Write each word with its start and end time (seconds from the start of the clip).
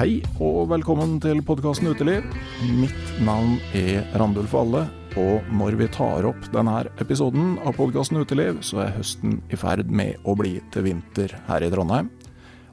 Hei 0.00 0.22
og 0.40 0.70
velkommen 0.70 1.18
til 1.20 1.42
podkasten 1.44 1.90
Uteliv. 1.90 2.24
Mitt 2.72 3.08
navn 3.20 3.58
er 3.76 4.06
Randulf 4.16 4.54
Valle, 4.56 4.86
og 5.20 5.50
når 5.52 5.74
vi 5.76 5.88
tar 5.92 6.24
opp 6.24 6.46
denne 6.54 6.86
episoden 7.04 7.58
av 7.68 7.74
podkasten 7.76 8.16
Uteliv, 8.16 8.62
så 8.64 8.78
er 8.86 8.94
høsten 8.94 9.34
i 9.52 9.58
ferd 9.60 9.90
med 9.92 10.16
å 10.24 10.32
bli 10.40 10.54
til 10.72 10.86
vinter 10.86 11.34
her 11.50 11.66
i 11.66 11.68
Trondheim. 11.68 12.08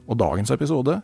Og 0.08 0.16
dagens 0.22 0.54
episode 0.56 1.02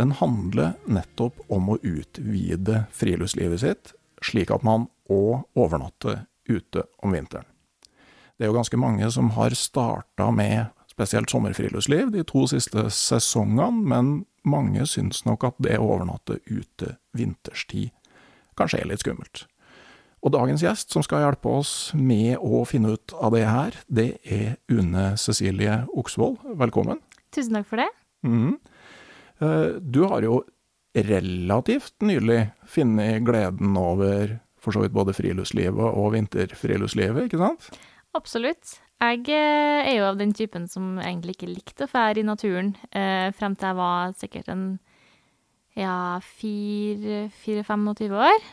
den 0.00 0.14
handler 0.16 0.78
nettopp 0.88 1.44
om 1.52 1.68
å 1.74 1.76
utvide 1.82 2.86
friluftslivet 2.96 3.60
sitt, 3.60 3.92
slik 4.24 4.54
at 4.56 4.64
man 4.64 4.88
òg 5.12 5.44
overnatter 5.60 6.22
ute 6.48 6.86
om 7.04 7.12
vinteren. 7.12 7.44
Det 8.40 8.48
er 8.48 8.48
jo 8.48 8.56
ganske 8.56 8.80
mange 8.80 9.12
som 9.12 9.28
har 9.36 9.52
starta 9.52 10.30
med 10.32 10.72
spesielt 10.96 11.28
sommerfriluftsliv 11.28 12.16
de 12.16 12.24
to 12.24 12.46
siste 12.48 12.88
sesongene, 12.96 13.84
men 13.84 14.14
mange 14.46 14.86
syns 14.88 15.24
nok 15.26 15.44
at 15.50 15.58
det 15.62 15.76
å 15.80 15.88
overnatte 15.96 16.38
ute 16.46 16.96
vinterstid 17.16 17.90
kanskje 18.56 18.80
er 18.80 18.88
litt 18.88 19.02
skummelt. 19.04 19.44
Og 20.24 20.32
dagens 20.34 20.62
gjest 20.64 20.94
som 20.94 21.04
skal 21.04 21.22
hjelpe 21.26 21.50
oss 21.60 21.92
med 21.94 22.38
å 22.40 22.64
finne 22.66 22.94
ut 22.96 23.12
av 23.20 23.34
det 23.36 23.44
her, 23.46 23.76
det 23.86 24.08
er 24.24 24.56
Une 24.72 25.12
Cecilie 25.20 25.82
Oksvold. 25.94 26.40
Velkommen. 26.58 27.02
Tusen 27.36 27.58
takk 27.58 27.68
for 27.68 27.82
det. 27.82 27.90
Mhm. 28.24 28.56
Eh, 29.40 29.80
Du 29.84 30.04
har 30.08 30.22
jo 30.22 30.42
relativt 30.96 31.92
nylig 32.00 32.50
funnet 32.66 33.22
gleden 33.26 33.76
over 33.76 34.38
for 34.58 34.72
så 34.72 34.80
vidt 34.82 34.92
både 34.96 35.12
friluftslivet 35.14 35.78
og 35.92 36.12
vinterfriluftslivet, 36.16 37.28
ikke 37.28 37.38
sant? 37.38 37.68
Absolutt. 38.16 38.78
Jeg 38.96 39.26
eh, 39.28 39.86
er 39.90 39.94
jo 39.98 40.06
av 40.08 40.16
den 40.16 40.32
typen 40.32 40.64
som 40.72 40.96
egentlig 41.02 41.36
ikke 41.36 41.50
likte 41.50 41.84
å 41.84 41.90
fære 41.90 42.22
i 42.22 42.26
naturen, 42.26 42.72
eh, 42.96 43.28
frem 43.36 43.56
til 43.56 43.68
jeg 43.68 43.76
var 43.76 44.14
sikkert 44.16 44.48
en 44.48 44.64
ja, 45.76 46.16
fire-25 46.40 48.16
år. 48.16 48.46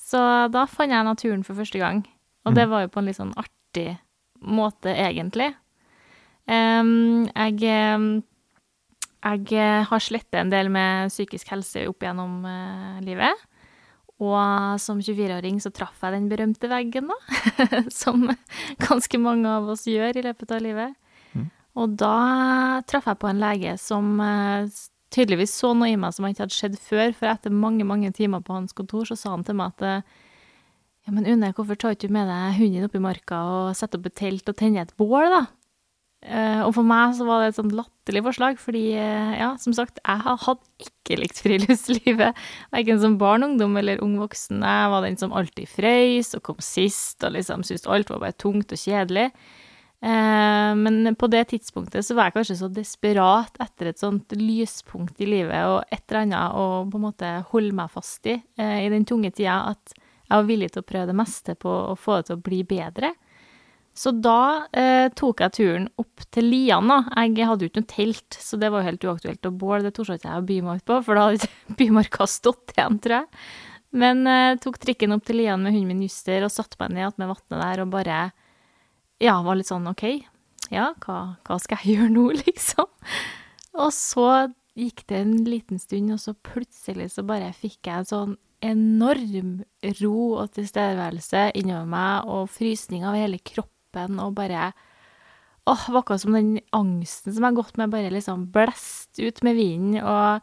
Så 0.00 0.22
da 0.48 0.64
fant 0.66 0.90
jeg 0.92 1.04
naturen 1.04 1.44
for 1.44 1.58
første 1.58 1.78
gang, 1.78 2.00
og 2.48 2.56
det 2.56 2.64
var 2.70 2.86
jo 2.86 2.92
på 2.94 3.02
en 3.02 3.10
litt 3.10 3.18
sånn 3.20 3.36
artig 3.38 3.92
måte, 4.40 4.88
egentlig. 4.96 5.52
Um, 6.48 7.28
jeg 7.28 8.24
jeg 9.20 9.84
har 9.84 10.00
slettet 10.00 10.40
en 10.40 10.50
del 10.50 10.70
med 10.72 11.12
psykisk 11.12 11.52
helse 11.52 11.84
opp 11.90 12.00
gjennom 12.02 12.40
uh, 12.48 12.96
livet. 13.04 13.36
Og 14.20 14.80
som 14.82 15.00
24-åring 15.00 15.60
så 15.64 15.72
traff 15.72 16.02
jeg 16.04 16.12
den 16.12 16.28
berømte 16.28 16.68
veggen, 16.68 17.08
da. 17.08 17.18
som 18.02 18.28
ganske 18.84 19.20
mange 19.20 19.48
av 19.48 19.70
oss 19.72 19.86
gjør 19.88 20.20
i 20.20 20.24
løpet 20.28 20.52
av 20.56 20.64
livet. 20.64 20.96
Og 21.78 21.94
da 22.00 22.80
traff 22.90 23.06
jeg 23.08 23.20
på 23.22 23.28
en 23.30 23.40
lege 23.40 23.76
som 23.80 24.16
eh, 24.24 24.66
tydeligvis 25.14 25.54
så 25.54 25.72
noe 25.74 25.92
i 25.92 25.98
meg 26.00 26.14
som 26.14 26.26
ikke 26.26 26.44
hadde 26.44 26.56
skjedd 26.56 26.80
før, 26.82 27.14
for 27.16 27.30
etter 27.30 27.54
mange, 27.54 27.86
mange 27.86 28.10
timer 28.16 28.42
på 28.44 28.56
hans 28.56 28.74
kontor 28.76 29.06
så 29.08 29.16
sa 29.18 29.34
han 29.34 29.46
til 29.46 29.58
meg 29.58 29.76
at 29.76 29.86
eh, 29.86 30.18
ja, 31.06 31.14
men 31.14 31.26
Une, 31.30 31.52
hvorfor 31.56 31.78
tar 31.78 31.94
du 31.94 32.00
ikke 32.00 32.12
med 32.12 32.28
deg 32.28 32.58
hunden 32.58 32.86
opp 32.86 32.98
i 32.98 33.02
marka 33.02 33.40
og 33.54 33.78
setter 33.78 34.00
opp 34.00 34.10
et 34.10 34.18
telt 34.20 34.50
og 34.52 34.58
tenner 34.58 34.84
et 34.84 34.96
bål, 35.00 35.30
da? 35.32 35.44
Eh, 36.20 36.60
og 36.66 36.74
for 36.76 36.84
meg 36.84 37.14
så 37.16 37.24
var 37.24 37.40
det 37.40 37.50
et 37.50 37.56
sånt 37.56 37.72
latterlig 37.72 38.20
forslag, 38.26 38.58
fordi 38.60 38.90
eh, 38.92 39.30
ja, 39.40 39.54
som 39.60 39.72
sagt, 39.76 40.02
jeg 40.04 40.36
hadde 40.44 40.84
ikke 40.84 41.16
likt 41.22 41.40
friluftslivet, 41.40 42.42
verken 42.74 43.00
som 43.00 43.16
barn, 43.20 43.46
ungdom 43.46 43.78
eller 43.80 44.02
ung 44.04 44.18
voksen. 44.20 44.60
Jeg 44.60 44.90
var 44.92 45.06
den 45.06 45.16
som 45.20 45.32
alltid 45.36 45.70
frøys 45.72 46.34
og 46.36 46.44
kom 46.50 46.60
sist, 46.64 47.24
og 47.24 47.32
liksom 47.38 47.64
syntes 47.64 47.88
alt 47.88 48.12
var 48.12 48.20
bare 48.26 48.36
tungt 48.36 48.76
og 48.76 48.82
kjedelig. 48.82 49.30
Eh, 50.04 50.74
men 50.76 51.16
på 51.16 51.28
det 51.32 51.46
tidspunktet 51.54 52.04
så 52.04 52.16
var 52.16 52.28
jeg 52.28 52.36
kanskje 52.36 52.58
så 52.60 52.68
desperat 52.72 53.56
etter 53.60 53.90
et 53.90 54.00
sånt 54.00 54.36
lyspunkt 54.36 55.20
i 55.20 55.28
livet 55.28 55.60
og 55.68 55.82
et 55.88 56.04
eller 56.04 56.22
annet 56.26 56.56
å 56.56 56.68
på 56.88 57.00
en 57.00 57.04
måte 57.04 57.32
holde 57.50 57.76
meg 57.76 57.92
fast 57.92 58.24
i 58.28 58.38
i 58.60 58.88
den 58.92 59.04
tunge 59.08 59.28
tida, 59.32 59.58
at 59.72 59.96
jeg 60.30 60.36
var 60.36 60.46
villig 60.48 60.70
til 60.72 60.84
å 60.84 60.88
prøve 60.88 61.10
det 61.10 61.18
meste 61.18 61.56
på 61.58 61.74
å 61.90 61.98
få 61.98 62.20
det 62.20 62.28
til 62.28 62.38
å 62.38 62.44
bli 62.44 62.62
bedre. 62.68 63.14
Så 63.96 64.12
da 64.22 64.66
eh, 64.76 65.08
tok 65.18 65.42
jeg 65.44 65.54
turen 65.56 65.88
opp 66.00 66.22
til 66.32 66.46
Lian, 66.48 66.88
da. 66.88 67.00
Jeg 67.26 67.48
hadde 67.48 67.66
jo 67.66 67.70
ikke 67.70 67.82
noe 67.82 67.90
telt, 67.90 68.38
så 68.38 68.58
det 68.60 68.70
var 68.70 68.82
jo 68.82 68.90
helt 68.90 69.06
uaktuelt. 69.08 69.48
å 69.48 69.50
båle. 69.50 69.82
det 69.84 69.94
torde 69.96 70.16
ikke 70.16 70.30
jeg 70.30 70.42
å 70.42 70.46
by 70.46 70.60
meg 70.66 70.80
ut 70.80 70.86
på, 70.88 71.00
for 71.06 71.18
da 71.18 71.26
hadde 71.28 71.50
bymarka 71.80 72.28
stått 72.30 72.74
igjen, 72.76 73.00
tror 73.02 73.18
jeg. 73.18 73.44
Men 73.90 74.22
eh, 74.30 74.58
tok 74.62 74.78
trikken 74.78 75.16
opp 75.16 75.26
til 75.26 75.40
Lian 75.42 75.62
med 75.64 75.74
hunden 75.74 75.90
min 75.90 76.04
Juster 76.06 76.46
og 76.46 76.54
satte 76.54 76.78
meg 76.78 76.94
ned 76.94 77.18
med 77.18 77.32
vannet 77.32 77.64
der 77.64 77.82
og 77.82 77.90
bare 77.96 78.20
Ja, 79.20 79.40
var 79.44 79.58
litt 79.58 79.68
sånn 79.68 79.90
OK, 79.90 80.04
ja, 80.70 80.92
hva, 81.02 81.18
hva 81.44 81.58
skal 81.60 81.82
jeg 81.82 81.94
gjøre 81.98 82.14
nå, 82.14 82.28
liksom? 82.44 82.86
Og 83.80 83.90
så 83.94 84.28
gikk 84.78 85.02
det 85.10 85.18
en 85.18 85.34
liten 85.44 85.82
stund, 85.82 86.14
og 86.14 86.22
så 86.22 86.34
plutselig 86.46 87.10
så 87.14 87.26
bare 87.26 87.50
fikk 87.56 87.90
jeg 87.90 88.04
en 88.04 88.08
sånn 88.08 88.38
enorm 88.64 89.52
ro 90.00 90.16
og 90.42 90.52
tilstedeværelse 90.56 91.50
innover 91.58 91.88
meg, 91.90 92.30
og 92.30 92.50
frysning 92.52 93.06
av 93.08 93.16
hele 93.18 93.40
kroppen, 93.40 93.79
og 93.96 94.34
bare 94.38 94.72
Åh, 95.68 95.82
det 95.86 95.92
var 95.92 96.00
akkurat 96.00 96.22
som 96.22 96.34
den 96.34 96.58
angsten 96.72 97.34
som 97.34 97.44
jeg 97.44 97.52
har 97.52 97.58
gått 97.58 97.76
med, 97.76 97.90
bare 97.92 98.10
liksom 98.10 98.46
blest 98.50 99.20
ut 99.20 99.42
med 99.44 99.58
vinden, 99.58 100.00
og 100.02 100.40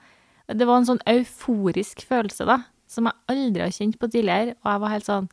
det 0.54 0.68
var 0.68 0.78
en 0.78 0.88
sånn 0.88 1.02
euforisk 1.10 2.06
følelse, 2.08 2.46
da, 2.48 2.62
som 2.88 3.10
jeg 3.10 3.18
aldri 3.34 3.66
har 3.66 3.74
kjent 3.74 3.98
på 4.00 4.08
tidligere, 4.14 4.54
og 4.62 4.70
jeg 4.72 4.84
var 4.84 4.94
helt 4.94 5.08
sånn 5.10 5.30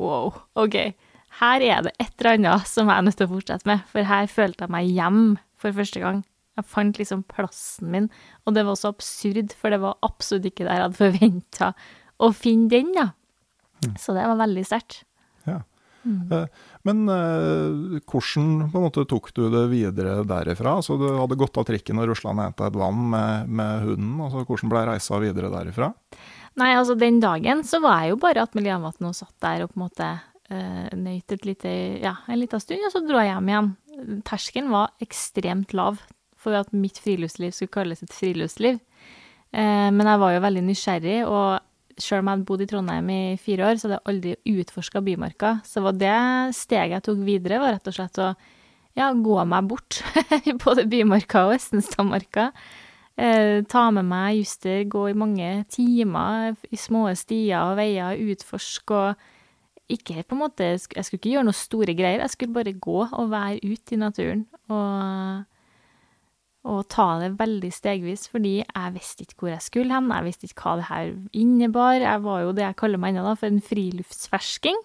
Wow, 0.00 0.36
OK, 0.60 0.76
her 1.40 1.64
er 1.64 1.82
det 1.84 1.94
et 2.00 2.12
eller 2.20 2.36
annet 2.36 2.68
som 2.68 2.88
jeg 2.88 3.00
er 3.00 3.06
nødt 3.08 3.18
til 3.18 3.26
å 3.28 3.32
fortsette 3.32 3.68
med, 3.68 3.82
for 3.90 4.06
her 4.06 4.28
følte 4.30 4.64
jeg 4.64 4.74
meg 4.76 4.92
hjem 4.92 5.24
for 5.60 5.76
første 5.76 6.00
gang. 6.04 6.22
Jeg 6.60 6.68
fant 6.68 7.00
liksom 7.00 7.24
plassen 7.28 7.90
min, 7.92 8.08
og 8.44 8.54
det 8.56 8.64
var 8.68 8.78
så 8.78 8.92
absurd, 8.94 9.52
for 9.56 9.72
det 9.72 9.80
var 9.82 9.98
absolutt 10.06 10.48
ikke 10.50 10.68
der 10.68 10.76
jeg 10.76 10.86
hadde 10.86 11.00
forventa 11.00 11.72
å 12.20 12.30
finne 12.36 12.70
den, 12.72 12.92
da. 12.96 13.10
Så 14.00 14.12
det 14.16 14.26
var 14.28 14.40
veldig 14.40 14.64
sterkt. 14.68 15.02
Ja. 15.48 15.62
Eh, 16.04 16.46
Men 16.88 17.04
eh, 17.12 18.00
hvordan 18.08 18.70
på 18.72 18.80
en 18.80 18.86
måte 18.86 19.04
tok 19.08 19.30
du 19.36 19.42
det 19.52 19.66
videre 19.72 20.22
derifra? 20.28 20.78
Så 20.84 20.96
du 21.00 21.06
hadde 21.12 21.38
gått 21.40 21.58
av 21.60 21.66
trikken 21.68 22.00
og 22.00 22.08
rusla 22.10 22.32
ned 22.36 22.56
til 22.56 22.70
et 22.70 22.78
vann 22.80 23.02
med, 23.12 23.50
med 23.60 23.84
hunden. 23.84 24.14
Altså, 24.24 24.44
hvordan 24.48 24.72
ble 24.72 24.84
reisa 24.88 25.20
videre 25.20 25.52
derifra? 25.52 25.90
Nei, 26.60 26.72
altså 26.74 26.96
den 26.98 27.20
dagen 27.22 27.62
så 27.68 27.82
var 27.84 28.02
jeg 28.02 28.14
jo 28.14 28.20
bare 28.24 28.44
at 28.46 28.56
Miljøvann 28.58 29.08
og 29.08 29.16
satt 29.16 29.36
der 29.44 29.64
og 29.64 29.74
på 29.74 29.78
en 29.78 29.84
måte 29.84 30.08
eh, 30.50 30.88
nøyt 30.96 31.36
et 31.36 31.46
lite, 31.46 31.74
ja, 32.02 32.16
en 32.26 32.40
liten 32.40 32.62
stund, 32.62 32.82
og 32.88 32.94
så 32.94 33.04
dro 33.04 33.20
jeg 33.20 33.30
hjem 33.34 33.52
igjen. 33.52 33.70
Terskelen 34.26 34.72
var 34.72 34.94
ekstremt 35.04 35.76
lav 35.76 36.00
for 36.40 36.56
at 36.56 36.72
mitt 36.72 36.98
friluftsliv 37.02 37.52
skulle 37.52 37.74
kalles 37.74 38.00
et 38.02 38.14
friluftsliv. 38.16 38.80
Eh, 39.52 39.88
men 39.92 40.06
jeg 40.06 40.22
var 40.22 40.34
jo 40.34 40.44
veldig 40.46 40.64
nysgjerrig, 40.66 41.18
og 41.28 41.69
selv 41.96 42.20
om 42.20 42.28
jeg 42.28 42.36
hadde 42.36 42.48
bodd 42.48 42.64
i 42.64 42.68
Trondheim 42.70 43.10
i 43.14 43.22
fire 43.40 43.66
år, 43.68 43.78
så 43.80 43.88
hadde 43.88 43.98
jeg 43.98 44.10
aldri 44.12 44.60
utforska 44.60 45.02
Bymarka. 45.06 45.56
Så 45.66 45.82
var 45.84 45.96
det 45.98 46.16
steget 46.58 46.98
jeg 46.98 47.06
tok 47.08 47.24
videre, 47.26 47.62
var 47.62 47.76
rett 47.76 47.90
og 47.90 47.96
slett 47.96 48.20
å 48.22 48.30
ja, 48.98 49.10
gå 49.14 49.40
meg 49.48 49.68
bort 49.70 50.00
i 50.48 50.54
både 50.58 50.86
Bymarka 50.90 51.46
og 51.48 51.56
Estenstadmarka. 51.56 52.50
Eh, 53.20 53.60
ta 53.68 53.88
med 53.92 54.06
meg 54.08 54.38
Juster, 54.38 54.84
gå 54.88 55.10
i 55.10 55.18
mange 55.18 55.50
timer 55.72 56.54
i 56.70 56.78
små 56.80 57.08
stier 57.18 57.68
og 57.68 57.76
veier, 57.80 58.16
utforske 58.32 58.96
og 58.96 59.28
ikke 59.90 60.22
på 60.22 60.36
en 60.36 60.42
måte 60.44 60.66
Jeg 60.70 60.84
skulle 60.86 61.18
ikke 61.18 61.32
gjøre 61.32 61.48
noe 61.48 61.58
store 61.58 61.94
greier, 61.98 62.22
jeg 62.22 62.34
skulle 62.34 62.54
bare 62.54 62.72
gå 62.78 63.00
og 63.04 63.32
være 63.32 63.58
ute 63.64 63.96
i 63.96 64.00
naturen. 64.00 64.44
Og, 64.70 65.42
og 66.68 66.84
ta 66.92 67.06
det 67.22 67.32
veldig 67.38 67.70
stegvis, 67.72 68.26
fordi 68.28 68.58
jeg 68.60 68.92
visste 68.92 69.24
ikke 69.24 69.44
hvor 69.44 69.52
jeg 69.54 69.64
skulle 69.64 69.94
hen, 69.94 70.10
jeg 70.12 70.26
visste 70.26 70.48
ikke 70.48 70.64
hva 70.66 70.76
det 70.76 70.88
her 70.90 71.12
innebar. 71.32 71.96
Jeg 72.02 72.24
var 72.26 72.42
jo 72.44 72.54
det 72.56 72.66
jeg 72.66 72.76
kaller 72.82 73.00
meg 73.00 73.14
ennå, 73.14 73.24
da, 73.30 73.36
for 73.40 73.48
en 73.48 73.62
friluftsfersking. 73.64 74.80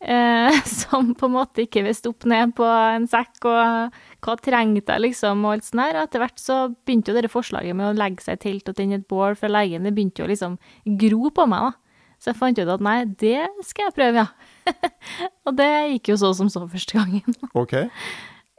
Eh, 0.00 0.60
som 0.80 1.10
på 1.18 1.26
en 1.26 1.34
måte 1.34 1.64
ikke 1.64 1.82
visste 1.86 2.12
opp 2.12 2.26
ned 2.30 2.54
på 2.58 2.66
en 2.66 3.08
sekk, 3.10 3.42
og 3.50 3.98
hva 4.22 4.36
trengte 4.38 4.94
jeg, 4.94 5.04
liksom, 5.08 5.42
og 5.46 5.56
alt 5.56 5.66
sånt 5.66 5.82
der. 5.82 6.00
Etter 6.04 6.22
hvert 6.22 6.42
så 6.42 6.60
begynte 6.86 7.10
jo 7.10 7.18
dette 7.18 7.32
forslaget 7.32 7.78
med 7.78 7.90
å 7.90 7.98
legge 7.98 8.24
seg 8.24 8.38
i 8.38 8.42
telt 8.46 8.70
og 8.70 8.78
tenne 8.78 9.00
et 9.00 9.08
bål 9.10 9.34
fra 9.40 9.50
legen, 9.50 9.86
det 9.86 9.94
begynte 9.96 10.22
jo 10.22 10.30
liksom 10.30 10.58
gro 11.00 11.34
på 11.34 11.48
meg, 11.50 11.70
da. 11.70 11.76
Så 12.20 12.30
jeg 12.30 12.36
fant 12.36 12.58
ut 12.60 12.68
at 12.68 12.82
nei, 12.84 12.98
det 13.18 13.48
skal 13.64 13.88
jeg 13.88 13.96
prøve, 13.96 14.26
ja. 14.26 14.88
og 15.48 15.54
det 15.56 15.70
gikk 15.96 16.12
jo 16.12 16.20
så 16.20 16.34
som 16.36 16.52
så 16.52 16.66
første 16.68 17.00
gangen. 17.00 17.38
Ok. 17.56 17.78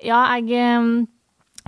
Ja, 0.01 0.23
jeg 0.33 0.49
eh, 0.57 0.87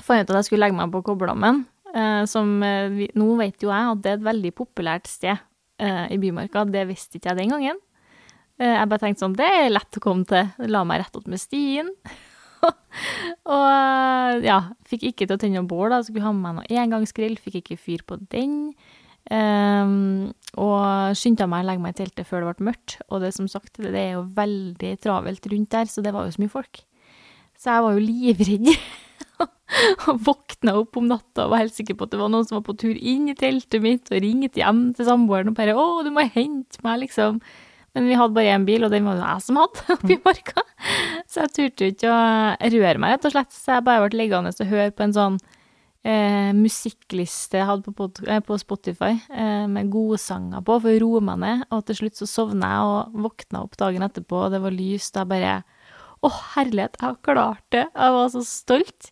fant 0.01 0.23
ut 0.23 0.33
at 0.33 0.41
jeg 0.41 0.49
skulle 0.49 0.65
legge 0.65 0.77
meg 0.77 0.91
på 0.93 1.03
Kobberdammen, 1.05 1.63
eh, 1.93 2.23
som 2.29 2.55
eh, 2.65 2.89
vi, 2.93 3.09
Nå 3.19 3.33
vet 3.39 3.63
jo 3.63 3.71
jeg 3.71 3.93
at 3.93 4.03
det 4.03 4.13
er 4.13 4.19
et 4.19 4.27
veldig 4.29 4.53
populært 4.57 5.09
sted 5.11 5.35
eh, 5.35 6.05
i 6.13 6.19
Bymarka, 6.21 6.65
det 6.69 6.87
visste 6.89 7.19
ikke 7.19 7.33
jeg 7.33 7.43
den 7.43 7.55
gangen. 7.55 7.81
Eh, 8.61 8.75
jeg 8.75 8.89
bare 8.89 9.05
tenkte 9.05 9.25
sånn, 9.25 9.37
det 9.37 9.49
er 9.49 9.73
lett 9.73 9.99
å 9.99 10.03
komme 10.03 10.27
til, 10.29 10.49
la 10.69 10.83
meg 10.87 11.03
rett 11.03 11.19
opp 11.19 11.29
med 11.29 11.41
stien. 11.41 11.91
og 13.53 13.69
eh, 13.69 14.43
ja, 14.47 14.59
fikk 14.89 15.07
ikke 15.11 15.27
til 15.27 15.37
å 15.37 15.41
tenne 15.41 15.65
bål, 15.69 15.89
da, 15.93 16.03
skulle 16.05 16.25
ha 16.25 16.33
med 16.35 16.45
meg 16.45 16.59
noe 16.61 16.83
engangsgrill, 16.83 17.39
fikk 17.41 17.61
ikke 17.63 17.79
fyr 17.81 18.05
på 18.07 18.19
den. 18.33 18.73
Um, 19.31 20.33
og 20.59 21.15
skyndte 21.15 21.47
meg 21.47 21.63
å 21.63 21.67
legge 21.69 21.81
meg 21.81 21.93
i 21.93 21.99
teltet 22.01 22.27
før 22.27 22.43
det 22.43 22.49
ble 22.49 22.67
mørkt. 22.69 22.97
Og 23.07 23.23
det 23.23 23.31
som 23.35 23.47
sagt, 23.51 23.79
det 23.79 23.95
er 23.95 24.17
jo 24.17 24.25
veldig 24.35 24.91
travelt 25.03 25.47
rundt 25.51 25.71
der, 25.71 25.87
så 25.89 26.03
det 26.03 26.13
var 26.15 26.27
jo 26.27 26.35
så 26.35 26.43
mye 26.43 26.51
folk. 26.51 26.83
Så 27.57 27.71
jeg 27.71 27.85
var 27.85 27.95
jo 27.95 28.03
livredd. 28.03 28.69
og 30.07 30.21
våkna 30.27 30.77
opp 30.79 30.97
om 30.99 31.09
natta 31.09 31.47
og 31.47 31.53
var 31.53 31.63
helt 31.63 31.75
sikker 31.75 31.97
på 31.97 32.07
at 32.07 32.13
det 32.13 32.21
var 32.21 32.31
noen 32.33 32.47
som 32.47 32.59
var 32.59 32.65
på 32.67 32.77
tur 32.79 32.95
inn 32.95 33.29
i 33.31 33.37
teltet 33.37 33.83
mitt, 33.83 34.09
og 34.11 34.23
ringte 34.23 34.61
hjem 34.61 34.89
til 34.97 35.07
samboeren 35.09 35.53
og 35.53 35.59
bare 35.59 35.77
'Å, 35.77 36.03
du 36.05 36.11
må 36.13 36.25
hente 36.27 36.81
meg', 36.85 37.05
liksom. 37.05 37.41
Men 37.93 38.07
vi 38.09 38.17
hadde 38.17 38.33
bare 38.33 38.53
én 38.55 38.65
bil, 38.65 38.83
og 38.85 38.91
den 38.93 39.05
var 39.05 39.19
det 39.19 39.25
jeg 39.27 39.45
som 39.45 39.59
hadde 39.61 39.83
oppi 39.95 40.17
marka. 40.25 40.63
Så 41.29 41.43
jeg 41.43 41.53
turte 41.53 41.89
ikke 41.93 42.09
å 42.09 42.21
røre 42.57 43.01
meg, 43.01 43.13
rett 43.13 43.27
og 43.29 43.35
slett. 43.35 43.53
Så 43.53 43.75
jeg 43.75 43.85
bare 43.85 44.07
ble 44.07 44.23
liggende 44.23 44.53
og 44.53 44.71
høre 44.71 44.93
på 44.97 45.05
en 45.05 45.13
sånn 45.13 45.37
eh, 46.03 46.51
musikkliste 46.57 47.59
jeg 47.59 47.69
hadde 47.69 47.93
på, 47.95 48.09
eh, 48.27 48.41
på 48.43 48.57
Spotify, 48.61 49.13
eh, 49.29 49.65
med 49.69 49.91
godsanger 49.93 50.65
på, 50.65 50.79
for 50.81 50.89
å 50.89 51.01
roe 51.05 51.21
meg 51.29 51.41
ned. 51.43 51.65
Og 51.69 51.85
til 51.87 52.01
slutt 52.01 52.19
så 52.19 52.29
sovna 52.29 52.73
jeg 52.73 52.89
og 52.89 53.21
våkna 53.27 53.63
opp 53.63 53.77
dagen 53.77 54.05
etterpå, 54.05 54.45
og 54.47 54.55
det 54.55 54.63
var 54.63 54.73
lyst. 54.73 55.15
Og 55.15 55.23
jeg 55.23 55.33
bare 55.35 55.61
Å, 56.23 56.29
herlighet, 56.53 56.93
jeg 56.95 57.03
har 57.03 57.15
klart 57.19 57.63
det! 57.75 57.81
Jeg 57.91 58.11
var 58.15 58.29
så 58.31 58.41
stolt. 58.47 59.09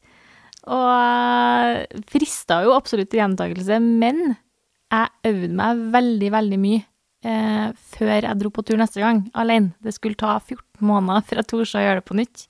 Og 0.69 2.01
frista 2.11 2.61
jo 2.65 2.75
absolutt 2.75 3.09
til 3.09 3.23
gjentakelse, 3.23 3.79
men 3.81 4.35
jeg 4.91 5.31
øvde 5.31 5.55
meg 5.57 5.83
veldig, 5.95 6.29
veldig 6.35 6.59
mye 6.61 6.83
eh, 7.25 7.67
før 7.95 8.13
jeg 8.17 8.37
dro 8.37 8.51
på 8.53 8.63
tur 8.67 8.77
neste 8.81 9.01
gang, 9.01 9.23
alene. 9.33 9.73
Det 9.81 9.95
skulle 9.95 10.19
ta 10.19 10.35
14 10.37 10.85
måneder 10.85 11.41
jeg 11.41 11.49
torde 11.49 11.69
å 11.69 11.85
gjøre 11.85 12.01
det 12.01 12.07
på 12.09 12.19
nytt. 12.19 12.47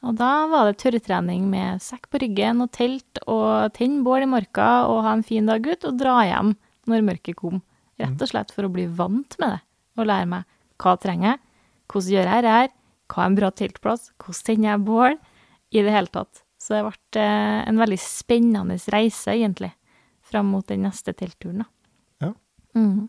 Og 0.00 0.16
da 0.16 0.46
var 0.48 0.64
det 0.64 0.78
tørrtrening 0.80 1.44
med 1.52 1.82
sekk 1.84 2.06
på 2.08 2.22
ryggen 2.22 2.62
og 2.64 2.70
telt 2.72 3.20
og 3.28 3.74
tenne 3.76 4.00
bål 4.04 4.24
i 4.24 4.30
marka 4.32 4.68
og 4.88 5.02
ha 5.04 5.12
en 5.12 5.26
fin 5.26 5.48
dag 5.48 5.60
ut 5.60 5.84
og 5.84 5.98
dra 6.00 6.22
hjem 6.24 6.54
når 6.88 7.04
mørket 7.04 7.36
kom. 7.36 7.60
Rett 8.00 8.22
og 8.24 8.30
slett 8.30 8.54
for 8.54 8.64
å 8.64 8.72
bli 8.72 8.86
vant 8.88 9.36
med 9.42 9.58
det 9.58 9.60
og 10.00 10.08
lære 10.08 10.28
meg 10.30 10.46
hva 10.80 10.94
jeg 10.94 11.02
trenger 11.02 11.28
jeg, 11.28 11.40
hvordan 11.92 12.14
gjør 12.14 12.30
jeg 12.30 12.44
det 12.46 12.54
her, 12.54 12.70
hva 13.10 13.20
er 13.20 13.28
en 13.28 13.36
bra 13.36 13.50
teltplass, 13.52 14.06
hvordan 14.22 14.46
tenner 14.46 14.70
jeg 14.70 14.84
bål, 14.86 15.18
i 15.70 15.82
det 15.84 15.92
hele 15.92 16.10
tatt. 16.14 16.40
Så 16.70 16.76
det 16.76 16.84
ble 16.86 17.22
eh, 17.24 17.60
en 17.66 17.80
veldig 17.82 17.96
spennende 17.98 18.76
reise, 18.94 19.32
egentlig, 19.34 19.72
fram 20.22 20.52
mot 20.54 20.66
den 20.70 20.84
neste 20.86 21.10
teltturen, 21.18 21.64
da. 21.64 21.66
Ja. 22.22 22.28
Mm. 22.78 23.08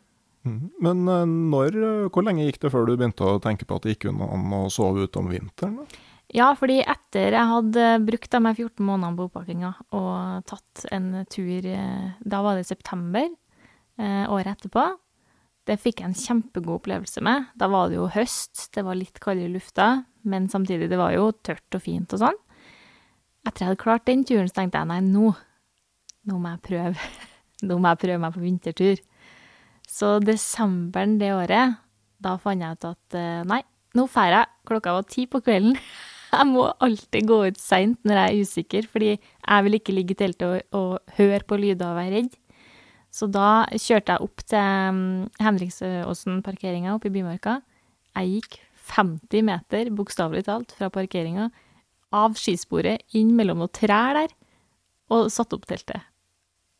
Men 0.82 1.04
eh, 1.06 1.28
når, 1.30 1.78
eh, 1.78 2.08
hvor 2.10 2.26
lenge 2.26 2.48
gikk 2.48 2.58
det 2.64 2.72
før 2.74 2.90
du 2.90 2.96
begynte 2.96 3.28
å 3.30 3.42
tenke 3.44 3.68
på 3.70 3.78
at 3.78 3.86
det 3.86 3.94
gikk 3.94 4.08
an 4.10 4.56
å 4.58 4.64
sove 4.74 5.06
ute 5.06 5.22
om 5.22 5.30
vinteren? 5.30 5.84
da? 5.84 6.02
Ja, 6.34 6.48
fordi 6.58 6.80
etter 6.80 7.36
jeg 7.36 7.52
hadde 7.52 7.86
brukt 8.08 8.34
de 8.34 8.40
her 8.48 8.58
14 8.58 8.88
månedene 8.88 9.20
på 9.20 9.28
oppakkinga 9.28 9.72
og 10.00 10.46
tatt 10.48 10.86
en 10.96 11.26
tur 11.28 11.66
Da 12.24 12.40
var 12.42 12.56
det 12.56 12.64
i 12.64 12.70
september 12.72 13.28
eh, 13.28 14.26
året 14.32 14.56
etterpå. 14.56 14.88
Det 15.70 15.78
fikk 15.78 16.02
jeg 16.02 16.10
en 16.10 16.18
kjempegod 16.18 16.80
opplevelse 16.80 17.22
med. 17.22 17.52
Da 17.54 17.70
var 17.70 17.92
det 17.92 18.00
jo 18.00 18.10
høst, 18.10 18.72
det 18.74 18.88
var 18.88 18.98
litt 18.98 19.22
kaldere 19.22 19.52
i 19.52 19.54
lufta, 19.60 19.92
men 20.26 20.50
samtidig 20.50 20.90
det 20.90 20.98
var 20.98 21.14
jo 21.14 21.30
tørt 21.46 21.78
og 21.78 21.84
fint 21.84 22.16
og 22.16 22.24
sånn. 22.24 22.40
Etter 23.48 23.64
jeg 23.64 23.72
hadde 23.72 23.82
klart 23.82 24.06
den 24.10 24.26
turen, 24.28 24.50
så 24.50 24.60
tenkte 24.60 24.82
jeg 24.82 24.90
nei, 24.92 25.00
nå, 25.06 25.32
nå 26.30 26.38
må 26.42 26.54
jeg 26.54 26.66
prøve. 26.70 27.12
Nå 27.68 27.76
må 27.78 27.92
jeg 27.92 28.02
prøve 28.02 28.22
meg 28.24 28.34
på 28.34 28.42
vintertur. 28.42 29.02
Så 29.86 30.16
desemberen 30.26 31.20
det 31.22 31.30
året, 31.36 31.76
da 32.22 32.32
fant 32.42 32.64
jeg 32.64 32.78
ut 32.78 32.88
at 32.90 33.18
eh, 33.20 33.44
nei, 33.46 33.60
nå 33.98 34.08
drar 34.10 34.34
jeg. 34.34 34.50
Klokka 34.66 34.96
var 34.96 35.06
ti 35.10 35.28
på 35.30 35.44
kvelden. 35.46 35.78
Jeg 36.32 36.48
må 36.48 36.64
alltid 36.80 37.26
gå 37.28 37.38
ut 37.52 37.58
seint 37.60 37.98
når 38.08 38.16
jeg 38.16 38.32
er 38.32 38.46
usikker, 38.46 38.86
fordi 38.88 39.10
jeg 39.12 39.64
vil 39.66 39.76
ikke 39.76 39.96
ligge 39.98 40.14
i 40.16 40.20
teltet 40.22 40.46
og, 40.48 40.78
og 40.80 41.18
høre 41.18 41.42
på 41.44 41.58
lyder 41.60 41.90
og 41.90 41.98
være 41.98 42.14
redd. 42.14 42.38
Så 43.12 43.28
da 43.28 43.66
kjørte 43.76 44.16
jeg 44.16 44.24
opp 44.24 44.46
til 44.48 44.94
um, 44.96 45.02
Henriksåsen-parkeringa 45.44 46.94
oppe 46.96 47.10
i 47.10 47.14
Bymarka. 47.18 47.58
Jeg 48.16 48.38
gikk 48.38 48.58
50 48.96 49.44
meter, 49.50 49.92
bokstavelig 49.92 50.46
talt, 50.48 50.72
fra 50.78 50.88
parkeringa, 50.94 51.50
av 52.12 52.38
skisporet, 52.40 53.04
inn 53.18 53.34
mellom 53.38 53.62
noen 53.64 53.74
trær 53.76 54.18
der, 54.20 54.34
og 55.12 55.30
satte 55.34 55.58
opp 55.58 55.68
teltet. 55.70 56.08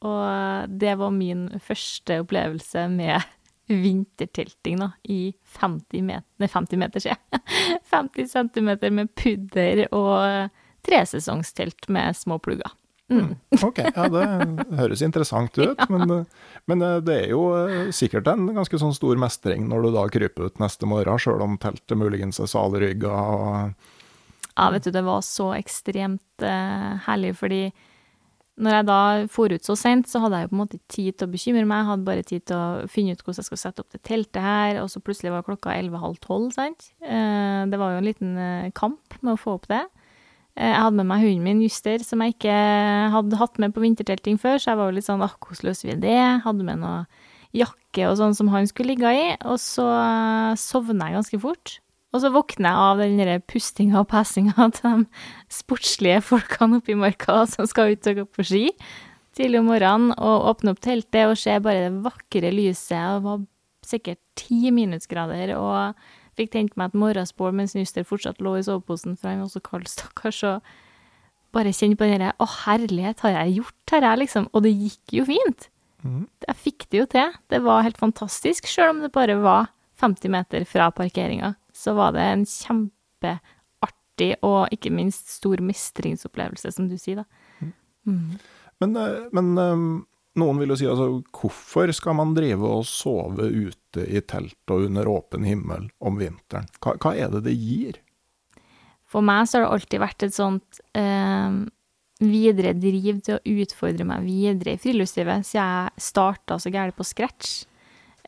Og 0.08 0.72
det 0.82 0.96
var 0.98 1.14
min 1.14 1.46
første 1.62 2.22
opplevelse 2.24 2.88
med 2.92 3.22
vintertelting, 3.86 4.82
da, 4.82 4.92
i 5.04 5.34
50 5.60 6.08
meter, 6.08 6.28
nei, 6.42 6.52
50 6.52 6.82
meter, 6.82 7.04
sier 7.04 7.16
jeg. 7.16 7.44
50 7.94 8.32
centimeter 8.32 8.94
med 8.94 9.12
pudder 9.18 9.86
og 9.92 10.52
tresesongstelt 10.88 11.90
med 11.94 12.18
små 12.18 12.40
plugger. 12.42 12.74
Mm. 13.12 13.34
Ok, 13.60 13.82
ja 13.84 14.06
det 14.08 14.26
høres 14.80 15.02
interessant 15.04 15.58
ut, 15.60 15.82
men, 15.92 16.26
men 16.72 16.84
eh, 16.86 17.00
det 17.04 17.18
er 17.26 17.34
jo 17.34 17.42
eh, 17.60 17.90
sikkert 17.96 18.30
en 18.32 18.48
ganske 18.56 18.80
sånn 18.80 18.96
stor 18.96 19.20
mestring 19.20 19.68
når 19.68 19.84
du 19.84 19.90
da 19.98 20.06
kryper 20.14 20.48
ut 20.48 20.62
neste 20.64 20.88
morgen, 20.88 21.20
sjøl 21.20 21.44
om 21.44 21.58
teltet 21.62 22.00
muligens 22.00 22.40
er 22.40 22.50
salrygga 22.52 23.12
og 23.12 23.90
Ja, 24.58 24.68
vet 24.74 24.88
du, 24.88 24.92
det 24.94 25.06
var 25.08 25.24
så 25.26 25.52
ekstremt 25.56 26.44
uh, 26.44 27.00
herlig, 27.08 27.36
fordi 27.40 27.64
når 28.62 28.76
jeg 28.76 28.88
da 28.88 29.00
for 29.32 29.54
ut 29.54 29.66
så 29.66 29.76
sent, 29.80 30.10
så 30.12 30.22
hadde 30.22 30.38
jeg 30.38 30.46
jo 30.46 30.52
på 30.52 30.56
en 30.58 30.62
måte 30.62 30.78
ikke 30.78 30.94
tid 30.96 31.16
til 31.18 31.28
å 31.28 31.32
bekymre 31.32 31.64
meg, 31.70 31.80
jeg 31.80 31.90
hadde 31.90 32.08
bare 32.10 32.26
tid 32.28 32.44
til 32.50 32.58
å 32.58 32.90
finne 32.92 33.16
ut 33.16 33.24
hvordan 33.24 33.40
jeg 33.40 33.48
skulle 33.48 33.64
sette 33.64 33.84
opp 33.84 33.96
det 33.96 34.02
teltet 34.06 34.44
her, 34.44 34.82
og 34.84 34.92
så 34.92 35.02
plutselig 35.02 35.34
var 35.34 35.48
klokka 35.48 35.74
elleve-halv 35.74 36.20
tolv, 36.22 36.52
sant. 36.54 36.92
Eh, 37.02 37.64
det 37.72 37.80
var 37.82 37.96
jo 37.96 38.02
en 38.02 38.10
liten 38.10 38.36
eh, 38.38 38.70
kamp 38.78 39.18
med 39.22 39.34
å 39.34 39.40
få 39.40 39.56
opp 39.58 39.70
det. 39.72 39.82
Jeg 40.60 40.78
hadde 40.84 41.00
med 41.00 41.08
meg 41.08 41.24
hunden 41.24 41.46
min, 41.48 41.62
Juster, 41.64 42.04
som 42.04 42.22
jeg 42.22 42.36
ikke 42.36 42.56
hadde 43.14 43.40
hatt 43.40 43.62
med 43.64 43.74
på 43.74 43.82
vintertelting 43.86 44.38
før, 44.42 44.60
så 44.60 44.74
jeg 44.74 44.82
var 44.82 44.92
jo 44.92 44.98
litt 44.98 45.08
sånn, 45.08 45.24
ah, 45.24 45.38
hvordan 45.40 45.70
løser 45.70 45.94
vi 45.94 46.00
det? 46.04 46.20
Hadde 46.44 46.68
med 46.68 46.84
noe 46.84 47.06
jakke 47.56 48.10
og 48.10 48.18
sånn 48.20 48.36
som 48.36 48.52
han 48.52 48.68
skulle 48.70 48.94
ligge 48.94 49.16
i, 49.16 49.30
og 49.48 49.58
så 49.64 49.88
sovna 50.60 51.10
jeg 51.10 51.18
ganske 51.22 51.42
fort. 51.42 51.80
Og 52.12 52.24
så 52.24 52.32
våkner 52.34 52.68
jeg 52.68 52.88
av 52.90 53.00
den 53.00 53.22
derre 53.22 53.38
pustinga 53.40 54.02
og 54.02 54.10
passinga 54.12 54.68
til 54.76 55.06
de 55.06 55.24
sportslige 55.54 56.20
folkene 56.28 56.82
oppi 56.82 56.98
marka 57.00 57.46
som 57.54 57.70
skal 57.70 57.96
ut 57.96 58.12
og 58.12 58.22
gå 58.22 58.28
på 58.36 58.48
ski 58.52 58.66
tidlig 59.38 59.62
om 59.62 59.70
morgenen, 59.72 60.14
og 60.20 60.48
åpne 60.52 60.74
opp 60.74 60.82
teltet 60.84 61.30
og 61.30 61.40
se 61.40 61.58
bare 61.64 61.88
det 61.88 62.04
vakre 62.06 62.52
lyset. 62.54 62.98
Det 62.98 63.24
var 63.26 63.44
sikkert 63.88 64.22
ti 64.40 64.72
minusgrader, 64.74 65.56
og 65.58 65.98
fikk 66.40 66.54
tent 66.54 66.78
meg 66.80 66.92
et 66.92 67.02
morgensbål 67.02 67.56
mens 67.58 67.76
Nuster 67.78 68.06
fortsatt 68.08 68.42
lå 68.44 68.58
i 68.60 68.66
soveposen, 68.68 69.18
for 69.20 69.32
han 69.32 69.44
var 69.44 69.52
så 69.54 69.64
kald, 69.64 69.88
stakkars. 69.92 70.44
Og 70.48 71.56
bare 71.56 71.74
kjenne 71.76 72.00
på 72.00 72.08
den 72.08 72.20
derre 72.20 72.36
Å, 72.40 72.48
herlighet, 72.66 73.24
har 73.26 73.38
jeg 73.40 73.60
gjort 73.60 73.78
dette, 73.92 74.16
liksom? 74.24 74.50
Og 74.52 74.66
det 74.68 74.76
gikk 74.76 75.18
jo 75.20 75.28
fint. 75.28 75.70
Mm. 76.02 76.26
Jeg 76.48 76.60
fikk 76.66 76.88
det 76.90 77.02
jo 77.02 77.10
til. 77.12 77.36
Det 77.52 77.62
var 77.66 77.86
helt 77.86 78.00
fantastisk, 78.02 78.70
sjøl 78.70 78.96
om 78.96 79.04
det 79.06 79.14
bare 79.16 79.38
var 79.42 79.72
50 80.02 80.34
meter 80.34 80.66
fra 80.66 80.90
parkeringa. 80.96 81.54
Så 81.82 81.96
var 81.98 82.14
det 82.14 82.28
en 82.28 82.46
kjempeartig 82.46 84.36
og 84.46 84.70
ikke 84.76 84.94
minst 84.94 85.32
stor 85.34 85.64
mestringsopplevelse, 85.66 86.74
som 86.76 86.90
du 86.92 86.98
sier, 87.02 87.24
da. 87.24 87.72
Mm. 88.06 88.38
Men, 88.82 88.96
eh, 88.98 89.28
men 89.34 89.52
eh, 89.62 89.84
noen 90.42 90.62
vil 90.62 90.74
jo 90.74 90.78
si 90.80 90.88
altså, 90.90 91.10
hvorfor 91.36 91.92
skal 91.96 92.18
man 92.18 92.36
drive 92.38 92.70
og 92.80 92.86
sove 92.90 93.50
ute 93.50 94.06
i 94.08 94.22
telt 94.24 94.74
og 94.74 94.88
under 94.88 95.10
åpen 95.12 95.46
himmel 95.48 95.90
om 96.00 96.22
vinteren? 96.22 96.70
Hva, 96.80 96.96
hva 97.02 97.14
er 97.18 97.34
det 97.34 97.44
det 97.50 97.58
gir? 97.58 98.00
For 99.12 99.26
meg 99.26 99.50
så 99.50 99.60
har 99.60 99.68
det 99.68 99.76
alltid 99.76 100.04
vært 100.06 100.26
et 100.28 100.38
sånt 100.38 100.82
eh, 100.96 101.58
videre 102.22 102.76
driv 102.78 103.20
til 103.26 103.38
å 103.38 103.56
utfordre 103.64 104.08
meg 104.08 104.24
videre 104.24 104.78
i 104.78 104.82
friluftslivet, 104.82 105.48
så 105.48 105.58
jeg 105.58 106.06
starta 106.12 106.58
så 106.62 106.72
gærent 106.72 106.96
på 106.98 107.08
scratch. 107.08 107.66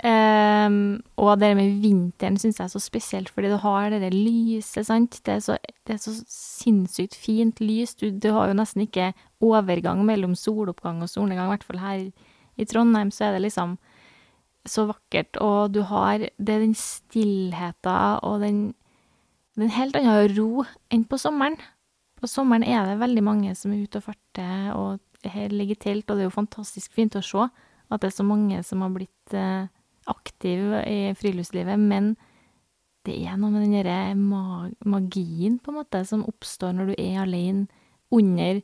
Um, 0.04 1.00
og 1.16 1.38
det 1.40 1.54
med 1.56 1.78
vinteren 1.80 2.36
syns 2.36 2.58
jeg 2.60 2.66
er 2.66 2.72
så 2.74 2.80
spesielt, 2.84 3.30
fordi 3.32 3.54
du 3.54 3.56
har 3.64 3.88
det 3.94 4.02
der 4.04 4.12
lyset, 4.12 4.84
sant. 4.90 5.22
Det 5.24 5.38
er 5.38 5.40
så, 5.40 5.56
det 5.88 5.96
er 5.96 6.02
så 6.04 6.16
sinnssykt 6.28 7.16
fint 7.16 7.62
lys. 7.64 7.96
Du, 7.96 8.10
du, 8.12 8.34
har 8.36 8.50
jo 8.50 8.58
nesten 8.60 8.84
ikke 8.84 9.14
overgang 9.40 10.02
mellom 10.04 10.36
soloppgang 10.36 11.00
og 11.02 11.12
solnedgang, 11.12 11.48
i 11.48 11.54
hvert 11.56 11.68
fall 11.68 11.80
her 11.80 12.02
i 12.60 12.68
Trondheim, 12.68 13.14
så 13.16 13.30
er 13.30 13.38
det 13.38 13.46
liksom 13.46 13.78
så 14.68 14.90
vakkert. 14.92 15.40
Og 15.40 15.72
du 15.72 15.82
har 15.88 16.28
Det 16.38 16.52
er 16.52 16.66
den 16.66 16.76
stillheten 16.76 18.20
og 18.24 18.42
den 18.42 18.74
Det 19.56 19.62
er 19.62 19.70
en 19.70 19.78
helt 19.78 19.96
annen 19.96 20.36
ro 20.36 20.66
enn 20.92 21.06
på 21.06 21.18
sommeren. 21.18 21.56
På 22.20 22.28
sommeren 22.28 22.64
er 22.64 22.86
det 22.90 23.00
veldig 23.00 23.24
mange 23.24 23.56
som 23.56 23.72
er 23.72 23.84
ute 23.84 24.02
og 24.02 24.04
farter, 24.04 24.74
og 24.74 25.00
her 25.24 25.48
ligger 25.50 25.76
telt, 25.76 26.10
og 26.10 26.18
det 26.18 26.24
er 26.24 26.30
jo 26.32 26.42
fantastisk 26.42 26.92
fint 26.92 27.16
å 27.16 27.22
se 27.22 27.48
at 27.92 28.02
det 28.02 28.08
er 28.10 28.16
så 28.16 28.26
mange 28.26 28.64
som 28.64 28.82
har 28.82 28.90
blitt 28.90 29.36
eh, 29.38 29.68
aktiv 30.10 30.62
i 30.84 31.00
friluftslivet, 31.18 31.80
men 31.80 32.14
det 33.04 33.18
er 33.28 33.36
noe 33.40 33.52
med 33.52 33.66
den 33.66 33.76
derre 33.76 34.14
magien, 34.16 35.58
på 35.60 35.74
en 35.74 35.80
måte, 35.82 36.04
som 36.08 36.24
oppstår 36.28 36.76
når 36.76 36.92
du 36.92 36.96
er 36.96 37.20
alene 37.26 37.68
under 38.14 38.62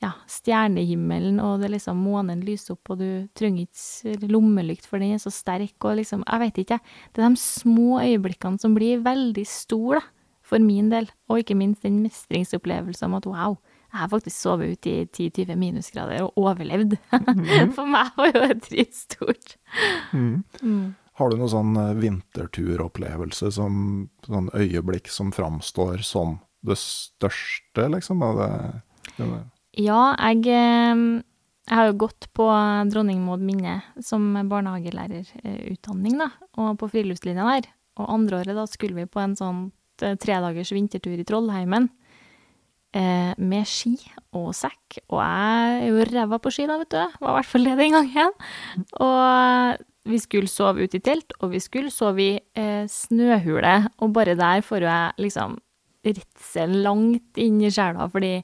ja, 0.00 0.14
stjernehimmelen, 0.30 1.40
og 1.44 1.60
det 1.60 1.74
liksom 1.74 1.98
månen 2.00 2.40
lyser 2.44 2.72
opp, 2.72 2.94
og 2.94 3.02
du 3.02 3.10
trenger 3.36 3.66
ikke 3.66 4.30
lommelykt, 4.32 4.88
for 4.88 5.02
den 5.02 5.12
er 5.12 5.20
så 5.20 5.32
sterk, 5.34 5.76
og 5.84 5.98
liksom 6.00 6.24
Jeg 6.24 6.40
vet 6.40 6.62
ikke, 6.62 6.78
jeg. 6.78 6.96
Det 7.12 7.24
er 7.24 7.28
de 7.28 7.42
små 7.42 8.00
øyeblikkene 8.00 8.62
som 8.62 8.74
blir 8.76 9.04
veldig 9.04 9.44
store, 9.46 10.00
da, 10.00 10.06
for 10.50 10.58
min 10.58 10.88
del, 10.90 11.06
og 11.28 11.42
ikke 11.42 11.54
minst 11.54 11.84
den 11.84 12.00
mestringsopplevelsen 12.02 13.06
om 13.06 13.18
at 13.20 13.28
wow, 13.28 13.58
jeg 13.90 13.98
har 13.98 14.10
faktisk 14.12 14.36
sovet 14.36 14.76
ute 14.76 14.90
i 14.90 14.98
10-20 15.06 15.56
minusgrader 15.58 16.22
og 16.22 16.36
overlevd. 16.38 16.94
Mm. 17.10 17.72
For 17.76 17.88
meg 17.90 18.12
var 18.18 18.30
jo 18.30 18.42
det 18.44 18.56
dritstort. 18.68 19.56
Mm. 20.14 20.44
Mm. 20.62 20.84
Har 21.18 21.32
du 21.32 21.40
noen 21.40 21.52
sånn 21.52 21.72
eh, 21.76 21.96
vinterturopplevelse, 21.98 23.50
som 23.56 23.74
sånn 24.26 24.52
øyeblikk 24.54 25.10
som 25.10 25.34
framstår 25.34 26.04
som 26.06 26.38
det 26.66 26.78
største, 26.78 27.88
liksom? 27.96 28.22
Det, 28.38 28.48
det 29.18 29.28
ja, 29.82 30.00
jeg, 30.14 30.46
eh, 30.54 31.02
jeg 31.66 31.80
har 31.80 31.90
jo 31.90 31.98
gått 32.06 32.30
på 32.36 32.46
Dronning 32.94 33.24
Maud 33.26 33.42
minne 33.42 33.80
som 34.06 34.30
barnehagelærerutdanning, 34.38 36.20
da, 36.22 36.30
og 36.62 36.78
på 36.78 36.92
friluftslinja 36.94 37.50
der. 37.56 37.72
Og 37.98 38.06
andreåret 38.14 38.54
da 38.54 38.70
skulle 38.70 39.02
vi 39.02 39.10
på 39.10 39.20
en 39.20 39.34
sånn 39.36 39.66
tredagers 40.00 40.70
vintertur 40.72 41.18
i 41.18 41.26
Trollheimen 41.26 41.90
med 42.92 43.68
ski 43.70 43.94
og 44.34 44.50
sekk. 44.56 44.98
Og 45.12 45.20
jeg 45.22 45.74
er 45.76 45.84
jo 45.90 46.06
ræva 46.08 46.38
på 46.42 46.50
ski, 46.54 46.66
da, 46.66 46.78
vet 46.80 46.90
du. 46.90 46.98
Var 46.98 47.30
i 47.30 47.36
hvert 47.38 47.50
fall 47.50 47.68
det 47.68 47.76
den 47.78 47.94
gangen. 47.94 48.32
Og 48.98 49.84
vi 50.10 50.20
skulle 50.20 50.50
sove 50.50 50.86
ute 50.86 50.98
i 50.98 51.04
telt, 51.04 51.34
og 51.40 51.52
vi 51.54 51.60
skulle 51.62 51.92
sove 51.92 52.24
i 52.24 52.32
eh, 52.58 52.86
snøhule. 52.88 53.76
Og 54.00 54.14
bare 54.16 54.38
der 54.38 54.64
får 54.64 54.86
jeg 54.86 55.26
liksom 55.26 55.58
redsel 56.06 56.80
langt 56.86 57.40
inn 57.40 57.60
i 57.60 57.70
sjela, 57.72 58.08
fordi 58.10 58.40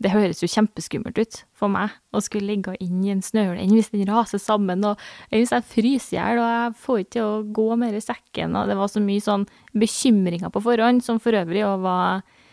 det 0.00 0.12
høres 0.12 0.42
jo 0.42 0.48
kjempeskummelt 0.52 1.16
ut 1.16 1.38
for 1.56 1.72
meg 1.72 1.92
å 2.12 2.20
skulle 2.20 2.50
ligge 2.50 2.74
inn 2.84 3.00
i 3.04 3.14
en 3.14 3.22
snøhule 3.24 3.62
enn 3.62 3.72
hvis 3.72 3.88
den 3.94 4.04
raser 4.08 4.40
sammen, 4.40 4.84
og 4.84 5.00
hvis 5.32 5.54
jeg 5.54 5.64
fryser 5.70 6.16
i 6.16 6.18
hjel, 6.18 6.40
og 6.42 6.50
jeg 6.52 6.74
får 6.82 6.98
ikke 7.00 7.12
til 7.16 7.24
å 7.24 7.38
gå 7.56 7.68
mer 7.80 7.96
i 7.96 8.02
sekken, 8.04 8.58
og 8.60 8.68
det 8.68 8.76
var 8.76 8.92
så 8.92 9.00
mye 9.00 9.24
sånn 9.24 9.46
bekymringer 9.76 10.52
på 10.52 10.64
forhånd, 10.68 11.04
som 11.04 11.20
for 11.20 11.36
øvrig 11.36 11.64
òg 11.64 11.80
var 11.84 12.20
Eh, 12.20 12.45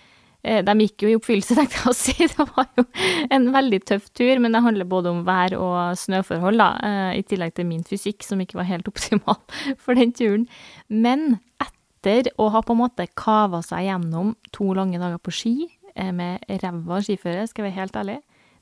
de 0.44 0.74
gikk 0.84 1.06
jo 1.06 1.12
i 1.12 1.16
oppfyllelse, 1.18 1.56
tenkte 1.58 1.80
jeg 1.80 1.90
å 1.90 1.96
si. 1.96 2.16
Det 2.28 2.48
var 2.50 2.68
jo 2.78 2.86
en 3.32 3.48
veldig 3.56 3.80
tøff 3.88 4.10
tur, 4.16 4.34
men 4.44 4.56
det 4.56 4.64
handler 4.66 4.90
både 4.90 5.14
om 5.14 5.22
vær 5.28 5.56
og 5.58 5.78
snøforhold, 6.00 6.60
da, 6.60 6.70
eh, 6.84 7.22
i 7.22 7.24
tillegg 7.28 7.56
til 7.58 7.70
min 7.70 7.86
fysikk, 7.88 8.26
som 8.28 8.42
ikke 8.44 8.60
var 8.60 8.68
helt 8.70 8.90
optimal 8.92 9.40
for 9.80 10.00
den 10.00 10.12
turen. 10.16 10.48
Men 10.90 11.38
etter 11.64 12.34
å 12.36 12.50
ha 12.52 12.64
på 12.66 12.76
en 12.76 12.84
måte 12.84 13.08
kava 13.16 13.64
seg 13.64 13.88
gjennom 13.88 14.36
to 14.56 14.74
lange 14.76 15.00
dager 15.00 15.22
på 15.24 15.34
ski, 15.36 15.56
eh, 15.96 16.12
med 16.12 16.44
ræva 16.64 17.00
skiføre, 17.06 17.48
skal 17.48 17.64
jeg 17.64 17.72
være 17.72 17.80
helt 17.80 18.00
ærlig, 18.04 18.20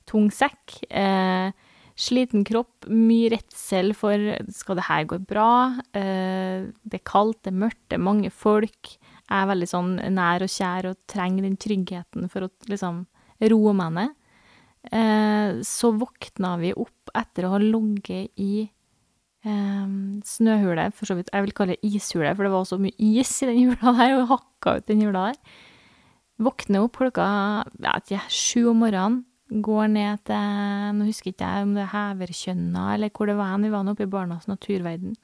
tung 0.09 0.31
sekk, 0.33 0.79
sliten 2.01 2.41
kropp, 2.43 2.87
mye 2.89 3.29
redsel 3.35 3.91
for 3.95 4.17
skal 4.51 4.79
det 4.79 4.87
her 4.87 5.05
gå 5.07 5.19
bra, 5.29 5.77
det 5.93 6.97
er 6.97 7.03
kaldt, 7.05 7.43
det 7.45 7.51
er 7.51 7.59
mørkt, 7.61 7.83
det 7.93 7.99
er 7.99 8.03
mange 8.03 8.31
folk 8.33 8.95
er 9.31 9.47
veldig 9.49 9.69
sånn 9.69 9.95
nær 10.15 10.45
og 10.45 10.51
kjær 10.51 10.89
og 10.91 10.99
trenger 11.09 11.47
den 11.47 11.57
tryggheten 11.61 12.27
for 12.31 12.47
å 12.47 12.51
liksom 12.71 13.05
roe 13.51 13.73
meg 13.77 13.95
ned. 13.97 14.13
Eh, 14.89 15.61
så 15.67 15.91
våkna 15.93 16.55
vi 16.61 16.73
opp 16.73 17.11
etter 17.17 17.45
å 17.45 17.53
ha 17.53 17.59
ligget 17.61 18.31
i 18.41 18.63
eh, 19.45 19.89
snøhule, 20.25 20.87
for 20.95 21.09
så 21.09 21.17
vidt 21.17 21.29
jeg 21.33 21.45
vil 21.45 21.57
kalle 21.57 21.75
det 21.77 21.91
ishule, 21.91 22.31
for 22.35 22.47
det 22.47 22.53
var 22.53 22.69
så 22.69 22.79
mye 22.81 22.95
is 22.97 23.33
i 23.43 23.51
den 23.51 23.69
hula 23.69 23.93
der, 23.99 24.15
og 24.19 24.31
hakka 24.35 24.79
ut 24.79 24.87
den 24.89 25.03
hula 25.05 25.27
der. 25.29 25.59
Våkner 26.41 26.87
opp 26.87 26.97
klokka 26.97 27.27
ja, 28.09 28.23
sju 28.31 28.71
om 28.71 28.81
morgenen, 28.81 29.21
går 29.51 29.89
ned 29.91 30.21
til 30.23 30.93
Nå 30.95 31.05
husker 31.09 31.33
ikke 31.33 31.43
jeg 31.43 31.65
om 31.65 31.73
det 31.75 31.83
er 31.83 31.91
Heverkjønna, 31.91 32.85
eller 32.95 33.11
hvor 33.11 33.27
det 33.27 33.35
var 33.37 33.51
hen, 33.51 33.65
vi 33.67 33.73
var 33.73 33.83
nå 33.83 33.93
oppe 33.93 34.07
i 34.07 34.11
Barnas 34.11 34.47
naturverden. 34.47 35.17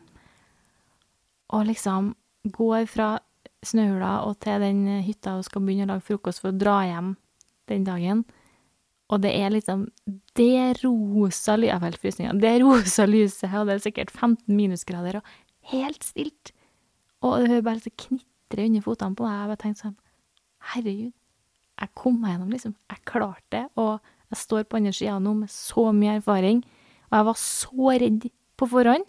Og 1.55 1.63
liksom 1.69 2.11
går 2.51 2.89
fra 2.91 3.13
snøhula 3.67 4.13
og 4.27 4.37
til 4.43 4.63
den 4.63 4.83
hytta 5.05 5.37
og 5.37 5.45
skal 5.47 5.63
begynne 5.65 5.87
å 5.87 5.95
lage 5.95 6.07
frokost 6.07 6.43
for 6.43 6.53
å 6.53 6.59
dra 6.59 6.79
hjem 6.87 7.15
den 7.71 7.85
dagen. 7.87 8.23
Og 9.07 9.21
det 9.23 9.31
er 9.39 9.53
liksom 9.53 9.85
det 10.35 10.81
rosa 10.81 11.55
frysninger. 11.55 12.39
Det 12.41 12.53
rosa 12.63 13.05
lyset, 13.07 13.53
og 13.55 13.67
det 13.67 13.77
er 13.77 13.85
sikkert 13.85 14.11
15 14.11 14.55
minusgrader, 14.55 15.19
og 15.21 15.71
helt 15.71 16.03
stilt. 16.03 16.51
Og 17.23 17.39
det 17.41 17.51
hører 17.51 17.67
bare 17.69 17.83
så 17.83 17.93
knitre 17.95 18.67
under 18.67 18.83
føttene 18.83 19.15
på 19.15 19.23
deg. 19.23 19.37
Jeg 19.37 19.51
bare 19.51 19.61
tenkte 19.63 19.85
sånn 19.85 19.97
Herregud, 20.67 21.13
jeg 21.77 21.93
kom 21.95 22.17
meg 22.19 22.33
gjennom, 22.33 22.51
liksom. 22.51 22.73
Jeg 22.91 23.03
klarte 23.07 23.53
det. 23.53 23.65
Og 23.79 24.01
jeg 24.33 24.41
står 24.41 24.65
på 24.67 24.79
andre 24.79 24.93
sida 24.95 25.19
nå 25.23 25.33
med 25.37 25.51
så 25.53 25.87
mye 25.95 26.17
erfaring, 26.19 26.63
og 27.07 27.15
jeg 27.15 27.27
var 27.29 27.39
så 27.39 27.93
redd 28.03 28.27
på 28.59 28.67
forhånd. 28.73 29.05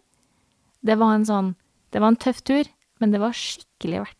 Det 0.86 0.94
var 1.00 1.16
en 1.16 1.26
sånn 1.26 1.56
Det 1.88 2.02
var 2.02 2.12
en 2.12 2.20
tøff 2.20 2.42
tur, 2.44 2.68
men 3.00 3.14
det 3.14 3.18
var 3.22 3.32
skikkelig 3.32 4.02
verdt 4.02 4.18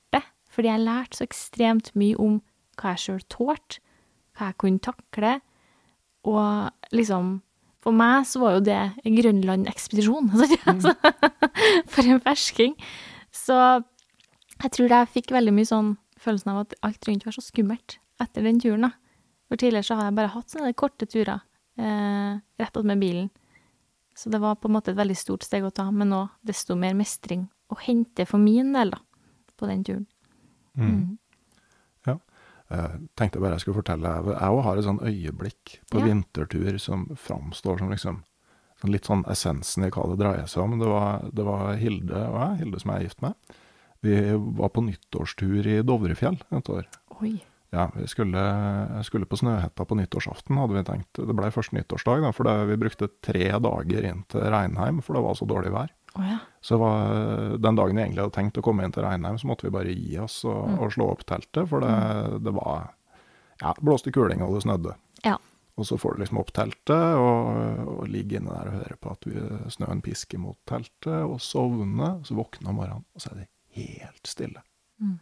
fordi 0.59 0.73
jeg 0.73 0.83
lærte 0.83 1.15
så 1.15 1.23
ekstremt 1.23 1.93
mye 1.95 2.17
om 2.19 2.41
hva 2.81 2.97
jeg 2.97 3.05
sjøl 3.05 3.21
tålte, 3.31 3.79
hva 4.35 4.49
jeg 4.50 4.59
kunne 4.59 4.83
takle, 4.83 5.37
og 6.27 6.95
liksom 6.95 7.38
For 7.79 7.95
meg 7.95 8.25
så 8.27 8.41
var 8.43 8.57
jo 8.57 8.62
det 8.67 8.79
Grønland-ekspedisjon, 9.07 10.27
mm. 10.35 10.81
for 11.95 12.09
en 12.11 12.19
fersking. 12.25 12.75
Så 13.31 13.55
jeg 13.55 14.73
tror 14.75 14.91
jeg 14.91 15.11
fikk 15.15 15.31
veldig 15.33 15.55
mye 15.55 15.69
sånn 15.69 15.93
følelsen 16.19 16.50
av 16.53 16.65
at 16.65 16.75
alt 16.88 17.07
rundt 17.07 17.25
var 17.25 17.37
så 17.37 17.45
skummelt 17.47 18.00
etter 18.19 18.43
den 18.43 18.59
turen, 18.59 18.88
da. 18.88 18.91
For 19.47 19.62
tidligere 19.62 19.87
så 19.87 20.00
har 20.00 20.11
jeg 20.11 20.19
bare 20.19 20.35
hatt 20.35 20.50
sånne 20.50 20.75
korte 20.77 21.07
turer 21.07 21.38
eh, 21.79 22.43
rett 22.59 22.83
med 22.83 22.99
bilen. 22.99 23.31
Så 24.19 24.35
det 24.35 24.43
var 24.43 24.59
på 24.59 24.67
en 24.67 24.75
måte 24.75 24.91
et 24.91 24.99
veldig 24.99 25.17
stort 25.17 25.47
steg 25.47 25.62
å 25.65 25.71
ta, 25.71 25.87
men 25.95 26.11
nå 26.11 26.25
desto 26.43 26.75
mer 26.75 26.99
mestring 26.99 27.47
å 27.71 27.79
hente 27.79 28.27
for 28.27 28.43
min 28.43 28.75
del, 28.75 28.91
da, 28.91 28.99
på 29.55 29.71
den 29.71 29.87
turen. 29.87 30.09
Mm. 30.79 30.95
mm. 30.95 31.19
Ja. 32.09 32.17
Jeg 32.69 33.05
tenkte 33.19 33.41
bare 33.43 33.57
jeg 33.57 33.65
skulle 33.65 33.81
fortelle 33.81 34.11
Jeg 34.29 34.55
òg 34.55 34.59
har 34.67 34.79
et 34.79 34.87
sånn 34.87 35.01
øyeblikk 35.01 35.79
på 35.91 36.03
ja. 36.03 36.09
vintertur 36.09 36.77
som 36.83 37.07
framstår 37.17 37.81
som 37.81 37.93
liksom 37.93 38.23
sånn 38.79 38.95
litt 38.95 39.09
sånn 39.09 39.25
essensen 39.31 39.87
i 39.87 39.91
hva 39.91 40.07
det 40.13 40.21
dreier 40.21 40.51
seg 40.51 40.65
om. 40.65 40.77
Det 40.79 40.91
var, 40.91 41.25
det 41.35 41.47
var 41.47 41.79
Hilde 41.81 42.25
og 42.29 42.39
jeg, 42.39 42.59
Hilde 42.63 42.83
som 42.83 42.93
jeg 42.93 43.01
er 43.01 43.09
gift 43.09 43.25
med. 43.25 43.55
Vi 44.07 44.19
var 44.61 44.71
på 44.71 44.85
nyttårstur 44.87 45.67
i 45.67 45.81
Dovrefjell 45.83 46.39
et 46.55 46.71
år. 46.71 46.87
Oi. 47.19 47.35
Ja, 47.75 47.91
vi 47.93 48.07
skulle, 48.09 48.43
skulle 49.05 49.29
på 49.29 49.37
Snøhetta 49.37 49.85
på 49.85 49.97
nyttårsaften, 49.99 50.57
hadde 50.57 50.79
vi 50.79 50.85
tenkt. 50.87 51.19
Det 51.19 51.35
ble 51.37 51.51
første 51.53 51.77
nyttårsdag, 51.77 52.23
da, 52.25 52.31
for 52.33 52.49
vi 52.71 52.79
brukte 52.81 53.11
tre 53.25 53.51
dager 53.61 54.07
inn 54.09 54.23
til 54.31 54.47
Reinheim, 54.47 55.03
for 55.05 55.19
det 55.19 55.25
var 55.27 55.37
så 55.37 55.49
dårlig 55.51 55.75
vær. 55.75 55.91
Ja. 56.17 56.38
Så 56.65 56.79
var, 56.81 57.12
den 57.61 57.77
dagen 57.79 57.99
jeg 57.99 58.09
egentlig 58.09 58.25
hadde 58.25 58.37
tenkt 58.38 58.59
å 58.61 58.65
komme 58.65 58.87
inn 58.87 58.95
til 58.95 59.05
Reinheim, 59.05 59.38
så 59.38 59.50
måtte 59.50 59.69
vi 59.69 59.75
bare 59.75 59.93
gi 59.95 60.17
oss 60.23 60.41
og, 60.49 60.65
og 60.79 60.95
slå 60.95 61.11
opp 61.12 61.27
teltet, 61.29 61.69
for 61.71 61.85
det, 61.85 62.41
det 62.47 62.55
var 62.57 62.95
Ja, 63.61 63.73
det 63.75 63.83
blåste 63.83 64.12
kuling, 64.15 64.43
og 64.45 64.55
det 64.55 64.65
snødde. 64.65 64.95
Ja. 65.27 65.37
Og 65.79 65.87
så 65.87 65.99
får 65.99 66.15
du 66.15 66.23
liksom 66.23 66.41
opp 66.41 66.50
teltet, 66.55 67.19
og, 67.19 67.87
og 67.95 68.09
ligger 68.11 68.41
inne 68.41 68.55
der 68.55 68.71
og 68.71 68.79
hører 68.81 68.99
på 69.03 69.12
at 69.15 69.27
vi, 69.29 69.43
snøen 69.71 70.03
pisker 70.03 70.41
mot 70.43 70.59
teltet, 70.67 71.23
og 71.23 71.38
sovne. 71.43 72.17
Så 72.27 72.35
våkner 72.38 72.73
om 72.73 72.81
morgenen, 72.81 73.05
og 73.15 73.23
så 73.23 73.33
er 73.33 73.43
det 73.43 73.49
helt 73.79 74.31
stille. 74.31 74.62
Mm. 74.99 75.19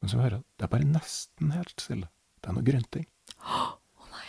Men 0.00 0.12
så 0.12 0.20
hører 0.20 0.38
jeg 0.38 0.44
det 0.56 0.66
er 0.66 0.72
bare 0.72 0.88
nesten 0.88 1.54
helt 1.56 1.80
stille. 1.80 2.10
Det 2.40 2.48
er 2.50 2.56
noe 2.56 2.64
grynting. 2.64 3.08
Å 3.40 4.10
nei. 4.12 4.26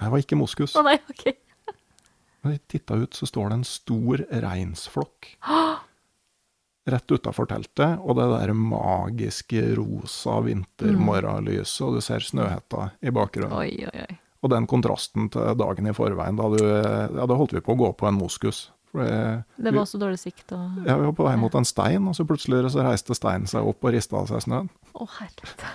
Det 0.00 0.10
var 0.14 0.22
ikke 0.22 0.38
moskus. 0.38 0.74
Å 0.78 0.84
nei, 0.86 0.96
OK. 1.10 1.26
Når 2.40 2.54
jeg 2.54 2.62
titta 2.72 2.96
ut, 3.02 3.16
så 3.16 3.28
står 3.28 3.50
det 3.52 3.58
en 3.60 3.68
stor 3.68 4.22
reinsflokk 4.44 5.28
rett 6.90 7.12
utafor 7.12 7.46
teltet, 7.50 8.00
og 8.00 8.16
det 8.18 8.26
der 8.32 8.54
magiske 8.56 9.62
rosa 9.78 10.38
vintermorgenlyset, 10.46 11.84
og 11.86 11.98
du 11.98 12.04
ser 12.04 12.24
Snøhetta 12.24 12.88
i 13.04 13.12
bakgrunnen. 13.14 13.52
Oi, 13.60 13.86
oi, 13.86 14.04
oi. 14.08 14.18
Og 14.40 14.48
den 14.54 14.64
kontrasten 14.70 15.28
til 15.32 15.52
dagen 15.60 15.90
i 15.90 15.92
forveien, 15.94 16.38
da, 16.40 16.48
du, 16.48 16.62
ja, 16.64 17.26
da 17.28 17.36
holdt 17.36 17.52
vi 17.52 17.60
på 17.64 17.76
å 17.76 17.80
gå 17.82 17.90
på 18.00 18.08
en 18.08 18.16
moskus. 18.16 18.70
For 18.90 19.04
det, 19.04 19.44
Det 19.60 19.74
var 19.76 19.86
så 19.86 20.00
dårlig 20.02 20.18
sikt 20.18 20.50
og 20.56 20.80
ja, 20.88 20.96
vi 20.96 21.04
var 21.04 21.14
på 21.14 21.26
vei 21.28 21.36
mot 21.38 21.54
en 21.54 21.68
stein, 21.68 22.08
og 22.08 22.16
så 22.16 22.24
plutselig 22.26 22.72
så 22.74 22.82
reiste 22.88 23.14
steinen 23.14 23.46
seg 23.50 23.68
opp 23.68 23.84
og 23.84 23.94
rista 23.94 24.18
av 24.18 24.32
seg 24.32 24.42
snøen. 24.48 24.72
Å, 24.96 25.06
herregud. 25.20 25.68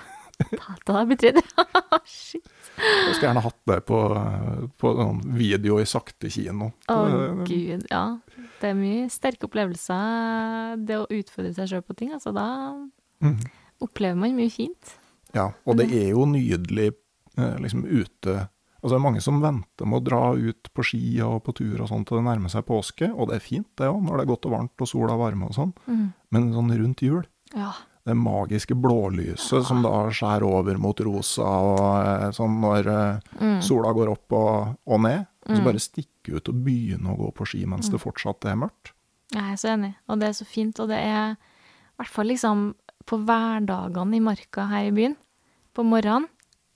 Da 0.84 0.98
hadde 0.98 1.30
jeg. 1.30 1.44
Shit. 2.10 2.50
Jeg 2.76 3.14
skulle 3.16 3.30
gjerne 3.30 3.44
hatt 3.46 3.60
det 3.70 3.78
på, 3.88 4.00
på 4.82 4.92
sånn 4.98 5.22
video 5.38 5.78
i 5.80 5.88
sakte 5.88 6.32
kino. 6.34 6.72
Å, 6.92 6.96
oh, 6.96 7.44
gud. 7.48 7.86
Ja. 7.92 8.06
Det 8.60 8.72
er 8.72 8.78
mye 8.78 9.06
sterke 9.14 9.48
opplevelser, 9.48 10.76
det 10.88 11.00
å 11.00 11.08
utfordre 11.12 11.54
seg 11.56 11.72
sjøl 11.72 11.86
på 11.86 11.96
ting. 12.00 12.12
Altså, 12.16 12.34
da 12.36 12.48
mm. 13.24 13.40
opplever 13.86 14.20
man 14.20 14.36
mye 14.38 14.52
fint. 14.54 14.98
Ja, 15.36 15.50
og 15.68 15.80
det 15.80 15.90
er 15.92 16.12
jo 16.14 16.28
nydelig 16.30 16.94
eh, 17.38 17.56
liksom 17.64 17.88
ute 17.88 18.46
Altså 18.86 18.94
det 18.94 19.00
er 19.00 19.06
mange 19.08 19.22
som 19.26 19.40
venter 19.42 19.88
med 19.90 19.98
å 19.98 20.06
dra 20.06 20.18
ut 20.38 20.68
på 20.78 20.84
ski 20.86 21.00
og 21.26 21.40
på 21.48 21.56
tur 21.58 21.80
og 21.82 21.88
sånn 21.90 22.04
til 22.06 22.20
det 22.20 22.26
nærmer 22.28 22.52
seg 22.54 22.68
påske, 22.68 23.08
og 23.10 23.32
det 23.32 23.40
er 23.40 23.42
fint 23.42 23.66
det 23.82 23.88
òg, 23.90 23.98
når 24.06 24.20
det 24.20 24.26
er 24.28 24.30
godt 24.30 24.46
og 24.46 24.54
varmt 24.54 24.84
og 24.86 24.90
sola 24.92 25.16
varme 25.18 25.48
og 25.50 25.56
sånn, 25.58 25.72
men 26.30 26.52
sånn 26.54 26.70
rundt 26.70 27.02
jul 27.02 27.24
Ja. 27.56 27.72
Det 28.06 28.14
magiske 28.18 28.76
blålyset 28.78 29.66
som 29.66 29.82
da 29.82 30.06
skjærer 30.14 30.46
over 30.46 30.78
mot 30.82 31.00
rosa, 31.06 31.46
og 31.46 31.80
eh, 31.98 32.28
sånn 32.38 32.60
når 32.62 32.92
mm. 33.40 33.60
sola 33.66 33.94
går 33.98 34.12
opp 34.14 34.36
og, 34.38 34.76
og 34.86 35.02
ned, 35.08 35.26
og 35.46 35.58
så 35.58 35.66
bare 35.66 35.82
stikke 35.82 36.38
ut 36.38 36.50
og 36.52 36.62
begynne 36.66 37.12
å 37.14 37.18
gå 37.20 37.32
på 37.38 37.48
ski 37.50 37.66
mens 37.70 37.90
det 37.94 38.02
fortsatt 38.02 38.48
er 38.50 38.58
mørkt. 38.62 38.96
Jeg 39.34 39.46
er 39.52 39.60
så 39.60 39.72
enig, 39.74 39.92
og 40.10 40.22
det 40.22 40.30
er 40.30 40.38
så 40.38 40.48
fint. 40.48 40.80
Og 40.82 40.90
det 40.90 40.98
er 41.02 41.36
i 41.36 42.00
hvert 42.00 42.12
fall 42.14 42.30
liksom 42.30 42.66
på 43.06 43.20
hverdagene 43.26 44.18
i 44.18 44.24
marka 44.24 44.68
her 44.72 44.90
i 44.90 44.96
byen, 44.96 45.16
på 45.76 45.86
morgenen, 45.86 46.28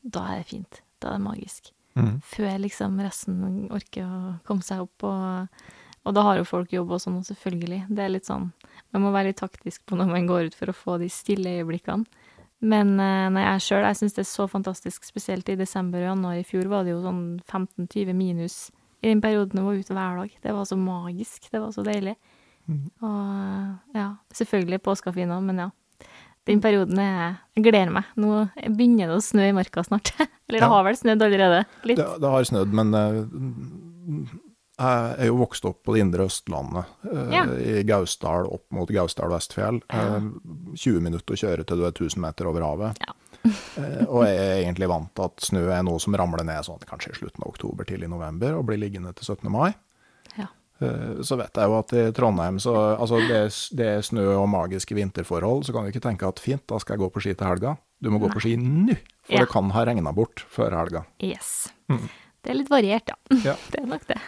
da 0.03 0.25
er 0.33 0.41
det 0.41 0.49
fint. 0.51 0.81
Da 0.99 1.13
er 1.13 1.19
det 1.19 1.25
magisk. 1.25 1.71
Mm. 1.99 2.19
Før 2.23 2.57
liksom 2.63 2.99
resten 3.03 3.69
orker 3.73 4.05
å 4.05 4.33
komme 4.47 4.65
seg 4.65 4.83
opp. 4.83 5.05
Og, 5.07 5.63
og 6.07 6.13
da 6.15 6.21
har 6.23 6.37
jo 6.39 6.45
folk 6.47 6.71
jobb 6.73 6.91
og 6.95 7.01
sånn, 7.03 7.17
og 7.19 7.25
selvfølgelig. 7.27 7.81
Det 7.89 8.03
er 8.05 8.09
litt 8.13 8.25
sånn 8.29 8.51
Man 8.93 9.03
må 9.03 9.11
være 9.13 9.27
litt 9.29 9.37
taktisk 9.41 9.83
på 9.85 9.95
når 9.99 10.07
man 10.09 10.25
går 10.29 10.47
ut 10.49 10.55
for 10.57 10.71
å 10.71 10.73
få 10.73 10.97
de 11.01 11.09
stille 11.13 11.59
øyeblikkene. 11.59 12.05
Men 12.61 12.95
eh, 12.99 13.27
nei, 13.31 13.43
jeg 13.45 13.61
sjøl, 13.67 13.85
jeg 13.85 13.95
syns 13.99 14.15
det 14.17 14.23
er 14.25 14.29
så 14.31 14.47
fantastisk, 14.51 15.03
spesielt 15.07 15.47
i 15.49 15.55
desember 15.59 16.01
og 16.01 16.09
januar. 16.15 16.39
I 16.41 16.43
fjor 16.47 16.65
var 16.71 16.83
det 16.83 16.91
jo 16.95 17.01
sånn 17.03 17.21
15-20 17.47 18.13
minus 18.17 18.57
i 19.03 19.07
den 19.13 19.21
perioden 19.23 19.61
jeg 19.61 19.63
var 19.67 19.77
ute 19.79 19.95
hver 19.95 20.17
dag. 20.23 20.33
Det 20.43 20.55
var 20.57 20.65
så 20.67 20.75
magisk. 20.75 21.45
Det 21.53 21.61
var 21.63 21.71
så 21.71 21.85
deilig. 21.87 22.15
Og 23.01 23.95
ja, 23.95 24.09
selvfølgelig 24.35 24.81
påskefin 24.85 25.31
òg, 25.33 25.45
men 25.47 25.63
ja. 25.63 25.69
Den 26.49 26.61
perioden 26.63 26.97
er 27.03 27.37
Jeg 27.55 27.63
gleder 27.67 27.91
meg. 27.93 28.09
Nå 28.17 28.47
begynner 28.73 29.11
det 29.11 29.17
å 29.19 29.23
snø 29.23 29.47
i 29.51 29.55
marka 29.55 29.83
snart. 29.85 30.11
Eller 30.49 30.59
det 30.59 30.65
Ja. 30.65 30.69
har 30.73 30.83
vel 30.87 30.97
snødd 30.97 31.21
allerede. 31.25 31.63
Litt. 31.85 31.97
Det, 32.01 32.07
det 32.23 32.29
har 32.33 32.43
snødd, 32.49 32.73
men 32.73 32.93
eh, 32.97 34.29
jeg 34.79 35.15
er 35.19 35.27
jo 35.29 35.37
vokst 35.41 35.65
opp 35.67 35.83
på 35.83 35.93
det 35.95 36.01
indre 36.05 36.25
Østlandet, 36.29 36.85
eh, 37.11 37.31
Ja. 37.35 37.43
i 37.45 37.83
Gausdal 37.83 38.47
opp 38.47 38.65
mot 38.71 38.89
Gausdal 38.89 39.29
Vestfjell. 39.33 39.81
Eh, 39.89 40.19
20 40.75 41.01
minutter 41.03 41.35
å 41.35 41.39
kjøre 41.43 41.65
til 41.67 41.77
du 41.77 41.85
er 41.85 41.91
1000 41.91 42.21
meter 42.23 42.47
over 42.47 42.61
havet. 42.61 42.97
Ja. 43.05 43.13
Eh, 43.79 44.03
og 44.11 44.25
jeg 44.25 44.35
er 44.35 44.57
egentlig 44.65 44.89
vant 44.91 45.13
til 45.15 45.23
at 45.23 45.37
snø 45.45 45.61
er 45.71 45.83
noe 45.87 45.99
som 46.03 46.13
ramler 46.19 46.43
ned 46.43 46.59
sånn 46.65 46.81
kanskje 46.83 47.13
i 47.13 47.19
slutten 47.21 47.45
av 47.45 47.53
oktober, 47.53 47.85
tidlig 47.87 48.09
november, 48.11 48.57
og 48.57 48.65
blir 48.67 48.77
liggende 48.81 49.13
til 49.15 49.23
17. 49.35 49.47
mai. 49.49 49.73
Eh, 50.81 51.21
Så 51.23 51.35
vet 51.37 51.51
jeg 51.59 51.67
jo 51.67 51.73
at 51.77 51.91
i 51.93 52.03
Trondheim 52.15 52.55
så 52.59 52.73
altså 52.97 53.17
det, 53.27 53.39
det 53.75 53.87
er 53.97 54.01
snø 54.01 54.25
og 54.39 54.47
magiske 54.47 54.95
vinterforhold, 54.95 55.65
så 55.67 55.73
kan 55.75 55.83
du 55.83 55.91
ikke 55.91 56.03
tenke 56.05 56.27
at 56.27 56.39
fint, 56.39 56.63
da 56.67 56.77
skal 56.79 56.95
jeg 56.95 57.01
gå 57.03 57.09
på 57.11 57.19
ski 57.23 57.33
til 57.35 57.47
helga. 57.47 57.73
Du 58.01 58.09
må 58.13 58.19
gå 58.23 58.29
på 58.31 58.39
ski 58.39 58.53
nå, 58.55 58.95
for 59.27 59.33
Ja. 59.35 59.39
det 59.43 59.49
kan 59.51 59.69
ha 59.75 59.83
regna 59.85 60.13
bort 60.15 60.43
før 60.49 60.71
helga. 60.77 61.05
Yes. 61.19 61.69
Det 61.89 62.51
er 62.53 62.55
litt 62.61 62.69
variert, 62.71 63.07
ja. 63.11 63.15
Ja. 63.43 63.55
Det 63.71 63.81
er 63.83 63.87
nok 63.87 64.05
det. 64.07 64.19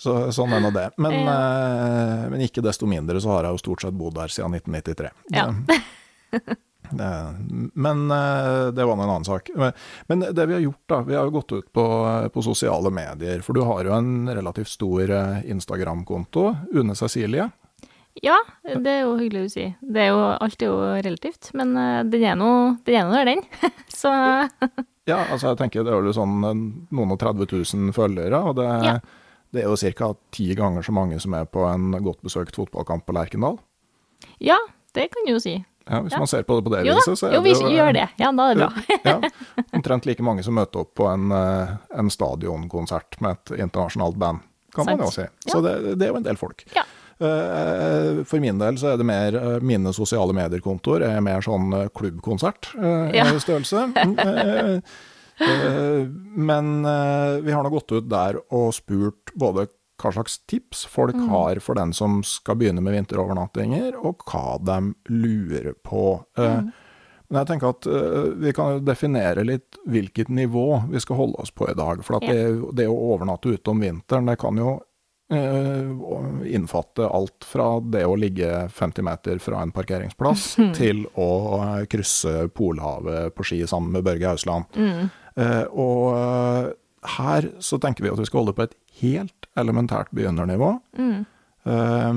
Så, 0.00 0.14
sånn 0.32 0.52
er 0.56 0.62
nå 0.64 0.70
det. 0.72 0.86
Men, 0.96 1.12
eh, 1.28 2.22
men 2.32 2.40
ikke 2.46 2.62
desto 2.64 2.86
mindre 2.88 3.20
så 3.20 3.34
har 3.34 3.44
jeg 3.44 3.52
jo 3.58 3.60
stort 3.66 3.82
sett 3.84 3.96
bodd 4.00 4.14
der 4.16 4.32
siden 4.32 4.54
1993. 4.56 5.10
Ja. 5.36 5.50
Det- 6.90 7.70
men 7.74 8.10
eh, 8.10 8.70
det 8.74 8.84
var 8.84 8.96
nå 8.96 9.02
en 9.04 9.10
annen 9.10 9.24
sak. 9.28 9.50
Men- 9.54 9.72
Men 10.08 10.20
det 10.34 10.46
vi 10.48 10.54
har 10.54 10.60
gjort, 10.60 10.80
da. 10.88 11.00
Vi 11.02 11.14
har 11.14 11.24
jo 11.24 11.30
gått 11.30 11.52
ut 11.52 11.72
på, 11.72 11.84
på 12.32 12.42
sosiale 12.42 12.90
medier. 12.90 13.42
For 13.42 13.52
du 13.52 13.60
har 13.62 13.84
jo 13.84 13.92
en 13.92 14.26
relativt 14.28 14.68
stor 14.68 15.10
eh, 15.10 15.42
Instagram-konto. 15.50 16.56
Une 16.72 16.94
Cecilie. 16.96 17.50
Ja, 18.22 18.36
det 18.64 18.90
er 18.90 19.02
jo 19.04 19.12
hyggelig 19.20 19.44
å 19.46 19.50
si. 19.52 19.68
Det 19.80 20.00
er 20.02 20.08
jo, 20.10 20.18
alt 20.40 20.62
er 20.62 20.66
jo 20.66 20.80
relativt, 21.04 21.52
men 21.54 21.76
eh, 21.76 22.02
den 22.10 22.24
er 22.24 22.34
nå 22.40 22.50
er 22.88 23.06
der, 23.12 23.24
den. 23.24 23.44
Så 24.00 24.10
Ja, 25.06 25.24
altså 25.30 25.48
jeg 25.52 25.58
tenker 25.58 25.84
det 25.84 25.92
er 25.94 26.02
jo 26.02 26.12
sånn 26.16 26.42
eh, 26.44 26.58
noen 26.96 27.12
og 27.14 27.18
30 27.22 27.46
000 27.52 27.92
følgere. 27.94 28.42
Og 28.50 28.56
det, 28.58 28.66
Ja. 28.88 28.98
Det 29.52 29.62
er 29.64 29.68
jo 29.68 29.76
ca. 29.76 30.12
ti 30.32 30.54
ganger 30.54 30.82
så 30.86 30.92
mange 30.92 31.18
som 31.20 31.34
er 31.34 31.44
på 31.44 31.64
en 31.72 31.92
godt 32.04 32.20
besøkt 32.22 32.54
fotballkamp 32.56 33.06
på 33.06 33.12
Lerkendal. 33.16 33.58
ja, 34.38 34.58
det 34.94 35.08
kan 35.12 35.24
du 35.26 35.32
jo 35.32 35.38
si. 35.40 35.64
Ja, 35.90 36.00
hvis 36.02 36.12
Ja. 36.12 36.18
man 36.18 36.26
ser 36.30 36.42
på 36.46 36.56
det 36.58 36.64
på 36.64 36.70
det 36.70 36.84
Jo 36.86 36.94
viset, 36.94 37.18
så 37.18 37.26
er 37.28 37.34
jo, 37.34 37.42
det 37.42 37.50
jo 37.56 37.66
vi 37.66 37.74
gjør 37.74 37.92
det. 37.94 38.08
Ja, 38.18 38.30
da 38.32 38.50
er 38.50 38.54
det 38.54 38.68
bra. 38.68 38.72
ja, 39.04 39.64
omtrent 39.74 40.06
like 40.06 40.22
mange 40.22 40.42
som 40.44 40.54
møter 40.54 40.80
opp 40.84 40.94
på 40.94 41.06
en, 41.10 41.30
eh, 41.32 41.72
en 41.98 42.10
stadionkonsert 42.10 43.20
med 43.20 43.30
et 43.38 43.60
internasjonalt 43.64 44.16
band, 44.18 44.40
kan 44.74 44.86
man 44.86 44.98
jo 45.02 45.10
si. 45.10 45.24
Så 45.48 45.62
det, 45.64 45.96
det 45.98 46.06
er 46.06 46.12
jo 46.12 46.16
en 46.20 46.26
del 46.26 46.36
folk. 46.38 46.62
Ja. 46.76 46.84
Eh, 47.20 48.22
For 48.24 48.40
min 48.40 48.58
del 48.58 48.78
så 48.80 48.92
er 48.94 48.96
det 49.00 49.06
mer 49.06 49.34
eh, 49.36 49.58
mine 49.60 49.92
sosiale 49.92 50.32
medier-kontoer 50.32 51.02
er 51.04 51.20
mer 51.20 51.40
sånn 51.44 51.72
eh, 51.76 51.88
klubbkonsert 51.94 52.70
eh, 52.78 53.10
Ja. 53.18 53.26
størrelse. 53.38 53.90
Eh, 55.40 56.06
Men 56.36 56.84
eh, 56.84 57.40
vi 57.40 57.52
har 57.52 57.62
nå 57.64 57.70
gått 57.72 57.92
ut 57.92 58.08
der 58.08 58.36
og 58.50 58.72
spurt 58.76 59.32
både 59.38 59.68
hva 60.00 60.12
slags 60.14 60.38
tips 60.48 60.86
folk 60.88 61.14
Mm. 61.14 61.28
har 61.28 61.60
for 61.60 61.74
den 61.74 61.92
som 61.92 62.22
skal 62.24 62.56
begynne 62.56 62.80
med 62.80 62.94
vinterovernattinger, 62.94 63.98
og 64.02 64.22
hva 64.24 64.58
de 64.64 64.94
lurer 65.10 65.74
på. 65.84 66.24
Eh, 66.38 66.60
Mm. 66.60 66.72
Men 67.30 67.46
jeg 67.46 67.60
tenker 67.60 67.68
at 67.68 67.86
vi 68.40 68.52
kan 68.52 68.80
definere 68.84 69.44
litt 69.46 69.76
hvilket 69.86 70.26
nivå 70.34 70.90
vi 70.90 70.98
skal 70.98 71.14
holde 71.16 71.38
oss 71.38 71.52
på 71.52 71.68
i 71.70 71.74
dag. 71.74 72.02
For 72.02 72.18
det, 72.18 72.74
det 72.74 72.88
å 72.90 72.96
overnatte 73.14 73.52
ute 73.54 73.70
om 73.70 73.78
vinteren, 73.78 74.26
det 74.26 74.36
kan 74.40 74.56
jo 74.58 74.80
innfatte 75.30 77.06
alt 77.06 77.46
fra 77.46 77.80
det 77.80 78.02
å 78.06 78.16
ligge 78.18 78.68
50 78.74 79.06
meter 79.06 79.38
fra 79.38 79.62
en 79.62 79.72
parkeringsplass, 79.74 80.56
til 80.80 81.04
å 81.14 81.30
eh, 81.60 81.86
krysse 81.90 82.48
Polhavet 82.54 83.34
på 83.36 83.46
ski 83.46 83.62
sammen 83.70 83.94
med 83.94 84.06
Børge 84.06 84.32
Hausland. 84.32 84.66
Mm. 84.74 85.10
og 85.70 86.06
eh, 86.16 86.70
her 87.16 87.46
så 87.64 87.78
tenker 87.80 88.04
vi 88.04 88.10
at 88.12 88.18
vi 88.20 88.26
skal 88.28 88.42
holde 88.42 88.56
på 88.58 88.66
et 88.66 88.74
helt 89.00 89.46
elementært 89.58 90.10
begynnernivå. 90.16 90.74
Eh, 91.70 92.14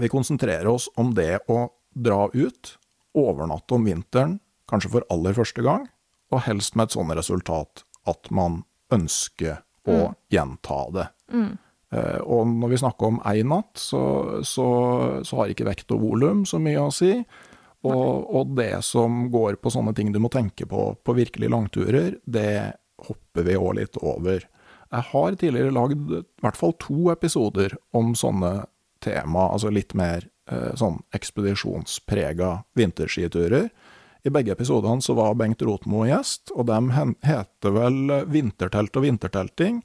vi 0.00 0.08
konsentrerer 0.08 0.70
oss 0.70 0.88
om 0.96 1.14
det 1.14 1.42
å 1.50 1.68
dra 1.94 2.28
ut, 2.32 2.76
overnatte 3.18 3.74
om 3.76 3.84
vinteren, 3.84 4.38
kanskje 4.70 4.92
for 4.92 5.06
aller 5.10 5.34
første 5.34 5.62
gang, 5.66 5.88
og 6.30 6.46
helst 6.46 6.76
med 6.78 6.88
et 6.88 6.94
sånt 6.94 7.16
resultat 7.18 7.84
at 8.08 8.30
man 8.34 8.62
ønsker 8.94 9.60
å 9.90 10.12
gjenta 10.32 10.78
det. 10.94 11.08
Eh, 11.34 11.69
og 11.90 12.46
når 12.46 12.70
vi 12.70 12.78
snakker 12.78 13.08
om 13.08 13.16
én 13.26 13.48
natt, 13.50 13.72
så, 13.80 14.00
så, 14.46 14.66
så 15.26 15.40
har 15.40 15.50
ikke 15.50 15.66
vekt 15.66 15.90
og 15.90 16.04
volum 16.04 16.44
så 16.46 16.60
mye 16.62 16.84
å 16.84 16.92
si. 16.94 17.16
Og, 17.80 18.28
og 18.36 18.52
det 18.58 18.82
som 18.84 19.24
går 19.32 19.56
på 19.58 19.72
sånne 19.72 19.94
ting 19.96 20.12
du 20.12 20.20
må 20.20 20.28
tenke 20.32 20.68
på 20.68 20.90
på 21.02 21.16
virkelig 21.16 21.48
langturer, 21.50 22.18
det 22.28 22.76
hopper 23.00 23.46
vi 23.46 23.56
òg 23.56 23.78
litt 23.80 23.96
over. 24.02 24.44
Jeg 24.90 25.06
har 25.12 25.38
tidligere 25.38 25.74
lagd 25.74 26.12
i 26.18 26.24
hvert 26.42 26.58
fall 26.58 26.74
to 26.82 27.08
episoder 27.12 27.76
om 27.96 28.12
sånne 28.18 28.66
tema, 29.00 29.46
altså 29.54 29.70
litt 29.72 29.94
mer 29.96 30.26
eh, 30.50 30.74
sånn 30.76 30.98
ekspedisjonsprega 31.16 32.58
vinterskiturer. 32.76 33.70
I 34.20 34.32
begge 34.34 34.52
episodene 34.52 35.00
så 35.00 35.14
var 35.16 35.38
Bengt 35.40 35.62
Rotmo 35.64 36.02
gjest, 36.04 36.52
og 36.52 36.68
de 36.68 37.06
heter 37.24 37.72
vel 37.72 38.12
Vintertelt 38.28 38.98
og 38.98 39.06
vintertelting 39.06 39.80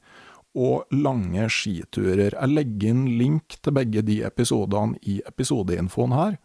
og 0.55 0.95
lange 0.95 1.47
skiturer. 1.51 2.33
Jeg 2.33 2.51
legger 2.51 2.93
inn 2.93 3.05
link 3.19 3.57
til 3.61 3.75
begge 3.75 4.03
de 4.07 4.21
episodene 4.27 4.99
i 5.03 5.19
episodeinfoen 5.27 6.15
her. 6.15 6.37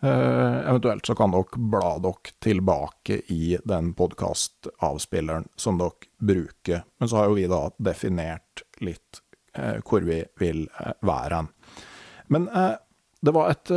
Eh, 0.00 0.58
eventuelt 0.70 1.08
så 1.08 1.16
kan 1.18 1.32
dere 1.34 1.62
bla 1.72 1.96
dere 2.04 2.34
tilbake 2.44 3.20
i 3.34 3.56
den 3.64 3.94
podkastavspilleren 3.98 5.48
som 5.56 5.80
dere 5.80 6.12
bruker. 6.20 6.84
Men 7.00 7.08
så 7.10 7.20
har 7.20 7.30
jo 7.30 7.38
vi 7.40 7.48
da 7.50 7.62
definert 7.78 8.66
litt 8.84 9.22
eh, 9.56 9.80
hvor 9.82 10.04
vi 10.06 10.20
vil 10.38 10.66
uh, 10.78 10.92
være 11.00 11.40
hen. 11.40 11.50
Men 12.28 12.50
det 13.24 13.32
var 13.32 13.48
et 13.50 13.70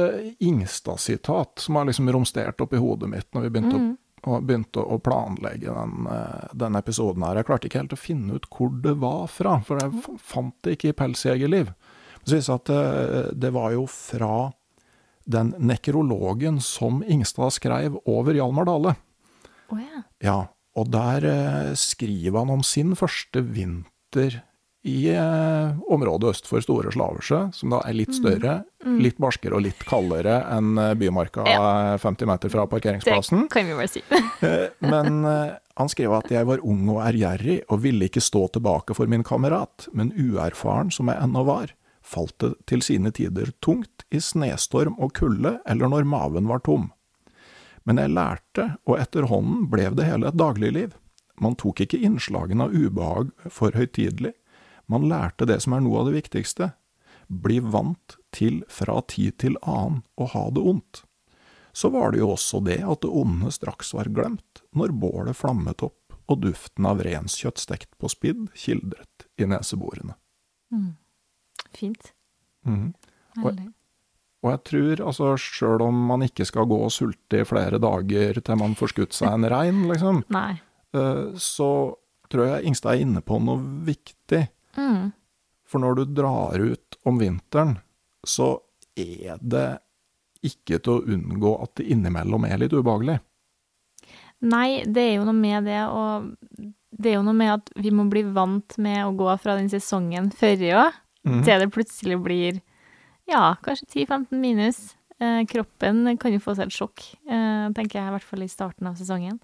Ingstad-sitat 0.43 1.63
som 1.63 1.77
har 1.79 1.85
liksom 1.87 2.09
romstert 2.11 2.59
i 2.61 2.81
hodet 2.83 3.07
mitt 3.09 3.29
når 3.31 3.45
vi 3.45 3.51
begynte 3.55 3.77
mm. 3.79 3.85
å 3.87 4.10
og 4.29 4.45
begynte 4.45 4.83
å 4.83 4.99
planlegge 5.01 5.73
den, 5.73 6.07
eh, 6.11 6.47
den, 6.53 6.77
episoden 6.77 7.23
her. 7.25 7.39
Jeg 7.39 7.47
klarte 7.49 7.69
ikke 7.69 7.81
helt 7.81 7.95
å 7.95 7.99
finne 7.99 8.37
ut 8.37 8.47
hvor 8.53 8.69
det 8.83 8.93
var 9.01 9.25
fra, 9.31 9.59
for 9.65 9.81
jeg 9.81 10.17
fant 10.21 10.55
det 10.61 10.77
ikke 10.77 10.91
i 10.91 10.97
Pelsjegerliv. 10.99 11.73
Så 12.21 12.37
viste 12.37 12.57
at 12.59 12.69
det, 12.69 12.81
eh, 12.81 13.31
det 13.33 13.53
var 13.55 13.71
jo 13.73 13.87
fra 13.89 14.51
den 15.25 15.53
nekrologen 15.57 16.59
som 16.61 17.01
Ingstad 17.03 17.53
skrev 17.53 17.97
over 18.05 18.37
Hjalmar 18.37 18.65
Dale. 18.69 18.95
Oh, 19.71 19.79
ja. 19.79 20.03
ja. 20.21 20.39
Og 20.77 20.91
der 20.91 21.25
eh, 21.27 21.73
skriver 21.79 22.43
han 22.43 22.53
om 22.59 22.63
sin 22.63 22.95
første 22.95 23.41
vinter 23.41 24.41
i 24.81 25.09
eh, 25.13 25.79
området 25.93 26.29
øst 26.29 26.47
for 26.49 26.63
Store 26.63 26.91
Slaversjø, 26.93 27.41
som 27.53 27.73
da 27.73 27.83
er 27.85 27.93
litt 27.93 28.13
mm. 28.15 28.17
større, 28.17 28.53
mm. 28.81 28.95
litt 29.03 29.19
barskere 29.21 29.59
og 29.59 29.65
litt 29.67 29.83
kaldere 29.85 30.39
enn 30.55 30.73
eh, 30.81 30.93
Bymarka 30.97 31.45
ja. 31.45 31.65
50 32.01 32.29
meter 32.29 32.53
fra 32.53 32.65
parkeringsplassen. 32.69 33.45
Det 33.45 33.53
kan 33.53 33.69
vi 33.69 33.77
bare 33.77 33.91
si. 33.91 34.05
Eh, 34.41 34.71
men 34.81 35.21
eh, 35.27 35.51
han 35.77 35.89
skrev 35.91 36.15
at 36.17 36.31
jeg 36.33 36.47
var 36.49 36.63
ung 36.65 36.87
og 36.89 37.03
ærgjerrig 37.03 37.59
og 37.69 37.83
ville 37.83 38.07
ikke 38.09 38.23
stå 38.23 38.47
tilbake 38.55 38.95
for 38.97 39.09
min 39.11 39.21
kamerat, 39.27 39.85
men 39.93 40.09
uerfaren 40.17 40.89
som 40.93 41.11
jeg 41.11 41.21
ennå 41.21 41.43
var, 41.45 41.75
falt 42.01 42.33
det 42.41 42.55
til 42.71 42.81
sine 42.81 43.11
tider 43.13 43.51
tungt 43.61 44.07
i 44.09 44.21
snestorm 44.23 44.97
og 44.97 45.13
kulde 45.19 45.59
eller 45.69 45.93
når 45.93 46.09
maven 46.09 46.49
var 46.49 46.63
tom. 46.65 46.89
Men 47.85 48.01
jeg 48.01 48.13
lærte, 48.17 48.67
og 48.89 48.97
etterhånden 49.01 49.69
ble 49.69 49.91
det 49.97 50.09
hele 50.09 50.29
et 50.31 50.41
dagligliv. 50.41 50.97
Man 51.41 51.57
tok 51.57 51.83
ikke 51.85 52.01
innslagene 52.01 52.65
av 52.65 52.73
ubehag 52.73 53.31
for 53.49 53.77
høytidelig, 53.77 54.33
man 54.89 55.07
lærte 55.09 55.47
det 55.49 55.59
som 55.63 55.75
er 55.75 55.83
noe 55.85 56.01
av 56.01 56.09
det 56.09 56.17
viktigste. 56.17 56.71
Bli 57.27 57.59
vant 57.63 58.17
til 58.35 58.61
fra 58.71 58.99
tid 59.07 59.37
til 59.43 59.57
annen 59.61 60.01
å 60.15 60.27
ha 60.33 60.45
det 60.53 60.63
ondt. 60.73 61.03
Så 61.71 61.89
var 61.89 62.11
det 62.11 62.19
jo 62.19 62.33
også 62.33 62.59
det 62.65 62.81
at 62.83 63.03
det 63.03 63.11
onde 63.11 63.51
straks 63.55 63.93
var 63.95 64.11
glemt, 64.11 64.63
når 64.75 64.91
bålet 64.91 65.37
flammet 65.39 65.83
opp 65.85 66.15
og 66.31 66.41
duften 66.43 66.87
av 66.87 67.03
renskjøtt 67.03 67.59
stekt 67.59 67.91
på 67.99 68.09
spidd 68.11 68.49
kildret 68.57 69.27
i 69.39 69.47
neseborene. 69.47 70.15
Mm. 70.71 70.95
Fint. 71.75 72.11
Mm. 72.67 72.91
Og, 73.41 73.61
og, 74.43 74.49
jeg 74.51 74.61
tror, 74.67 75.03
altså 75.07 75.31
sjøl 75.39 75.85
om 75.87 76.03
man 76.11 76.25
ikke 76.27 76.45
skal 76.47 76.67
gå 76.69 76.77
og 76.85 76.93
sulte 76.93 77.41
i 77.41 77.47
flere 77.47 77.79
dager 77.81 78.39
til 78.39 78.59
man 78.59 78.75
får 78.79 78.93
skutt 78.93 79.17
seg 79.17 79.37
en 79.37 79.49
rein, 79.51 79.85
liksom. 79.91 80.25
Eh, 80.91 81.37
så 81.39 81.95
tror 82.27 82.49
jeg 82.49 82.65
Ingstad 82.67 82.97
er 82.97 83.03
inne 83.05 83.21
på 83.23 83.37
noe 83.39 83.61
viktig. 83.87 84.41
Mm. 84.77 85.11
For 85.67 85.83
når 85.83 86.01
du 86.01 86.03
drar 86.19 86.59
ut 86.59 86.97
om 87.07 87.19
vinteren, 87.21 87.77
så 88.27 88.53
er 88.99 89.39
det 89.41 89.81
ikke 90.45 90.81
til 90.81 90.97
å 90.97 91.15
unngå 91.15 91.53
at 91.63 91.75
det 91.79 91.87
innimellom 91.93 92.47
er 92.49 92.59
litt 92.61 92.73
ubehagelig. 92.73 93.19
Nei, 94.41 94.81
det 94.89 95.03
er 95.03 95.13
jo 95.19 95.27
noe 95.27 95.37
med 95.37 95.67
det, 95.69 95.83
og 95.85 96.31
det 96.91 97.11
er 97.11 97.19
jo 97.19 97.25
noe 97.25 97.37
med 97.37 97.53
at 97.59 97.69
vi 97.77 97.91
må 97.93 98.07
bli 98.09 98.23
vant 98.33 98.77
med 98.81 99.03
å 99.05 99.13
gå 99.17 99.29
fra 99.41 99.55
den 99.59 99.69
sesongen 99.69 100.31
før 100.33 100.65
òg, 100.71 100.97
mm. 101.27 101.43
til 101.45 101.61
det 101.61 101.69
plutselig 101.73 102.17
blir 102.25 102.57
ja, 103.29 103.53
kanskje 103.63 103.87
10-15 104.01 104.41
minus. 104.41 104.81
Eh, 105.21 105.43
kroppen 105.45 106.17
kan 106.17 106.33
jo 106.33 106.41
få 106.41 106.55
seg 106.57 106.71
et 106.71 106.75
sjokk, 106.75 107.03
eh, 107.29 107.67
tenker 107.77 107.99
jeg 107.99 108.09
i 108.09 108.13
hvert 108.15 108.25
fall 108.25 108.41
i 108.41 108.49
starten 108.49 108.89
av 108.89 108.97
sesongen. 108.97 109.37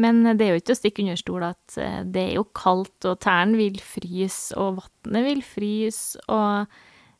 Men 0.00 0.24
det 0.26 0.42
er 0.42 0.54
jo 0.54 0.62
ikke 0.62 0.74
å 0.74 0.78
stikke 0.78 1.04
under 1.04 1.18
stol 1.18 1.44
at 1.46 1.76
eh, 1.78 2.00
det 2.02 2.24
er 2.24 2.32
jo 2.40 2.48
kaldt, 2.56 3.06
og 3.06 3.20
tærne 3.22 3.58
vil 3.60 3.78
fryse, 3.78 4.56
og 4.58 4.80
vannet 4.80 5.26
vil 5.28 5.44
fryse, 5.46 6.18
og 6.26 6.66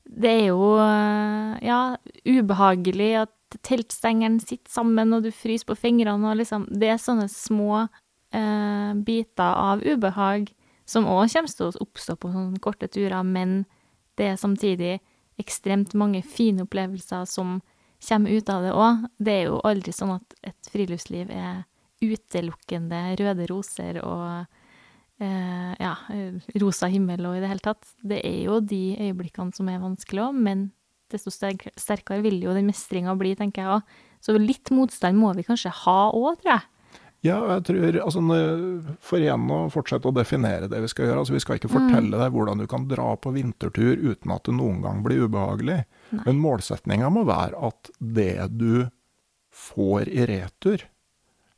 det 0.04 0.32
er 0.32 0.46
jo, 0.50 0.72
eh, 0.82 1.54
ja, 1.64 1.78
ubehagelig 2.26 3.12
at 3.22 3.60
teltstengeren 3.64 4.40
sitter 4.42 4.72
sammen, 4.72 5.14
og 5.14 5.22
du 5.24 5.30
fryser 5.30 5.70
på 5.70 5.78
fingrene, 5.78 6.30
og 6.30 6.40
liksom 6.40 6.66
Det 6.74 6.90
er 6.90 6.98
sånne 6.98 7.28
små 7.30 7.84
eh, 8.34 8.92
biter 9.06 9.54
av 9.54 9.84
ubehag 9.86 10.50
som 10.84 11.06
òg 11.06 11.30
kommer 11.32 11.48
til 11.48 11.70
å 11.70 11.84
oppstå 11.86 12.16
på 12.20 12.32
sånne 12.32 12.60
korte 12.60 12.90
turer, 12.90 13.22
men 13.22 13.64
det 14.18 14.32
er 14.32 14.40
samtidig 14.40 14.98
ekstremt 15.40 15.94
mange 15.94 16.22
fine 16.22 16.66
opplevelser 16.66 17.24
som 17.26 17.60
kommer 18.04 18.34
ut 18.34 18.50
av 18.50 18.66
det 18.66 18.74
òg. 18.74 19.06
Det 19.18 19.32
er 19.32 19.46
jo 19.48 19.62
aldri 19.64 19.94
sånn 19.94 20.16
at 20.18 20.36
et 20.42 20.70
friluftsliv 20.70 21.30
er 21.30 21.64
utelukkende 22.12 23.00
røde 23.20 23.48
roser 23.50 24.00
og 24.04 24.26
eh, 25.22 25.72
ja, 25.80 25.94
rosa 26.62 26.90
himmel 26.92 27.26
og 27.28 27.38
i 27.38 27.42
det 27.42 27.50
hele 27.52 27.64
tatt. 27.64 27.94
Det 28.02 28.20
er 28.24 28.40
jo 28.46 28.60
de 28.60 28.84
øyeblikkene 29.08 29.56
som 29.56 29.70
er 29.72 29.82
vanskelig 29.82 30.26
òg, 30.28 30.40
men 30.46 30.68
desto 31.12 31.32
sterkere 31.32 32.22
vil 32.24 32.40
jo 32.42 32.54
den 32.56 32.68
mestringa 32.68 33.14
bli, 33.18 33.34
tenker 33.38 33.62
jeg 33.62 33.78
òg. 33.78 33.98
Så 34.24 34.36
litt 34.40 34.72
motstand 34.72 35.20
må 35.20 35.34
vi 35.36 35.44
kanskje 35.46 35.72
ha 35.84 35.98
òg, 36.10 36.40
tror 36.40 36.56
jeg. 36.56 36.70
Ja, 37.24 37.38
jeg 37.54 37.62
tror, 37.64 37.96
altså, 38.04 38.20
For 39.00 39.22
igjen 39.22 39.46
å 39.52 39.62
fortsette 39.72 40.10
å 40.10 40.14
definere 40.16 40.68
det 40.68 40.82
vi 40.84 40.90
skal 40.92 41.08
gjøre. 41.08 41.22
altså 41.22 41.36
Vi 41.36 41.40
skal 41.40 41.56
ikke 41.56 41.72
fortelle 41.72 42.12
mm. 42.12 42.18
deg 42.20 42.34
hvordan 42.34 42.60
du 42.60 42.66
kan 42.68 42.84
dra 42.90 43.14
på 43.16 43.32
vintertur 43.32 43.96
uten 43.96 44.34
at 44.34 44.44
det 44.44 44.56
noen 44.58 44.82
gang 44.84 45.00
blir 45.04 45.24
ubehagelig. 45.24 45.78
Nei. 46.12 46.24
Men 46.26 46.42
målsetninga 46.42 47.08
må 47.14 47.24
være 47.28 47.56
at 47.70 47.88
det 47.96 48.36
du 48.52 48.84
får 49.54 50.10
i 50.10 50.26
retur, 50.28 50.84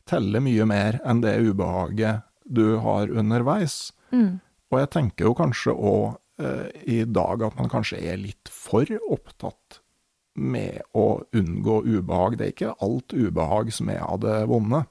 teller 0.09 0.42
mye 0.45 0.66
mer 0.69 1.01
enn 1.07 1.23
det 1.25 1.37
ubehaget 1.42 2.25
du 2.47 2.77
har 2.83 3.11
underveis. 3.11 3.90
Mm. 4.14 4.38
Og 4.71 4.81
jeg 4.83 4.92
tenker 4.95 5.29
jo 5.29 5.35
kanskje 5.38 5.75
òg 5.75 6.16
eh, 6.42 6.69
i 6.87 7.01
dag 7.05 7.42
at 7.49 7.59
man 7.59 7.71
kanskje 7.73 8.01
er 8.03 8.21
litt 8.21 8.51
for 8.53 8.87
opptatt 9.11 9.81
med 10.37 10.83
å 10.97 11.23
unngå 11.35 11.81
ubehag. 11.87 12.37
Det 12.37 12.47
er 12.47 12.55
ikke 12.55 12.77
alt 12.85 13.14
ubehag 13.16 13.73
som 13.75 13.90
er 13.92 14.03
av 14.05 14.21
det 14.25 14.42
vonde. 14.51 14.85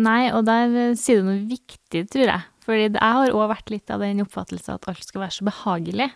Nei, 0.00 0.30
og 0.32 0.46
der 0.48 0.72
eh, 0.88 0.96
sier 0.98 1.20
du 1.20 1.28
noe 1.28 1.44
viktig, 1.48 2.06
tror 2.12 2.26
jeg. 2.26 2.46
Fordi 2.64 2.86
jeg 2.88 3.00
har 3.00 3.34
òg 3.34 3.50
vært 3.50 3.72
litt 3.72 3.92
av 3.92 4.02
den 4.04 4.22
oppfattelse 4.24 4.76
at 4.76 4.88
alt 4.90 5.06
skal 5.06 5.24
være 5.24 5.36
så 5.38 5.46
behagelig. 5.48 6.10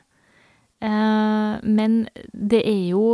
Eh, 0.84 1.52
men 1.62 2.04
det 2.32 2.62
er 2.68 2.82
jo 2.92 3.04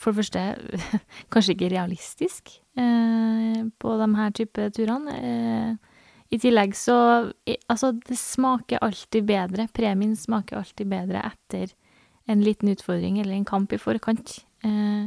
for 0.00 0.12
det 0.12 0.22
første 0.22 0.42
kanskje 1.32 1.56
ikke 1.56 1.72
realistisk 1.72 2.56
eh, 2.78 3.60
på 3.80 3.98
de 4.00 4.08
her 4.18 4.34
type 4.36 4.70
turene. 4.76 5.16
Eh, 5.16 6.00
I 6.34 6.40
tillegg 6.42 6.74
så 6.78 6.98
Altså, 7.68 7.92
det 7.92 8.18
smaker 8.18 8.82
alltid 8.82 9.26
bedre. 9.28 9.68
Premien 9.74 10.16
smaker 10.16 10.58
alltid 10.60 10.90
bedre 10.90 11.22
etter 11.26 11.72
en 12.26 12.42
liten 12.42 12.72
utfordring 12.72 13.20
eller 13.20 13.36
en 13.36 13.46
kamp 13.46 13.72
i 13.72 13.78
forkant. 13.78 14.40
Eh, 14.66 15.06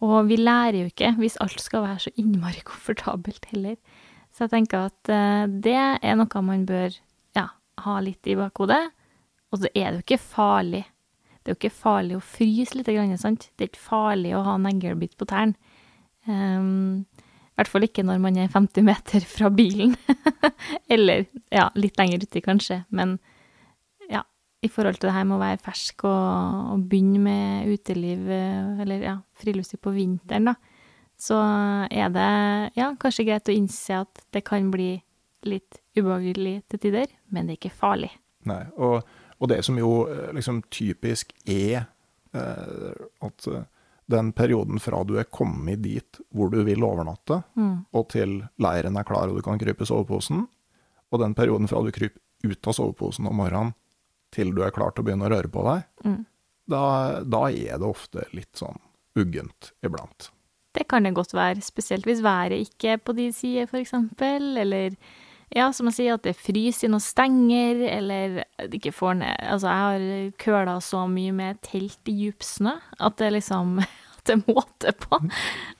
og 0.00 0.28
vi 0.28 0.36
lærer 0.40 0.82
jo 0.82 0.90
ikke 0.90 1.14
hvis 1.18 1.38
alt 1.40 1.60
skal 1.60 1.84
være 1.84 2.06
så 2.06 2.14
innmari 2.20 2.62
komfortabelt 2.70 3.50
heller. 3.52 3.76
Så 4.30 4.46
jeg 4.46 4.54
tenker 4.54 4.86
at 4.86 5.10
det 5.50 5.74
er 5.74 6.14
noe 6.16 6.42
man 6.46 6.62
bør 6.62 6.94
ja, 7.34 7.48
ha 7.82 7.94
litt 8.00 8.28
i 8.30 8.36
bakhodet. 8.38 8.84
Og 9.50 9.58
så 9.58 9.70
er 9.74 9.90
det 9.90 9.98
jo 9.98 10.04
ikke 10.04 10.22
farlig 10.22 10.84
det 11.50 11.56
er 11.56 11.56
jo 11.56 11.66
ikke 11.66 11.82
farlig 11.82 12.14
å 12.14 12.22
fryse 12.22 12.76
litt, 12.78 12.88
sant? 13.18 13.48
Det 13.58 13.64
er 13.64 13.70
ikke 13.72 13.82
farlig 13.82 14.36
å 14.38 14.44
ha 14.46 14.52
neglebit 14.62 15.16
på 15.18 15.26
tærne. 15.26 15.58
Um, 16.28 17.08
I 17.10 17.58
hvert 17.58 17.70
fall 17.72 17.86
ikke 17.88 18.04
når 18.06 18.20
man 18.22 18.36
er 18.38 18.52
50 18.52 18.84
meter 18.86 19.24
fra 19.26 19.50
bilen. 19.50 19.96
Eller 20.94 21.24
ja, 21.50 21.64
litt 21.74 21.98
lenger 21.98 22.22
uti, 22.22 22.42
kanskje. 22.44 22.84
Men 22.94 23.16
ja, 24.06 24.22
i 24.62 24.70
forhold 24.70 25.00
til 25.00 25.08
det 25.08 25.16
her 25.16 25.26
med 25.26 25.40
å 25.40 25.42
være 25.42 25.62
fersk 25.64 26.06
og, 26.06 26.60
og 26.76 26.84
begynne 26.92 27.24
med 27.24 27.72
uteliv, 27.74 28.30
eh, 28.30 28.82
eller 28.84 29.02
ja, 29.08 29.16
friluftsliv 29.42 29.82
på 29.82 29.94
vinteren, 29.96 30.52
da, 30.52 30.54
så 31.18 31.40
er 31.90 32.14
det 32.14 32.30
ja, 32.78 32.92
kanskje 33.00 33.26
greit 33.26 33.50
å 33.50 33.56
innse 33.56 34.04
at 34.04 34.22
det 34.30 34.44
kan 34.46 34.70
bli 34.70 34.92
litt 35.50 35.82
ubehagelig 35.98 36.60
til 36.70 36.84
tider, 36.86 37.10
men 37.34 37.48
det 37.48 37.56
er 37.56 37.60
ikke 37.64 37.80
farlig. 37.82 38.12
Nei, 38.46 38.62
og 38.78 39.02
og 39.40 39.48
det 39.48 39.62
som 39.64 39.78
jo 39.80 40.04
eh, 40.10 40.30
liksom 40.36 40.62
typisk 40.72 41.32
er 41.48 41.86
eh, 42.36 43.04
at 43.24 43.46
eh, 43.48 43.68
den 44.10 44.32
perioden 44.36 44.80
fra 44.82 45.02
du 45.06 45.16
er 45.20 45.28
kommet 45.30 45.82
dit 45.84 46.20
hvor 46.34 46.50
du 46.52 46.60
vil 46.66 46.84
overnatte, 46.84 47.40
mm. 47.54 47.76
og 47.94 48.08
til 48.12 48.40
leiren 48.60 48.98
er 48.98 49.06
klar 49.06 49.30
og 49.30 49.38
du 49.38 49.44
kan 49.46 49.60
krype 49.60 49.86
i 49.86 49.90
soveposen, 49.90 50.44
og 51.10 51.22
den 51.22 51.36
perioden 51.38 51.70
fra 51.70 51.82
du 51.84 51.92
kryper 51.94 52.20
ut 52.42 52.68
av 52.68 52.76
soveposen 52.76 53.28
om 53.30 53.38
morgenen 53.40 53.72
til 54.34 54.52
du 54.54 54.62
er 54.62 54.74
klar 54.74 54.92
til 54.94 55.02
å 55.02 55.08
begynne 55.08 55.26
å 55.26 55.32
røre 55.32 55.50
på 55.50 55.64
deg, 55.66 55.86
mm. 56.06 56.20
da, 56.70 56.82
da, 57.26 57.46
er 57.50 57.80
det 57.80 57.88
ofte 57.88 58.26
litt 58.36 58.52
sånn 58.58 58.78
uggent 59.18 59.72
iblant. 59.86 60.30
Det 60.74 60.84
kan 60.90 61.06
det 61.06 61.16
godt 61.16 61.34
være, 61.34 61.62
spesielt 61.66 62.06
hvis 62.06 62.22
været 62.22 62.68
ikke 62.68 62.94
er 62.94 63.02
på 63.02 63.14
din 63.16 63.34
side, 63.34 63.66
eksempel, 63.74 64.52
eller 64.62 64.94
ja, 65.56 65.70
som 65.74 65.88
jeg 65.90 65.96
sier, 65.96 66.14
at 66.14 66.22
det 66.26 66.36
fryser 66.38 66.86
i 66.86 66.90
noen 66.92 67.02
stenger, 67.02 67.80
eller 67.98 68.36
ikke 68.70 68.92
får 68.94 69.16
ned 69.18 69.40
Altså, 69.50 69.66
jeg 69.66 69.80
har 69.86 70.30
køla 70.44 70.76
så 70.84 71.04
mye 71.10 71.32
med 71.34 71.58
telt 71.66 72.10
i 72.10 72.14
djup 72.24 72.42
snø 72.46 72.76
at 73.00 73.16
det 73.18 73.32
liksom 73.38 73.78
At 74.20 74.26
det 74.28 74.36
måte 74.46 74.92
på. 75.00 75.16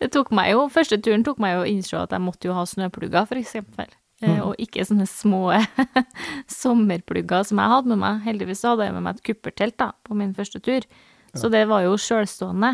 Det 0.00 0.09
tok 0.14 0.30
meg 0.33 0.54
jo 0.54 0.62
Første 0.72 0.96
turen 1.04 1.22
tok 1.26 1.38
meg 1.44 1.59
jo 1.59 1.64
å 1.64 1.66
innse 1.68 1.98
at 2.00 2.14
jeg 2.16 2.24
måtte 2.24 2.48
jo 2.48 2.54
ha 2.56 2.62
snøplugger, 2.64 3.26
for 3.28 3.37
eksempel. 3.37 3.90
Eh, 4.24 4.38
Og 4.40 4.54
ikke 4.59 4.87
sånne 4.88 5.04
små 5.06 5.42
sommerplugger 6.48 7.44
som 7.46 7.61
jeg 7.61 7.72
hadde 7.74 7.92
med 7.92 8.00
meg. 8.02 8.22
Heldigvis 8.26 8.64
hadde 8.64 8.87
jeg 8.88 8.96
med 8.96 9.04
meg 9.06 9.18
et 9.18 9.26
kuppertelt 9.28 9.76
da, 9.80 9.90
på 10.09 10.16
min 10.16 10.33
første 10.37 10.61
tur. 10.64 10.87
Så 11.37 11.50
det 11.52 11.66
var 11.70 11.85
jo 11.85 11.94
sjølstående. 12.00 12.72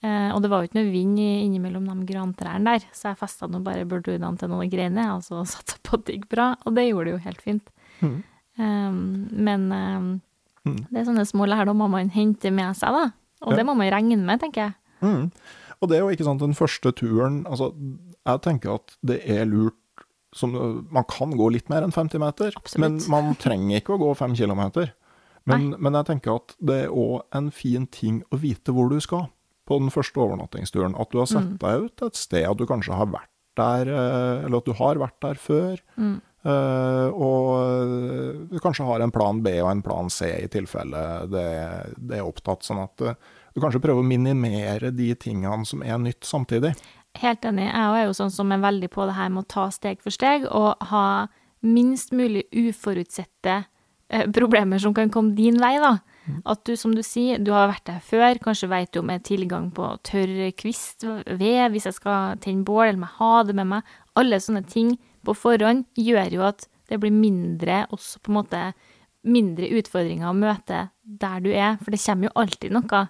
Eh, 0.00 0.30
og 0.32 0.40
det 0.40 0.48
var 0.48 0.62
jo 0.62 0.70
ikke 0.70 0.78
noe 0.78 0.92
vind 0.94 1.18
innimellom 1.20 1.84
de 1.90 2.06
grantrærne 2.08 2.72
der, 2.72 2.86
så 2.96 3.10
jeg 3.10 3.18
festa 3.20 3.48
nå 3.50 3.58
bare 3.64 3.84
burdunene 3.88 4.32
til 4.40 4.48
noen 4.48 4.70
greiner, 4.72 5.10
og 5.18 5.24
så 5.26 5.42
satsa 5.48 5.76
på 5.84 5.98
at 5.98 6.06
det 6.08 6.16
gikk 6.18 6.28
bra, 6.32 6.50
og 6.64 6.76
det 6.78 6.86
gjorde 6.88 7.10
det 7.10 7.16
jo 7.16 7.24
helt 7.26 7.42
fint. 7.44 7.72
Um, 8.60 9.28
men 9.30 9.66
um, 9.72 10.08
det 10.64 11.02
er 11.02 11.08
sånne 11.08 11.26
små 11.28 11.46
lærdommer 11.48 11.90
man 11.92 12.12
henter 12.12 12.52
med 12.54 12.76
seg, 12.78 12.96
da. 12.96 13.10
Og 13.44 13.52
Ja. 13.52 13.60
det 13.60 13.66
må 13.68 13.74
man 13.76 13.92
regne 13.92 14.16
med, 14.20 14.40
tenker 14.40 14.68
jeg. 14.68 14.74
Mm. 15.00 15.30
Og 15.80 15.88
det 15.88 15.96
er 15.96 16.02
jo 16.04 16.10
ikke 16.12 16.26
sant, 16.26 16.42
den 16.44 16.52
første 16.52 16.90
turen 16.92 17.38
Altså, 17.48 17.70
jeg 18.28 18.40
tenker 18.44 18.74
at 18.74 18.92
det 19.00 19.22
er 19.24 19.46
lurt 19.48 19.72
som, 20.36 20.52
Man 20.92 21.06
kan 21.08 21.32
gå 21.32 21.46
litt 21.54 21.70
mer 21.72 21.86
enn 21.86 21.94
50 21.94 22.20
meter, 22.20 22.52
Absolutt. 22.54 22.80
men 22.84 22.98
man 23.08 23.34
trenger 23.40 23.80
ikke 23.80 23.96
å 23.96 23.98
gå 24.02 24.10
5 24.18 24.36
kilometer. 24.36 24.92
Men, 25.48 25.70
men 25.80 25.96
jeg 25.96 26.06
tenker 26.10 26.36
at 26.36 26.52
det 26.60 26.76
er 26.84 26.92
òg 26.92 27.22
en 27.34 27.48
fin 27.50 27.86
ting 27.88 28.20
å 28.30 28.36
vite 28.38 28.74
hvor 28.76 28.92
du 28.92 29.00
skal 29.00 29.30
på 29.70 29.78
den 29.78 29.92
første 29.94 30.18
overnattingsturen. 30.18 30.96
At 30.98 31.12
du 31.12 31.20
har 31.22 31.30
sett 31.30 31.54
deg 31.62 31.86
ut 31.86 32.02
et 32.08 32.18
sted, 32.18 32.46
at 32.48 32.58
du 32.58 32.66
kanskje 32.66 32.98
har 32.98 33.06
vært 33.12 33.30
der, 33.58 33.86
eh, 33.86 34.44
eller 34.46 34.58
at 34.58 34.68
du 34.68 34.74
har 34.78 35.00
vært 35.00 35.18
der 35.22 35.40
før. 35.40 35.80
Eh, 36.00 37.08
og 37.12 37.48
eh, 37.60 38.38
du 38.50 38.56
kanskje 38.62 38.86
har 38.88 39.04
en 39.04 39.12
plan 39.12 39.42
B 39.44 39.58
og 39.60 39.70
en 39.70 39.82
plan 39.84 40.08
C 40.10 40.30
i 40.38 40.48
tilfelle 40.48 41.02
det, 41.30 41.48
det 41.98 42.20
er 42.20 42.26
opptatt. 42.26 42.64
Sånn 42.66 42.82
at 42.82 42.96
du 42.98 43.60
kanskje 43.60 43.82
prøver 43.82 44.02
å 44.02 44.06
minimere 44.06 44.92
de 44.94 45.12
tingene 45.20 45.66
som 45.68 45.84
er 45.84 46.00
nytt 46.00 46.24
samtidig. 46.26 46.74
Helt 47.20 47.44
enig. 47.44 47.66
Jeg 47.66 47.98
er 47.98 48.06
jo 48.06 48.16
sånn 48.16 48.32
som 48.32 48.54
er 48.54 48.62
veldig 48.62 48.90
på 48.94 49.06
det 49.08 49.18
her 49.18 49.32
med 49.34 49.44
å 49.44 49.50
ta 49.50 49.66
steg 49.74 50.02
for 50.02 50.14
steg, 50.14 50.46
og 50.46 50.78
ha 50.92 51.26
minst 51.66 52.14
mulig 52.16 52.46
uforutsette 52.54 53.64
problemer 54.34 54.80
som 54.82 54.94
kan 54.94 55.10
komme 55.12 55.36
din 55.36 55.58
vei, 55.60 55.76
da. 55.82 55.98
At 56.44 56.62
du, 56.68 56.74
som 56.76 56.92
du 56.94 57.02
sier, 57.06 57.40
du 57.42 57.50
har 57.54 57.70
vært 57.70 57.86
der 57.88 58.00
før, 58.04 58.38
kanskje 58.42 58.68
vet 58.70 58.92
du 58.92 59.00
om 59.00 59.10
jeg 59.10 59.20
har 59.20 59.26
tilgang 59.26 59.70
på 59.74 59.86
tørr 60.06 60.50
kvist, 60.58 61.06
ved, 61.26 61.62
hvis 61.72 61.88
jeg 61.88 61.96
skal 61.96 62.40
tenne 62.44 62.66
bål, 62.66 62.90
eller 62.90 63.00
om 63.00 63.06
jeg 63.08 63.18
har 63.18 63.48
det 63.48 63.56
med 63.58 63.70
meg. 63.72 63.94
Alle 64.20 64.40
sånne 64.42 64.62
ting 64.68 64.94
på 65.26 65.34
forhånd 65.36 65.86
gjør 65.98 66.36
jo 66.36 66.46
at 66.48 66.66
det 66.90 66.98
blir 67.02 67.14
mindre, 67.14 67.84
også 67.94 68.22
på 68.24 68.32
en 68.32 68.40
måte 68.40 68.62
mindre 69.26 69.68
utfordringer 69.78 70.30
å 70.30 70.36
møte 70.36 70.86
der 71.02 71.42
du 71.44 71.50
er, 71.52 71.76
for 71.80 71.92
det 71.92 72.02
kommer 72.02 72.28
jo 72.28 72.36
alltid 72.40 72.74
noe 72.74 73.06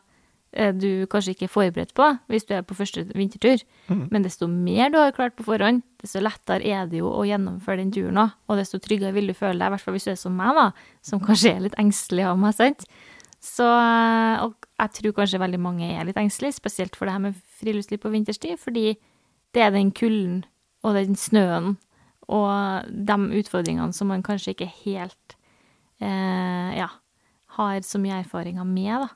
du 0.75 1.07
kanskje 1.07 1.37
ikke 1.37 1.45
er 1.47 1.53
forberedt 1.53 1.93
på 1.95 2.07
hvis 2.27 2.45
du 2.49 2.55
er 2.57 2.65
på 2.67 2.75
første 2.75 3.05
vintertur. 3.15 3.63
Men 4.11 4.25
desto 4.25 4.49
mer 4.51 4.91
du 4.91 4.99
har 4.99 5.13
klart 5.15 5.37
på 5.39 5.45
forhånd, 5.47 5.83
desto 6.03 6.19
lettere 6.21 6.67
er 6.67 6.89
det 6.91 6.99
jo 6.99 7.11
å 7.13 7.23
gjennomføre 7.29 7.79
den 7.79 7.93
turen 7.95 8.19
òg. 8.19 8.33
Og 8.51 8.59
desto 8.59 8.81
tryggere 8.83 9.15
vil 9.15 9.31
du 9.31 9.35
føle 9.35 9.59
deg, 9.61 9.69
i 9.69 9.75
hvert 9.77 9.85
fall 9.85 9.95
hvis 9.95 10.09
du 10.09 10.11
er 10.11 10.19
som 10.19 10.35
meg, 10.35 10.57
da, 10.59 10.67
som 11.07 11.23
kanskje 11.23 11.53
er 11.55 11.61
litt 11.69 11.79
engstelig 11.79 12.27
av 12.27 12.41
meg, 12.43 12.57
sant. 12.59 12.87
Så 13.41 13.65
eh, 13.65 14.43
Og 14.45 14.57
jeg 14.81 14.97
tror 14.99 15.15
kanskje 15.21 15.41
veldig 15.41 15.61
mange 15.61 15.87
er 15.95 16.05
litt 16.09 16.19
engstelige, 16.21 16.59
spesielt 16.59 16.97
for 16.97 17.07
det 17.07 17.15
her 17.15 17.23
med 17.29 17.39
friluftsliv 17.61 18.03
på 18.03 18.13
vinterstid, 18.13 18.59
fordi 18.59 18.97
det 19.55 19.63
er 19.63 19.71
den 19.75 19.93
kulden 19.93 20.43
og 20.83 20.97
den 20.97 21.17
snøen 21.19 21.77
og 22.31 22.91
de 22.91 23.17
utfordringene 23.41 23.93
som 23.97 24.11
man 24.13 24.23
kanskje 24.23 24.55
ikke 24.55 24.69
helt 24.85 25.37
eh, 26.01 26.71
ja, 26.79 26.89
har 27.57 27.81
så 27.87 27.99
mye 28.03 28.21
erfaringer 28.23 28.65
med, 28.65 29.07
da. 29.07 29.09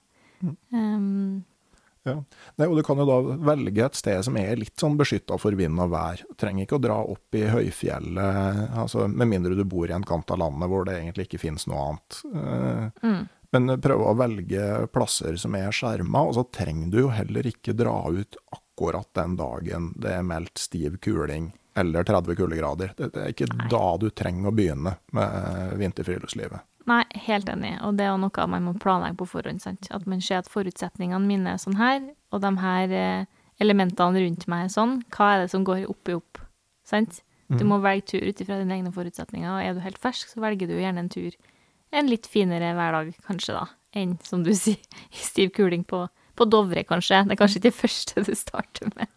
Um, 0.75 1.45
Ja. 2.05 2.19
Nei, 2.61 2.67
og 2.69 2.77
du 2.77 2.83
kan 2.85 2.99
jo 3.01 3.07
da 3.09 3.37
velge 3.49 3.81
et 3.87 3.97
sted 3.97 4.19
som 4.27 4.37
er 4.37 4.59
litt 4.61 4.77
sånn 4.81 4.99
beskytta 5.01 5.39
for 5.41 5.57
vind 5.57 5.81
og 5.81 5.95
vær. 5.95 6.21
Du 6.29 6.37
trenger 6.37 6.67
ikke 6.67 6.77
å 6.77 6.83
dra 6.85 6.99
opp 7.01 7.39
i 7.39 7.47
høyfjellet, 7.49 8.59
altså, 8.77 9.07
med 9.09 9.31
mindre 9.31 9.57
du 9.57 9.65
bor 9.65 9.89
i 9.89 9.97
en 9.97 10.05
kant 10.05 10.35
av 10.35 10.43
landet 10.43 10.69
hvor 10.69 10.85
det 10.85 10.99
egentlig 10.99 11.31
ikke 11.31 11.41
finnes 11.47 11.65
noe 11.71 11.87
annet. 11.87 12.19
Mm. 13.01 13.23
Men 13.55 13.77
prøve 13.81 14.11
å 14.11 14.19
velge 14.19 14.69
plasser 14.93 15.41
som 15.41 15.57
er 15.57 15.73
skjerma, 15.73 16.27
og 16.29 16.37
så 16.37 16.45
trenger 16.53 16.93
du 16.93 17.01
jo 17.07 17.15
heller 17.15 17.49
ikke 17.49 17.77
dra 17.79 17.97
ut 18.13 18.37
akkurat 18.53 19.09
den 19.17 19.39
dagen 19.41 19.93
det 19.97 20.17
er 20.19 20.27
meldt 20.27 20.61
stiv 20.61 20.99
kuling 21.01 21.53
eller 21.79 22.05
30 22.05 22.37
kuldegrader. 22.37 22.93
Det, 22.99 23.11
er 23.15 23.33
ikke 23.33 23.49
da 23.71 23.85
du 23.99 24.11
trenger 24.11 24.51
å 24.51 24.55
begynne 24.55 24.97
med 25.17 25.79
vinterfriluftslivet. 25.81 26.69
Nei, 26.91 27.03
helt 27.27 27.49
enig, 27.49 27.79
og 27.87 27.97
det 27.97 28.05
er 28.05 28.19
noe 28.21 28.47
man 28.53 28.67
må 28.67 28.75
planlegge 28.81 29.17
på 29.23 29.29
forhånd. 29.31 29.63
sant? 29.65 29.89
At 29.95 30.05
man 30.11 30.21
ser 30.21 30.43
at 30.43 30.51
forutsetningene 30.53 31.25
mine 31.25 31.55
er 31.55 31.63
sånn 31.63 31.79
her, 31.81 32.03
og 32.35 32.43
de 32.45 32.51
her 32.61 32.93
eh, 32.93 33.31
elementene 33.63 34.21
rundt 34.27 34.45
meg 34.53 34.67
er 34.67 34.75
sånn. 34.75 34.99
Hva 35.15 35.31
er 35.33 35.45
det 35.45 35.55
som 35.55 35.65
går 35.65 35.87
opp 35.89 36.13
i 36.13 36.19
opp? 36.19 36.43
Sant? 36.85 37.23
Du 37.55 37.65
må 37.69 37.79
velge 37.85 38.09
tur 38.15 38.25
ut 38.25 38.41
ifra 38.41 38.59
dine 38.61 38.77
egne 38.77 38.93
forutsetninger, 38.93 39.49
og 39.49 39.63
er 39.63 39.77
du 39.77 39.83
helt 39.85 40.01
fersk, 40.01 40.33
så 40.33 40.43
velger 40.43 40.69
du 40.69 40.77
gjerne 40.77 41.05
en 41.05 41.13
tur 41.13 41.35
en 41.95 42.11
litt 42.11 42.27
finere 42.27 42.73
hverdag, 42.75 43.13
kanskje, 43.27 43.55
da, 43.55 43.69
enn, 43.95 44.17
som 44.27 44.43
du 44.45 44.53
sier, 44.59 44.81
i 45.13 45.25
stiv 45.25 45.53
kuling 45.57 45.85
på, 45.89 46.05
på 46.35 46.49
Dovre, 46.51 46.85
kanskje. 46.89 47.23
Det 47.29 47.37
er 47.37 47.41
kanskje 47.41 47.61
ikke 47.61 47.69
det 47.69 47.79
første 47.79 48.25
du 48.27 48.33
starter 48.39 48.91
med. 48.97 49.11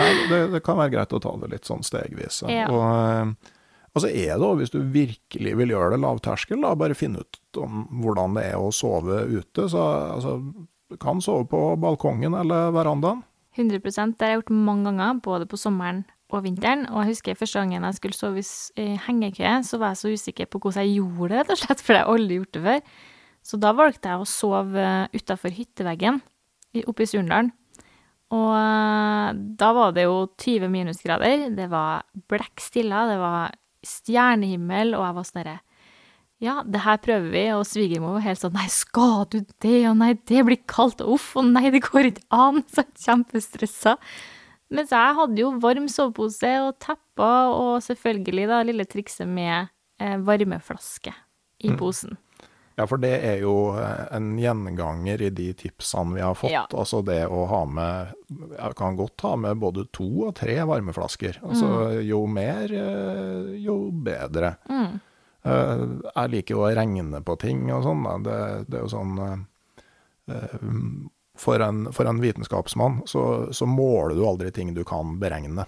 Nei, 0.00 0.10
det, 0.26 0.40
det 0.50 0.62
kan 0.66 0.78
være 0.80 0.96
greit 0.96 1.14
å 1.14 1.20
ta 1.22 1.36
det 1.38 1.52
litt 1.52 1.68
sånn 1.68 1.84
stegvis. 1.86 2.40
Ja. 2.50 2.66
Og, 2.66 2.82
eh, 2.82 3.52
og 3.94 4.02
så 4.02 4.10
er 4.10 4.34
det 4.34 4.42
òg, 4.42 4.58
hvis 4.58 4.72
du 4.74 4.80
virkelig 4.82 5.52
vil 5.60 5.70
gjøre 5.70 5.94
det 5.94 6.00
lavterskel, 6.02 6.58
da, 6.64 6.72
bare 6.78 6.96
finne 6.98 7.22
ut 7.22 7.60
om 7.62 7.84
hvordan 8.02 8.34
det 8.34 8.48
er 8.50 8.58
å 8.58 8.72
sove 8.74 9.20
ute. 9.30 9.68
Så 9.70 9.84
altså, 10.16 10.40
du 10.90 10.98
kan 11.00 11.22
sove 11.22 11.46
på 11.50 11.62
balkongen 11.80 12.34
eller 12.40 12.74
verandaen. 12.74 13.22
100% 13.54 14.18
Det 14.18 14.26
har 14.26 14.32
jeg 14.32 14.40
gjort 14.40 14.56
mange 14.66 14.90
ganger, 14.90 15.22
både 15.22 15.46
på 15.46 15.58
sommeren 15.60 16.02
og 16.34 16.42
vinteren. 16.42 16.88
Og 16.90 17.04
jeg 17.04 17.14
husker 17.14 17.38
første 17.38 17.62
gangen 17.62 17.86
jeg 17.86 18.00
skulle 18.00 18.18
sove 18.18 18.42
i 18.42 18.86
hengekøye, 19.06 19.56
så 19.62 19.78
var 19.78 19.94
jeg 19.94 20.02
så 20.02 20.14
usikker 20.18 20.50
på 20.50 20.58
hvordan 20.58 20.82
jeg 20.82 20.98
gjorde 20.98 21.30
det, 21.30 21.42
rett 21.44 21.54
og 21.54 21.62
slett, 21.62 21.82
for 21.86 21.94
jeg 21.94 22.02
har 22.02 22.14
aldri 22.18 22.40
gjort 22.40 22.56
det 22.56 22.64
før. 22.66 22.94
Så 23.44 23.60
da 23.60 23.74
valgte 23.76 24.10
jeg 24.10 24.24
å 24.24 24.26
sove 24.26 24.88
utafor 25.14 25.54
hytteveggen 25.54 26.22
oppe 26.88 27.04
i 27.04 27.06
Surndalen. 27.06 27.54
Og 28.34 28.50
eh, 28.56 29.42
da 29.60 29.68
var 29.76 29.92
det 29.94 30.08
jo 30.08 30.24
20 30.40 30.70
minusgrader, 30.72 31.50
det 31.54 31.68
var 31.70 32.08
blekk 32.32 32.62
stille, 32.64 33.04
det 33.12 33.20
var 33.20 33.54
stjernehimmel, 33.88 34.94
og 34.96 35.06
jeg 35.06 35.16
var 35.18 35.28
sånn 35.30 35.42
herre 35.44 35.60
ja, 36.42 36.58
det 36.66 36.82
her 36.84 36.98
prøver 37.00 37.28
vi, 37.32 37.42
og 37.54 37.66
svigermor 37.68 38.16
var 38.18 38.24
helt 38.26 38.40
sånn 38.42 38.56
Nei, 38.56 38.66
skal 38.72 39.22
du 39.32 39.38
det? 39.62 39.78
Og 39.88 39.94
nei, 40.00 40.12
det 40.28 40.42
blir 40.46 40.60
kaldt. 40.68 41.00
og 41.04 41.16
Uff, 41.16 41.30
og 41.40 41.46
nei, 41.48 41.68
det 41.72 41.84
går 41.86 42.10
ikke 42.10 42.26
an. 42.34 42.60
Så 42.68 42.84
kjempestressa. 43.04 43.94
Mens 44.74 44.92
jeg 44.92 45.16
hadde 45.18 45.40
jo 45.40 45.52
varm 45.62 45.86
sovepose 45.92 46.50
og 46.64 46.74
tepper, 46.82 47.54
og 47.54 47.78
selvfølgelig 47.86 48.48
da 48.50 48.60
lille 48.66 48.86
trikset 48.90 49.30
med 49.30 49.70
eh, 50.02 50.18
varmeflaske 50.26 51.14
i 51.64 51.72
posen. 51.78 52.18
Ja, 52.74 52.86
for 52.90 52.98
det 52.98 53.12
er 53.22 53.38
jo 53.44 53.52
eh, 53.78 54.06
en 54.16 54.32
gjenganger 54.40 55.22
i 55.22 55.30
de 55.30 55.52
tipsene 55.54 56.16
vi 56.16 56.22
har 56.24 56.34
fått. 56.34 56.50
Ja. 56.50 56.64
Altså 56.74 57.04
det 57.06 57.20
å 57.30 57.44
ha 57.46 57.60
med 57.70 58.14
Jeg 58.58 58.74
kan 58.80 58.96
godt 58.98 59.22
ha 59.22 59.36
med 59.38 59.60
både 59.62 59.84
to 59.94 60.08
og 60.26 60.34
tre 60.40 60.56
varmeflasker. 60.66 61.38
Altså 61.46 62.00
jo 62.02 62.24
mer, 62.26 62.72
eh, 62.74 63.52
jo 63.62 63.76
bedre. 63.92 64.56
Mm. 64.66 64.98
Eh, 65.44 65.84
Jeg 66.10 66.32
liker 66.34 66.56
jo 66.56 66.64
å 66.66 66.72
regne 66.74 67.22
på 67.22 67.38
ting 67.38 67.68
og 67.70 67.86
sånn. 67.86 68.02
Det, 68.26 68.38
det 68.66 68.80
er 68.80 68.86
jo 68.88 68.90
sånn 68.96 69.46
for, 71.36 71.60
en, 71.60 71.92
for 71.92 72.08
en 72.08 72.20
vitenskapsmann 72.22 73.02
så, 73.06 73.52
så 73.52 73.66
måler 73.68 74.14
du 74.16 74.24
aldri 74.26 74.50
ting 74.54 74.74
du 74.74 74.82
kan 74.88 75.18
beregne. 75.20 75.66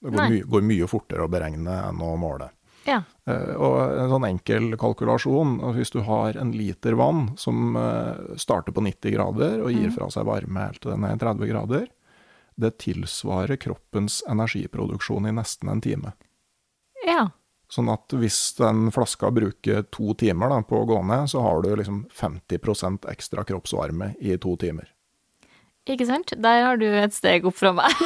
Det 0.00 0.12
går, 0.12 0.28
my, 0.30 0.40
går 0.46 0.62
mye 0.68 0.86
fortere 0.88 1.24
å 1.24 1.30
beregne 1.32 1.72
enn 1.88 2.02
å 2.04 2.12
måle. 2.20 2.50
Ja. 2.86 3.02
Eh, 3.26 3.54
Og 3.56 3.76
en 3.98 4.10
sånn 4.12 4.28
enkel 4.28 4.76
kalkulasjon, 4.78 5.58
hvis 5.74 5.90
du 5.94 6.00
har 6.06 6.38
en 6.38 6.52
liter 6.54 6.94
vann 6.98 7.32
som 7.36 7.76
eh, 7.76 8.36
starter 8.38 8.72
på 8.72 8.84
90 8.86 9.16
grader 9.16 9.60
og 9.62 9.72
gir 9.74 9.90
fra 9.94 10.08
seg 10.12 10.28
varme 10.28 10.68
helt 10.68 10.80
til 10.82 10.94
den 10.94 11.04
er 11.08 11.18
30 11.18 11.50
grader, 11.50 11.88
det 12.56 12.78
tilsvarer 12.80 13.58
kroppens 13.60 14.22
energiproduksjon 14.30 15.28
i 15.28 15.34
nesten 15.36 15.68
en 15.68 15.82
time. 15.84 16.14
Ja. 17.06 17.28
Sånn 17.68 17.90
at 17.90 18.14
hvis 18.14 18.54
den 18.60 18.92
flaska 18.94 19.30
bruker 19.34 19.82
to 19.90 20.14
timer 20.14 20.48
da, 20.48 20.62
på 20.62 20.78
å 20.80 20.86
gå 20.88 21.02
ned, 21.02 21.26
så 21.28 21.42
har 21.42 21.62
du 21.62 21.74
liksom 21.76 22.04
50% 22.14 23.08
ekstra 23.10 23.44
kroppsvarme 23.44 24.14
i 24.20 24.38
to 24.38 24.54
timer. 24.56 24.92
Ikke 25.86 26.06
sant? 26.08 26.32
Der 26.42 26.64
har 26.66 26.76
du 26.80 26.86
et 26.88 27.14
steg 27.14 27.44
opp 27.46 27.54
fra 27.54 27.70
meg. 27.76 27.92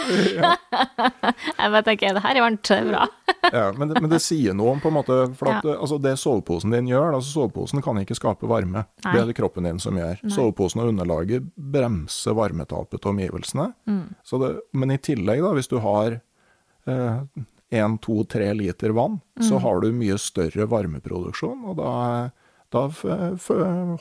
jeg 0.71 1.71
bare 1.73 1.83
tenker 1.87 2.13
det 2.17 2.23
her 2.25 2.37
er 2.37 2.45
varmt, 2.45 2.63
det 2.69 2.77
er 2.83 2.91
bra. 2.93 3.07
Ja, 3.51 3.71
men, 3.73 3.89
det, 3.89 3.99
men 4.05 4.11
det 4.13 4.19
sier 4.23 4.53
noe 4.55 4.75
om 4.77 4.81
på 4.83 4.91
en 4.91 4.95
måte 4.99 5.15
For 5.35 5.49
at, 5.49 5.65
Ja. 5.65 5.73
altså, 5.81 5.97
det 5.99 6.13
soveposen 6.21 6.71
din 6.75 6.91
gjør 6.91 7.17
altså 7.17 7.31
Soveposen 7.33 7.81
kan 7.83 7.97
ikke 7.99 8.15
skape 8.19 8.47
varme. 8.47 8.85
Nei. 9.03 9.13
Det 9.15 9.23
er 9.23 9.27
det 9.31 9.35
kroppen 9.39 9.65
din 9.67 9.81
som 9.83 9.97
gjør. 9.99 10.21
Soveposen 10.31 10.83
og 10.85 10.91
underlaget 10.93 11.49
bremser 11.57 12.37
varmetapet 12.37 13.01
til 13.01 13.11
omgivelsene. 13.15 13.71
Mm. 13.89 14.05
Så 14.29 14.39
det, 14.45 14.51
men 14.77 14.93
i 14.95 15.01
tillegg, 15.03 15.41
da, 15.43 15.55
hvis 15.57 15.71
du 15.73 15.79
har 15.83 16.21
én, 16.87 17.97
to, 18.05 18.21
tre 18.29 18.53
liter 18.55 18.93
vann, 18.95 19.19
så 19.41 19.57
Mm. 19.57 19.63
har 19.65 19.81
du 19.81 19.93
mye 19.93 20.19
større 20.19 20.67
varmeproduksjon, 20.69 21.65
og 21.71 21.77
da, 21.81 22.31
da 22.71 22.87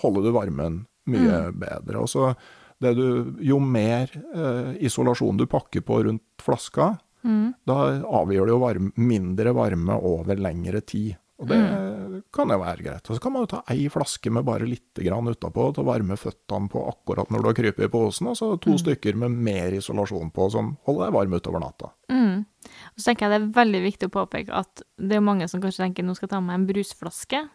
holder 0.04 0.24
du 0.28 0.32
varmen 0.36 0.86
mye 1.08 1.50
Mm. 1.50 1.60
bedre. 1.60 1.98
Og 2.04 2.08
så 2.12 2.36
du, 2.80 3.36
jo 3.44 3.60
mer 3.60 4.10
eh, 4.34 4.76
isolasjon 4.88 5.38
du 5.38 5.46
pakker 5.46 5.82
på 5.82 6.04
rundt 6.06 6.24
flaska, 6.42 6.98
Mm. 7.20 7.54
da 7.68 7.74
avgjør 8.08 8.46
det 8.48 8.54
jo 8.54 8.60
varme, 8.62 8.92
mindre 8.96 9.52
varme 9.54 9.92
over 10.08 10.38
lengre 10.39 10.80
tid. 10.88 11.18
Og 11.39 11.48
det 11.48 11.58
Mm. 11.58 12.24
kan 12.32 12.48
jo 12.48 12.58
være 12.60 12.84
greit. 12.84 13.10
Og 13.10 13.15
så 13.15 13.20
kan 13.22 13.32
man 13.34 13.42
jo 13.44 13.46
ta 13.48 13.63
ei 13.70 13.89
flaske 13.89 14.32
med 14.32 14.46
bare 14.46 14.65
lite 14.68 15.04
grann 15.04 15.28
utapå 15.28 15.74
til 15.74 15.84
å 15.84 15.88
varme 15.88 16.15
føttene 16.15 16.70
på 16.70 16.80
akkurat 16.88 17.30
når 17.30 17.42
du 17.42 17.48
har 17.48 17.54
krypet 17.54 17.84
i 17.86 17.88
posen, 17.92 18.28
og 18.28 18.36
så 18.38 18.54
Mm. 18.56 18.60
to 18.62 18.72
stykker 18.78 19.15
med 19.15 19.32
mer 19.32 19.72
isolasjon 19.72 20.32
på 20.32 20.50
som 20.52 20.78
holder 20.86 21.06
deg 21.08 21.13
varm 21.13 21.34
utover 21.34 21.60
natta. 21.60 21.92
Mm. 22.10 22.46
Og 22.63 22.98
så 22.98 23.04
tenker 23.13 23.30
jeg 23.30 23.32
det 23.32 23.42
er 23.50 23.65
veldig 23.65 23.84
viktig 23.84 24.10
å 24.10 24.26
påpeke 24.26 24.50
at 24.54 24.82
det 24.98 25.15
er 25.18 25.22
mange 25.22 25.50
som 25.50 25.60
kanskje 25.62 25.84
tenker 25.94 26.04
nå 26.06 26.15
skal 26.15 26.28
jeg 26.28 26.32
ta 26.32 26.39
med 26.39 26.56
en 26.56 26.68
brusflaske. 26.68 27.50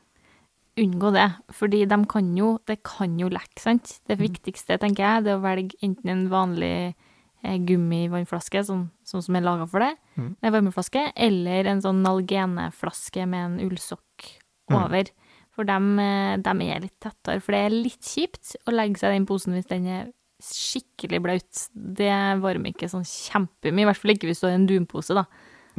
Unngå 0.80 1.12
det, 1.14 1.28
fordi 1.54 1.84
de 1.86 1.96
kan 2.10 2.30
jo, 2.34 2.56
det 2.66 2.80
kan 2.86 3.12
jo 3.20 3.28
lekke, 3.30 3.60
sant. 3.62 3.98
Det 4.10 4.16
viktigste, 4.18 4.78
tenker 4.82 5.04
jeg, 5.04 5.24
det 5.26 5.34
er 5.34 5.38
å 5.38 5.44
velge 5.44 5.78
enten 5.86 6.10
en 6.10 6.24
vanlig 6.32 6.72
eh, 7.44 7.58
gummivannflaske, 7.68 8.64
sånn, 8.66 8.88
sånn 9.06 9.22
som 9.22 9.38
er 9.38 9.46
laga 9.46 9.68
for 9.70 9.84
det, 9.84 9.92
en 10.18 10.54
varmeflaske, 10.56 11.04
eller 11.14 11.70
en 11.70 11.84
sånn 11.84 12.02
nalgeneflaske 12.02 13.28
med 13.30 13.46
en 13.46 13.56
ullsokk 13.68 14.32
over. 14.74 15.12
For 15.54 15.68
dem, 15.68 15.94
de 16.42 16.52
er 16.66 16.82
litt 16.82 16.96
tettere, 16.98 17.38
for 17.38 17.54
det 17.54 17.62
er 17.62 17.74
litt 17.76 18.02
kjipt 18.02 18.56
å 18.66 18.74
legge 18.74 18.98
seg 18.98 19.12
i 19.12 19.18
den 19.20 19.26
posen 19.30 19.54
hvis 19.54 19.70
den 19.70 19.86
er 19.86 20.08
skikkelig 20.42 21.20
blaut. 21.22 21.66
Det 21.70 22.10
varmer 22.42 22.72
ikke 22.74 22.90
sånn 22.90 23.06
kjempemye, 23.06 23.84
i 23.84 23.86
hvert 23.86 24.00
fall 24.02 24.16
ikke 24.16 24.26
hvis 24.32 24.42
du 24.42 24.48
har 24.48 24.56
en 24.58 24.66
dunpose, 24.66 25.14
da. 25.14 25.28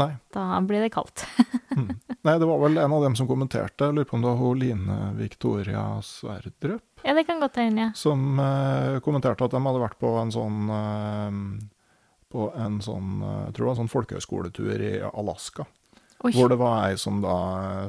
Nei. 0.01 0.11
Da 0.35 0.59
blir 0.65 0.83
det 0.83 0.91
kaldt. 0.95 1.25
Nei, 2.25 2.35
det 2.41 2.47
var 2.49 2.59
vel 2.63 2.79
en 2.81 2.95
av 2.95 3.05
dem 3.05 3.15
som 3.15 3.29
kommenterte, 3.29 3.87
jeg 3.87 3.95
lurer 3.95 4.09
på 4.09 4.17
om 4.17 4.25
det 4.25 4.31
var 4.31 4.41
hun 4.41 4.59
Line 4.59 4.99
Victoria 5.19 5.85
Sverdrup, 6.03 6.83
ja, 7.05 7.13
det 7.13 7.23
kan 7.23 7.39
godt 7.39 7.55
hende, 7.61 7.81
ja. 7.81 7.91
som 7.93 8.39
eh, 8.39 8.99
kommenterte 9.05 9.45
at 9.45 9.53
de 9.53 9.61
hadde 9.61 9.81
vært 9.83 9.99
på 10.01 10.09
en 10.17 10.31
sånn 10.33 10.71
eh, 10.73 11.35
på 12.33 12.47
en 12.57 12.79
sånn, 12.81 13.19
eh, 13.21 13.41
jeg 13.45 13.53
tror 13.53 13.61
det 13.61 13.67
var 13.67 13.75
en 13.75 13.81
sånn 13.83 13.93
folkehøyskoletur 13.93 14.81
i 14.81 14.93
Alaska. 15.11 15.67
Oi. 16.25 16.31
Hvor 16.33 16.49
det 16.49 16.57
var 16.57 16.87
ei 16.87 16.95
som 16.97 17.19
da 17.21 17.35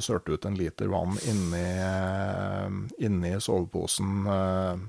sørte 0.04 0.34
ut 0.34 0.44
en 0.44 0.58
liter 0.58 0.90
vann 0.92 1.16
inni, 1.30 1.62
eh, 1.80 2.66
inni 3.06 3.32
soveposen 3.40 4.28
eh, 4.34 4.84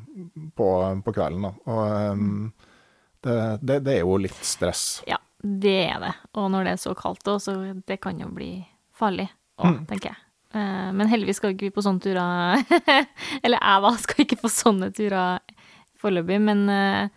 på, 0.58 0.70
på 1.06 1.14
kvelden. 1.16 1.48
Da. 1.48 1.54
Og 1.72 1.84
eh, 1.94 2.26
det, 3.24 3.38
det, 3.62 3.80
det 3.88 3.96
er 3.96 4.04
jo 4.04 4.20
litt 4.20 4.44
stress. 4.44 4.84
Ja, 5.08 5.22
det 5.64 5.76
er 5.90 6.00
det. 6.04 6.14
Og 6.38 6.50
når 6.54 6.64
det 6.68 6.72
er 6.76 6.82
så 6.82 6.94
kaldt 6.98 7.28
òg, 7.32 7.42
så 7.44 7.56
det 7.88 8.00
kan 8.04 8.20
jo 8.22 8.28
bli 8.34 8.52
farlig 8.98 9.28
òg, 9.62 9.84
tenker 9.90 10.12
jeg. 10.12 10.18
Eh, 10.56 10.90
Men 10.96 11.10
heldigvis 11.12 11.42
skal 11.42 11.52
ikke 11.54 11.68
vi 11.68 11.74
på 11.76 11.84
sånne 11.84 12.00
turer 12.00 12.62
Eller 13.44 13.60
jeg, 13.60 13.82
da, 13.84 13.90
skal 14.00 14.24
ikke 14.24 14.38
på 14.42 14.52
sånne 14.52 14.88
turer 14.96 15.40
foreløpig. 16.02 16.38
Men 16.42 16.62
eh, 16.72 17.10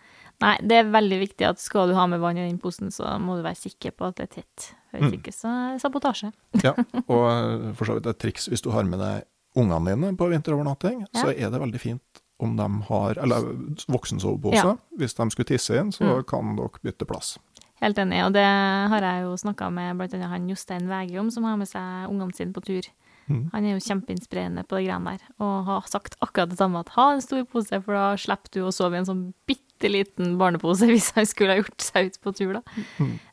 nei, 0.43 0.55
det 0.66 0.81
er 0.81 0.90
veldig 0.93 1.19
viktig 1.23 1.47
at 1.49 1.62
skal 1.62 1.88
du 1.90 1.95
ha 1.99 2.07
med 2.11 2.21
vann 2.23 2.38
i 2.40 2.47
den 2.49 2.59
posen, 2.62 2.90
så 2.95 3.14
må 3.23 3.37
du 3.38 3.45
være 3.47 3.61
sikker 3.61 3.95
på 3.97 4.09
at 4.11 4.19
det 4.19 4.27
er 4.29 4.33
tett. 4.40 4.71
Hvis 4.97 5.14
ikke, 5.21 5.33
så 5.37 5.51
er 5.53 5.77
det 5.77 5.85
sabotasje. 5.85 6.33
Ja, 6.66 6.75
og 7.12 7.27
eh, 7.31 7.69
for 7.79 7.87
så 7.90 7.99
vidt 8.01 8.11
et 8.11 8.19
triks 8.27 8.49
hvis 8.51 8.64
du 8.66 8.73
har 8.75 8.88
med 8.88 8.99
deg 9.03 9.29
ungene 9.59 9.95
dine 9.95 10.12
på 10.19 10.27
vinterovernatting, 10.31 11.05
Ja. 11.07 11.23
så 11.25 11.31
er 11.33 11.51
det 11.55 11.59
veldig 11.62 11.81
fint 11.83 12.21
om 12.40 12.55
de 12.57 12.66
har 12.88 13.19
Eller 13.21 13.45
voksensovepose. 13.93 14.57
Ja. 14.57 14.77
Hvis 14.97 15.12
de 15.19 15.27
skulle 15.31 15.49
tisse 15.51 15.77
inn, 15.77 15.90
så 15.93 16.23
kan 16.25 16.55
dere 16.57 16.81
bytte 16.83 17.05
plass. 17.05 17.35
Helt 17.81 17.99
enig, 17.99 18.21
og 18.27 18.35
det 18.37 18.45
har 18.45 19.05
jeg 19.07 19.25
jo 19.25 19.37
snakka 19.40 19.71
med 19.73 19.95
annet 19.95 20.29
han 20.29 20.49
Jostein 20.51 20.88
Wæge 20.90 21.21
om, 21.21 21.31
som 21.33 21.47
har 21.49 21.57
med 21.57 21.69
seg 21.71 22.11
ungene 22.11 22.37
sine 22.37 22.53
på 22.53 22.61
tur. 22.66 22.90
Han 23.31 23.66
er 23.66 23.77
jo 23.77 23.85
kjempeinspirerende 23.85 24.64
på 24.66 24.79
de 24.79 24.87
greiene 24.88 25.14
der, 25.14 25.27
og 25.43 25.66
har 25.69 25.88
sagt 25.90 26.16
akkurat 26.25 26.51
det 26.51 26.59
samme, 26.59 26.83
at 26.83 26.90
ha 26.97 27.07
en 27.14 27.23
stor 27.23 27.45
pose, 27.47 27.79
for 27.85 27.95
da 27.95 28.07
slipper 28.19 28.55
du 28.57 28.61
å 28.66 28.73
sove 28.75 28.97
i 28.97 29.01
en 29.01 29.07
sånn 29.07 29.25
bitte 29.49 29.90
liten 29.90 30.37
barnepose 30.40 30.88
hvis 30.90 31.12
han 31.16 31.29
skulle 31.29 31.55
ha 31.55 31.62
gjort 31.62 31.85
seg 31.85 32.11
ut 32.11 32.21
på 32.25 32.35
tur, 32.37 32.59
da. 32.59 32.62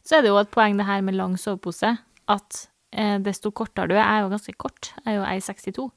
Så 0.06 0.18
er 0.18 0.26
det 0.26 0.32
jo 0.32 0.40
et 0.42 0.54
poeng 0.54 0.78
det 0.78 0.88
her 0.88 1.02
med 1.06 1.18
lang 1.18 1.38
sovepose, 1.42 1.96
at 2.30 2.60
eh, 2.92 3.18
desto 3.26 3.52
kortere 3.56 3.90
du 3.90 3.96
er, 3.98 4.04
jeg 4.04 4.20
er 4.20 4.26
jo 4.26 4.34
ganske 4.36 4.58
kort, 4.62 4.92
jeg 5.04 5.16
er 5.16 5.18
jo 5.18 5.26
1,62, 5.26 5.88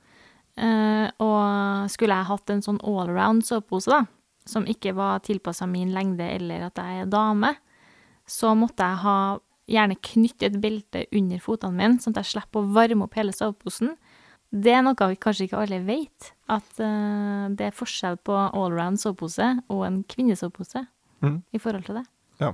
eh, 0.64 1.06
og 1.26 1.92
skulle 1.92 2.20
jeg 2.22 2.30
hatt 2.32 2.54
en 2.54 2.64
sånn 2.64 2.80
allround 2.80 3.44
sovepose, 3.46 3.92
da, 3.92 4.04
som 4.48 4.64
ikke 4.64 4.96
var 4.96 5.20
tilpassa 5.26 5.68
min 5.68 5.92
lengde 5.92 6.24
eller 6.24 6.70
at 6.70 6.80
jeg 6.80 7.04
er 7.04 7.12
dame, 7.12 7.52
så 8.30 8.54
måtte 8.58 8.86
jeg 8.86 9.02
ha 9.04 9.18
gjerne 9.70 9.98
knytte 10.02 10.48
et 10.48 10.58
belte 10.62 11.04
under 11.14 11.42
fotene 11.42 11.76
mine, 11.76 12.00
sånn 12.02 12.14
at 12.16 12.24
jeg 12.24 12.34
slipper 12.34 12.62
å 12.62 12.72
varme 12.74 13.06
opp 13.06 13.18
hele 13.18 13.34
soveposen. 13.34 13.94
Det 14.50 14.72
er 14.74 14.82
noe 14.82 15.10
vi 15.12 15.18
kanskje 15.22 15.46
ikke 15.46 15.60
alle 15.62 15.78
vet, 15.86 16.32
at 16.50 16.80
uh, 16.82 17.46
det 17.54 17.68
er 17.68 17.76
forskjell 17.76 18.18
på 18.26 18.34
allround 18.34 18.98
sovepose 18.98 19.52
og 19.70 19.84
en 19.86 20.00
kvinnesovepose 20.10 20.82
mm. 21.22 21.36
i 21.54 21.62
forhold 21.62 21.86
til 21.86 22.00
det. 22.00 22.04
Ja. 22.42 22.50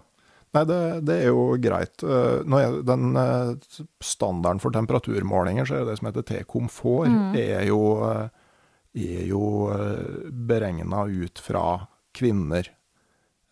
Nei, 0.57 0.65
det, 0.69 0.81
det 1.09 1.17
er 1.23 1.33
jo 1.33 1.47
greit. 1.61 2.05
Eh, 2.07 2.43
Når 2.49 2.61
jeg, 2.63 2.77
den 2.89 3.19
eh, 3.21 3.81
standarden 4.01 4.61
for 4.63 4.73
temperaturmålinger, 4.73 5.67
så 5.69 5.81
er 5.81 5.89
det 5.89 5.97
som 5.99 6.09
heter 6.09 6.25
T-komfort, 6.25 7.11
er 7.37 7.67
jo, 7.69 7.81
er 8.97 9.27
jo 9.29 9.43
beregna 10.49 11.03
ut 11.11 11.43
fra 11.45 11.67
kvinner. 12.17 12.71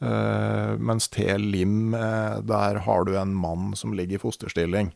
Eh, 0.05 0.79
mens 0.79 1.09
T-lim, 1.09 1.95
eh, 1.95 2.39
der 2.41 2.75
har 2.75 3.05
du 3.05 3.17
en 3.19 3.35
mann 3.35 3.77
som 3.77 3.95
ligger 3.95 4.19
i 4.19 4.23
fosterstilling. 4.23 4.93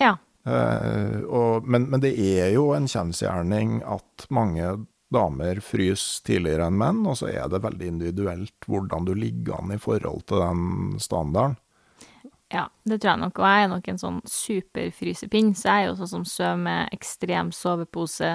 Ja. 0.00 0.16
Eh, 0.44 1.20
og, 1.24 1.66
men, 1.68 1.88
men 1.90 2.02
det 2.04 2.12
er 2.20 2.52
jo 2.52 2.70
en 2.76 2.88
kjensgjerning 2.88 3.80
at 3.88 4.26
mange 4.34 4.74
damer 5.08 5.62
fryser 5.64 6.26
tidligere 6.26 6.68
enn 6.68 6.76
menn, 6.76 7.00
og 7.08 7.16
så 7.20 7.30
er 7.32 7.48
det 7.48 7.62
veldig 7.64 7.88
individuelt 7.94 8.68
hvordan 8.68 9.08
du 9.08 9.14
ligger 9.16 9.62
an 9.62 9.72
i 9.72 9.80
forhold 9.80 10.26
til 10.28 10.44
den 10.44 11.00
standarden. 11.00 11.56
Ja, 12.52 12.66
det 12.88 13.00
tror 13.00 13.12
jeg 13.12 13.22
nok. 13.24 13.40
Og 13.40 13.48
jeg 13.48 13.64
er 13.64 13.72
nok 13.72 13.88
en 13.88 14.00
sånn 14.00 14.20
superfrysepinn, 14.28 15.50
så 15.56 15.68
jeg 15.68 15.84
er 15.84 15.90
jo 15.90 15.96
sånn 16.00 16.12
som 16.12 16.28
sover 16.28 16.62
med 16.64 16.94
ekstrem 16.96 17.52
sovepose 17.52 18.30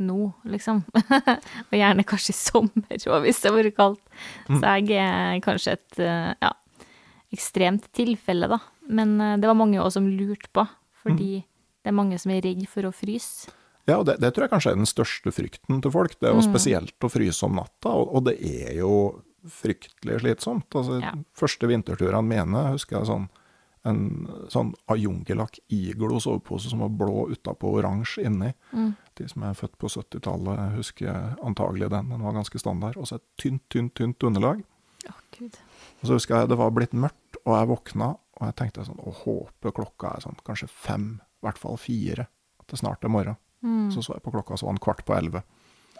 nå, 0.00 0.32
liksom. 0.48 0.82
og 1.70 1.74
gjerne 1.76 2.04
kanskje 2.08 2.32
i 2.32 2.38
sommer 2.38 2.96
òg, 2.96 3.24
hvis 3.26 3.40
det 3.42 3.50
har 3.50 3.58
vært 3.58 3.76
kaldt. 3.76 4.02
Så 4.48 4.60
jeg 4.62 5.00
er 5.02 5.40
kanskje 5.44 5.74
et 5.76 5.98
eh, 6.02 6.30
ja, 6.42 6.52
ekstremt 7.34 7.88
tilfelle, 7.96 8.48
da. 8.50 8.60
Men 8.88 9.18
eh, 9.20 9.34
det 9.40 9.50
var 9.50 9.58
mange 9.58 9.80
også 9.80 10.00
som 10.00 10.08
lurte 10.10 10.50
på, 10.54 10.64
fordi 11.04 11.42
det 11.82 11.90
er 11.90 11.96
mange 11.98 12.18
som 12.22 12.32
er 12.34 12.42
redd 12.44 12.64
for 12.70 12.88
å 12.88 12.94
fryse. 12.94 13.52
Ja, 13.88 13.96
og 13.98 14.06
det, 14.06 14.20
det 14.22 14.30
tror 14.32 14.46
jeg 14.46 14.52
kanskje 14.52 14.72
er 14.72 14.78
den 14.78 14.86
største 14.86 15.32
frykten 15.34 15.80
til 15.82 15.90
folk. 15.90 16.14
Det 16.20 16.30
er 16.30 16.36
jo 16.36 16.44
spesielt 16.46 17.02
å 17.02 17.10
fryse 17.10 17.42
om 17.48 17.56
natta, 17.58 17.90
og, 17.90 18.12
og 18.14 18.26
det 18.28 18.36
er 18.46 18.76
jo 18.78 18.92
fryktelig 19.50 20.20
slitsomt. 20.22 20.68
Altså, 20.78 21.00
Ja. 21.02 21.14
Første 21.34 21.66
vinterturene 21.66 22.22
mine 22.22 22.66
husker 22.76 23.00
jeg 23.00 23.10
sånn 23.10 23.28
en 23.82 24.28
sånn 24.46 24.68
Ayungelak 24.94 25.56
Iglo 25.74 26.20
sovepose 26.22 26.70
som 26.70 26.84
var 26.84 26.92
blå 26.94 27.24
utapå 27.32 27.66
og 27.72 27.80
oransje 27.80 28.22
inni. 28.28 28.52
De 29.20 29.28
som 29.28 29.44
er 29.44 29.56
født 29.58 29.74
på 29.80 29.90
70-tallet 29.92 30.76
husker 30.78 31.08
jeg 31.08 31.36
antagelig 31.44 31.90
den, 31.92 32.10
den 32.14 32.24
var 32.24 32.36
ganske 32.36 32.60
standard. 32.60 32.96
Og 32.96 33.08
så 33.08 33.18
et 33.18 33.26
tynt, 33.40 33.64
tynt, 33.72 33.94
tynt 33.98 34.24
underlag. 34.28 34.62
Å, 35.10 35.14
gud. 35.36 35.58
Og 36.00 36.08
så 36.08 36.16
husker 36.18 36.38
jeg 36.40 36.52
det 36.52 36.58
var 36.60 36.72
blitt 36.74 36.96
mørkt, 36.96 37.40
og 37.44 37.56
jeg 37.58 37.70
våkna, 37.72 38.12
og 38.38 38.48
jeg 38.48 38.58
tenkte 38.58 38.86
sånn, 38.86 39.02
å 39.02 39.14
håpe 39.22 39.74
klokka 39.76 40.16
er 40.16 40.24
sånn 40.24 40.38
kanskje 40.46 40.70
fem, 40.70 41.06
i 41.20 41.46
hvert 41.46 41.60
fall 41.60 41.78
fire, 41.80 42.28
at 42.62 42.72
det 42.72 42.80
snart 42.80 43.04
er 43.04 43.12
morgen. 43.12 43.38
Så 43.94 44.02
så 44.02 44.16
jeg 44.16 44.24
på 44.24 44.32
klokka, 44.34 44.56
så 44.58 44.66
var 44.66 44.74
den 44.74 44.82
kvart 44.82 45.04
på 45.06 45.14
elleve. 45.14 45.44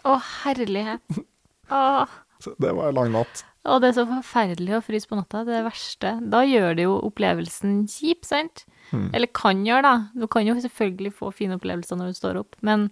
Å, 0.03 0.17
herlighet. 0.43 1.19
Åh. 1.71 2.15
Så 2.43 2.51
det 2.59 2.73
var 2.75 2.89
en 2.89 2.97
lang 2.97 3.13
natt. 3.13 3.45
Og 3.71 3.79
det 3.79 3.93
er 3.93 3.95
så 4.01 4.03
forferdelig 4.09 4.73
å 4.75 4.81
fryse 4.83 5.07
på 5.07 5.15
natta, 5.15 5.45
det 5.47 5.53
er 5.53 5.61
det 5.61 5.69
verste. 5.69 6.09
Da 6.33 6.41
gjør 6.43 6.75
det 6.75 6.87
jo 6.89 6.97
opplevelsen 7.07 7.85
kjip, 7.87 8.27
sant? 8.27 8.65
Eller 9.13 9.31
kan 9.33 9.63
gjøre, 9.65 9.83
da. 9.85 9.95
Du 10.13 10.27
kan 10.31 10.45
jo 10.47 10.55
selvfølgelig 10.61 11.13
få 11.17 11.31
fine 11.35 11.57
opplevelser 11.57 11.99
når 11.99 12.11
du 12.11 12.19
står 12.19 12.41
opp, 12.43 12.57
men 12.61 12.89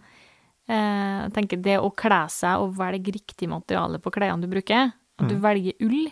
eh, 0.67 1.27
jeg 1.27 1.35
tenker 1.37 1.61
det 1.61 1.77
å 1.81 1.91
kle 1.97 2.23
seg 2.33 2.63
og 2.63 2.73
velge 2.79 3.13
riktig 3.17 3.49
materiale 3.51 4.01
på 4.01 4.13
klærne 4.13 4.45
du 4.45 4.51
bruker, 4.51 4.91
at 5.21 5.29
du 5.29 5.35
velger 5.37 5.77
ull, 5.85 6.07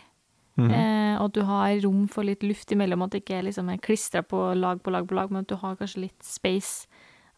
eh, 0.61 1.15
og 1.17 1.29
at 1.29 1.37
du 1.39 1.41
har 1.47 1.79
rom 1.85 2.03
for 2.11 2.27
litt 2.27 2.45
luft 2.45 2.71
imellom, 2.75 3.01
at 3.05 3.15
det 3.15 3.23
ikke 3.23 3.41
liksom 3.47 3.71
er 3.73 3.81
klistra 3.81 4.21
på 4.21 4.51
lag 4.59 4.83
på 4.83 4.93
lag 4.93 5.07
på 5.09 5.17
lag, 5.17 5.31
men 5.33 5.41
at 5.41 5.49
du 5.49 5.57
har 5.57 5.79
kanskje 5.79 6.05
litt 6.05 6.21
space. 6.25 6.85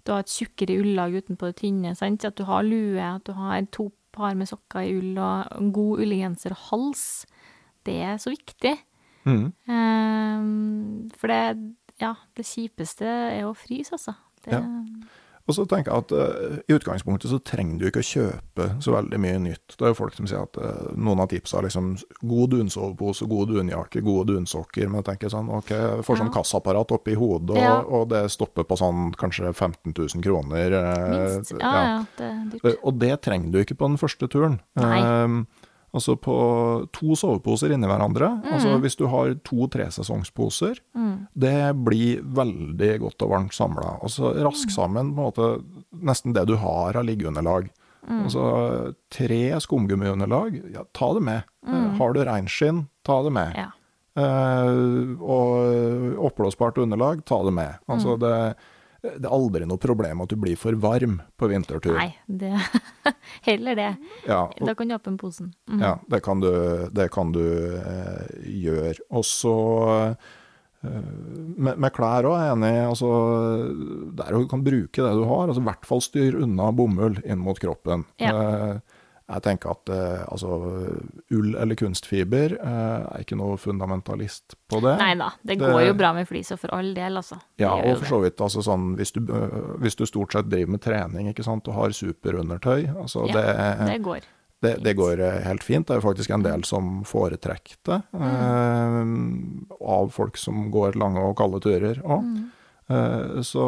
At 0.01 0.07
du 0.07 0.13
har 0.15 0.25
et 0.25 0.35
tjukkere 0.35 0.79
ullag 0.81 1.15
utenpå 1.21 1.47
det 1.47 1.59
tynne, 1.61 1.95
sant? 1.95 2.25
at 2.27 2.35
du 2.35 2.43
har 2.49 2.65
lue, 2.67 2.99
at 2.99 3.23
du 3.29 3.35
har 3.37 3.63
to 3.71 3.91
par 4.11 4.35
med 4.35 4.49
sokker 4.49 4.83
i 4.83 4.95
ull 4.99 5.19
og 5.21 5.51
en 5.55 5.71
god 5.71 6.03
ullgenser 6.03 6.55
og 6.55 6.63
hals. 6.69 7.25
det 7.87 7.97
er 8.03 8.17
så 8.21 8.33
viktig. 8.33 8.75
Mm. 9.25 9.53
Eh, 9.69 11.13
for 11.17 11.31
det, 11.31 11.41
ja, 12.01 12.15
det 12.35 12.45
kjipeste 12.49 13.05
er 13.07 13.43
å 13.47 13.55
fryse, 13.57 13.93
altså. 13.97 14.15
Det, 14.43 14.57
Ja. 14.57 14.63
Og 15.49 15.55
så 15.57 15.63
tenker 15.65 15.89
jeg 15.89 16.03
at 16.05 16.11
uh, 16.13 16.59
i 16.69 16.73
utgangspunktet 16.77 17.31
så 17.31 17.39
trenger 17.43 17.79
du 17.81 17.85
ikke 17.87 18.03
å 18.03 18.05
kjøpe 18.05 18.67
så 18.85 18.93
veldig 18.93 19.17
mye 19.19 19.39
nytt. 19.41 19.73
Det 19.73 19.87
er 19.87 19.89
jo 19.89 19.97
folk 19.97 20.13
som 20.15 20.27
sier 20.29 20.43
at 20.45 20.59
uh, 20.61 20.91
noen 20.95 21.19
av 21.19 21.31
tipsa 21.31 21.57
er 21.57 21.65
liksom 21.65 21.87
god 22.29 22.51
dunsovepose, 22.53 23.25
god 23.27 23.49
dunjakke, 23.49 24.03
gode 24.05 24.35
dunsokker. 24.35 24.85
Men 24.87 25.01
jeg 25.01 25.07
tenker 25.09 25.33
sånn, 25.33 25.49
ok, 25.57 25.71
jeg 25.73 26.05
får 26.05 26.19
sånn 26.21 26.29
Ja. 26.29 26.35
kassaapparat 26.37 26.93
oppi 26.93 27.17
hodet, 27.17 27.57
og, 27.57 27.57
Ja. 27.57 27.73
og 27.81 28.07
det 28.13 28.21
stopper 28.31 28.63
på 28.69 28.77
sånn 28.79 29.11
kanskje 29.17 29.49
15 29.51 29.91
000 29.97 30.21
kroner. 30.23 30.77
Uh, 30.77 31.09
minst. 31.09 31.51
Ja, 31.57 31.73
ja, 31.73 31.97
det 32.21 32.29
er 32.29 32.45
dyrt. 32.53 32.79
Og 32.85 32.99
det 33.01 33.21
trenger 33.25 33.51
du 33.51 33.59
ikke 33.65 33.79
på 33.81 33.89
den 33.89 33.97
første 33.97 34.29
turen. 34.29 34.59
Nei. 34.77 35.01
Eh, 35.01 35.60
altså 35.93 36.15
på 36.19 36.35
to 36.95 37.15
soveposer 37.19 37.73
inni 37.75 37.87
hverandre. 37.89 38.29
Altså 38.53 38.77
hvis 38.79 38.95
du 38.99 39.05
har 39.11 39.33
to 39.43 39.67
tresesongposer, 39.67 40.79
Mm. 40.95 41.27
det 41.35 41.75
blir 41.83 42.21
veldig 42.23 42.99
godt 42.99 43.21
og 43.25 43.29
varmt 43.33 43.53
samla. 43.53 43.97
Altså 44.03 44.31
rask 44.43 44.69
sammen 44.71 45.13
på 45.15 45.19
en 45.19 45.27
måte 45.31 45.63
nesten 46.01 46.33
det 46.33 46.45
du 46.47 46.55
har 46.55 46.95
av 46.95 47.03
liggeunderlag. 47.05 47.69
Altså 48.09 48.95
tre 49.13 49.59
skumgummiunderlag, 49.61 50.55
ja, 50.73 50.83
ta 50.93 51.13
det 51.13 51.21
med. 51.21 51.43
Mm. 51.67 51.97
Har 51.99 52.13
du 52.13 52.23
reinskinn, 52.25 52.87
ta 53.05 53.21
det 53.23 53.31
med. 53.31 53.53
Ja. 53.55 53.67
Eh, 54.17 55.21
og 55.21 56.17
oppblåsbart 56.31 56.77
underlag, 56.81 57.23
ta 57.25 57.43
det 57.45 57.53
med. 57.53 57.77
Altså 57.87 58.17
det, 58.19 58.55
det 59.01 59.25
er 59.25 59.33
aldri 59.33 59.65
noe 59.65 59.81
problem 59.81 60.21
at 60.21 60.29
du 60.29 60.37
blir 60.37 60.57
for 60.59 60.77
varm 60.77 61.17
på 61.39 61.49
vintertur. 61.49 61.95
Nei, 61.97 62.11
det 62.27 62.53
Heller 63.47 63.77
det. 63.77 63.89
Ja, 64.27 64.43
og, 64.45 64.61
Da 64.67 64.75
kan 64.77 64.91
du 64.91 64.95
åpne 64.95 65.17
posen. 65.17 65.49
Mm. 65.69 65.81
ja 65.81 65.95
det 66.13 66.21
kan 66.25 66.43
du, 66.43 66.51
det 66.93 67.07
kan 67.13 67.33
du 67.33 67.41
eh, 67.81 68.45
gjøre. 68.61 69.01
Og 69.09 69.25
så 69.25 69.55
eh, 70.05 70.29
med, 70.85 71.81
med 71.81 71.89
klær 71.95 72.29
òg, 72.29 72.37
er 72.37 72.45
jeg 72.45 72.57
enig. 72.59 72.73
Altså, 72.91 73.11
der 74.21 74.37
du 74.37 74.47
kan 74.53 74.65
bruke 74.65 75.07
det 75.07 75.13
du 75.17 75.25
har. 75.25 75.47
Altså, 75.47 75.63
I 75.63 75.69
hvert 75.71 75.89
fall 75.89 76.05
styr 76.05 76.37
unna 76.45 76.69
bomull 76.75 77.17
inn 77.25 77.41
mot 77.41 77.57
kroppen. 77.61 78.05
Ja. 78.21 78.35
Eh, 78.37 78.99
jeg 79.33 79.43
tenker 79.45 79.71
at 79.71 79.89
eh, 79.89 80.23
altså, 80.31 80.49
ull 81.31 81.55
eller 81.55 81.75
kunstfiber 81.79 82.57
eh, 82.57 83.05
er 83.15 83.23
ikke 83.23 83.37
noe 83.39 83.57
fundamentalist 83.61 84.55
på 84.69 84.81
det. 84.83 84.97
Nei 84.99 85.13
da, 85.19 85.29
det 85.43 85.57
Det- 85.59 85.69
går 85.71 85.85
jo 85.87 85.93
bra 85.93 86.11
med 86.13 86.27
flis, 86.27 86.51
og 86.51 86.59
for 86.59 86.73
all 86.75 86.93
del, 86.93 87.17
altså. 87.17 87.35
Det 87.57 87.63
Ja, 87.65 87.73
og 87.75 87.97
for 87.99 88.05
så 88.05 88.21
vidt 88.25 88.37
altså 88.43 88.61
sånn, 88.65 88.95
hvis 88.97 89.11
du, 89.13 89.21
øh, 89.31 89.77
hvis 89.79 89.95
du 89.95 90.05
stort 90.05 90.33
sett 90.33 90.49
driver 90.49 90.71
med 90.71 90.81
trening 90.81 91.29
ikke 91.31 91.43
sant, 91.43 91.67
og 91.67 91.73
har 91.75 91.89
superundertøy, 91.95 92.87
altså 92.95 93.27
Ja, 93.27 93.33
det, 93.33 93.87
Det 93.87 94.01
går. 94.03 94.21
det, 94.61 94.83
det 94.83 94.95
går 94.97 95.19
eh, 95.19 95.41
helt 95.43 95.63
fint. 95.63 95.87
Det 95.87 95.95
er 95.95 96.01
jo 96.01 96.07
faktisk 96.09 96.29
en 96.33 96.43
del 96.43 96.63
som 96.63 97.03
foretrekker 97.03 97.77
det, 97.85 98.01
eh, 98.13 99.05
av 99.87 100.09
folk 100.13 100.37
som 100.37 100.69
går 100.71 100.95
lange 100.99 101.19
og 101.23 101.37
kalde 101.37 101.59
turer 101.63 102.01
òg. 102.03 102.21
Mm. 102.23 102.49
Så, 103.45 103.63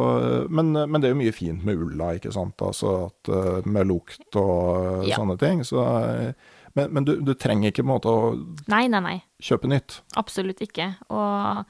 men, 0.49 0.71
men 0.73 1.01
det 1.01 1.09
er 1.09 1.13
jo 1.13 1.19
mye 1.21 1.33
fint 1.35 1.63
med 1.67 1.79
ulla, 1.81 2.13
ikke 2.17 2.33
sant. 2.35 2.57
Altså 2.65 2.93
at, 3.07 3.29
eh, 3.31 3.61
med 3.69 3.87
lukt 3.89 4.37
og 4.39 5.05
Ja. 5.07 5.17
sånne 5.19 5.37
ting. 5.41 5.63
Så, 5.67 5.83
eh, 5.83 6.33
men 6.75 6.91
men 6.93 7.05
du, 7.05 7.15
du 7.21 7.33
trenger 7.37 7.69
ikke 7.71 7.83
på 7.83 7.89
en 7.89 7.93
måte 7.95 8.09
å 8.11 8.33
Nei, 8.67 8.87
nei, 8.87 8.99
nei. 9.05 9.15
kjøpe 9.41 9.69
nytt. 9.69 9.99
Absolutt 10.17 10.61
ikke. 10.65 10.95
Og 11.13 11.65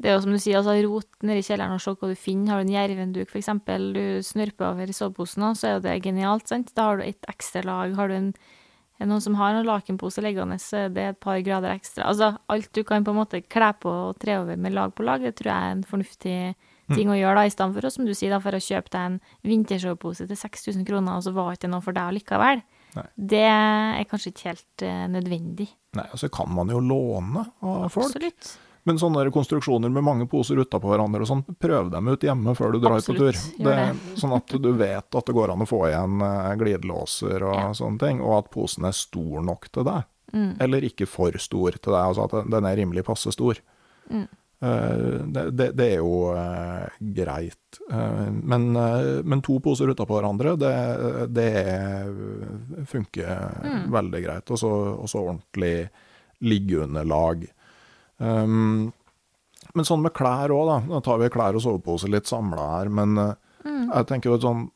det 0.00 0.10
er 0.10 0.14
jo 0.16 0.22
som 0.26 0.32
du 0.32 0.38
sier, 0.40 0.58
altså 0.60 0.74
rot 0.84 1.08
nedi 1.22 1.42
kjelleren 1.44 1.74
og 1.76 1.80
se 1.84 1.92
hva 1.96 2.08
du 2.12 2.16
finner. 2.20 2.52
Har 2.54 2.62
du 2.62 2.68
en 2.68 2.74
jervenduk, 2.76 3.32
eksempel, 3.36 3.90
du 3.96 4.04
snurper 4.24 4.70
over 4.72 4.88
i 4.88 4.96
soveposen, 4.96 5.50
så 5.56 5.68
er 5.68 5.74
jo 5.78 5.84
det 5.88 5.96
genialt, 6.04 6.48
sant. 6.48 6.72
Da 6.76 6.90
har 6.90 6.96
du 7.00 7.04
et 7.08 7.28
ekstra 7.32 7.64
lag. 7.64 7.94
Har 7.96 8.08
du 8.08 8.14
en 8.20 8.30
noen 9.04 9.20
som 9.20 9.34
har 9.36 9.52
en 9.52 9.66
lakenpose 9.68 10.22
liggende, 10.24 10.56
så 10.56 10.86
er 10.86 10.88
det 10.88 11.02
et 11.04 11.18
par 11.20 11.36
grader 11.44 11.68
ekstra. 11.74 12.06
Altså 12.08 12.30
alt 12.48 12.70
du 12.72 12.80
kan 12.82 13.04
på 13.04 13.12
en 13.12 13.18
måte 13.18 13.42
kle 13.44 13.68
på 13.76 13.90
og 13.92 14.16
tre 14.22 14.38
over 14.40 14.56
med 14.56 14.72
lag 14.72 14.94
på 14.96 15.04
lag, 15.04 15.20
det 15.20 15.34
tror 15.36 15.50
jeg 15.52 15.66
er 15.66 15.74
en 15.74 15.82
fornuftig 15.84 16.38
ting 16.94 17.10
å 17.10 17.16
gjøre, 17.18 17.34
da, 17.40 17.46
i 17.46 17.52
stedet 17.54 17.74
for, 17.74 17.90
som 17.90 18.06
du 18.06 18.12
sier, 18.14 18.30
da, 18.30 18.40
for 18.42 18.56
å 18.56 18.62
kjøpe 18.62 18.92
deg 18.92 19.08
en 19.10 19.16
vintersovepose 19.42 20.28
til 20.30 20.38
6000 20.38 20.86
kroner, 20.86 21.16
og 21.18 21.24
så 21.26 21.32
var 21.36 21.56
ikke 21.56 21.70
noe 21.72 21.82
for 21.84 21.96
deg 21.96 22.18
likevel. 22.20 22.62
Nei. 22.96 23.06
Det 23.34 23.42
er 23.44 24.06
kanskje 24.08 24.32
ikke 24.32 24.52
helt 24.52 24.84
uh, 24.86 25.02
nødvendig. 25.12 25.66
Nei, 25.98 26.06
altså 26.06 26.30
kan 26.32 26.48
man 26.52 26.70
jo 26.72 26.78
låne 26.80 27.42
av 27.60 27.90
folk. 27.92 28.14
Absolutt. 28.14 28.54
Men 28.86 29.00
sånne 29.02 29.24
konstruksjoner 29.34 29.90
med 29.90 30.04
mange 30.06 30.28
poser 30.30 30.60
utapå 30.62 30.92
hverandre 30.92 31.24
og 31.24 31.28
sånn, 31.28 31.42
prøv 31.58 31.88
dem 31.90 32.06
ut 32.06 32.22
hjemme 32.22 32.52
før 32.54 32.76
du 32.76 32.78
drar 32.84 33.00
på 33.02 33.16
tur. 33.16 33.32
Absolutt, 33.32 33.58
gjør 33.58 33.80
Det, 33.80 34.18
sånn 34.22 34.34
at 34.36 34.54
du 34.62 34.68
vet 34.78 35.18
at 35.18 35.26
det 35.26 35.34
går 35.34 35.52
an 35.56 35.64
å 35.64 35.66
få 35.66 35.80
igjen 35.88 36.22
eh, 36.22 36.52
glidelåser 36.60 37.42
og 37.42 37.56
Ja. 37.56 37.72
sånne 37.74 37.98
ting, 37.98 38.20
og 38.22 38.36
at 38.38 38.52
posen 38.54 38.86
er 38.86 38.94
stor 38.94 39.42
nok 39.42 39.66
til 39.74 39.88
deg. 39.90 40.06
Mm. 40.32 40.52
Eller 40.62 40.86
ikke 40.86 41.08
for 41.10 41.34
stor 41.42 41.74
til 41.74 41.96
deg, 41.96 42.02
altså 42.02 42.28
at 42.28 42.46
den 42.54 42.68
er 42.70 42.78
rimelig 42.78 43.02
passe 43.10 43.34
stor. 43.34 43.58
Mm. 44.06 44.28
Eh, 44.62 45.24
det, 45.52 45.66
det, 45.76 45.86
er 45.86 45.98
jo 46.00 46.32
eh, 46.32 46.86
greit. 47.16 47.80
Eh, 47.92 48.30
men, 48.32 48.70
men 48.72 49.42
to 49.44 49.58
poser 49.60 49.90
utapå 49.92 50.16
hverandre, 50.16 50.54
det, 50.58 50.72
det 51.36 51.48
er- 51.60 52.86
funker 52.88 53.34
Mm. 53.66 53.90
veldig 53.92 54.22
greit. 54.24 54.50
Og 54.50 54.58
så 54.62 55.20
ordentlig 55.20 55.88
liggeunderlag. 56.40 57.46
Um, 58.18 58.92
men 59.74 59.84
sånn 59.84 60.00
med 60.04 60.14
klær 60.16 60.52
òg, 60.54 60.66
da. 60.70 60.78
Nå 60.88 61.02
tar 61.04 61.18
vi 61.20 61.28
klær 61.32 61.56
og 61.58 61.62
sovepose 61.64 62.08
litt 62.12 62.24
samla 62.28 62.66
her, 62.78 62.88
men 62.88 63.14
Mm. 63.66 63.90
jeg 63.92 64.06
tenker 64.06 64.30
jo 64.30 64.34
et 64.38 64.44
sånn 64.46 64.70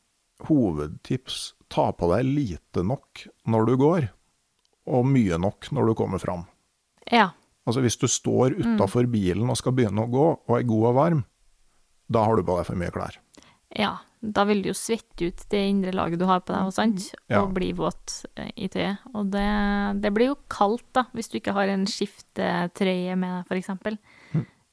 hovedtips 0.49 1.53
ta 1.69 1.91
på 1.95 2.09
deg 2.11 2.25
lite 2.27 2.83
nok 2.83 3.25
når 3.47 3.65
du 3.69 3.75
går, 3.79 4.09
og 4.91 5.05
mye 5.07 5.37
nok 5.39 5.69
når 5.71 5.87
du 5.87 5.93
kommer 5.95 6.19
fram. 6.19 6.45
Ja. 7.11 7.29
Altså 7.67 7.81
hvis 7.83 7.97
du 8.01 8.07
står 8.09 8.55
Mm. 8.57 8.75
utafor 8.75 9.05
bilen 9.11 9.49
og 9.49 9.57
skal 9.57 9.71
begynne 9.77 10.01
å 10.05 10.09
gå, 10.09 10.27
og 10.49 10.55
er 10.57 10.63
god 10.67 10.85
og 10.89 10.95
varm, 10.95 11.25
da 12.11 12.23
har 12.25 12.35
du 12.35 12.43
på 12.43 12.57
deg 12.57 12.65
for 12.65 12.75
mye 12.75 12.91
klær. 12.91 13.17
Ja, 13.77 13.97
da 14.21 14.43
vil 14.49 14.61
du 14.61 14.69
jo 14.69 14.73
svette 14.75 15.29
ut 15.29 15.43
det 15.49 15.61
indre 15.69 15.93
laget 15.95 16.19
du 16.19 16.25
har 16.25 16.41
på 16.41 16.51
deg, 16.53 16.65
og 16.67 16.73
sant? 16.73 17.13
Ja. 17.29 17.43
og 17.43 17.53
bli 17.53 17.71
våt 17.73 18.25
eh, 18.35 18.49
i 18.57 18.67
tøyet. 18.67 18.97
Og 19.13 19.29
det, 19.31 20.01
det 20.01 20.11
blir 20.13 20.33
jo 20.33 20.37
kaldt, 20.49 20.83
da, 20.93 21.05
hvis 21.13 21.29
du 21.31 21.37
ikke 21.39 21.53
har 21.53 21.69
en 21.71 21.85
skiftetrøye 21.87 23.15
med 23.17 23.45
deg. 23.47 23.63
Hm. 23.63 23.97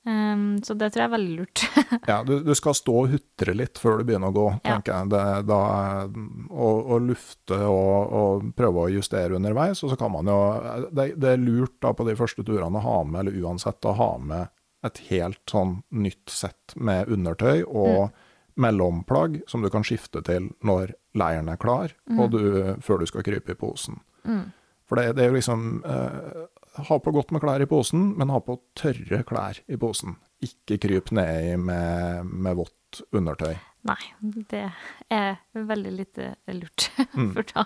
Um, 0.08 0.44
så 0.64 0.72
det 0.78 0.86
tror 0.94 1.02
jeg 1.02 1.08
er 1.10 1.12
veldig 1.12 1.34
lurt. 1.36 1.62
Ja, 2.10 2.22
du, 2.24 2.38
du 2.44 2.52
skal 2.56 2.76
stå 2.76 2.94
og 3.02 3.10
hutre 3.12 3.52
litt 3.56 3.76
før 3.80 3.98
du 4.00 4.06
begynner 4.08 4.30
å 4.32 4.36
gå, 4.36 4.46
Ja. 4.64 4.78
jeg. 4.86 5.08
Det, 5.12 5.22
da, 5.48 5.58
og, 6.48 6.78
og 6.94 7.02
lufte 7.10 7.58
og, 7.68 8.14
og 8.20 8.46
prøve 8.56 8.86
å 8.86 8.92
justere 8.92 9.36
underveis. 9.36 9.82
Og 9.84 9.92
så 9.92 9.98
kan 10.00 10.12
man 10.14 10.30
jo 10.30 10.38
det, 10.96 11.10
det 11.20 11.34
er 11.34 11.42
lurt 11.42 11.76
da 11.84 11.92
på 11.96 12.06
de 12.08 12.16
første 12.16 12.44
turene 12.46 12.80
å 12.80 12.84
ha 12.86 12.96
med, 13.04 13.20
eller 13.26 13.42
uansett, 13.44 13.84
å 13.84 13.96
ha 13.98 14.10
med 14.22 14.48
et 14.86 15.00
helt 15.10 15.42
sånn 15.50 15.80
nytt 15.90 16.30
sett 16.32 16.72
med 16.78 17.10
undertøy 17.12 17.64
og 17.66 18.08
mellomplagg 18.58 19.40
som 19.50 19.62
du 19.62 19.68
kan 19.70 19.84
skifte 19.86 20.22
til 20.26 20.48
når 20.66 20.92
leiren 21.18 21.50
er 21.50 21.58
klar, 21.60 21.92
og 22.16 22.30
du, 22.34 22.40
før 22.82 23.02
du 23.02 23.06
skal 23.10 23.24
krype 23.26 23.54
i 23.54 23.58
posen. 23.58 24.00
For 24.88 24.98
det, 24.98 25.12
det 25.18 25.24
er 25.26 25.32
jo 25.32 25.36
liksom 25.36 25.66
eh, 25.84 26.46
Ha 26.78 26.98
på 27.02 27.10
godt 27.14 27.32
med 27.34 27.42
klær 27.42 27.62
i 27.64 27.66
posen, 27.66 28.12
men 28.18 28.30
ha 28.30 28.38
på 28.44 28.54
tørre 28.78 29.22
klær 29.26 29.58
i 29.68 29.76
posen. 29.80 30.14
Ikke 30.44 30.78
kryp 30.78 31.10
ned 31.16 31.58
med, 31.58 32.24
med 32.30 32.56
vått 32.60 33.00
undertøy. 33.12 33.56
Nei, 33.88 33.98
det 34.50 34.64
er 35.14 35.38
veldig 35.54 35.92
lite 35.96 36.32
lurt. 36.54 36.90
Mm. 37.18 37.32
For 37.34 37.42
da 37.50 37.64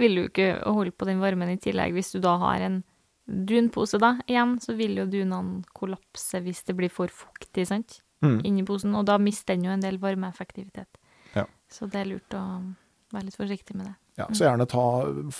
vil 0.00 0.14
du 0.16 0.22
ikke 0.24 0.46
holde 0.66 0.90
på 0.96 1.06
den 1.06 1.20
varmen 1.22 1.50
i 1.52 1.58
tillegg. 1.62 1.92
Hvis 1.94 2.10
du 2.16 2.18
da 2.24 2.32
har 2.40 2.62
en 2.66 2.80
dunpose, 3.28 3.98
da, 4.02 4.14
igjen, 4.26 4.56
så 4.64 4.74
vil 4.78 4.96
jo 4.98 5.04
dunene 5.10 5.60
kollapse 5.76 6.40
hvis 6.42 6.64
det 6.66 6.74
blir 6.78 6.90
for 6.90 7.12
fuktig, 7.12 7.66
sant, 7.70 8.00
Mm. 8.18 8.40
inni 8.42 8.64
posen. 8.66 8.96
Og 8.98 9.04
da 9.06 9.14
mister 9.22 9.54
den 9.54 9.68
jo 9.68 9.70
en 9.70 9.82
del 9.84 10.00
varmeeffektivitet. 10.02 10.88
Ja. 11.36 11.44
Så 11.70 11.86
det 11.86 12.00
er 12.00 12.08
lurt 12.10 12.34
å 12.34 12.40
være 13.14 13.28
litt 13.28 13.36
forsiktig 13.38 13.76
med 13.78 13.86
det. 13.86 13.94
Ja, 14.18 14.24
så 14.34 14.44
gjerne 14.48 14.64
ta, 14.66 14.82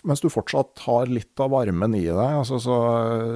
mens 0.06 0.20
du 0.22 0.28
fortsatt 0.30 0.78
har 0.84 1.08
litt 1.10 1.40
av 1.42 1.50
varmen 1.50 1.96
i 1.98 2.04
deg, 2.06 2.14
altså 2.38 2.60
så 2.62 2.76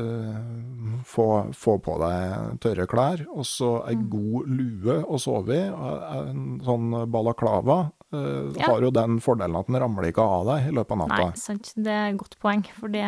øh, 0.06 1.00
få, 1.08 1.26
få 1.58 1.74
på 1.82 1.96
deg 1.98 2.60
tørre 2.62 2.86
klær, 2.86 3.24
og 3.32 3.42
så 3.48 3.72
ei 3.90 3.96
Mm. 3.96 4.04
god 4.12 4.52
lue 4.60 4.96
å 5.02 5.18
sove 5.20 5.56
i. 5.56 5.64
En 5.66 6.60
sånn 6.62 6.94
balaklava 7.10 7.80
øh, 8.14 8.52
Ja. 8.56 8.68
har 8.70 8.82
jo 8.86 8.90
den 8.94 9.18
fordelen 9.24 9.56
at 9.58 9.66
den 9.66 9.80
ramler 9.82 10.06
ikke 10.12 10.22
av 10.22 10.46
deg 10.46 10.68
i 10.70 10.74
løpet 10.76 10.92
av 10.94 10.98
natta. 11.02 11.26
Nei, 11.32 11.36
sant. 11.42 11.72
Det 11.76 11.90
er 11.90 12.10
et 12.12 12.18
godt 12.22 12.38
poeng, 12.38 12.62
for 12.78 12.88
det 12.88 13.02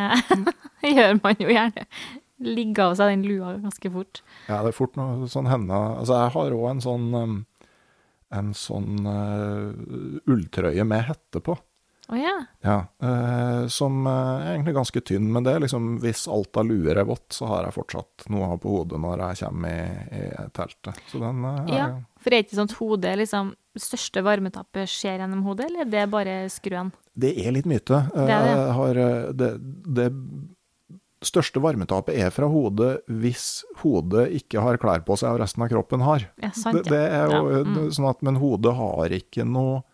gjør 0.96 1.20
man 1.22 1.36
jo 1.38 1.48
gjerne. 1.54 1.86
Ligge 2.44 2.82
av 2.82 2.96
seg 2.98 3.12
den 3.14 3.22
lua 3.30 3.54
ganske 3.62 3.90
fort. 3.94 4.22
Ja, 4.48 4.58
det 4.66 4.72
er 4.72 4.76
fort 4.80 4.96
noe 4.98 5.28
sånn 5.30 5.46
hender. 5.46 6.00
Altså, 6.00 6.18
jeg 6.18 6.34
har 6.34 6.56
òg 6.58 6.70
en 6.72 6.82
sånn 6.82 7.44
en 8.34 8.48
sånn 8.58 9.06
uh, 9.06 9.70
ulltrøye 10.26 10.82
med 10.84 11.04
hette 11.06 11.38
på. 11.44 11.54
Å 12.12 12.18
yeah. 12.18 12.40
Ja, 12.60 12.76
eh, 13.00 13.66
som 13.72 14.02
eh, 14.06 14.12
er 14.44 14.50
egentlig 14.54 14.74
ganske 14.76 15.00
tynn, 15.08 15.30
men 15.32 15.46
det 15.46 15.54
er 15.54 15.62
liksom 15.64 15.94
hvis 16.02 16.26
alt 16.28 16.56
av 16.60 16.68
luer 16.68 17.00
er 17.00 17.06
vått, 17.08 17.30
så 17.32 17.48
har 17.48 17.64
jeg 17.64 17.76
fortsatt 17.78 18.26
noe 18.32 18.44
å 18.44 18.50
ha 18.52 18.58
på 18.60 18.72
hodet 18.74 19.00
når 19.00 19.22
jeg 19.24 19.46
kommer 19.46 19.72
i, 20.12 20.24
i 20.24 20.48
teltet. 20.56 21.00
Så 21.08 21.22
den 21.22 21.44
eh, 21.48 21.62
er 21.64 21.78
ja. 21.80 21.86
For 22.20 22.32
er 22.32 22.44
ikke 22.44 22.60
sånt 22.60 22.76
hodet 22.80 23.18
liksom 23.20 23.54
Største 23.74 24.22
varmetappet 24.22 24.86
skjer 24.86 25.18
gjennom 25.18 25.40
hodet, 25.48 25.66
eller 25.66 25.82
er 25.82 25.88
det 25.90 26.02
bare 26.12 26.34
skruen? 26.52 26.92
Det 27.10 27.32
er 27.42 27.54
litt 27.56 27.66
myte. 27.66 28.04
Eh, 28.14 28.26
Det 28.28 28.34
er 28.36 28.44
det. 28.46 28.66
Har, 28.76 29.00
eh, 29.02 29.32
det, 29.34 29.48
det, 29.96 30.10
største 31.24 31.56
varmetapet 31.64 32.18
er 32.20 32.28
fra 32.34 32.44
hodet 32.52 32.98
hvis 33.08 33.64
hodet 33.80 34.26
ikke 34.36 34.60
har 34.60 34.76
klær 34.76 35.00
på 35.06 35.16
seg 35.16 35.32
og 35.32 35.40
resten 35.40 35.64
av 35.64 35.70
kroppen 35.72 36.04
har. 36.04 36.26
Ja, 36.42 36.50
sant, 36.52 36.82
det, 36.84 36.92
det 36.92 37.00
er 37.16 37.32
jo 37.32 37.40
ja. 37.48 37.62
Mm. 37.64 37.78
sånn 37.96 38.08
at, 38.10 38.20
Men 38.26 38.36
hodet 38.42 38.74
har 38.76 39.14
ikke 39.16 39.46
noe 39.48 39.78
eh, 39.80 39.93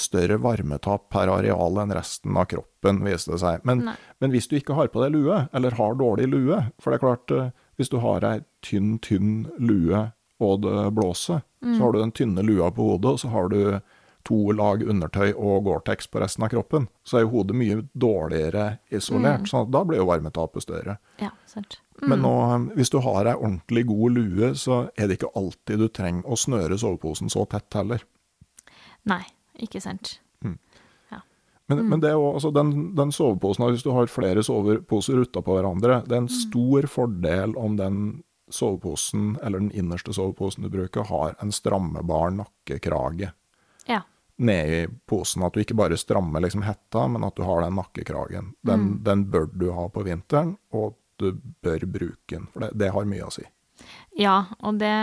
større 0.00 0.38
varmetap 0.42 1.08
per 1.12 1.28
areal 1.32 1.78
enn 1.82 1.92
resten 1.96 2.36
av 2.40 2.46
kroppen, 2.50 3.02
viser 3.06 3.32
det 3.34 3.40
seg. 3.42 3.64
Men, 3.68 3.84
men 4.20 4.30
hvis 4.34 4.48
du 4.50 4.56
ikke 4.58 4.74
har 4.78 4.88
på 4.92 5.02
deg 5.04 5.12
lue, 5.16 5.42
eller 5.52 5.76
har 5.78 5.94
dårlig 6.00 6.28
lue 6.32 6.60
For 6.80 6.90
det 6.90 6.98
er 7.00 7.04
klart, 7.06 7.30
eh, 7.34 7.50
hvis 7.78 7.90
du 7.92 7.98
har 8.04 8.24
ei 8.28 8.38
tynn, 8.62 8.98
tynn 9.02 9.48
lue 9.58 10.06
og 10.40 10.62
det 10.66 10.90
blåser, 10.96 11.42
Mm. 11.64 11.78
så 11.78 11.82
har 11.86 11.92
du 11.94 11.98
den 12.02 12.10
tynne 12.12 12.42
lua 12.44 12.66
på 12.76 12.84
hodet, 12.90 13.10
og 13.14 13.18
så 13.22 13.28
har 13.32 13.46
du 13.48 13.80
to 14.28 14.52
lag 14.52 14.82
undertøy 14.84 15.30
og 15.32 15.64
Gore-Tex 15.64 16.06
på 16.12 16.20
resten 16.20 16.44
av 16.44 16.50
kroppen. 16.52 16.88
Så 17.08 17.16
er 17.16 17.22
jo 17.24 17.30
hodet 17.38 17.56
mye 17.56 17.78
dårligere 17.96 18.78
isolert, 18.92 19.40
Mm. 19.40 19.46
så 19.48 19.62
da 19.70 19.80
blir 19.84 19.96
jo 20.02 20.04
varmetapet 20.10 20.60
større. 20.66 20.98
Ja, 21.22 21.30
sant. 21.46 21.78
Men 22.02 22.20
nå, 22.20 22.34
hvis 22.76 22.90
du 22.92 22.98
har 23.00 23.24
ei 23.24 23.32
ordentlig 23.34 23.86
god 23.86 24.12
lue, 24.12 24.50
så 24.60 24.90
er 24.98 25.08
det 25.08 25.16
ikke 25.18 25.32
alltid 25.34 25.78
du 25.78 25.88
trenger 25.88 26.24
å 26.28 26.36
snøre 26.36 26.76
soveposen 26.76 27.30
så 27.32 27.46
tett 27.48 27.72
heller. 27.72 28.02
Nei, 29.06 29.24
ikke 29.58 29.80
sant. 29.82 30.20
Men, 31.66 31.78
Mm. 31.78 31.88
men 31.88 32.00
det 32.00 32.10
er 32.10 32.12
jo, 32.18 32.34
altså 32.34 32.50
den, 32.52 32.94
den 32.94 33.08
soveposen, 33.10 33.64
hvis 33.72 33.82
du 33.82 33.90
har 33.96 34.04
flere 34.06 34.42
soveposer 34.44 35.14
utapå 35.24 35.54
hverandre, 35.56 36.02
det 36.04 36.12
er 36.12 36.16
en 36.20 36.28
Mm. 36.28 36.28
stor 36.28 36.82
fordel 36.86 37.54
om 37.56 37.76
den 37.78 38.22
soveposen, 38.50 39.38
eller 39.42 39.58
den 39.60 39.70
innerste 39.72 40.12
soveposen 40.12 40.62
du 40.62 40.68
bruker, 40.68 41.04
har 41.08 41.34
en 41.40 41.50
strammebar 41.50 42.30
nakkekrage 42.36 43.32
Ja. 43.88 44.02
nedi 44.38 44.86
posen. 45.08 45.42
At 45.42 45.54
du 45.54 45.60
ikke 45.60 45.74
bare 45.74 45.96
strammer 45.96 46.42
liksom 46.42 46.62
hetta, 46.64 47.08
men 47.08 47.24
at 47.24 47.34
du 47.34 47.42
har 47.44 47.62
den 47.62 47.74
nakkekragen. 47.76 48.52
Den, 48.62 48.80
Mm. 48.80 49.02
den 49.02 49.24
bør 49.30 49.46
du 49.56 49.72
ha 49.72 49.88
på 49.88 50.04
vinteren, 50.04 50.58
og 50.70 50.94
du 51.18 51.32
bør 51.62 51.78
bruke 51.90 52.28
den, 52.28 52.46
for 52.52 52.60
det, 52.60 52.76
det 52.76 52.92
har 52.92 53.04
mye 53.06 53.24
å 53.24 53.32
si. 53.32 53.42
Ja, 54.14 54.34
og 54.62 54.78
det 54.78 54.94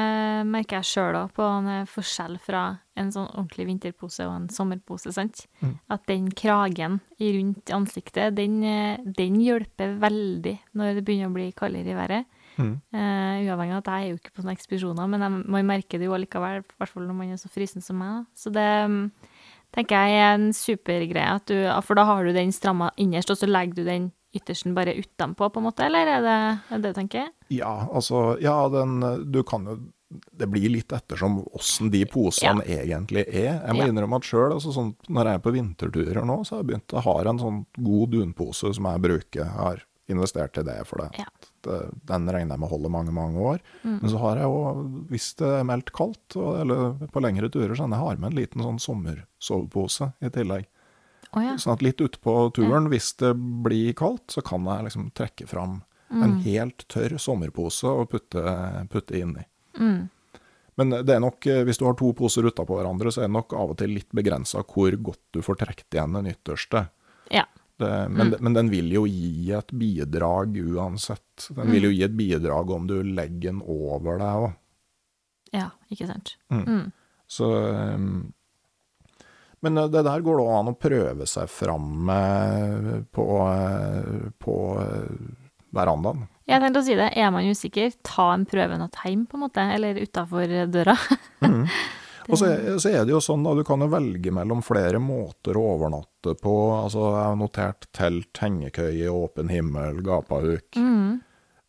merker 0.47 0.80
jeg 0.80 0.88
sjøl 0.88 1.18
òg, 1.20 1.34
på 1.36 1.43
en 1.43 1.88
forskjell 1.89 2.38
fra 2.39 2.62
en 2.95 3.09
sånn 3.12 3.28
ordentlig 3.28 3.66
vinterpose 3.68 4.24
og 4.24 4.36
en 4.38 4.49
sommerpose, 4.53 5.12
sant. 5.16 5.45
At 5.91 6.05
den 6.07 6.30
kragen 6.32 6.99
rundt 7.20 7.74
ansiktet, 7.76 8.38
den, 8.38 8.64
eh, 8.64 9.01
den 9.03 9.39
hjelper 9.41 9.97
veldig 9.99 10.57
når 10.74 10.95
det 10.95 11.03
begynner 11.03 11.28
å 11.28 11.36
bli 11.36 11.51
kaldere 11.51 11.91
i 11.91 11.97
været. 11.97 12.26
Eh, 12.93 13.47
uavhengig 13.47 13.76
av 13.76 13.82
at 13.82 13.91
jeg 13.91 14.03
er 14.03 14.09
jo 14.12 14.20
ikke 14.20 14.34
på 14.36 14.43
sånne 14.43 14.55
ekspedisjoner, 14.55 15.07
men 15.12 15.26
jeg, 15.26 15.43
man 15.55 15.66
merker 15.66 15.99
det 15.99 16.07
jo 16.07 16.16
allikevel, 16.16 16.62
i 16.62 16.78
hvert 16.78 16.93
fall 16.93 17.07
når 17.07 17.18
man 17.18 17.32
er 17.32 17.41
så 17.41 17.51
frysen 17.51 17.84
som 17.84 17.99
meg. 17.99 18.26
Så 18.36 18.51
det 18.53 18.70
mm, 18.91 19.12
tenker 19.76 20.07
jeg 20.07 20.24
er 20.24 20.34
en 20.36 20.51
supergreie, 20.55 21.36
at 21.36 21.47
du, 21.51 21.57
for 21.84 21.99
da 21.99 22.07
har 22.07 22.24
du 22.24 22.32
den 22.36 22.51
stramma 22.55 22.91
innerst, 22.97 23.32
og 23.32 23.39
så 23.39 23.49
legger 23.49 23.82
du 23.82 23.84
den 23.88 24.12
yttersten 24.34 24.73
bare 24.77 24.93
utenpå, 24.95 25.49
på 25.51 25.59
en 25.59 25.65
måte, 25.67 25.84
eller 25.86 26.07
er 26.07 26.21
det 26.25 26.36
er 26.75 26.79
det 26.86 26.93
du 26.93 26.99
tenker? 27.01 27.32
Ja, 27.51 27.88
altså, 27.91 28.38
ja, 28.41 28.55
den, 28.71 28.99
du 29.32 29.41
kan 29.43 29.65
jo 29.67 29.79
det 30.11 30.47
blir 30.51 30.67
litt 30.73 30.91
ettersom 30.91 31.38
åssen 31.55 31.88
de 31.91 32.01
posene 32.05 32.65
egentlig 32.67 33.21
er. 33.29 33.61
Jeg 33.63 33.75
må 33.77 33.86
Ja. 33.86 33.88
innrømme 33.88 34.17
at 34.19 34.25
sjøl, 34.27 34.51
altså 34.57 34.73
sånn, 34.75 34.89
når 35.07 35.25
jeg 35.29 35.34
er 35.39 35.43
på 35.45 35.53
vinterturer 35.55 36.25
nå, 36.27 36.41
så 36.43 36.57
har 36.57 36.63
jeg 36.63 36.67
begynt 36.67 36.95
å 36.99 37.03
ha 37.05 37.13
en 37.29 37.39
sånn 37.39 37.61
god 37.79 38.11
dunpose 38.11 38.73
som 38.75 38.89
jeg 38.89 39.01
bruker. 39.05 39.39
Jeg 39.45 39.55
har 39.55 39.86
investert 40.11 40.57
i 40.59 40.63
det, 40.67 40.75
for 40.86 40.97
det. 40.99 41.19
Ja. 41.21 41.25
det 41.63 41.77
den 42.11 42.27
regner 42.27 42.57
jeg 42.57 42.59
med 42.59 42.69
holder 42.73 42.91
mange, 42.91 43.13
mange 43.15 43.39
år. 43.39 43.59
Men 43.86 44.09
så 44.11 44.19
har 44.19 44.36
jeg 44.41 44.49
jo, 44.51 45.05
hvis 45.07 45.29
det 45.39 45.47
er 45.61 45.63
meldt 45.63 45.93
kaldt, 45.95 46.36
og, 46.36 46.59
eller 46.59 47.07
på 47.07 47.23
lengre 47.23 47.47
turer, 47.49 47.71
så 47.79 47.88
jeg 47.88 48.01
har 48.03 48.17
med 48.19 48.34
en 48.34 48.39
liten 48.41 48.61
sånn 48.67 48.82
sommersovepose 48.84 50.11
i 50.21 50.29
tillegg. 50.34 50.67
Å 51.32 51.43
ja. 51.43 51.57
Sånn 51.61 51.77
at 51.77 51.84
litt 51.86 52.01
utpå 52.03 52.34
turen, 52.55 52.89
hvis 52.91 53.13
det 53.21 53.32
blir 53.38 53.93
kaldt, 53.97 54.34
så 54.34 54.43
kan 54.43 54.65
jeg 54.67 54.89
liksom 54.89 55.11
trekke 55.15 55.47
fram 55.47 55.79
en 56.11 56.34
helt 56.43 56.84
tørr 56.91 57.15
sommerpose 57.21 57.88
og 57.88 58.09
putte, 58.11 58.41
putte 58.91 59.15
inni. 59.15 59.45
Men 60.79 60.95
det 61.05 61.13
er 61.13 61.21
nok, 61.23 61.45
eh, 61.47 61.63
hvis 61.67 61.79
du 61.79 61.86
har 61.86 61.95
to 61.99 62.11
poser 62.17 62.47
utapå 62.47 62.75
hverandre, 62.79 63.11
så 63.11 63.21
er 63.21 63.29
det 63.29 63.36
nok 63.36 63.53
av 63.53 63.73
og 63.73 63.77
til 63.79 63.93
litt 63.95 64.09
begrensa 64.15 64.63
hvor 64.67 64.95
godt 65.03 65.21
du 65.36 65.41
får 65.45 65.59
trukket 65.61 65.97
igjen 65.97 66.15
den 66.17 66.32
ytterste. 66.32 66.86
Ja. 67.32 67.45
Det, 67.82 67.91
men, 68.13 68.36
men 68.39 68.55
den 68.55 68.69
vil 68.71 68.91
jo 68.93 69.05
gi 69.09 69.51
et 69.57 69.71
bidrag 69.73 70.57
uansett. 70.61 71.47
Den 71.55 71.71
vil 71.73 71.88
jo 71.89 71.93
gi 71.95 72.03
et 72.05 72.17
bidrag 72.17 72.71
om 72.75 72.88
du 72.89 72.99
legger 73.03 73.51
den 73.51 73.61
over 73.63 74.19
deg 74.21 74.45
òg. 74.47 74.51
Ja, 75.51 75.69
ikke 75.91 76.07
sant. 76.07 76.36
Så 77.32 77.47
um, 77.51 78.32
Men 79.62 79.78
eh, 79.78 79.89
det 79.93 80.03
der 80.07 80.26
går 80.26 80.41
det 80.41 80.49
an 80.57 80.74
å 80.74 80.78
prøve 80.80 81.30
seg 81.30 81.49
fram 81.51 82.12
på, 83.14 83.28
eh, 83.45 84.28
på 84.41 84.57
eh, 84.82 85.32
verandaen. 85.76 86.28
Jeg 86.49 86.64
tenkte 86.64 86.82
å 86.82 86.86
si 86.86 86.97
det, 86.99 87.12
er 87.16 87.32
man 87.32 87.47
usikker, 87.47 87.93
ta 88.03 88.32
en 88.34 88.45
prøve 88.49 88.78
natt 88.82 88.97
hjem, 89.05 89.26
på 89.30 89.38
en 89.38 89.45
måte, 89.45 89.66
eller 89.78 90.01
utafor 90.01 90.55
døra. 90.72 90.97
Og 92.30 92.38
så, 92.38 92.47
så 92.80 92.91
er 92.91 93.05
det 93.05 93.16
jo 93.16 93.20
sånn 93.24 93.41
da, 93.43 93.55
du 93.57 93.64
kan 93.66 93.82
jo 93.82 93.89
velge 93.91 94.32
mellom 94.32 94.62
flere 94.64 94.99
måter 95.01 95.57
å 95.57 95.64
overnatte 95.74 96.36
på. 96.38 96.53
Altså, 96.78 97.07
jeg 97.16 97.26
har 97.26 97.39
notert 97.39 97.88
telt, 97.97 98.30
hengekøye, 98.38 99.09
åpen 99.09 99.49
himmel, 99.51 100.03
gapahuk. 100.05 100.78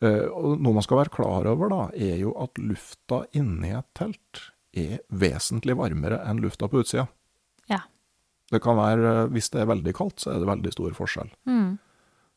Eh, 0.02 0.26
og 0.28 0.58
noe 0.58 0.76
man 0.76 0.84
skal 0.84 1.02
være 1.02 1.14
klar 1.14 1.48
over 1.50 1.72
da, 1.72 1.82
er 1.94 2.20
jo 2.20 2.34
at 2.42 2.58
lufta 2.60 3.22
inni 3.38 3.72
et 3.78 3.88
telt 3.96 4.48
er 4.72 5.02
vesentlig 5.08 5.76
varmere 5.78 6.22
enn 6.26 6.40
lufta 6.42 6.68
på 6.70 6.82
utsida. 6.82 7.06
Ja. 8.52 8.56
Det 8.56 8.60
kan 8.64 8.76
være, 8.76 9.14
eh, 9.24 9.30
hvis 9.32 9.48
det 9.54 9.62
er 9.62 9.70
veldig 9.72 9.94
kaldt, 9.96 10.20
så 10.20 10.34
er 10.34 10.42
det 10.42 10.50
veldig 10.50 10.72
stor 10.76 10.92
forskjell. 11.00 11.32
Mm. 11.48 11.72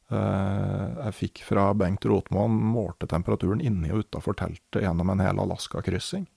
jeg 0.06 1.14
fikk 1.18 1.40
fra 1.42 1.74
Bengt 1.74 2.06
Rotmoen 2.06 2.54
målte 2.54 3.08
temperaturen 3.10 3.60
inni 3.66 3.90
og 3.90 4.04
utafor 4.06 4.36
teltet 4.38 4.84
gjennom 4.86 5.10
en 5.10 5.24
hel 5.26 5.40
Alaska-kryssing. 5.42 6.28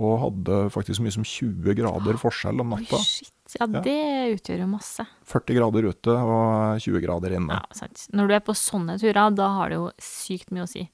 Og 0.00 0.14
hadde 0.22 0.60
faktisk 0.72 0.96
så 1.00 1.04
mye 1.04 1.12
som 1.12 1.26
20 1.26 1.74
grader 1.76 2.16
forskjell 2.20 2.62
om 2.62 2.72
Oi, 2.72 2.78
natta. 2.80 3.00
shit. 3.04 3.34
Ja, 3.58 3.66
det 3.66 4.38
utgjør 4.38 4.62
jo 4.62 4.68
masse. 4.70 5.04
40 5.28 5.58
grader 5.58 5.88
ute 5.90 6.14
og 6.14 6.78
20 6.80 7.02
grader 7.02 7.34
inne. 7.36 7.58
Ja, 7.58 7.74
sant. 7.74 8.06
Når 8.14 8.30
du 8.30 8.34
er 8.38 8.44
på 8.46 8.54
sånne 8.56 8.96
turer, 9.02 9.34
da 9.34 9.48
har 9.58 9.68
det 9.74 9.80
jo 9.80 9.90
sykt 10.00 10.54
mye 10.54 10.64
å 10.64 10.70
si. 10.70 10.86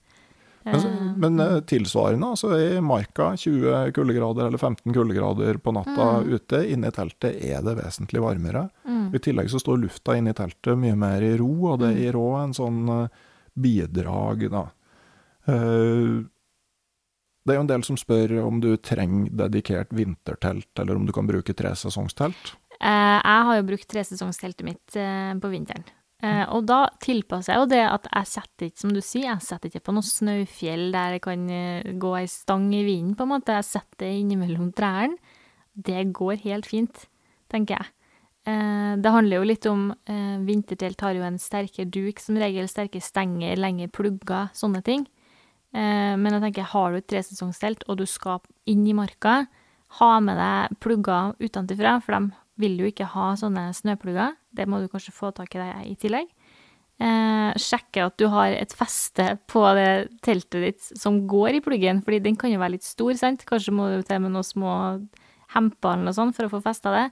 Men, 0.67 1.13
men 1.23 1.41
eh, 1.43 1.61
tilsvarende, 1.71 2.33
altså 2.35 2.57
i 2.59 2.81
marka, 2.83 3.29
20 3.39 3.93
kuldegrader 3.95 4.49
eller 4.49 4.59
15 4.59 4.95
kuldegrader 4.95 5.61
på 5.63 5.75
natta 5.77 6.09
ute, 6.27 6.65
inne 6.73 6.91
i 6.91 6.97
teltet 6.97 7.39
er 7.39 7.63
det 7.63 7.77
vesentlig 7.79 8.25
varmere. 8.25 8.67
I 9.15 9.23
tillegg 9.23 9.51
så 9.51 9.61
står 9.63 9.79
lufta 9.79 10.17
inne 10.19 10.35
i 10.35 10.37
teltet 10.37 10.79
mye 10.79 10.97
mer 10.99 11.23
i 11.23 11.37
ro, 11.39 11.51
og 11.73 11.83
det 11.85 11.95
gir 11.99 12.19
òg 12.19 12.39
en 12.41 12.57
sånn 12.57 12.81
eh, 12.97 13.21
bidrag, 13.57 14.49
da. 14.53 14.65
Eh, 15.47 16.25
det 17.47 17.55
er 17.55 17.61
jo 17.61 17.63
en 17.63 17.71
del 17.71 17.85
som 17.87 17.99
spør 17.99 18.41
om 18.43 18.59
du 18.59 18.73
trenger 18.83 19.31
dedikert 19.47 19.93
vintertelt, 19.95 20.73
eller 20.83 20.99
om 20.99 21.07
du 21.07 21.13
kan 21.15 21.29
bruke 21.29 21.55
tresesongstelt. 21.55 22.57
Eh, 22.81 23.19
jeg 23.23 23.45
har 23.49 23.61
jo 23.61 23.69
brukt 23.69 23.89
tresesongsteltet 23.89 24.67
mitt 24.67 24.99
eh, 24.99 25.31
på 25.41 25.53
vinteren. 25.53 25.87
Eh, 26.25 26.45
og 26.49 26.65
da 26.65 26.87
tilpasser 27.05 27.53
jeg 27.53 27.61
jo 27.61 27.69
det 27.75 27.83
at 27.85 28.07
jeg 28.09 28.31
setter 28.31 28.71
ikke, 28.71 28.81
som 28.81 28.95
du 28.97 29.03
sier, 29.05 29.27
jeg 29.29 29.45
setter 29.45 29.69
ikke 29.69 29.85
på 29.85 29.97
noe 29.97 30.07
snøfjell 30.07 30.87
der 30.95 31.17
det 31.17 31.25
kan 31.27 31.43
eh, 31.53 31.91
gå 32.01 32.15
ei 32.17 32.25
stang 32.31 32.71
i 32.73 32.85
vinden, 32.87 33.17
på 33.19 33.27
en 33.27 33.35
måte. 33.35 33.59
Jeg 33.59 33.69
setter 33.69 34.07
det 34.07 34.15
innimellom 34.23 34.73
trærne. 34.77 35.19
Det 35.77 36.07
går 36.17 36.41
helt 36.47 36.69
fint, 36.71 37.03
tenker 37.53 37.77
jeg. 37.77 37.93
Eh, 38.47 38.95
det 39.03 39.13
handler 39.13 39.41
jo 39.41 39.51
litt 39.51 39.67
om 39.69 39.91
eh, 40.07 40.39
Vintertelt 40.47 41.03
har 41.03 41.19
jo 41.19 41.27
en 41.27 41.39
sterkere 41.43 41.91
duk, 41.91 42.23
som 42.23 42.39
regel 42.41 42.69
sterke 42.71 43.03
stenger, 43.03 43.59
lengre 43.61 43.91
plugger, 43.93 44.49
sånne 44.57 44.81
ting. 44.87 45.05
Eh, 45.77 46.15
men 46.17 46.31
jeg 46.33 46.45
tenker, 46.47 46.71
har 46.73 46.93
du 46.93 47.01
et 47.01 47.09
tresesongstelt, 47.11 47.85
og 47.91 48.01
du 48.01 48.07
skal 48.09 48.41
inn 48.71 48.87
i 48.89 48.97
marka, 48.97 49.43
ha 50.01 50.11
med 50.23 50.39
deg 50.41 50.79
plugger 50.83 51.35
utenfra, 51.43 51.99
for 52.05 52.17
de 52.17 52.46
vil 52.61 52.79
jo 52.81 52.89
ikke 52.91 53.09
ha 53.13 53.31
sånne 53.39 53.69
snøplugger. 53.77 54.37
Det 54.57 54.67
må 54.69 54.81
du 54.81 54.89
kanskje 54.93 55.15
få 55.15 55.33
tak 55.37 55.55
i 55.57 55.61
deg 55.61 55.91
i 55.91 55.97
tillegg. 56.01 56.31
Eh, 56.97 57.53
sjekke 57.61 58.07
at 58.09 58.17
du 58.17 58.25
har 58.33 58.55
et 58.57 58.73
feste 58.73 59.35
på 59.53 59.61
det 59.77 60.09
teltet 60.25 60.63
ditt 60.65 60.87
som 60.97 61.27
går 61.29 61.59
i 61.59 61.63
pluggen, 61.65 62.01
fordi 62.05 62.23
den 62.25 62.39
kan 62.41 62.53
jo 62.53 62.61
være 62.63 62.79
litt 62.79 62.87
stor, 62.87 63.13
sant? 63.21 63.45
Kanskje 63.49 63.75
må 63.77 63.91
du 63.93 64.01
til 64.07 64.23
med 64.25 64.33
noen 64.33 64.47
små 64.47 64.73
hemper 65.53 65.93
eller 65.93 66.09
noe 66.09 66.17
sånt 66.17 66.37
for 66.39 66.49
å 66.49 66.55
få 66.55 66.63
festa 66.65 66.95
det. 66.95 67.07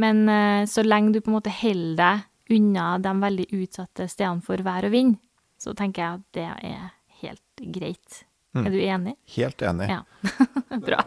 Men 0.00 0.24
eh, 0.32 0.62
så 0.70 0.84
lenge 0.86 1.12
du 1.12 1.20
på 1.20 1.28
en 1.28 1.36
måte 1.36 1.52
holder 1.52 1.98
deg 2.00 2.56
unna 2.56 2.86
de 3.00 3.12
veldig 3.20 3.46
utsatte 3.60 4.08
stedene 4.10 4.44
for 4.44 4.64
vær 4.64 4.88
og 4.88 4.96
vind, 4.96 5.16
så 5.60 5.76
tenker 5.76 6.02
jeg 6.02 6.18
at 6.18 6.26
det 6.36 6.48
er 6.72 6.88
helt 7.22 7.66
greit. 7.76 8.22
Er 8.56 8.68
du 8.72 8.80
enig? 8.80 9.14
Helt 9.36 9.62
enig. 9.64 9.92
Ja. 9.92 10.02
Bra. 10.88 11.04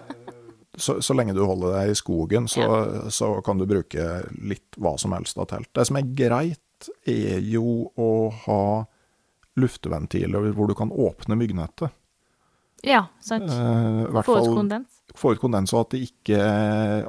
Så, 0.77 0.97
så 1.01 1.13
lenge 1.17 1.33
du 1.37 1.41
holder 1.45 1.75
deg 1.79 1.91
i 1.93 1.97
skogen, 1.99 2.47
så, 2.51 2.65
så 3.13 3.29
kan 3.45 3.57
du 3.61 3.65
bruke 3.69 4.05
litt 4.41 4.75
hva 4.81 4.95
som 5.01 5.13
helst 5.15 5.37
av 5.41 5.47
telt. 5.51 5.69
Det 5.75 5.85
som 5.87 5.99
er 5.99 6.09
greit, 6.17 6.61
er 7.07 7.39
jo 7.39 7.87
å 7.95 8.09
ha 8.45 8.63
lufteventiler 9.55 10.51
hvor 10.55 10.67
du 10.67 10.75
kan 10.75 10.91
åpne 10.91 11.37
myggnettet. 11.39 11.93
Ja, 12.85 13.05
sant. 13.23 13.47
Eh, 13.49 14.21
Få 14.27 14.35
ut 14.43 14.51
kondens. 14.51 14.99
få 15.15 15.31
ut 15.33 15.39
kondens, 15.41 15.71
og 15.73 15.85
at 15.85 15.95
det 15.95 16.01
ikke, 16.09 16.41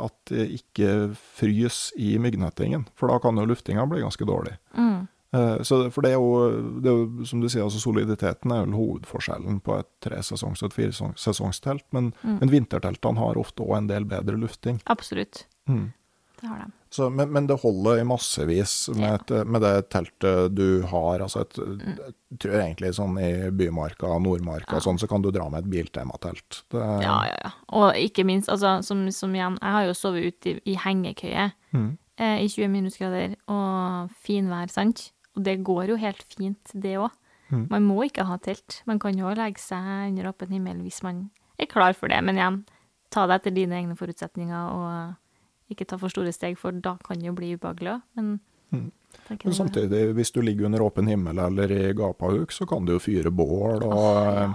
at 0.00 0.30
det 0.30 0.46
ikke 0.60 0.92
frys 1.36 1.90
i 2.00 2.14
myggnettingen. 2.22 2.86
For 2.96 3.10
da 3.10 3.18
kan 3.20 3.36
jo 3.36 3.44
luftinga 3.50 3.84
bli 3.90 4.00
ganske 4.04 4.24
dårlig. 4.28 4.54
Mm. 4.78 5.02
Eh, 5.34 5.62
Så, 5.62 5.90
for 5.90 6.02
det 6.02 6.12
er, 6.12 6.20
jo, 6.20 6.78
det 6.80 6.86
er 6.90 6.96
jo, 6.96 7.24
som 7.26 7.40
du 7.40 7.48
sier, 7.48 7.64
altså 7.64 7.80
soliditeten 7.82 8.52
er 8.52 8.64
vel 8.64 8.74
hovedforskjellen 8.78 9.60
på 9.60 9.78
et 9.80 9.88
tresesongs- 10.00 10.62
og 10.62 10.70
et 10.70 10.76
firesesongstelt. 10.78 11.84
Men, 11.92 12.12
Mm. 12.24 12.38
men 12.40 12.48
vinterteltene 12.50 13.18
har 13.18 13.34
ofte 13.36 13.62
òg 13.66 13.76
en 13.78 13.86
del 13.88 14.04
bedre 14.04 14.36
lufting. 14.38 14.80
Absolutt. 14.86 15.46
Mm. 15.68 15.92
Det 16.40 16.46
har 16.48 16.58
de. 16.58 16.72
Så, 16.90 17.10
men, 17.10 17.30
men 17.32 17.46
det 17.46 17.58
holder 17.60 17.98
i 18.00 18.04
massevis 18.04 18.88
med, 18.94 19.20
et, 19.30 19.46
med 19.46 19.60
det 19.62 19.88
teltet 19.90 20.54
du 20.54 20.82
har. 20.82 21.18
Altså 21.20 21.40
et, 21.40 21.56
jeg 21.56 22.38
tror 22.38 22.52
egentlig 22.60 22.92
sånn 22.94 23.18
i 23.20 23.50
Bymarka, 23.50 24.18
Nordmarka 24.20 24.76
og 24.76 24.82
sånn, 24.84 24.98
så 25.00 25.08
kan 25.08 25.22
du 25.24 25.30
dra 25.34 25.48
med 25.50 25.64
et 25.64 25.70
biltematelt. 25.70 26.62
Det, 26.70 26.78
Ja, 27.02 27.18
ja, 27.26 27.36
ja. 27.44 27.50
Og 27.72 27.94
ikke 27.96 28.24
minst, 28.24 28.48
altså, 28.48 28.82
som, 28.84 29.10
som 29.10 29.34
igjen, 29.34 29.58
jeg 29.60 29.72
har 29.72 29.84
jo 29.88 29.94
sovet 29.96 30.24
ute 30.28 30.50
i, 30.54 30.60
i 30.72 30.76
hengekøye 30.76 31.52
Mm. 31.74 31.98
eh, 32.18 32.38
i 32.44 32.48
20 32.48 32.68
minusgrader 32.68 33.34
og 33.48 34.10
finvær, 34.24 34.70
sant? 34.70 35.10
Og 35.36 35.42
det 35.44 35.58
går 35.64 35.88
jo 35.92 35.96
helt 36.00 36.24
fint, 36.36 36.72
det 36.74 36.96
òg. 36.98 37.10
Mm. 37.50 37.66
Man 37.70 37.84
må 37.86 38.00
ikke 38.08 38.24
ha 38.26 38.38
telt. 38.42 38.80
Man 38.86 38.98
kan 38.98 39.14
jo 39.16 39.28
legge 39.36 39.60
seg 39.62 40.08
under 40.10 40.32
åpen 40.32 40.50
himmel 40.50 40.80
hvis 40.82 41.02
man 41.06 41.30
er 41.60 41.66
klar 41.70 41.92
for 41.94 42.08
det. 42.08 42.18
Men 42.24 42.36
igjen, 42.40 42.64
ta 43.10 43.26
det 43.26 43.36
etter 43.40 43.54
dine 43.54 43.76
egne 43.78 43.94
forutsetninger, 43.96 44.72
og 44.72 45.70
ikke 45.70 45.86
ta 45.86 45.96
for 46.00 46.08
store 46.10 46.32
steg, 46.34 46.56
for 46.58 46.72
da 46.72 46.96
kan 47.04 47.18
det 47.20 47.26
jo 47.28 47.32
bli 47.36 47.54
ubehagelig 47.56 47.96
òg. 47.98 48.02
Men 48.16 48.38
Mm. 48.72 48.90
Men 49.30 49.38
det- 49.38 49.54
samtidig, 49.54 50.12
hvis 50.14 50.32
du 50.32 50.40
ligger 50.42 50.64
under 50.66 50.80
åpen 50.82 51.06
himmel 51.06 51.38
eller 51.38 51.70
i 51.70 51.92
gapahuk, 51.94 52.50
så 52.50 52.66
kan 52.68 52.84
du 52.84 52.92
jo 52.92 52.98
fyre 52.98 53.30
bål, 53.30 53.84
og 53.84 54.26
eh, 54.26 54.52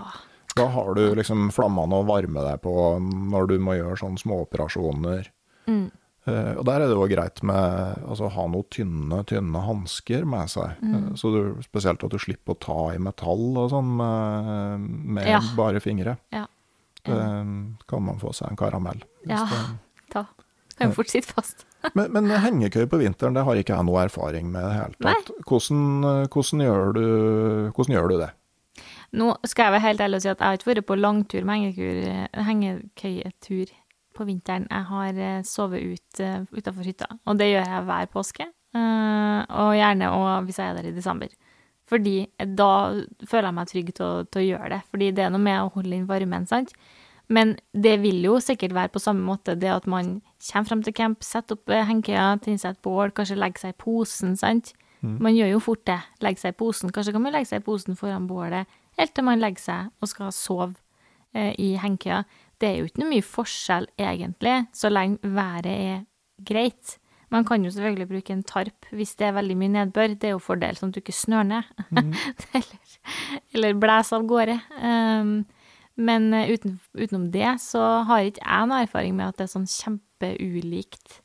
da 0.55 0.67
har 0.67 0.93
du 0.93 1.15
liksom 1.15 1.49
flammene 1.49 1.95
å 1.95 2.05
varme 2.05 2.43
deg 2.43 2.61
på 2.61 2.99
når 3.32 3.47
du 3.47 3.57
må 3.59 3.71
gjøre 3.79 3.97
sånne 3.97 4.19
småoperasjoner. 4.19 5.29
Mm. 5.65 5.89
Eh, 6.30 6.51
og 6.53 6.65
der 6.67 6.84
er 6.84 6.91
det 6.91 6.93
jo 6.93 7.07
greit 7.09 7.39
med 7.49 7.95
altså, 8.05 8.28
å 8.28 8.34
ha 8.36 8.43
noen 8.51 8.67
tynne, 8.69 9.24
tynne 9.30 9.63
hansker 9.65 10.26
med 10.30 10.51
seg. 10.53 10.78
Mm. 10.84 10.93
Eh, 10.97 11.07
så 11.17 11.32
du, 11.34 11.39
spesielt 11.65 12.03
at 12.05 12.13
du 12.13 12.19
slipper 12.22 12.53
å 12.53 12.59
ta 12.61 12.80
i 12.93 12.99
metall 13.01 13.57
og 13.57 13.72
sånn 13.74 13.89
med, 13.97 14.86
med 15.17 15.32
Ja. 15.32 15.39
bare 15.57 15.82
fingre. 15.82 16.17
Ja. 16.34 16.45
Det 17.01 17.17
kan 17.89 18.03
man 18.05 18.19
få 18.22 18.30
seg 18.38 18.51
en 18.51 18.59
karamell. 18.59 19.01
Ja, 19.26 19.47
det- 19.49 19.80
ta. 20.13 20.28
Kan 20.78 20.91
jo 20.91 20.99
fort 21.01 21.09
sitte 21.09 21.34
fast. 21.34 21.65
Men, 21.97 22.11
men 22.13 22.28
hengekøye 22.30 22.86
på 22.86 22.99
vinteren, 23.01 23.34
det 23.34 23.41
har 23.41 23.57
ikke 23.57 23.74
jeg 23.74 23.86
noe 23.88 24.03
erfaring 24.03 24.51
med 24.53 24.61
i 24.61 24.67
det 24.67 24.76
hele 24.78 24.97
tatt. 25.01 25.32
Hvordan, 25.49 26.28
hvordan, 26.30 26.61
gjør 26.61 26.91
du, 26.93 27.05
hvordan 27.74 27.95
gjør 27.95 28.09
du 28.11 28.13
det? 28.19 28.28
Nå 29.17 29.32
skal 29.49 29.65
jeg 29.65 29.74
være 29.74 29.84
helt 29.88 30.03
ærlig 30.05 30.19
og 30.19 30.22
si 30.22 30.30
at 30.30 30.43
jeg 30.43 30.45
har 30.45 30.59
ikke 30.59 30.69
vært 30.69 30.86
på 30.91 30.97
langtur 30.99 31.47
med 31.49 31.80
hengekøyetur 32.38 33.74
på 34.16 34.26
vinteren. 34.28 34.68
Jeg 34.70 34.88
har 34.89 35.22
eh, 35.28 35.43
sovet 35.47 35.84
ut 35.84 36.24
uh, 36.24 36.41
utafor 36.51 36.88
hytta, 36.88 37.07
og 37.26 37.38
det 37.39 37.51
gjør 37.51 37.70
jeg 37.70 37.86
hver 37.89 38.09
påske. 38.14 38.47
eh, 38.78 39.39
og 39.62 39.76
gjerne 39.76 40.12
og 40.16 40.47
hvis 40.47 40.59
jeg 40.59 40.70
er 40.70 40.80
der 40.80 40.89
i 40.89 40.95
desember. 40.95 41.32
Fordi 41.91 42.16
da 42.55 42.72
føler 43.28 43.49
jeg 43.49 43.57
meg 43.57 43.70
trygg 43.72 43.93
til 43.97 44.05
å, 44.05 44.24
til 44.32 44.41
å 44.41 44.45
gjøre 44.45 44.70
det. 44.76 44.82
Fordi 44.91 45.09
det 45.12 45.26
er 45.26 45.32
noe 45.34 45.43
med 45.43 45.59
å 45.59 45.72
holde 45.74 45.97
inn 45.97 46.07
varmen, 46.07 46.45
sant. 46.47 46.72
Men 47.28 47.57
det 47.72 47.97
vil 48.03 48.24
jo 48.24 48.38
sikkert 48.43 48.76
være 48.76 48.91
på 48.91 48.99
samme 49.03 49.24
måte 49.24 49.57
det 49.59 49.72
at 49.72 49.88
man 49.88 50.22
kommer 50.47 50.68
frem 50.68 50.84
til 50.84 50.95
camp, 50.95 51.24
setter 51.24 51.57
opp 51.57 51.72
eh, 51.72 51.84
hengekøya, 51.88 52.38
tenner 52.43 52.62
seg 52.64 52.78
et 52.78 52.84
bål, 52.86 53.12
kanskje 53.16 53.39
legger 53.39 53.66
seg 53.66 53.76
i 53.76 53.82
posen, 53.84 54.38
sant. 54.39 54.74
Man 55.01 55.34
gjør 55.34 55.55
jo 55.55 55.59
fort 55.66 55.82
det. 55.89 55.97
Legger 56.22 56.43
seg 56.43 56.53
i 56.53 56.57
posen. 56.59 56.91
Kanskje 56.93 57.16
kan 57.16 57.24
man 57.24 57.34
legge 57.34 57.49
seg 57.49 57.64
i 57.64 57.66
posen 57.66 57.95
foran 57.97 58.28
bålet 58.30 58.70
helt 58.99 59.16
til 59.16 59.28
man 59.28 59.41
legger 59.41 59.64
seg 59.64 59.91
og 60.01 60.12
skal 60.12 60.34
sove 60.36 60.74
eh, 61.34 61.53
i 61.59 61.74
hengekøya. 61.82 62.24
Det 62.62 62.70
er 62.70 62.80
jo 62.80 62.89
ikke 62.89 63.01
noe 63.01 63.12
mye 63.16 63.26
forskjell, 63.26 63.88
egentlig, 63.97 64.57
så 64.78 64.91
lenge 64.91 65.34
været 65.36 65.72
er 65.72 66.03
greit. 66.45 66.97
Man 67.32 67.45
kan 67.47 67.64
jo 67.64 67.72
selvfølgelig 67.72 68.07
bruke 68.09 68.34
en 68.34 68.43
tarp 68.43 68.89
hvis 68.91 69.16
det 69.16 69.30
er 69.30 69.38
veldig 69.38 69.55
mye 69.57 69.72
nedbør. 69.72 70.14
Det 70.20 70.30
er 70.30 70.36
jo 70.36 70.43
fordel, 70.43 70.76
sånn 70.78 70.91
at 70.91 70.97
du 70.97 71.01
ikke 71.01 71.16
snør 71.16 71.47
ned. 71.47 71.70
eller, 72.59 72.97
eller 73.55 73.80
blæser 73.80 74.20
av 74.20 74.28
gårde. 74.28 74.57
Um, 74.84 75.34
men 76.01 76.34
eh, 76.34 76.51
uten, 76.51 76.78
utenom 76.97 77.30
det 77.32 77.55
så 77.64 77.82
har 78.07 78.28
ikke 78.28 78.43
jeg 78.43 78.68
noe 78.70 78.84
erfaring 78.86 79.16
med 79.18 79.32
at 79.32 79.39
det 79.39 79.47
er 79.47 79.53
sånn 79.53 79.70
kjempeulikt 79.70 81.18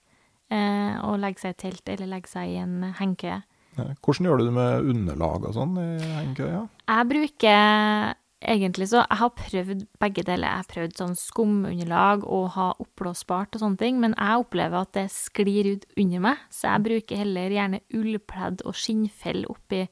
uh, 0.53 1.03
å 1.07 1.17
legge 1.23 1.43
seg 1.43 1.55
i 1.55 1.61
telt 1.65 1.93
eller 1.93 2.11
legge 2.11 2.31
seg 2.31 2.55
i 2.55 2.59
en 2.63 2.81
hengekøye. 2.99 3.43
Hvordan 3.77 4.25
gjør 4.25 4.41
du 4.41 4.47
det 4.47 4.55
med 4.57 4.91
underlag 4.95 5.45
og 5.45 5.57
sånn 5.57 5.75
i 5.83 5.91
hengekøya? 6.01 6.63
Jeg 6.89 7.09
bruker 7.11 8.15
egentlig 8.47 8.89
så 8.91 9.03
Jeg 9.03 9.19
har 9.21 9.33
prøvd 9.37 9.85
begge 10.01 10.23
deler. 10.27 10.49
Jeg 10.49 10.63
har 10.63 10.71
prøvd 10.71 10.97
sånn 11.01 11.15
skumunderlag 11.19 12.25
og 12.25 12.49
ha 12.57 12.71
oppblåsbart 12.83 13.57
og 13.57 13.63
sånne 13.63 13.81
ting, 13.81 14.01
men 14.01 14.15
jeg 14.17 14.43
opplever 14.43 14.83
at 14.83 14.93
det 14.97 15.07
sklir 15.15 15.73
ut 15.75 15.87
under 15.97 16.27
meg, 16.31 16.43
så 16.51 16.73
jeg 16.73 16.87
bruker 16.89 17.23
heller 17.23 17.57
gjerne 17.57 17.83
ullpledd 17.95 18.67
og 18.67 18.77
skinnfell 18.79 19.47
oppi. 19.51 19.87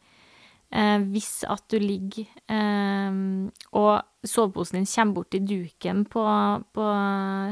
Eh, 0.75 0.99
hvis 1.15 1.45
at 1.47 1.67
du 1.71 1.79
ligger 1.79 2.27
eh, 2.51 3.19
og 3.79 4.27
soveposen 4.27 4.81
din 4.81 4.89
kommer 4.91 5.19
bort 5.21 5.31
til 5.35 5.45
duken 5.47 6.05
på, 6.11 6.25
på 6.75 6.87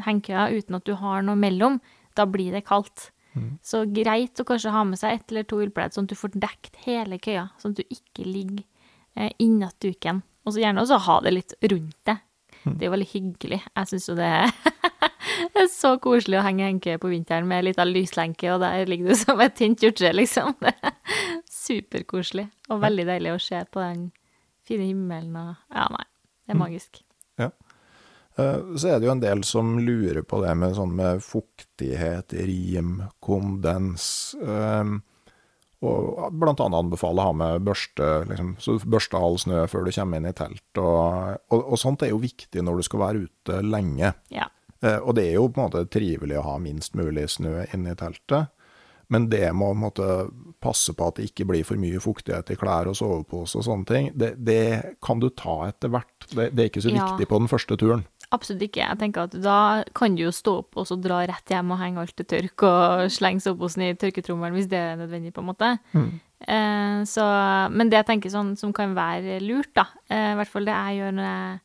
hengekøya 0.06 0.48
uten 0.56 0.78
at 0.78 0.86
du 0.88 0.96
har 0.98 1.22
noe 1.26 1.38
mellom, 1.38 1.78
da 2.18 2.26
blir 2.26 2.54
det 2.56 2.66
kaldt. 2.66 3.12
Så 3.64 3.86
greit 3.88 4.40
å 4.40 4.44
kanskje 4.44 4.72
ha 4.74 4.82
med 4.84 5.00
seg 5.00 5.16
ett 5.16 5.32
eller 5.32 5.46
to 5.48 5.60
ullpledd, 5.64 5.94
sånn 5.94 6.04
at 6.04 6.12
du 6.12 6.18
får 6.18 6.34
dekt 6.36 6.76
hele 6.84 7.16
køya, 7.22 7.46
sånn 7.60 7.72
at 7.72 7.80
du 7.80 7.94
ikke 7.94 8.26
ligger 8.28 8.64
eh, 9.16 9.32
innat 9.40 9.78
duken. 9.80 10.20
Og 10.44 10.52
så 10.54 10.62
gjerne 10.62 10.82
også 10.82 10.98
ha 11.06 11.16
det 11.24 11.32
litt 11.36 11.54
rundt 11.70 11.96
det. 12.08 12.18
Det 12.62 12.84
er 12.84 12.88
jo 12.88 12.94
veldig 12.94 13.10
hyggelig. 13.10 13.58
Jeg 13.74 13.88
syns 13.90 14.08
jo 14.08 14.14
det 14.20 14.26
er, 14.30 15.68
så 15.72 15.96
koselig 16.02 16.38
å 16.38 16.44
henge 16.46 16.66
henke 16.68 16.94
på 17.02 17.10
vinteren 17.10 17.46
med 17.50 17.64
litt 17.66 17.78
av 17.82 17.90
lyslenke, 17.90 18.52
og 18.54 18.60
der 18.62 18.86
ligger 18.90 19.10
du 19.10 19.18
som 19.24 19.40
et 19.42 19.56
tynt 19.58 19.82
hjortre, 19.82 20.12
liksom. 20.14 20.54
Det 20.62 20.74
er 20.82 20.94
superkoselig. 21.50 22.48
Og 22.70 22.80
veldig 22.82 23.06
deilig 23.08 23.34
å 23.36 23.42
se 23.42 23.60
på 23.70 23.82
den 23.82 24.08
fine 24.66 24.86
himmelen 24.90 25.36
og 25.38 25.54
Ja, 25.74 25.86
nei. 25.94 26.06
Det 26.42 26.54
er 26.54 26.58
magisk. 26.58 27.02
Ja. 27.38 27.50
Eh, 28.38 28.58
Så 28.76 28.88
er 28.90 28.98
det 28.98 29.06
jo 29.06 29.12
en 29.14 29.22
del 29.22 29.42
som 29.46 29.76
lurer 29.78 30.22
på 30.26 30.40
det 30.42 30.54
med 30.58 30.74
sånn 30.78 30.94
med 30.98 31.22
fuktighet, 31.22 32.34
rim, 32.46 32.96
kondens. 33.22 34.34
eh, 34.42 34.84
Og 35.82 36.18
annet 36.62 36.78
anbefale 36.78 37.18
å 37.22 37.28
ha 37.30 37.32
med 37.34 37.64
børste, 37.66 38.08
liksom, 38.30 38.54
så 38.62 38.76
du 39.10 39.16
all 39.18 39.38
snø 39.42 39.64
før 39.68 39.84
du 39.88 39.92
kommer 39.96 40.20
inn 40.22 40.28
i 40.30 40.32
telt. 40.38 40.62
Og, 40.78 41.38
og, 41.50 41.60
og 41.72 41.78
sånt 41.80 42.02
er 42.06 42.12
jo 42.14 42.20
viktig 42.22 42.62
når 42.62 42.76
du 42.78 42.86
skal 42.86 43.00
være 43.02 43.24
ute 43.26 43.60
lenge. 43.66 44.12
Ja. 44.30 44.46
Eh, 44.82 44.98
Og 45.02 45.14
det 45.18 45.28
er 45.30 45.34
jo 45.40 45.48
på 45.50 45.60
en 45.62 45.68
måte 45.70 45.84
trivelig 45.90 46.38
å 46.38 46.46
ha 46.52 46.58
minst 46.62 46.94
mulig 46.98 47.28
snø 47.34 47.64
inne 47.74 47.92
i 47.96 47.98
teltet. 47.98 48.50
Men 49.12 49.26
det 49.28 49.50
må 49.52 49.72
å 49.72 49.76
måte 49.76 50.06
passe 50.62 50.94
på 50.96 51.08
at 51.10 51.18
det 51.18 51.26
ikke 51.28 51.44
blir 51.50 51.66
for 51.68 51.76
mye 51.76 51.98
fuktighet 52.00 52.48
i 52.54 52.56
klær 52.56 52.88
og 52.88 52.96
sovepose 52.96 53.58
og 53.60 53.66
sånne 53.66 53.84
ting. 53.90 54.06
Det, 54.16 54.30
det 54.40 54.62
kan 55.04 55.20
du 55.20 55.26
ta 55.36 55.66
etter 55.68 55.90
hvert. 55.92 56.14
Det, 56.30 56.46
det 56.56 56.62
er 56.64 56.70
ikke 56.70 56.84
så 56.86 56.94
Ja. 56.94 57.04
viktig 57.10 57.26
på 57.28 57.40
den 57.42 57.50
første 57.50 57.76
turen. 57.76 58.06
Absolutt 58.32 58.64
ikke. 58.64 58.80
Jeg 58.80 58.98
tenker 59.00 59.26
at 59.26 59.34
da 59.44 59.56
kan 59.96 60.14
du 60.16 60.24
jo 60.24 60.32
stå 60.32 60.54
opp 60.62 60.78
og 60.80 60.86
så 60.88 60.96
dra 60.96 61.20
rett 61.28 61.52
hjem 61.52 61.74
og 61.74 61.80
henge 61.82 62.00
alt 62.00 62.14
til 62.16 62.28
tørk 62.30 62.64
og 62.64 63.10
slenge 63.12 63.44
soposen 63.44 63.84
i 63.84 63.96
tørketrommelen 64.00 64.56
hvis 64.56 64.70
det 64.72 64.80
er 64.80 65.00
nødvendig, 65.00 65.34
på 65.36 65.42
en 65.44 65.50
måte. 65.50 65.72
Eh, 66.40 67.02
så, 67.08 67.26
men 67.74 67.92
det 67.92 68.00
jeg 68.00 68.08
tenker 68.08 68.32
sånn 68.32 68.54
som 68.58 68.72
kan 68.74 68.96
være 68.96 69.36
lurt, 69.44 69.74
da, 69.76 69.84
eh, 70.08 70.32
i 70.32 70.38
hvert 70.40 70.50
fall 70.50 70.66
det 70.66 70.78
jeg 70.78 71.02
gjør 71.02 71.12
når 71.18 71.28
jeg 71.28 71.60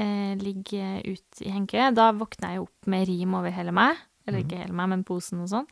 eh, 0.00 0.32
ligger 0.42 0.96
ute 1.06 1.46
i 1.46 1.52
hengekøye, 1.54 1.92
da 1.96 2.08
våkner 2.18 2.56
jeg 2.56 2.64
opp 2.66 2.90
med 2.90 3.06
rim 3.08 3.38
over 3.38 3.54
hele 3.54 3.76
meg. 3.76 4.02
Eller 4.26 4.40
ikke 4.40 4.58
hele 4.62 4.74
meg, 4.74 4.90
men 4.90 5.06
posen 5.06 5.44
og 5.44 5.50
sånn. 5.52 5.70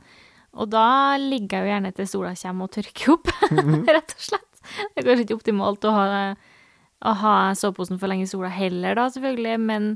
Og 0.60 0.68
da 0.68 1.16
ligger 1.16 1.58
jeg 1.58 1.64
jo 1.64 1.72
gjerne 1.72 1.92
til 1.96 2.08
sola 2.10 2.32
kommer 2.36 2.68
og 2.68 2.74
tørker 2.76 3.14
opp, 3.14 3.30
rett 3.96 4.16
og 4.16 4.24
slett. 4.28 4.48
Det 4.62 5.02
er 5.02 5.06
kanskje 5.06 5.26
ikke 5.26 5.38
optimalt 5.40 5.86
å 5.88 5.92
ha, 5.96 6.06
å 7.02 7.12
ha 7.24 7.36
soveposen 7.58 7.98
for 7.98 8.12
lenge 8.12 8.28
i 8.28 8.30
sola 8.30 8.52
heller, 8.52 8.94
da, 9.00 9.08
selvfølgelig, 9.10 9.56
men 9.64 9.94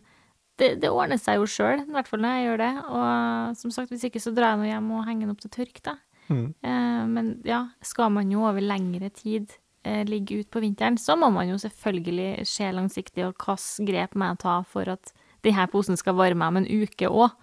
det, 0.61 0.71
det 0.83 0.91
ordner 0.91 1.21
seg 1.21 1.41
jo 1.41 1.49
sjøl, 1.51 1.83
i 1.85 1.95
hvert 1.95 2.09
fall 2.09 2.23
når 2.25 2.35
jeg 2.35 2.47
gjør 2.47 2.63
det. 2.63 2.73
Og 2.89 3.61
som 3.61 3.75
sagt, 3.75 3.93
hvis 3.93 4.07
ikke 4.09 4.23
så 4.23 4.33
drar 4.37 4.55
jeg 4.55 4.63
nå 4.63 4.71
hjem 4.71 4.91
og 4.97 5.07
henger 5.09 5.27
den 5.27 5.35
opp 5.35 5.45
til 5.45 5.53
tørk, 5.59 5.81
da. 5.85 5.99
Eh, 6.31 7.03
men 7.07 7.37
ja, 7.47 7.67
skal 7.87 8.11
man 8.15 8.33
jo 8.33 8.43
over 8.49 8.65
lengre 8.65 9.11
tid 9.15 9.53
eh, 9.87 10.03
ligge 10.09 10.41
ut 10.41 10.51
på 10.51 10.63
vinteren, 10.65 10.99
så 10.99 11.17
må 11.19 11.31
man 11.35 11.51
jo 11.53 11.59
selvfølgelig 11.63 12.47
se 12.49 12.71
langsiktig, 12.75 13.27
og 13.27 13.37
hvilke 13.37 13.87
grep 13.91 14.17
må 14.19 14.33
jeg 14.33 14.43
ta 14.43 14.57
for 14.67 14.97
at 14.97 15.13
denne 15.47 15.69
posen 15.71 15.99
skal 15.99 16.17
varme 16.19 16.49
om 16.49 16.63
en 16.63 16.67
uke 16.67 17.11
òg. 17.11 17.37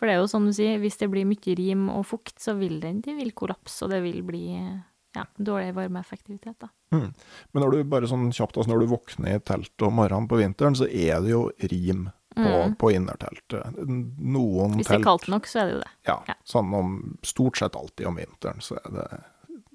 For 0.00 0.08
det 0.08 0.14
er 0.14 0.22
jo 0.22 0.30
som 0.32 0.46
du 0.48 0.54
sier, 0.56 0.78
hvis 0.80 0.96
det 0.96 1.10
blir 1.12 1.28
mye 1.28 1.54
rim 1.58 1.88
og 1.92 2.06
fukt, 2.08 2.38
så 2.40 2.54
vil 2.56 2.78
den 2.80 3.02
det 3.04 3.18
vil 3.18 3.34
kollapse, 3.36 3.84
og 3.84 3.92
det 3.92 4.00
vil 4.06 4.22
bli 4.24 4.46
ja, 4.56 5.26
dårlig 5.36 5.74
varmeeffektivitet, 5.76 6.56
da. 6.62 6.70
Mm. 6.94 7.10
Men 7.52 7.62
når 7.62 7.74
du 7.74 7.90
bare 7.90 8.08
sånn 8.08 8.30
kjapt, 8.34 8.56
altså 8.56 8.72
når 8.72 8.82
du 8.82 8.94
våkner 8.94 9.36
i 9.36 9.42
teltet 9.44 9.84
om 9.86 9.98
morgenen 10.00 10.30
på 10.30 10.38
vinteren, 10.40 10.78
så 10.78 10.88
er 10.88 11.20
det 11.22 11.34
jo 11.34 11.42
rim 11.70 12.08
på, 12.36 12.74
på 12.78 12.90
innerteltet. 12.94 13.74
Noen 13.86 14.70
Mm. 14.70 14.76
Hvis 14.78 14.86
det 14.88 15.00
er 15.00 15.04
kaldt 15.04 15.28
nok, 15.28 15.46
så 15.46 15.60
er 15.62 15.66
det 15.66 15.74
jo 15.74 15.80
det. 15.82 15.90
Ja, 16.06 16.18
Ja. 16.28 16.34
sånn 16.46 16.74
om 16.74 17.18
stort 17.22 17.56
sett 17.58 17.76
alltid 17.76 18.06
om 18.06 18.16
vinteren 18.16 18.60
så 18.60 18.76
er 18.84 18.90
det 18.96 19.22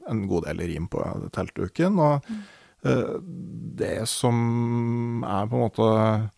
en 0.09 0.27
god 0.27 0.45
del 0.45 0.57
rim 0.59 0.87
på 0.87 1.01
teltduken. 1.31 1.99
Og 1.99 2.23
Mm. 2.29 2.43
eh, 2.85 3.19
det 3.75 4.07
som 4.07 5.23
jeg 5.25 5.49
på 5.49 5.55
en 5.55 5.69
måte 5.69 6.31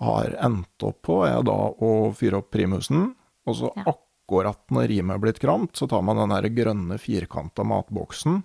har 0.00 0.36
endt 0.40 0.82
opp 0.82 1.02
på, 1.02 1.20
er 1.26 1.42
da 1.42 1.52
å 1.80 2.14
fyre 2.14 2.38
opp 2.38 2.50
primusen, 2.50 3.14
og 3.46 3.54
så 3.56 3.70
Ja. 3.76 3.84
akkurat 3.94 4.58
når 4.70 4.88
rimet 4.88 5.14
er 5.14 5.18
blitt 5.18 5.38
kramt, 5.40 5.72
så 5.76 5.88
tar 5.88 6.02
man 6.02 6.16
den 6.16 6.30
der 6.30 6.48
grønne 6.48 6.98
firkanta 6.98 7.62
matboksen, 7.64 8.42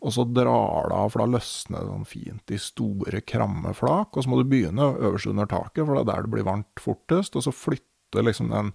og 0.00 0.12
så 0.14 0.24
drar 0.24 0.88
det 0.90 0.96
av, 0.96 1.10
for 1.12 1.22
da 1.22 1.28
løsner 1.36 1.82
det 1.82 1.90
sånn 1.90 2.08
fint 2.08 2.54
i 2.54 2.58
store, 2.60 3.22
kramme 3.22 3.74
flak. 3.76 4.16
Og 4.16 4.24
så 4.24 4.32
må 4.32 4.40
du 4.40 4.48
begynne 4.50 4.92
øverst 4.98 5.30
under 5.30 5.48
taket, 5.50 5.84
for 5.84 5.94
det 5.94 6.04
er 6.04 6.10
der 6.12 6.26
det 6.26 6.32
blir 6.34 6.46
varmt 6.48 6.82
fortest. 6.82 7.36
Og 7.38 7.46
så 7.46 7.54
flytter 7.54 8.26
liksom 8.26 8.50
den, 8.50 8.72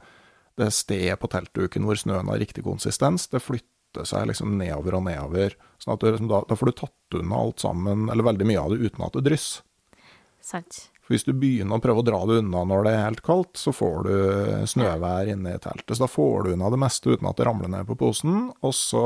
det 0.60 0.72
stedet 0.76 1.20
på 1.20 1.32
teltduken 1.32 1.88
hvor 1.88 2.00
snøen 2.00 2.32
har 2.32 2.42
riktig 2.42 2.64
konsistens, 2.68 3.28
det 3.32 3.44
flytter 3.44 4.08
seg 4.08 4.28
liksom 4.30 4.58
nedover 4.60 5.00
og 5.00 5.08
nedover. 5.08 5.56
sånn 5.80 5.96
at 5.96 6.04
du, 6.04 6.10
liksom, 6.12 6.32
da, 6.32 6.42
da 6.48 6.60
får 6.60 6.72
du 6.72 6.78
tatt 6.84 7.20
unna 7.22 7.44
alt 7.44 7.64
sammen, 7.64 8.10
eller 8.12 8.28
veldig 8.28 8.50
mye 8.52 8.64
av 8.64 8.74
det, 8.76 8.90
uten 8.90 9.08
at 9.08 9.18
det 9.18 9.26
drysser. 9.30 9.64
Sant. 10.46 10.86
For 11.06 11.14
hvis 11.14 11.28
du 11.28 11.36
begynner 11.38 11.78
å 11.78 11.84
prøve 11.84 12.02
å 12.02 12.06
dra 12.06 12.20
det 12.26 12.40
unna 12.42 12.64
når 12.66 12.88
det 12.88 12.94
er 12.96 13.04
helt 13.04 13.24
kaldt, 13.26 13.60
så 13.62 13.74
får 13.76 14.08
du 14.08 14.16
snøvær 14.72 15.30
inne 15.30 15.54
i 15.54 15.62
teltet. 15.62 15.94
Så 15.94 16.02
da 16.02 16.10
får 16.10 16.48
du 16.48 16.54
unna 16.56 16.72
det 16.74 16.82
meste 16.82 17.14
uten 17.14 17.30
at 17.30 17.38
det 17.38 17.46
ramler 17.46 17.70
ned 17.70 17.86
på 17.86 17.98
posen, 18.00 18.48
og 18.66 18.74
så 18.74 19.06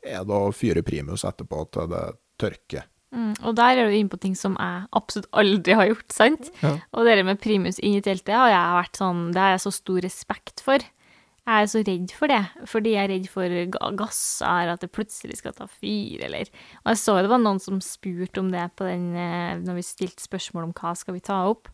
er 0.00 0.24
det 0.24 0.36
å 0.36 0.54
fyre 0.56 0.84
primus 0.86 1.26
etterpå 1.28 1.66
til 1.76 1.90
det 1.92 2.04
tørker. 2.40 2.88
Mm, 3.16 3.34
og 3.46 3.54
der 3.56 3.78
er 3.78 3.88
du 3.88 3.94
inne 3.96 4.12
på 4.12 4.18
ting 4.20 4.34
som 4.36 4.56
jeg 4.58 4.88
absolutt 4.96 5.28
aldri 5.40 5.76
har 5.78 5.90
gjort, 5.92 6.08
sant? 6.12 6.50
Ja. 6.64 6.72
Og 6.96 7.06
det 7.06 7.20
med 7.24 7.40
primus 7.40 7.78
inn 7.78 8.00
i 8.00 8.02
teltet 8.04 8.34
har 8.34 8.50
jeg 8.50 8.78
vært 8.80 9.00
sånn, 9.00 9.22
det 9.36 9.42
har 9.42 9.54
jeg 9.54 9.64
så 9.64 9.72
stor 9.76 10.00
respekt 10.04 10.64
for. 10.64 10.88
Jeg 11.46 11.62
er 11.62 11.68
så 11.70 11.80
redd 11.86 12.10
for 12.10 12.26
det, 12.32 12.40
fordi 12.66 12.92
jeg 12.96 13.04
er 13.06 13.12
redd 13.14 13.26
for 13.30 13.52
ga- 13.70 13.90
gasser, 14.00 14.72
at 14.72 14.80
det 14.82 14.90
plutselig 14.90 15.36
skal 15.38 15.52
ta 15.54 15.66
fyr, 15.70 16.24
eller 16.26 16.48
Og 16.84 16.90
jeg 16.90 16.98
så 16.98 17.14
det 17.22 17.30
var 17.30 17.38
noen 17.38 17.60
som 17.62 17.78
spurte 17.80 18.40
om 18.42 18.50
det 18.50 18.64
på 18.76 18.84
den, 18.88 19.14
eh, 19.14 19.54
når 19.62 19.78
vi 19.78 19.82
stilte 19.86 20.24
spørsmål 20.26 20.64
om 20.64 20.72
hva 20.74 20.96
skal 20.98 21.14
vi 21.14 21.20
ta 21.20 21.44
opp. 21.48 21.68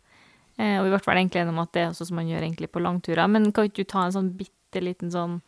Eh, 0.59 0.77
og 0.79 0.85
vi 0.85 0.91
ble 0.93 1.01
vel 1.07 1.17
egentlig 1.23 1.41
enige 1.41 1.55
om 1.57 1.63
at 1.65 1.73
det 1.73 1.83
er 1.87 1.89
også 1.95 2.07
som 2.11 2.17
man 2.21 2.29
gjør 2.29 2.45
egentlig 2.45 2.69
på 2.71 2.83
langturer. 2.85 3.31
Men 3.33 3.51
kan 3.53 3.65
ikke 3.65 3.81
du 3.81 3.85
ta 3.85 4.05
en 4.05 4.13
sånn 4.13 4.37
bitte 4.37 4.83
liten 4.85 5.09
sånn 5.11 5.41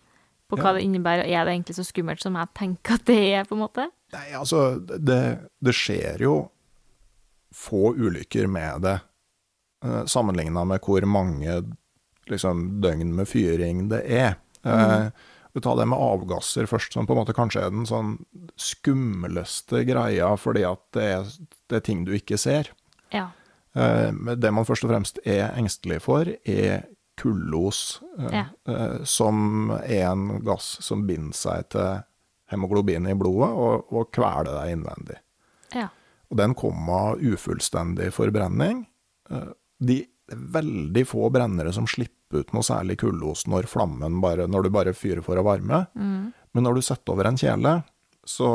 på 0.49 0.57
hva 0.57 0.73
Ja. 0.73 0.73
det 0.79 0.85
innebærer? 0.89 1.29
Er 1.29 1.45
det 1.45 1.53
egentlig 1.59 1.77
så 1.77 1.85
skummelt 1.85 2.21
som 2.23 2.35
jeg 2.35 2.49
tenker 2.55 2.95
at 2.95 3.05
det 3.05 3.21
er, 3.35 3.45
på 3.45 3.53
en 3.53 3.65
måte? 3.69 3.91
Nei, 4.13 4.31
altså, 4.33 4.81
det, 4.81 5.21
det 5.63 5.75
skjer 5.75 6.19
jo 6.21 6.51
få 7.53 7.93
ulykker 7.95 8.49
med 8.49 8.81
det, 8.83 9.01
eh, 9.85 10.05
sammenligna 10.09 10.65
med 10.67 10.81
hvor 10.81 11.05
mange 11.07 11.61
liksom, 12.33 12.81
døgn 12.85 13.15
med 13.17 13.29
fyring 13.29 13.89
det 13.93 14.03
er. 14.07 14.37
Mm. 14.65 15.11
vi 15.53 15.61
tar 15.61 15.77
det 15.77 15.85
med 15.87 16.01
avgasser 16.01 16.65
først, 16.67 16.95
som 16.97 17.05
på 17.07 17.13
en 17.13 17.19
måte 17.21 17.35
kanskje 17.37 17.67
er 17.67 17.73
den 17.75 17.85
sånn 17.87 18.15
skumleste 18.57 19.83
greia, 19.85 20.31
fordi 20.41 20.65
at 20.65 20.81
det 20.97 21.05
er, 21.05 21.29
det 21.69 21.77
er 21.79 21.85
ting 21.85 22.07
du 22.07 22.15
ikke 22.17 22.39
ser. 22.41 22.71
Ja. 23.13 23.29
Uh, 23.77 24.09
men 24.15 24.39
det 24.41 24.51
man 24.55 24.67
først 24.67 24.87
og 24.87 24.93
fremst 24.95 25.21
er 25.27 25.53
engstelig 25.59 26.01
for, 26.07 26.31
er 26.49 26.87
kullos, 27.21 28.01
uh, 28.19 28.31
Ja. 28.33 28.45
som 29.07 29.71
er 29.85 30.09
en 30.09 30.41
gass 30.47 30.79
som 30.83 31.05
binder 31.07 31.37
seg 31.37 31.69
til 31.77 32.03
hemoglobin 32.51 33.07
i 33.07 33.15
blodet 33.19 33.51
og, 33.53 33.93
og 33.93 34.11
kveler 34.15 34.51
deg 34.51 34.73
innvendig. 34.79 35.21
Ja. 35.75 35.91
Og 36.33 36.41
den 36.41 36.57
kommer 36.59 37.13
av 37.13 37.23
ufullstendig 37.23 38.11
forbrenning. 38.17 38.87
De 39.79 39.97
det 40.25 40.37
er 40.37 40.45
veldig 40.57 41.05
få 41.09 41.29
brennere 41.33 41.73
som 41.77 41.87
slipper 41.91 42.45
ut 42.45 42.55
noe 42.57 42.65
særlig 42.67 42.97
kullos 43.03 43.45
når 43.51 43.69
flammen 43.71 44.21
bare, 44.25 44.49
når 44.51 44.67
du 44.67 44.71
bare 44.75 44.95
fyrer 44.97 45.23
for 45.25 45.39
å 45.39 45.45
varme. 45.47 45.85
Men 45.95 46.67
når 46.67 46.79
du 46.79 46.83
setter 46.87 47.13
over 47.13 47.29
en 47.29 47.39
kjele, 47.39 47.75
så 48.25 48.49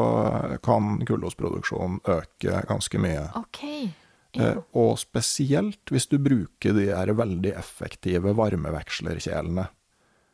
kan 0.65 0.97
kullosproduksjonen 1.05 1.99
øke 2.09 2.63
ganske 2.69 3.01
mye. 3.01 3.27
Okay. 3.43 3.91
Eh, 4.37 4.57
og 4.77 4.97
spesielt 5.01 5.93
hvis 5.93 6.09
du 6.09 6.17
bruker 6.21 6.73
de 6.77 6.89
her 6.89 7.13
veldig 7.17 7.53
effektive 7.57 8.33
varmevekslerkjelene. 8.37 9.67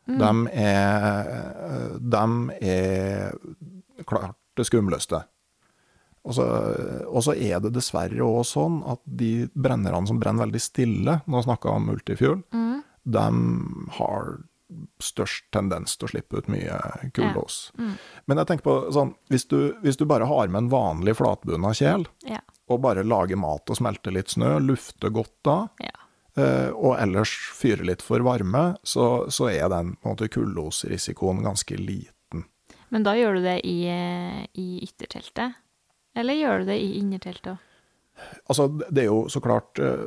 De 0.06 0.32
er, 0.54 1.30
de 1.98 2.26
er 2.62 4.04
klart 4.06 4.36
det 4.56 4.66
skumleste. 4.68 5.24
Og 6.26 6.34
så, 6.34 6.44
og 7.06 7.22
så 7.22 7.36
er 7.38 7.60
det 7.62 7.70
dessverre 7.76 8.18
òg 8.26 8.42
sånn 8.48 8.80
at 8.90 8.98
de 9.06 9.46
brennerne 9.54 10.08
som 10.10 10.18
brenner 10.18 10.42
veldig 10.48 10.62
stille, 10.64 11.20
nå 11.30 11.42
snakker 11.44 11.70
jeg 11.70 11.78
om 11.80 11.86
multifuel, 11.92 12.40
de 13.06 13.26
har 14.00 14.32
størst 14.98 15.44
tendens 15.54 15.94
til 15.94 16.08
å 16.08 16.10
slippe 16.10 16.40
ut 16.40 16.48
mye 16.50 16.74
kullås. 17.14 17.70
Men 18.26 18.40
jeg 18.40 18.48
tenker 18.50 18.66
på 18.66 18.74
sånn, 18.96 19.12
hvis 19.30 19.46
du, 19.46 19.60
hvis 19.84 19.96
du 20.00 20.02
bare 20.10 20.26
har 20.26 20.48
med 20.50 20.64
en 20.64 20.70
vanlig 20.72 21.14
flatbunna 21.20 21.70
kjel, 21.78 22.08
Ja. 22.26 22.40
og 22.68 22.80
bare 22.82 23.04
lager 23.06 23.38
mat 23.38 23.70
og 23.70 23.78
smelter 23.78 24.10
litt 24.10 24.34
snø, 24.34 24.56
lufter 24.58 25.14
godt 25.14 25.30
da, 25.46 25.68
Ja. 25.78 25.94
eh, 26.42 26.70
og 26.74 26.98
ellers 26.98 27.30
fyrer 27.54 27.86
litt 27.86 28.02
for 28.02 28.18
varme, 28.26 28.76
så, 28.82 29.30
så 29.30 29.46
er 29.54 29.68
den 29.70 29.94
på 30.02 30.10
en 30.10 30.16
måte 30.16 30.28
kullosrisikoen 30.34 31.44
ganske 31.46 31.78
liten. 31.78 32.44
Men 32.90 33.02
da 33.06 33.14
gjør 33.14 33.38
du 33.38 33.42
det 33.46 33.60
i, 33.64 33.86
eh, 33.86 34.42
i 34.58 34.80
ytterteltet? 34.82 35.54
Eller 36.16 36.38
gjør 36.40 36.64
du 36.64 36.70
det 36.72 36.80
i 36.80 36.90
innerteltet 37.00 37.52
òg? 37.54 37.62
Altså, 38.48 38.64
det 38.88 39.02
er 39.02 39.10
jo 39.10 39.26
så 39.28 39.42
klart 39.44 39.76
eh, 39.78 40.06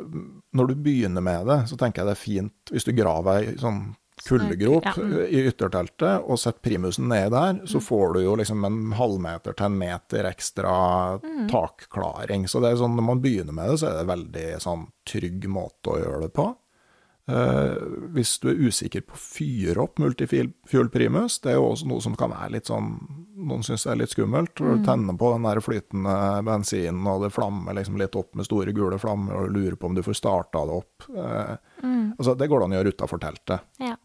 Når 0.58 0.72
du 0.72 0.76
begynner 0.82 1.22
med 1.22 1.46
det, 1.46 1.60
så 1.70 1.78
tenker 1.78 2.02
jeg 2.02 2.08
det 2.10 2.16
er 2.16 2.24
fint 2.24 2.72
hvis 2.74 2.88
du 2.88 2.96
graver 2.98 3.44
ei 3.44 3.52
sånn 3.62 3.84
kuldegrop 4.26 4.88
Ja, 4.90 4.94
mm. 4.98 5.12
eh, 5.22 5.30
i 5.38 5.44
ytterteltet 5.48 6.26
og 6.26 6.40
setter 6.42 6.60
primusen 6.66 7.06
ned 7.08 7.30
der, 7.32 7.60
så 7.70 7.80
får 7.80 8.16
du 8.18 8.20
jo 8.26 8.34
liksom 8.42 8.66
en 8.68 8.80
halvmeter 8.98 9.54
til 9.56 9.70
en 9.70 9.78
meter 9.80 10.26
ekstra 10.32 10.74
Mm. 11.22 11.46
takklaring. 11.54 12.48
Så 12.50 12.60
det 12.60 12.72
er 12.74 12.82
sånn, 12.82 12.98
når 12.98 13.06
man 13.14 13.22
begynner 13.24 13.54
med 13.56 13.70
det, 13.72 13.78
så 13.80 13.88
er 13.88 13.94
det 14.00 14.02
en 14.08 14.12
veldig 14.16 14.48
sånn 14.66 14.88
trygg 15.08 15.46
måte 15.48 15.94
å 15.94 16.00
gjøre 16.02 16.22
det 16.26 16.34
på. 16.36 16.50
Eh, 17.30 17.76
hvis 18.16 18.32
du 18.42 18.48
er 18.50 18.62
usikker 18.70 19.04
på 19.06 19.14
å 19.14 19.22
fyre 19.22 19.84
opp 19.84 20.00
multifuel 20.02 20.90
primus, 20.90 21.38
det 21.44 21.52
er 21.54 21.60
jo 21.60 21.68
også 21.70 21.90
noe 21.92 22.02
som 22.02 22.16
kan 22.18 22.34
være 22.34 22.56
litt 22.58 22.72
sånn 22.72 22.96
Noen 23.40 23.62
syns 23.64 23.86
det 23.86 23.92
er 23.94 24.00
litt 24.02 24.12
skummelt. 24.12 24.60
Mm. 24.60 24.70
du 24.82 24.84
tenner 24.84 25.16
på 25.16 25.30
den 25.32 25.46
der 25.48 25.62
flytende 25.64 26.16
bensinen, 26.44 27.06
og 27.08 27.22
det 27.24 27.30
flammer 27.32 27.78
liksom 27.78 27.96
litt 28.02 28.18
opp 28.20 28.34
med 28.36 28.44
store 28.50 28.74
gule 28.76 28.98
flammer, 29.00 29.38
og 29.38 29.48
du 29.48 29.62
lurer 29.62 29.78
på 29.80 29.88
om 29.88 29.96
du 29.96 30.02
får 30.04 30.18
starta 30.20 30.66
det 30.68 30.76
opp. 30.82 31.06
Mm. 31.08 32.18
altså, 32.18 32.34
det 32.36 32.50
går 32.52 32.60
det 32.60 32.68
an 32.68 32.76
å 32.76 32.80
gjøre 32.82 32.94
utafor 32.98 33.22
teltet. 33.24 33.64
Ja. 33.80 33.96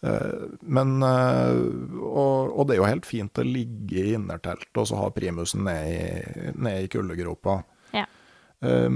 Eh, 0.00 0.46
Men 0.62 1.02
eh, 1.04 1.60
og, 2.00 2.54
og 2.56 2.66
det 2.68 2.76
er 2.76 2.80
jo 2.80 2.88
helt 2.88 3.08
fint 3.08 3.36
å 3.40 3.44
ligge 3.44 4.00
i 4.00 4.14
innerteltet 4.16 4.80
og 4.80 4.88
så 4.88 4.96
ha 5.02 5.10
primusen 5.12 5.66
ned 5.68 5.92
i, 5.92 6.52
ned 6.56 6.86
i 6.86 6.88
kuldegropa. 6.92 7.58
Ja. 7.92 8.06
Eh, 8.64 8.88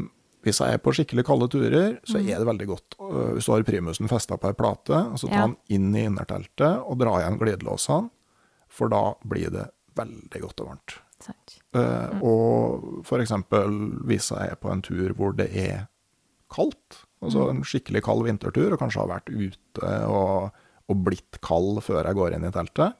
hvis 0.44 0.60
jeg 0.60 0.76
er 0.76 0.80
på 0.84 0.92
skikkelig 0.94 1.24
kalde 1.26 1.48
turer, 1.52 1.94
så 2.04 2.18
er 2.20 2.38
det 2.38 2.46
veldig 2.48 2.66
godt 2.68 2.96
øh, 3.00 3.30
hvis 3.36 3.46
du 3.48 3.52
har 3.54 3.64
primusen 3.66 4.08
festa 4.10 4.36
på 4.40 4.50
ei 4.50 4.56
plate, 4.58 4.98
og 5.14 5.18
så 5.20 5.28
ta 5.30 5.34
Ja. 5.40 5.46
den 5.48 5.56
inn 5.72 5.94
i 5.96 6.04
innerteltet 6.08 6.82
og 6.84 6.98
dra 7.00 7.16
igjen 7.22 7.38
glidelåsene, 7.40 8.10
for 8.68 8.88
da 8.92 9.02
blir 9.24 9.50
det 9.54 9.68
veldig 9.96 10.40
godt 10.42 10.60
og 10.64 10.68
varmt. 10.72 10.96
Sant. 11.24 11.58
Eh, 11.78 12.20
Og 12.22 13.04
for 13.06 13.22
eksempel 13.22 13.76
hvis 14.04 14.30
jeg 14.34 14.50
er 14.52 14.56
på 14.60 14.70
en 14.72 14.82
tur 14.82 15.14
hvor 15.16 15.32
det 15.36 15.48
er 15.56 15.86
kaldt, 16.52 17.00
altså 17.22 17.48
en 17.50 17.62
skikkelig 17.64 18.02
kald 18.04 18.24
vintertur, 18.26 18.72
og 18.74 18.78
kanskje 18.82 19.00
har 19.00 19.08
vært 19.14 19.30
ute 19.32 19.92
og, 20.10 20.50
og 20.90 21.04
blitt 21.06 21.38
kald 21.40 21.80
før 21.86 22.04
jeg 22.04 22.14
går 22.18 22.34
inn 22.36 22.44
i 22.44 22.50
teltet. 22.54 22.98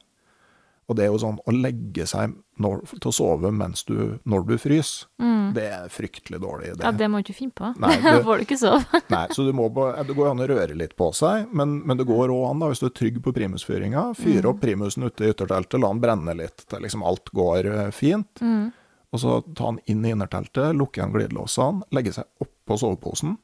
Og 0.85 0.97
det 0.97 1.05
er 1.05 1.09
jo 1.09 1.17
sånn 1.21 1.39
å 1.41 1.53
legge 1.53 2.05
seg 2.05 2.35
når, 2.61 2.83
til 2.93 3.09
å 3.09 3.13
sove 3.15 3.49
mens 3.51 3.81
du, 3.87 4.19
når 4.29 4.43
du 4.45 4.53
fryser, 4.61 5.07
det 5.55 5.65
er 5.71 5.89
fryktelig 5.89 6.37
dårlig 6.43 6.73
idé. 6.73 6.83
Ja, 6.83 6.91
det 6.95 7.07
må 7.09 7.19
du 7.19 7.25
ikke 7.25 7.37
finne 7.37 7.55
på. 7.57 7.71
Nei, 7.81 7.95
Da 8.03 8.19
får 8.25 8.37
du 8.37 8.45
ikke 8.45 8.59
sove. 8.59 9.01
Nei, 9.15 9.23
så 9.33 9.45
du 9.47 9.51
må 9.55 9.69
det 9.71 10.15
går 10.17 10.29
an 10.31 10.43
å 10.45 10.47
røre 10.51 10.77
litt 10.77 10.95
på 10.99 11.09
seg, 11.15 11.49
men, 11.55 11.79
men 11.87 11.99
det 11.99 12.07
går 12.09 12.33
òg 12.33 12.45
an, 12.51 12.61
da, 12.61 12.69
hvis 12.71 12.83
du 12.83 12.89
er 12.89 12.95
trygg 13.01 13.21
på 13.25 13.33
primusfyringa. 13.35 14.07
Fyre 14.19 14.51
opp 14.51 14.61
primusen 14.61 15.07
ute 15.07 15.25
i 15.25 15.33
ytterteltet, 15.33 15.79
la 15.81 15.93
den 15.93 16.03
brenne 16.03 16.37
litt 16.37 16.67
til 16.69 16.85
liksom 16.85 17.05
alt 17.07 17.33
går 17.35 17.71
fint. 17.95 18.29
fint. 18.39 18.73
Og 19.15 19.21
så 19.21 19.39
ta 19.55 19.71
den 19.71 19.79
inn 19.91 20.05
i 20.05 20.11
innerteltet, 20.11 20.75
lukke 20.75 20.99
igjen 20.99 21.13
glidelåsene, 21.13 21.87
legge 21.95 22.11
seg 22.17 22.27
oppå 22.43 22.75
soveposen. 22.81 23.37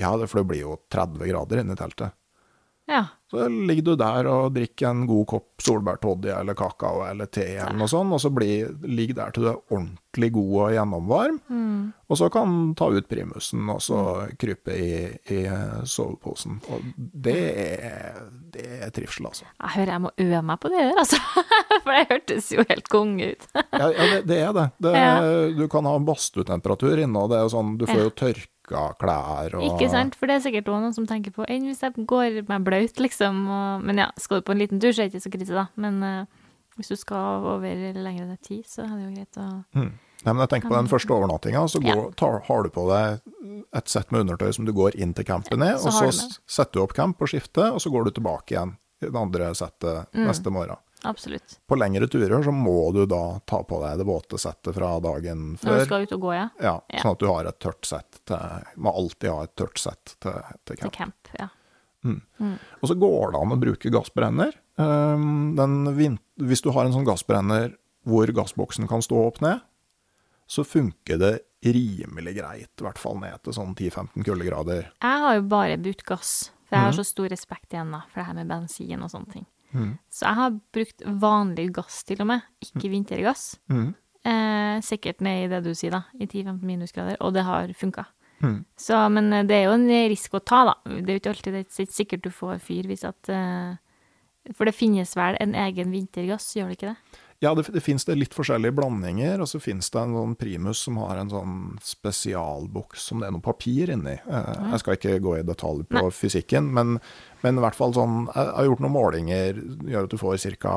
Ja, 0.00 0.12
for 0.24 0.40
det 0.40 0.46
blir 0.48 0.62
jo 0.62 0.76
30 0.92 1.26
grader 1.28 1.60
inne 1.60 1.74
i 1.74 1.80
teltet. 1.80 2.14
Ja. 2.88 3.04
Så 3.30 3.46
ligger 3.46 3.84
du 3.90 3.92
der 4.00 4.26
og 4.26 4.54
drikker 4.56 4.88
en 4.90 5.04
god 5.06 5.26
kopp 5.30 5.62
solbærtoddy 5.62 6.32
eller 6.34 6.56
kakao 6.58 7.04
eller 7.06 7.28
te 7.30 7.44
eller 7.52 7.76
noe 7.78 7.90
sånt, 7.90 8.10
og 8.16 8.22
så 8.22 8.30
ligg 8.34 9.14
der 9.14 9.30
til 9.34 9.44
du 9.44 9.50
er 9.52 9.60
ordentlig 9.70 10.32
god 10.34 10.54
og 10.64 10.74
gjennomvarm. 10.74 11.40
Og 12.10 12.18
så 12.18 12.26
kan 12.34 12.74
ta 12.74 12.88
ut 12.90 13.06
primusen 13.10 13.68
og 13.70 13.78
så 13.84 14.00
krype 14.40 14.74
i, 14.74 14.94
i 15.30 15.40
soveposen. 15.86 16.58
Og 16.74 16.88
det 16.96 17.38
er, 17.70 18.22
det 18.50 18.66
er 18.80 18.90
trivsel, 18.94 19.28
altså. 19.30 19.46
Jeg 19.60 19.76
hører 19.76 19.94
jeg 19.94 20.04
må 20.08 20.10
øve 20.26 20.42
meg 20.50 20.60
på 20.62 20.72
det 20.72 20.82
der, 20.82 20.98
altså. 20.98 21.20
For 21.84 21.94
det 21.94 22.06
hørtes 22.10 22.50
jo 22.56 22.64
helt 22.66 22.90
konge 22.90 23.34
ut. 23.34 23.50
Ja, 23.80 23.86
ja 23.94 24.06
det, 24.10 24.22
det 24.28 24.38
er 24.42 24.52
det. 24.52 24.64
det 24.82 24.94
Ja. 24.96 25.12
Du 25.56 25.68
kan 25.70 25.86
ha 25.86 25.94
badstuetemperatur 26.02 26.98
inne, 26.98 27.22
og 27.22 27.30
det 27.30 27.38
er 27.38 27.46
jo 27.46 27.52
sånn, 27.54 27.76
du 27.78 27.86
får 27.88 28.02
jo 28.02 28.10
tørka 28.18 28.82
klær 29.00 29.54
og 29.58 29.64
Ikke 29.66 29.88
sant? 29.90 30.18
For 30.18 30.30
det 30.30 30.36
er 30.36 30.42
sikkert 30.44 30.68
også 30.70 30.82
noen 30.82 30.96
som 30.96 31.06
tenker 31.08 31.34
på 31.34 31.46
enn 31.50 31.68
hvis 31.68 31.80
jeg 31.86 32.06
går 32.10 32.42
meg 32.50 32.66
blaut, 32.66 33.00
liksom. 33.02 33.19
Og, 33.28 33.82
men 33.84 33.98
ja, 33.98 34.10
skal 34.18 34.40
du 34.40 34.46
på 34.46 34.52
en 34.52 34.58
liten 34.62 34.80
tur, 34.80 34.92
så 34.92 35.02
er 35.02 35.08
det 35.10 35.14
ikke 35.18 35.26
så 35.28 35.32
krise, 35.34 35.54
da. 35.56 35.66
Men 35.76 36.02
uh, 36.02 36.24
hvis 36.78 36.88
du 36.88 36.96
skal 36.96 37.44
over 37.44 37.74
lengre 37.96 38.24
enn 38.28 38.38
tid, 38.40 38.64
så 38.66 38.84
er 38.86 38.94
det 38.96 39.04
jo 39.08 39.14
greit 39.18 39.36
å 39.42 39.48
Nei, 40.20 40.34
men 40.34 40.42
jeg 40.44 40.50
tenker 40.52 40.68
på 40.68 40.76
den 40.76 40.88
første 40.90 41.14
overnattinga, 41.16 41.62
så 41.72 41.80
går, 41.80 42.10
tar, 42.20 42.42
har 42.44 42.62
du 42.62 42.68
på 42.68 42.82
deg 42.90 43.22
et 43.72 43.88
sett 43.88 44.10
med 44.12 44.26
undertøy 44.26 44.50
som 44.52 44.66
du 44.68 44.72
går 44.76 44.98
inn 45.00 45.14
til 45.16 45.24
campen 45.24 45.62
i, 45.64 45.70
Så 45.80 45.88
og 45.88 46.12
så 46.12 46.28
setter 46.44 46.76
du 46.76 46.82
opp 46.82 46.92
camp 46.92 47.22
og 47.24 47.30
skifter, 47.32 47.70
og 47.72 47.80
så 47.80 47.88
går 47.88 48.04
du 48.04 48.10
tilbake 48.18 48.52
igjen 48.52 48.74
i 49.00 49.08
det 49.08 49.16
andre 49.16 49.48
settet 49.56 50.12
Mm. 50.12 50.26
neste 50.28 50.52
morgen. 50.52 50.76
Absolutt. 51.08 51.54
På 51.66 51.78
lengre 51.80 52.04
turer 52.12 52.42
så 52.44 52.52
må 52.52 52.92
du 52.92 53.06
da 53.08 53.40
ta 53.48 53.62
på 53.64 53.80
deg 53.80 53.96
det 54.02 54.04
våte 54.04 54.36
settet 54.36 54.76
fra 54.76 55.00
dagen 55.00 55.56
før. 55.56 55.70
Når 55.70 55.78
du 55.78 55.84
skal 55.88 56.02
ut 56.04 56.12
og 56.12 56.20
gå, 56.20 56.34
ja. 56.36 56.48
Ja, 56.60 56.74
Ja. 56.92 57.00
sånn 57.00 57.12
at 57.16 57.18
du 57.24 57.26
har 57.32 57.48
et 57.48 57.58
tørt 57.58 57.86
sett 57.88 58.20
til 58.28 58.36
Må 58.76 58.92
alltid 58.92 59.30
ha 59.32 59.42
et 59.44 59.56
tørt 59.56 59.78
sett 59.80 60.16
til, 60.20 60.36
til 60.68 60.76
Til 60.76 60.90
camp. 60.90 61.16
Camp. 62.02 62.24
Mm. 62.38 62.56
Og 62.80 62.88
så 62.88 62.96
går 62.98 63.32
det 63.32 63.40
an 63.40 63.54
å 63.54 63.60
bruke 63.60 63.92
gassbrenner. 63.92 64.56
Um, 64.80 65.52
den 65.58 66.18
hvis 66.40 66.64
du 66.64 66.70
har 66.72 66.86
en 66.86 66.94
sånn 66.94 67.08
gassbrenner 67.08 67.74
hvor 68.08 68.30
gassboksen 68.32 68.88
kan 68.88 69.02
stå 69.04 69.18
opp 69.26 69.40
ned, 69.44 69.60
så 70.50 70.64
funker 70.66 71.20
det 71.20 71.34
rimelig 71.62 72.38
greit, 72.40 72.72
i 72.80 72.84
hvert 72.84 72.98
fall 72.98 73.20
ned 73.20 73.36
til 73.44 73.54
sånn 73.54 73.74
10-15 73.76 74.24
kuldegrader. 74.24 74.88
Jeg 74.96 75.24
har 75.24 75.36
jo 75.36 75.46
bare 75.52 75.78
brukt 75.78 76.02
gass, 76.08 76.50
for 76.66 76.78
jeg 76.78 76.88
har 76.88 76.96
så 76.96 77.04
stor 77.06 77.28
respekt 77.30 77.74
igjen 77.76 77.92
da, 77.92 78.02
for 78.08 78.22
det 78.22 78.28
her 78.30 78.38
med 78.40 78.50
bensin 78.50 79.04
og 79.04 79.12
sånne 79.12 79.34
ting. 79.36 79.46
Mm. 79.70 79.92
Så 80.10 80.24
jeg 80.26 80.38
har 80.40 80.56
brukt 80.74 81.04
vanlig 81.22 81.68
gass 81.76 82.00
til 82.08 82.24
og 82.24 82.30
med, 82.32 82.48
ikke 82.64 82.90
vintergass. 82.90 83.52
Mm. 83.70 83.92
Eh, 84.30 84.80
sikkert 84.84 85.22
ned 85.24 85.44
i 85.44 85.50
det 85.52 85.60
du 85.68 85.70
sier, 85.76 85.94
da, 85.94 86.02
i 86.16 86.26
10-15 86.26 86.64
minusgrader, 86.66 87.20
og 87.20 87.36
det 87.36 87.44
har 87.46 87.76
funka. 87.78 88.08
Mhm. 88.40 88.64
Så, 88.80 88.96
men 89.12 89.32
eh, 89.36 89.44
det 89.44 89.56
er 89.58 89.64
jo 89.68 89.76
en 89.76 89.88
risiko 90.08 90.38
å 90.40 90.44
ta, 90.44 90.64
da. 90.70 90.74
Det 90.88 91.12
er 91.12 91.18
jo 91.18 91.20
ikke 91.20 91.32
alltid 91.34 91.56
det 91.58 91.64
er 91.66 91.90
sikkert 91.92 92.22
du 92.24 92.30
får 92.32 92.60
fyr 92.64 92.86
hvis 92.88 93.04
at 93.04 93.28
eh, 93.28 93.74
For 94.56 94.64
det 94.64 94.72
finnes 94.74 95.12
vel 95.16 95.36
en 95.40 95.52
egen 95.54 95.90
vintergass, 95.92 96.46
gjør 96.56 96.70
det 96.72 96.78
ikke 96.78 96.94
det? 96.94 97.18
Ja, 97.40 97.54
det, 97.56 97.66
det 97.72 97.80
finnes 97.80 98.04
det 98.04 98.18
litt 98.20 98.34
forskjellige 98.36 98.74
blandinger, 98.76 99.40
og 99.40 99.48
så 99.48 99.56
finnes 99.60 99.88
det 99.92 100.00
en 100.00 100.12
sånn 100.12 100.34
primus 100.36 100.82
som 100.84 100.98
har 101.00 101.16
en 101.20 101.30
sånn 101.32 101.54
spesialboks 101.80 103.06
som 103.08 103.20
det 103.22 103.28
er 103.30 103.32
noe 103.32 103.44
papir 103.44 103.92
inni. 103.94 104.16
Eh, 104.18 104.50
Jeg 104.72 104.80
skal 104.82 104.96
ikke 104.98 105.14
gå 105.24 105.38
i 105.38 105.46
detalj 105.48 105.84
på 105.88 106.02
Nei. 106.02 106.10
fysikken, 106.12 106.68
men, 106.76 106.98
men 107.44 107.56
i 107.60 107.64
hvert 107.64 107.76
fall 107.78 107.94
sånn 107.96 108.26
Jeg 108.34 108.52
har 108.56 108.68
gjort 108.68 108.82
noen 108.84 108.96
målinger, 108.96 109.60
gjør 109.88 110.08
at 110.08 110.12
du 110.12 110.18
får 110.20 110.56
ca. 110.60 110.74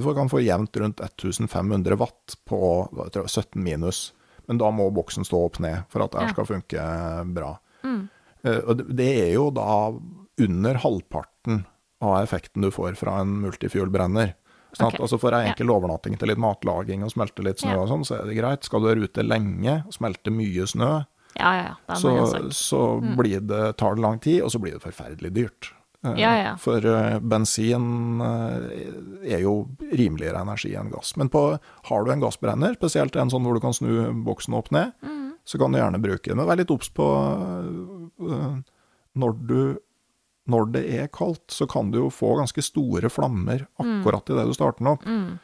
Du 0.00 0.08
kan 0.16 0.32
få 0.32 0.40
jevnt 0.40 0.76
rundt 0.80 1.00
1500 1.04 1.98
watt 2.00 2.36
på 2.48 2.60
hva 2.92 3.08
tror 3.12 3.26
jeg, 3.26 3.34
17 3.44 3.60
minus. 3.62 4.04
Men 4.48 4.58
da 4.58 4.70
må 4.70 4.90
boksen 4.94 5.24
stå 5.24 5.44
opp 5.46 5.60
ned 5.60 5.84
for 5.88 6.02
at 6.04 6.10
det 6.12 6.20
her 6.20 6.26
Ja. 6.28 6.32
skal 6.32 6.44
funke 6.46 7.34
bra. 7.34 7.58
Mm. 7.84 8.08
Og 8.68 8.76
det- 8.96 9.28
er 9.28 9.32
jo 9.34 9.50
da 9.50 9.92
under 10.38 10.74
halvparten 10.74 11.64
av 12.02 12.16
effekten 12.26 12.60
du 12.62 12.70
får 12.70 12.96
fra 12.96 13.20
en 13.20 13.40
multifuel-brenner. 13.42 14.34
Sånn 14.76 14.88
okay. 14.88 14.98
Altså 15.00 15.18
For 15.20 15.32
ei 15.32 15.44
Ja. 15.46 15.52
enkel 15.52 15.70
overnatting 15.70 16.18
til 16.18 16.28
litt 16.28 16.38
matlaging 16.38 17.02
og 17.04 17.10
smelte 17.12 17.42
litt 17.44 17.58
snø 17.58 17.70
Ja. 17.72 17.78
og 17.80 17.88
sånn, 17.88 18.04
så 18.04 18.20
er 18.20 18.26
det 18.26 18.36
greit. 18.36 18.64
Skal 18.64 18.80
du 18.80 18.86
være 18.86 19.04
ute 19.04 19.22
lenge 19.22 19.84
og 19.86 19.92
smelte 19.92 20.30
mye 20.32 20.66
snø, 20.66 21.06
Ja, 21.36 21.52
ja, 21.52 21.62
ja. 21.62 21.74
Det 21.88 21.96
så, 21.96 22.26
sak. 22.30 22.42
så 22.52 23.16
blir 23.16 23.40
det, 23.46 23.76
tar 23.76 23.94
det 23.96 24.02
lang 24.02 24.20
tid, 24.20 24.42
og 24.42 24.50
så 24.50 24.60
blir 24.60 24.72
det 24.72 24.82
forferdelig 24.82 25.32
dyrt. 25.32 25.72
Eh, 26.04 26.18
Ja, 26.20 26.32
ja. 26.36 26.56
For 26.60 26.84
eh, 26.84 27.18
bensin 27.20 28.20
eh, 28.20 29.34
er 29.36 29.40
jo 29.44 29.54
rimeligere 29.92 30.42
energi 30.44 30.74
enn 30.76 30.90
gass. 30.92 31.14
Men 31.16 31.30
på, 31.32 31.44
har 31.88 32.04
du 32.04 32.10
en 32.12 32.20
gassbrenner, 32.20 32.74
spesielt 32.76 33.16
en 33.16 33.30
sånn 33.32 33.42
hvor 33.46 33.54
du 33.56 33.60
kan 33.64 33.72
snu 33.76 34.12
boksen 34.24 34.54
opp 34.58 34.70
ned, 34.70 34.92
Mm. 35.02 35.32
så 35.44 35.58
kan 35.58 35.72
du 35.72 35.78
gjerne 35.78 36.00
bruke 36.00 36.28
den. 36.28 36.36
Men 36.36 36.46
vær 36.46 36.56
litt 36.60 36.70
obs 36.70 36.88
på 36.92 37.04
når 39.14 39.34
du 39.48 39.58
når 40.46 40.66
det 40.74 40.82
er 41.00 41.06
kaldt, 41.08 41.46
så 41.48 41.64
kan 41.70 41.88
du 41.90 42.02
jo 42.02 42.10
få 42.12 42.34
ganske 42.36 42.60
store 42.60 43.08
flammer 43.08 43.62
akkurat 43.80 44.28
idet 44.28 44.44
du 44.44 44.52
starter 44.52 44.82
den 44.84 44.90
opp. 44.92 45.06
Mm. 45.08 45.38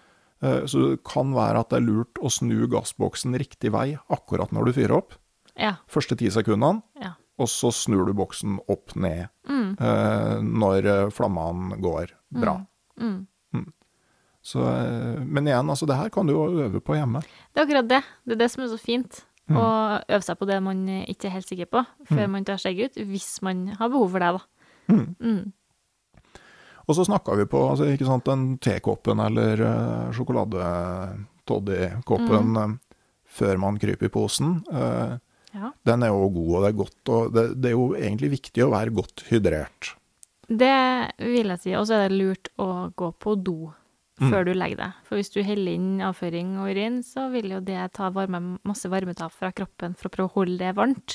Så 0.69 0.83
det 0.91 0.99
kan 1.09 1.33
være 1.33 1.63
at 1.63 1.71
det 1.73 1.79
er 1.81 1.87
lurt 1.87 2.21
å 2.21 2.29
snu 2.33 2.67
gassboksen 2.69 3.33
riktig 3.41 3.73
vei 3.73 3.95
akkurat 4.13 4.53
når 4.53 4.69
du 4.69 4.73
fyrer 4.77 4.93
opp. 4.99 5.15
Ja. 5.57 5.79
Første 5.89 6.19
ti 6.21 6.29
sekundene, 6.33 6.83
ja. 7.01 7.15
Og 7.41 7.49
så 7.49 7.71
snur 7.75 8.09
du 8.09 8.15
boksen 8.17 8.59
opp 8.71 8.95
ned 9.01 9.29
eh, 9.49 10.37
når 10.45 10.87
eh, 10.87 11.11
flammene 11.15 11.81
går 11.81 12.13
bra. 12.37 12.59
Mm. 13.01 13.27
Så, 14.41 14.63
eh, 14.65 15.19
men 15.25 15.49
igjen, 15.49 15.73
altså 15.73 15.89
det 15.89 15.99
her 15.99 16.13
kan 16.13 16.29
du 16.29 16.35
jo 16.35 16.47
øve 16.67 16.81
på 16.85 16.97
hjemme. 16.97 17.21
Det 17.53 17.61
er 17.61 17.67
akkurat 17.67 17.91
det. 17.91 18.03
Det 18.25 18.37
er 18.37 18.43
det 18.45 18.51
som 18.53 18.65
er 18.65 18.73
så 18.73 18.81
fint. 18.81 19.13
Å 19.51 19.63
øve 20.07 20.23
seg 20.23 20.39
på 20.39 20.47
det 20.47 20.61
man 20.63 20.85
ikke 21.11 21.27
er 21.27 21.35
helt 21.35 21.49
sikker 21.51 21.67
på, 21.73 21.81
før 22.07 22.29
man 22.31 22.45
tar 22.47 22.61
seg 22.63 22.79
ut, 22.87 23.01
hvis 23.09 23.41
man 23.43 23.65
har 23.81 23.91
behov 23.91 24.13
for 24.13 24.23
det, 24.23 24.29
da. 24.37 24.43
Og 26.91 26.97
så 26.97 27.05
snakka 27.07 27.35
vi 27.39 27.45
på 27.51 27.59
altså, 27.71 27.85
ikke 27.91 28.07
sant, 28.09 28.25
den 28.27 28.59
tekoppen 28.63 29.19
eller 29.23 29.61
uh, 29.63 30.13
sjokoladetoddy-koppen 30.17 32.57
uh, 32.59 32.71
før 33.31 33.55
man 33.63 33.79
kryper 33.79 34.07
i 34.09 34.11
posen. 34.11 34.65
eh, 34.75 35.15
Ja. 35.55 35.73
den 35.85 36.03
er 36.07 36.13
jo 36.13 36.29
god, 36.31 36.51
og 36.55 36.63
det 36.63 36.69
er 36.71 36.79
godt. 36.79 37.11
Og 37.11 37.33
det, 37.35 37.45
det 37.61 37.71
er 37.73 37.75
jo 37.75 37.89
egentlig 37.99 38.31
viktig 38.37 38.63
å 38.67 38.71
være 38.71 38.93
godt 38.95 39.25
hydrert. 39.31 39.95
Det 40.51 40.75
vil 41.23 41.51
jeg 41.55 41.61
si. 41.63 41.75
Og 41.79 41.87
så 41.91 41.97
er 42.01 42.09
det 42.11 42.19
lurt 42.21 42.49
å 42.63 42.69
gå 42.99 43.13
på 43.23 43.35
do 43.39 43.59
før 44.21 44.45
du 44.45 44.51
legger 44.53 44.77
deg. 44.77 44.97
For 45.09 45.17
hvis 45.17 45.31
du 45.33 45.39
heller 45.47 45.73
inn 45.79 46.01
avføring 46.05 46.51
og 46.61 46.69
urin, 46.75 46.99
så 47.07 47.31
vil 47.33 47.55
jo 47.55 47.61
det 47.65 47.79
ta 47.97 48.11
varme, 48.13 48.59
masse 48.69 48.91
varmetap 48.93 49.33
fra 49.33 49.49
kroppen 49.57 49.95
for 49.97 50.11
å 50.11 50.13
prøve 50.13 50.29
å 50.29 50.35
holde 50.35 50.59
det 50.61 50.75
varmt. 50.77 51.15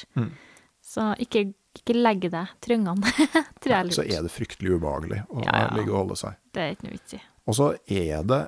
Så 0.81 1.11
ikke, 1.21 1.43
ikke 1.77 1.95
legg 1.99 2.25
deg 2.33 2.55
trøngende, 2.65 3.11
tror 3.61 3.71
jeg 3.71 3.77
er 3.77 3.85
lurt. 3.91 3.97
Så 3.99 4.07
er 4.09 4.25
det 4.25 4.33
fryktelig 4.33 4.79
ubehagelig 4.79 5.21
å 5.29 5.43
Ja, 5.45 5.53
ja. 5.67 5.69
ligge 5.77 5.93
og 5.93 5.99
holde 6.01 6.17
seg. 6.23 6.39
Det 6.55 6.63
er 6.65 6.73
ikke 6.73 6.87
noe 6.87 6.95
vits 6.97 7.17
i. 7.19 7.21
Og 7.45 7.57
så 7.59 7.69
er 7.93 8.25
det 8.25 8.41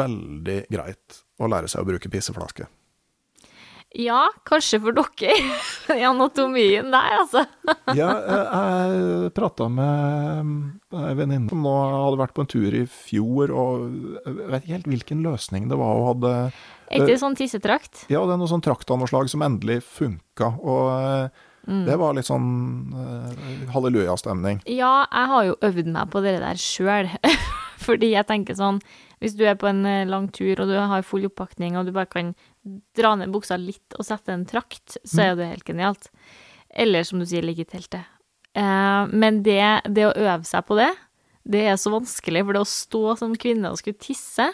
veldig 0.00 0.56
greit 0.72 1.20
å 1.38 1.48
lære 1.50 1.68
seg 1.70 1.84
å 1.84 1.88
bruke 1.92 2.10
pisseflaske. 2.10 2.66
Ja, 3.94 4.26
kanskje 4.44 4.80
for 4.82 4.96
dere 4.96 5.36
i 6.00 6.04
anatomien 6.04 6.90
der, 6.92 7.12
altså. 7.20 7.44
Ja, 7.98 8.10
jeg, 8.18 8.44
jeg 8.50 9.32
prata 9.36 9.68
med 9.72 10.96
ei 10.96 11.14
venninne 11.16 11.48
som 11.52 11.62
nå 11.64 11.74
hadde 11.94 12.20
vært 12.20 12.34
på 12.36 12.44
en 12.44 12.50
tur 12.50 12.76
i 12.76 12.84
fjor, 12.90 13.52
og 13.54 13.86
jeg 14.26 14.36
vet 14.50 14.64
ikke 14.66 14.74
helt 14.74 14.90
hvilken 14.92 15.24
løsning 15.24 15.70
det 15.70 15.78
var 15.80 15.96
hun 15.96 16.08
hadde 16.10 16.34
Er 16.46 16.98
ikke 16.98 17.12
det 17.14 17.20
sånn 17.22 17.38
tissetrakt? 17.38 18.06
Ja, 18.12 18.24
det 18.26 18.36
er 18.36 18.42
noe 18.42 18.50
sånn 18.50 18.64
traktanslag 18.66 19.30
som 19.32 19.46
endelig 19.46 19.80
funka, 19.86 20.54
og 20.60 20.88
eh, 20.96 21.44
Mm. 21.66 21.82
det 21.82 21.96
var 21.98 22.14
litt 22.14 22.28
sånn 22.28 22.94
uh, 22.94 23.70
hallelujastemning. 23.74 24.60
Ja, 24.70 25.00
jeg 25.10 25.30
har 25.32 25.46
jo 25.48 25.56
øvd 25.66 25.88
meg 25.90 26.12
på 26.12 26.22
det 26.22 26.36
der 26.38 26.60
sjøl. 26.62 27.08
Fordi 27.86 28.12
jeg 28.14 28.24
tenker 28.28 28.56
sånn 28.56 28.78
Hvis 29.20 29.34
du 29.36 29.42
er 29.48 29.56
på 29.58 29.68
en 29.68 29.82
eh, 29.88 30.06
lang 30.08 30.30
tur 30.32 30.62
og 30.62 30.70
du 30.70 30.76
har 30.78 31.02
full 31.04 31.26
oppakning, 31.28 31.76
og 31.76 31.88
du 31.88 31.92
bare 31.96 32.08
kan 32.08 32.34
dra 32.96 33.14
ned 33.18 33.32
buksa 33.34 33.58
litt 33.60 33.96
og 33.98 34.06
sette 34.06 34.34
en 34.34 34.46
trakt, 34.48 34.98
så 35.04 35.22
er 35.22 35.32
jo 35.32 35.40
det 35.40 35.50
helt 35.54 35.68
genialt. 35.68 36.10
Eller 36.70 37.06
som 37.06 37.22
du 37.22 37.26
sier, 37.28 37.46
ligge 37.46 37.64
i 37.64 37.70
teltet. 37.70 38.04
Eh, 38.56 39.02
men 39.12 39.42
det, 39.46 39.62
det 39.88 40.08
å 40.08 40.14
øve 40.14 40.44
seg 40.48 40.66
på 40.68 40.78
det, 40.80 40.90
det 41.46 41.62
er 41.70 41.78
så 41.78 41.92
vanskelig, 41.94 42.42
for 42.44 42.56
det 42.56 42.64
å 42.64 42.70
stå 42.70 43.02
som 43.20 43.36
kvinne 43.38 43.70
og 43.70 43.78
skulle 43.80 44.02
tisse 44.02 44.50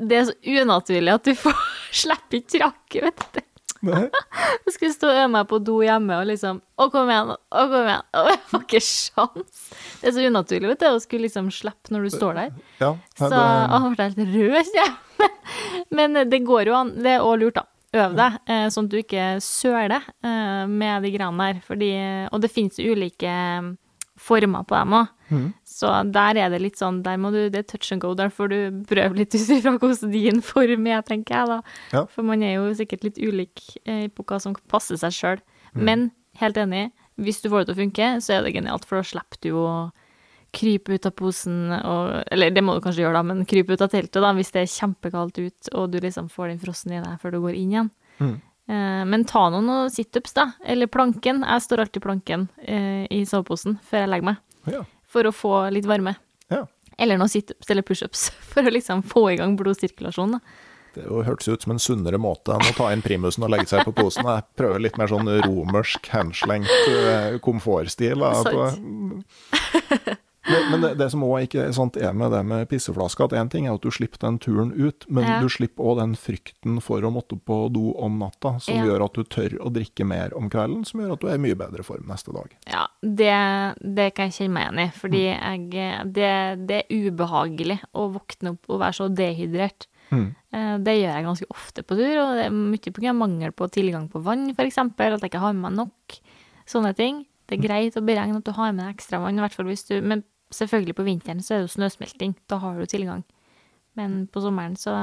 det 0.00 0.16
er 0.16 0.28
så 0.28 0.60
unaturlig 0.62 1.12
at 1.12 1.26
du 1.26 1.34
får 1.36 1.64
slippe 2.02 2.38
i 2.38 2.44
trakket, 2.48 3.02
vet 3.04 3.24
du. 3.36 3.42
Jeg 3.82 4.72
skulle 4.76 4.92
stå 4.94 5.08
og 5.10 5.16
øve 5.16 5.30
meg 5.34 5.48
på 5.50 5.58
do 5.66 5.80
hjemme 5.82 6.20
og 6.22 6.28
liksom 6.30 6.60
Å, 6.78 6.86
kom 6.92 7.10
igjen, 7.10 7.32
å, 7.34 7.64
kom 7.72 7.88
igjen. 7.88 8.04
Å, 8.14 8.22
jeg 8.30 8.40
har 8.52 8.62
ikke 8.62 8.82
sjans. 8.86 9.64
Det 10.00 10.10
er 10.10 10.14
så 10.16 10.26
unaturlig, 10.28 10.70
vet 10.72 10.84
du, 10.84 10.86
å 10.90 11.02
skulle 11.02 11.26
liksom 11.26 11.50
slippe 11.54 11.94
når 11.94 12.06
du 12.06 12.14
står 12.14 12.38
der. 12.38 12.54
Ja, 12.82 12.92
Så 13.18 13.30
det, 13.32 13.42
å, 13.42 13.82
jeg 13.82 13.92
ble 13.96 14.08
helt 14.08 14.32
rød, 14.36 14.72
jeg. 14.78 15.30
Men 15.98 16.18
det 16.30 16.42
går 16.46 16.70
jo 16.70 16.78
an. 16.78 16.94
Det 17.02 17.16
er 17.16 17.26
òg 17.26 17.38
lurt, 17.42 17.58
da. 17.60 17.66
Øv 17.92 18.14
deg, 18.16 18.38
eh, 18.48 18.66
sånn 18.72 18.86
at 18.88 18.94
du 18.94 19.00
ikke 19.02 19.24
søler 19.44 19.98
eh, 20.24 20.62
med 20.70 21.02
de 21.04 21.10
greiene 21.12 21.50
der. 21.50 21.58
Fordi, 21.66 21.90
og 22.32 22.40
det 22.40 22.48
finnes 22.54 22.78
ulike 22.80 23.34
former 24.22 24.64
på 24.68 24.78
dem 24.78 24.96
òg. 25.02 25.10
Så 25.72 25.90
der 26.12 26.38
er 26.38 26.52
det 26.52 26.60
litt 26.60 26.76
sånn 26.80 27.00
Der 27.06 27.16
må 27.20 27.30
du 27.32 27.46
Det 27.50 27.62
er 27.62 27.68
touch 27.70 27.92
and 27.94 28.02
go. 28.04 28.12
Der 28.18 28.32
får 28.32 28.52
du 28.52 28.58
prøve 28.88 29.16
litt 29.18 29.34
ut 29.34 29.52
ifra 29.56 29.74
hvordan 29.78 30.12
din 30.12 30.42
form 30.44 30.86
er, 30.86 31.00
tenker 31.06 31.38
jeg, 31.38 31.48
da. 31.48 31.76
Ja. 31.96 32.04
For 32.12 32.26
man 32.28 32.44
er 32.44 32.58
jo 32.58 32.68
sikkert 32.76 33.06
litt 33.08 33.20
ulik 33.22 33.64
eh, 33.84 34.06
på 34.12 34.26
hva 34.28 34.40
som 34.42 34.56
passer 34.72 35.00
seg 35.00 35.16
sjøl. 35.16 35.42
Men 35.72 36.10
helt 36.40 36.58
enig, 36.60 36.90
hvis 37.20 37.40
du 37.42 37.48
får 37.48 37.62
det 37.62 37.70
til 37.70 37.76
å 37.76 37.82
funke, 37.82 38.08
så 38.24 38.36
er 38.36 38.44
det 38.44 38.54
genialt, 38.56 38.84
for 38.88 39.00
da 39.00 39.08
slipper 39.08 39.40
du 39.44 39.50
å 39.56 39.72
krype 40.52 40.92
ut 40.92 41.08
av 41.08 41.14
posen 41.16 41.72
og 41.72 42.22
Eller 42.32 42.52
det 42.52 42.60
må 42.64 42.74
du 42.76 42.82
kanskje 42.84 43.06
gjøre, 43.06 43.16
da, 43.16 43.24
men 43.24 43.46
krype 43.48 43.72
ut 43.72 43.84
av 43.84 43.88
teltet, 43.92 44.20
da, 44.20 44.32
hvis 44.36 44.52
det 44.52 44.64
er 44.64 44.72
kjempekaldt 44.74 45.40
ut, 45.40 45.70
og 45.72 45.92
du 45.92 46.00
liksom 46.04 46.28
får 46.32 46.52
den 46.52 46.62
frossen 46.62 46.92
i 46.92 47.00
deg 47.00 47.20
før 47.22 47.36
du 47.36 47.40
går 47.44 47.56
inn 47.56 47.76
igjen. 47.76 47.92
Eh, 48.20 49.02
men 49.08 49.24
ta 49.28 49.46
nå 49.50 49.62
noen 49.64 49.92
situps, 49.92 50.34
da. 50.36 50.50
Eller 50.64 50.90
planken. 50.92 51.42
Jeg 51.48 51.64
står 51.64 51.86
alltid 51.86 52.04
planken 52.04 52.48
eh, 52.62 53.06
i 53.10 53.22
soveposen 53.28 53.78
før 53.88 54.04
jeg 54.04 54.12
legger 54.12 54.28
meg, 54.32 54.42
ja, 54.70 54.84
for 55.12 55.28
å 55.28 55.32
få 55.36 55.54
litt 55.74 55.88
varme. 55.88 56.16
ja. 56.52 56.64
Eller 57.02 57.16
noen 57.18 57.30
situps 57.32 57.70
eller 57.72 57.82
pushups, 57.82 58.26
for 58.52 58.68
å 58.68 58.70
liksom 58.70 59.00
få 59.08 59.22
i 59.32 59.36
gang 59.40 59.54
blodsirkulasjonen. 59.58 60.40
Det 60.92 61.06
hørtes 61.08 61.48
ut 61.48 61.62
som 61.64 61.72
en 61.72 61.80
sunnere 61.80 62.18
måte 62.20 62.52
enn 62.52 62.66
å 62.68 62.74
ta 62.76 62.90
inn 62.92 63.00
primusen 63.02 63.46
og 63.46 63.50
legge 63.54 63.70
seg 63.70 63.80
på 63.88 63.94
posen. 63.96 64.28
Jeg 64.28 64.44
prøver 64.60 64.82
litt 64.84 64.98
mer 65.00 65.08
sånn 65.08 65.30
romersk, 65.46 66.10
henslengt 66.12 66.68
eh, 66.92 67.38
komfortstil. 67.40 68.20
da, 68.20 68.34
på- 68.52 70.16
Men, 70.52 70.70
men 70.70 70.80
det, 70.84 70.90
det 71.00 71.08
som 71.12 71.22
òg 71.26 71.46
ikke 71.48 71.64
sant, 71.74 71.96
er 71.96 72.12
med 72.16 72.30
det 72.34 72.42
med 72.46 72.68
pisseflaska, 72.70 73.24
at 73.28 73.34
én 73.40 73.50
ting 73.52 73.66
er 73.66 73.74
at 73.74 73.82
du 73.84 73.90
slipper 73.94 74.20
den 74.22 74.38
turen 74.42 74.72
ut, 74.76 75.06
men 75.08 75.24
Ja. 75.24 75.40
du 75.40 75.48
slipper 75.48 75.82
òg 75.90 75.98
den 76.02 76.14
frykten 76.18 76.80
for 76.84 77.00
å 77.02 77.10
måtte 77.14 77.38
på 77.40 77.58
do 77.72 77.92
om 77.96 78.18
natta, 78.20 78.58
som 78.60 78.74
Ja. 78.76 78.84
gjør 78.84 79.04
at 79.06 79.14
du 79.14 79.24
tør 79.24 79.56
å 79.64 79.72
drikke 79.72 80.04
mer 80.06 80.34
om 80.36 80.50
kvelden, 80.52 80.84
som 80.86 81.00
gjør 81.00 81.12
at 81.14 81.20
du 81.20 81.26
er 81.28 81.34
i 81.34 81.42
mye 81.46 81.56
bedre 81.58 81.82
form 81.82 82.04
neste 82.06 82.32
dag. 82.36 82.50
Ja, 82.68 82.86
det, 83.02 83.32
det 83.94 84.10
kan 84.14 84.28
jeg 84.30 84.36
kjenne 84.38 84.52
meg 84.54 84.68
igjen 84.68 84.84
i, 84.84 84.90
fordi 84.98 85.24
jeg, 85.30 86.12
det, 86.12 86.66
det 86.68 86.82
er 86.84 87.10
ubehagelig 87.10 87.80
å 87.94 88.10
våkne 88.12 88.54
opp 88.56 88.68
og 88.70 88.80
være 88.84 88.98
så 89.00 89.08
dehydrert. 89.08 89.86
Mm. 90.12 90.34
Eh, 90.52 90.78
Det 90.84 90.92
gjør 90.98 91.14
jeg 91.16 91.24
ganske 91.24 91.46
ofte 91.50 91.82
på 91.88 91.96
tur, 91.96 92.16
og 92.20 92.36
det 92.36 92.44
er 92.46 92.50
mye 92.52 92.92
pga. 92.92 93.12
mangel 93.16 93.52
på 93.56 93.68
tilgang 93.72 94.10
på 94.12 94.20
vann, 94.22 94.50
f.eks., 94.52 94.76
at 94.78 94.98
jeg 94.98 95.30
ikke 95.30 95.40
har 95.40 95.52
med 95.54 95.70
meg 95.70 95.78
nok. 95.86 96.18
Sånne 96.68 96.94
ting. 96.94 97.24
Det 97.48 97.58
er 97.58 97.62
greit 97.68 97.96
å 97.96 98.04
beregne 98.04 98.36
at 98.38 98.44
du 98.44 98.52
har 98.52 98.72
med 98.72 98.84
deg 98.84 98.94
ekstra 98.96 99.18
vann, 99.20 99.36
i 99.38 99.42
hvert 99.42 99.52
fall 99.56 99.66
hvis 99.66 99.86
du 99.88 100.00
Men 100.00 100.22
selvfølgelig 100.56 100.94
på 100.98 101.04
vinteren 101.08 101.42
så 101.42 101.54
er 101.54 101.62
det 101.62 101.68
jo 101.70 101.74
snøsmelting, 101.78 102.36
da 102.48 102.58
har 102.62 102.78
du 102.78 102.86
tilgang. 102.86 103.24
Men 103.98 104.26
på 104.32 104.40
sommeren 104.44 104.76
så 104.80 104.94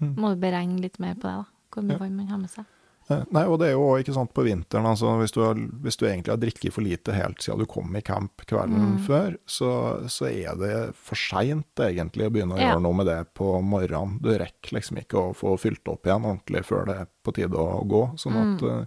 må 0.00 0.34
du 0.34 0.40
beregne 0.42 0.80
litt 0.82 0.98
mer 1.02 1.14
på 1.18 1.26
det, 1.28 1.34
da. 1.42 1.44
Hvor 1.74 1.82
mye 1.86 1.98
vann 1.98 2.14
man 2.16 2.28
har 2.30 2.38
med 2.38 2.50
seg. 2.52 2.64
Eh, 3.10 3.20
Nei, 3.36 3.42
og 3.50 3.58
det 3.60 3.66
er 3.68 3.72
jo 3.74 3.88
ikke 4.00 4.14
sant, 4.16 4.30
på 4.32 4.44
vinteren, 4.46 4.86
altså 4.88 5.10
hvis 5.20 5.32
du, 5.34 5.40
har, 5.44 5.58
hvis 5.84 5.98
du 6.00 6.06
egentlig 6.06 6.32
har 6.32 6.38
drikket 6.40 6.72
for 6.72 6.80
lite 6.86 7.12
helt 7.12 7.42
siden 7.44 7.60
du 7.60 7.66
kom 7.68 7.90
i 7.98 8.00
camp 8.06 8.44
kvelden 8.48 8.94
før, 9.04 9.34
så, 9.44 9.70
så 10.08 10.28
er 10.30 10.54
det 10.56 10.70
for 10.96 11.18
seint 11.20 11.82
egentlig 11.84 12.28
å 12.28 12.32
begynne 12.32 12.56
å 12.56 12.62
Ja. 12.62 12.70
gjøre 12.72 12.84
noe 12.86 12.96
med 13.00 13.10
det 13.10 13.18
på 13.36 13.50
morgenen. 13.66 14.16
Du 14.24 14.30
rekker 14.32 14.78
liksom 14.78 15.02
ikke 15.02 15.20
å 15.20 15.34
få 15.36 15.52
fylt 15.60 15.84
opp 15.92 16.06
igjen 16.08 16.24
ordentlig 16.30 16.64
før 16.64 16.86
det 16.88 16.96
er 17.02 17.10
på 17.26 17.34
tide 17.36 17.60
å 17.60 17.82
gå. 17.84 18.04
Sånn 18.22 18.38
at 18.40 18.64
eh, 18.70 18.86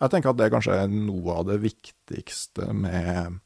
jeg 0.00 0.14
tenker 0.14 0.30
at 0.32 0.38
det 0.40 0.50
kanskje 0.54 0.78
er 0.84 0.88
noe 0.94 1.36
av 1.42 1.46
det 1.50 1.58
viktigste 1.66 2.70
med 2.72 3.40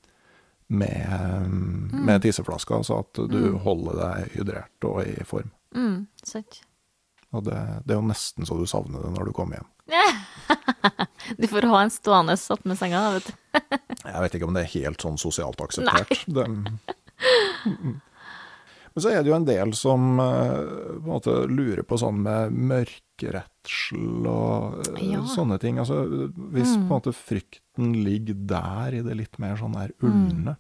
med, 0.73 1.53
med 1.93 2.23
tisseflaska, 2.25 2.79
altså 2.81 3.01
at 3.03 3.21
du 3.31 3.57
holder 3.63 3.99
deg 4.01 4.37
hydrert 4.39 4.87
og 4.89 5.03
i 5.05 5.25
form. 5.29 5.51
Mm, 5.77 6.07
sant. 6.25 6.63
Og 7.33 7.45
det, 7.47 7.57
det 7.87 7.95
er 7.95 8.01
jo 8.01 8.09
nesten 8.11 8.45
så 8.49 8.57
du 8.61 8.67
savner 8.69 9.05
det 9.07 9.13
når 9.15 9.31
du 9.31 9.33
kommer 9.37 9.61
hjem. 9.61 9.69
Du 11.39 11.47
får 11.49 11.65
ha 11.71 11.79
en 11.85 11.91
stående 11.95 12.35
satt 12.37 12.65
med 12.69 12.77
senga, 12.81 13.01
vet 13.15 13.29
du. 13.29 13.59
Jeg 14.11 14.23
vet 14.25 14.35
ikke 14.37 14.47
om 14.49 14.57
det 14.57 14.65
er 14.67 14.73
helt 14.75 15.05
sånn 15.05 15.19
sosialt 15.23 15.61
akseptert. 15.65 16.25
Det, 16.27 16.49
Mm. 17.63 18.01
men 18.95 19.01
så 19.05 19.13
er 19.13 19.23
det 19.23 19.31
jo 19.31 19.37
en 19.37 19.47
del 19.47 19.71
som 19.79 20.19
eh, 20.21 20.57
på 20.59 20.97
en 20.99 21.07
måte 21.07 21.35
lurer 21.49 21.85
på 21.87 21.97
sånn 22.03 22.19
med 22.25 22.51
mørkeredsel 22.73 24.27
og 24.27 24.81
eh, 24.91 25.05
Ja. 25.13 25.23
sånne 25.31 25.61
ting. 25.63 25.79
Altså, 25.79 26.01
hvis 26.53 26.75
på 26.75 26.83
en 26.83 26.91
måte 26.91 27.15
frykten 27.17 27.93
ligger 28.05 28.35
der 28.51 28.99
i 28.99 29.05
det 29.07 29.15
litt 29.21 29.39
mer 29.43 29.55
sånn 29.61 29.79
der 29.79 29.95
ulne. 30.03 30.57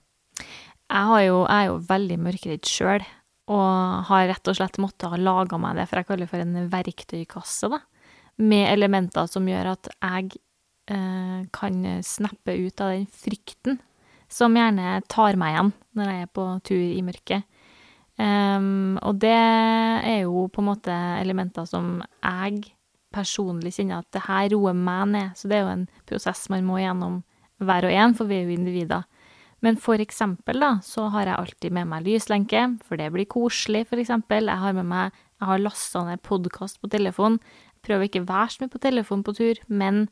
Jeg, 0.92 1.26
jo, 1.28 1.42
jeg 1.46 1.56
er 1.56 1.68
jo 1.70 1.76
veldig 1.88 2.18
mørkredd 2.20 2.68
sjøl, 2.68 3.04
og 3.52 4.08
har 4.08 4.28
rett 4.28 4.50
og 4.50 4.58
slett 4.58 4.80
måttet 4.82 5.08
ha 5.10 5.18
laga 5.18 5.58
meg 5.60 5.78
det, 5.80 5.86
for 5.88 6.00
jeg 6.00 6.08
kaller 6.08 6.26
det 6.26 6.32
for 6.32 6.44
en 6.44 6.68
verktøykasse, 6.72 7.70
da. 7.72 7.80
Med 8.42 8.66
elementer 8.72 9.28
som 9.28 9.48
gjør 9.48 9.74
at 9.74 9.88
jeg 9.92 10.36
eh, 10.90 11.40
kan 11.52 11.80
snappe 12.04 12.54
ut 12.56 12.80
av 12.80 12.94
den 12.94 13.08
frykten 13.12 13.80
som 14.32 14.56
gjerne 14.56 15.02
tar 15.12 15.36
meg 15.40 15.52
igjen 15.52 15.72
når 15.98 16.08
jeg 16.08 16.24
er 16.24 16.30
på 16.32 16.46
tur 16.64 16.80
i 16.80 17.02
mørket. 17.04 17.48
Um, 18.16 18.98
og 19.00 19.18
det 19.20 19.32
er 19.32 20.22
jo 20.24 20.46
på 20.52 20.62
en 20.62 20.68
måte 20.68 20.94
elementer 21.20 21.66
som 21.68 21.98
jeg 22.20 22.72
personlig 23.12 23.74
kjenner 23.76 24.00
at 24.00 24.08
det 24.14 24.24
her 24.26 24.48
roer 24.54 24.76
meg 24.76 25.12
ned. 25.12 25.36
Så 25.36 25.48
det 25.48 25.58
er 25.58 25.66
jo 25.66 25.74
en 25.74 25.86
prosess 26.08 26.46
man 26.52 26.64
må 26.68 26.80
gjennom 26.80 27.20
hver 27.62 27.88
og 27.88 27.94
en, 27.94 28.16
for 28.16 28.28
vi 28.30 28.40
er 28.40 28.48
jo 28.48 28.56
individer. 28.56 29.04
Men 29.62 29.76
for 29.78 30.00
eksempel 30.02 30.58
da, 30.62 30.72
så 30.82 31.04
har 31.14 31.28
jeg 31.28 31.38
alltid 31.38 31.74
med 31.76 31.86
meg 31.90 32.06
lyslenke, 32.06 32.64
for 32.82 32.98
det 32.98 33.12
blir 33.14 33.28
koselig, 33.30 33.84
for 33.90 34.00
eksempel. 34.02 34.50
Jeg 34.50 34.58
har 34.58 34.74
med 34.74 34.88
meg, 34.90 35.12
jeg 35.38 35.48
har 35.52 35.62
lastet 35.62 36.08
ned 36.08 36.22
podcast 36.26 36.80
på 36.82 36.90
telefon. 36.90 37.38
Prøver 37.86 38.08
ikke 38.08 38.24
å 38.24 38.28
være 38.28 38.50
så 38.50 38.62
mye 38.64 38.72
på 38.74 38.82
telefon 38.82 39.22
på 39.26 39.34
tur, 39.38 39.60
men 39.70 40.08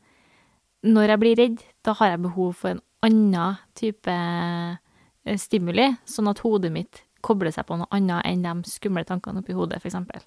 når 0.86 1.12
jeg 1.14 1.22
blir 1.22 1.36
redd, 1.38 1.64
da 1.84 1.94
har 1.98 2.12
jeg 2.14 2.22
behov 2.24 2.54
for 2.62 2.76
en 2.76 2.82
annen 3.04 3.58
type 3.78 4.14
eh, 4.14 5.36
stimuli, 5.40 5.88
sånn 6.08 6.30
at 6.30 6.42
hodet 6.46 6.70
mitt 6.72 7.02
kobler 7.26 7.52
seg 7.52 7.66
på 7.68 7.76
noe 7.76 7.90
annet 7.92 8.24
enn 8.30 8.46
de 8.46 8.70
skumle 8.70 9.02
tankene 9.08 9.42
oppi 9.42 9.56
hodet, 9.56 9.82
eksempel. 9.84 10.22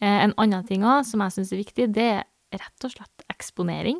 Eh, 0.00 0.22
En 0.24 0.34
annen 0.38 0.64
ting 0.68 0.86
også, 0.86 1.12
som 1.12 1.26
jeg 1.26 1.34
synes 1.36 1.52
er 1.52 1.62
viktig, 1.64 1.88
det 1.98 2.08
er 2.14 2.24
rett 2.62 2.86
og 2.86 2.94
slett 2.94 3.26
eksponering. 3.32 3.98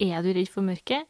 Er 0.00 0.22
du 0.24 0.32
redd 0.32 0.48
for 0.50 0.64
mørket? 0.66 1.06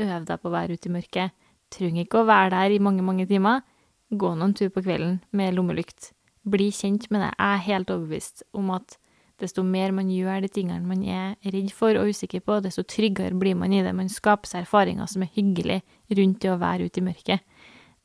Øv 0.00 0.26
deg 0.28 0.40
på 0.40 0.48
å 0.48 0.54
være 0.54 0.76
ute 0.76 0.88
i 0.88 0.92
mørket. 0.94 1.39
Trenger 1.70 2.04
ikke 2.04 2.22
å 2.22 2.28
være 2.28 2.54
der 2.54 2.74
i 2.74 2.80
mange, 2.82 3.04
mange 3.06 3.26
timer. 3.30 3.62
Gå 4.10 4.32
noen 4.34 4.56
tur 4.58 4.72
på 4.74 4.82
kvelden 4.82 5.20
med 5.36 5.54
lommelykt. 5.54 6.10
Bli 6.50 6.70
kjent 6.74 7.06
med 7.12 7.22
det. 7.22 7.30
Jeg 7.36 7.46
er 7.46 7.66
helt 7.68 7.92
overbevist 7.94 8.44
om 8.56 8.72
at 8.74 8.96
desto 9.40 9.62
mer 9.64 9.92
man 9.96 10.10
gjør 10.12 10.42
de 10.44 10.50
tingene 10.52 10.84
man 10.84 11.02
er 11.06 11.36
redd 11.54 11.70
for 11.72 11.96
og 11.96 12.10
usikker 12.12 12.42
på, 12.44 12.58
desto 12.64 12.84
tryggere 12.84 13.36
blir 13.40 13.56
man 13.56 13.72
i 13.72 13.82
det. 13.84 13.94
Man 13.96 14.10
skaper 14.12 14.50
seg 14.50 14.66
erfaringer 14.66 15.08
som 15.08 15.24
er 15.24 15.32
hyggelig 15.36 15.80
rundt 16.18 16.42
det 16.42 16.50
å 16.52 16.58
være 16.60 16.90
ute 16.90 17.00
i 17.00 17.06
mørket. 17.06 17.46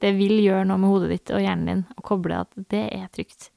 Det 0.04 0.12
vil 0.16 0.38
gjøre 0.44 0.68
noe 0.70 0.80
med 0.80 0.92
hodet 0.92 1.12
ditt 1.12 1.34
og 1.36 1.44
hjernen 1.44 1.72
din 1.72 1.84
å 1.96 2.06
koble 2.06 2.44
at 2.44 2.56
det 2.72 2.86
er 2.94 3.10
trygt. 3.16 3.50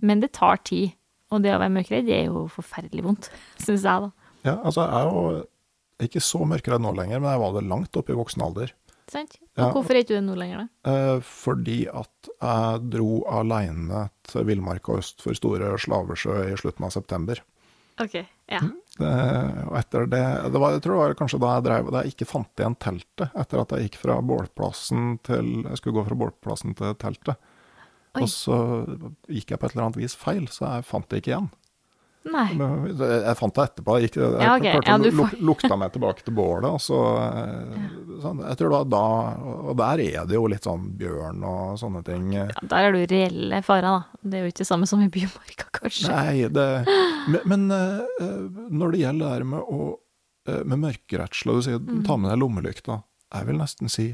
Men 0.00 0.22
det 0.22 0.34
tar 0.36 0.62
tid. 0.64 0.94
Og 1.34 1.42
det 1.42 1.50
å 1.56 1.58
være 1.58 1.74
mørkredd, 1.74 2.08
er 2.12 2.28
jo 2.28 2.44
forferdelig 2.54 3.02
vondt, 3.02 3.28
syns 3.64 3.82
jeg, 3.82 4.06
da. 4.06 4.32
Ja, 4.46 4.52
altså 4.62 4.84
jeg 4.84 4.94
er 4.94 5.08
jo 5.10 6.06
ikke 6.06 6.22
så 6.22 6.44
mørkredd 6.46 6.84
nå 6.84 6.92
lenger, 6.94 7.18
men 7.18 7.32
jeg 7.32 7.42
var 7.42 7.56
det 7.56 7.64
langt 7.66 7.98
opp 7.98 8.12
i 8.12 8.18
voksen 8.18 8.44
alder. 8.46 8.70
Sant? 9.10 9.36
Ja. 9.54 9.68
Og 9.68 9.76
hvorfor 9.76 9.94
er 9.94 10.02
ikke 10.02 10.14
du 10.14 10.18
det 10.18 10.24
nå 10.26 10.36
lenger, 10.38 10.64
da? 10.64 10.92
Eh, 10.92 11.18
fordi 11.22 11.84
at 11.86 12.30
jeg 12.34 12.86
dro 12.90 13.20
aleine 13.30 14.08
til 14.26 14.46
villmarka 14.48 14.96
øst 14.98 15.22
for 15.22 15.38
Store 15.38 15.76
Slavesjø 15.78 16.40
i 16.50 16.56
slutten 16.58 16.88
av 16.88 16.94
september. 16.94 17.42
OK. 18.02 18.16
Ja. 18.50 18.60
Det, 18.96 19.10
og 19.66 19.76
etter 19.78 20.06
det, 20.08 20.22
det 20.52 20.60
var, 20.60 20.74
Jeg 20.76 20.82
tror 20.84 20.94
det 20.94 21.00
var 21.00 21.14
kanskje 21.18 21.40
da 21.42 21.52
jeg 21.56 21.64
drev, 21.66 21.88
da 21.92 22.02
jeg 22.02 22.14
ikke 22.14 22.28
fant 22.28 22.60
igjen 22.62 22.76
teltet, 22.80 23.30
etter 23.32 23.60
at 23.62 23.72
jeg 23.74 23.86
gikk 23.86 23.98
fra 24.02 24.16
bålplassen 24.24 25.16
til 25.26 25.52
Jeg 25.62 25.80
skulle 25.80 25.98
gå 25.98 26.04
fra 26.08 26.18
bålplassen 26.24 26.76
til 26.78 26.96
teltet. 27.00 27.52
Oi. 28.16 28.24
Og 28.24 28.30
så 28.32 28.58
gikk 29.28 29.52
jeg 29.52 29.60
på 29.60 29.68
et 29.68 29.76
eller 29.76 29.86
annet 29.88 30.00
vis 30.00 30.16
feil, 30.18 30.46
så 30.52 30.76
jeg 30.76 30.88
fant 30.88 31.08
det 31.12 31.22
ikke 31.22 31.34
igjen. 31.34 31.48
Nei. 32.26 32.46
Jeg 32.56 33.36
fant 33.38 33.54
det 33.54 33.64
etterpå. 33.68 33.94
Jeg, 34.00 34.08
gikk, 34.10 34.16
jeg 34.22 34.42
Ja, 34.42 34.54
okay. 34.56 34.72
klarte 34.74 34.96
å 34.96 35.04
ja, 35.06 35.12
får- 35.20 35.36
lukta 35.50 35.76
meg 35.78 35.92
tilbake 35.94 36.24
til 36.26 36.34
bålet. 36.34 36.66
Og 36.74 36.80
så, 36.82 36.98
eh, 37.22 37.84
sånn, 38.24 38.40
jeg 38.48 38.56
tror 38.60 38.70
da, 38.74 38.80
da 38.96 39.02
Og 39.70 39.76
der 39.78 40.02
er 40.04 40.26
det 40.26 40.34
jo 40.34 40.46
litt 40.50 40.66
sånn 40.66 40.88
bjørn 40.98 41.44
og 41.46 41.76
sånne 41.78 42.02
ting. 42.04 42.32
Ja, 42.34 42.48
der 42.62 42.88
er 42.88 42.92
du 42.96 43.04
reelle 43.14 43.62
fara, 43.62 43.92
da. 44.00 44.20
Det 44.26 44.40
er 44.40 44.44
jo 44.46 44.50
ikke 44.52 44.64
det 44.64 44.70
samme 44.72 44.86
som 44.90 45.04
i 45.04 45.08
bymarka, 45.08 45.68
kanskje. 45.80 46.10
Nei, 46.10 46.48
det 46.48 46.66
Men, 47.30 47.40
men 47.46 47.70
eh, 47.74 48.26
når 48.70 48.92
det 48.92 49.00
gjelder 49.02 49.24
det 49.26 49.32
her 49.36 49.44
med, 49.44 49.60
å, 49.66 49.86
eh, 50.48 50.60
med 50.64 50.78
mørkeredsel, 50.84 51.50
og 51.50 51.56
du 51.58 51.62
sier 51.70 51.78
Mm. 51.82 52.04
ta 52.06 52.16
med 52.16 52.30
deg 52.30 52.38
lommelykta, 52.42 53.00
jeg 53.34 53.46
vil 53.46 53.58
nesten 53.58 53.90
si 53.90 54.08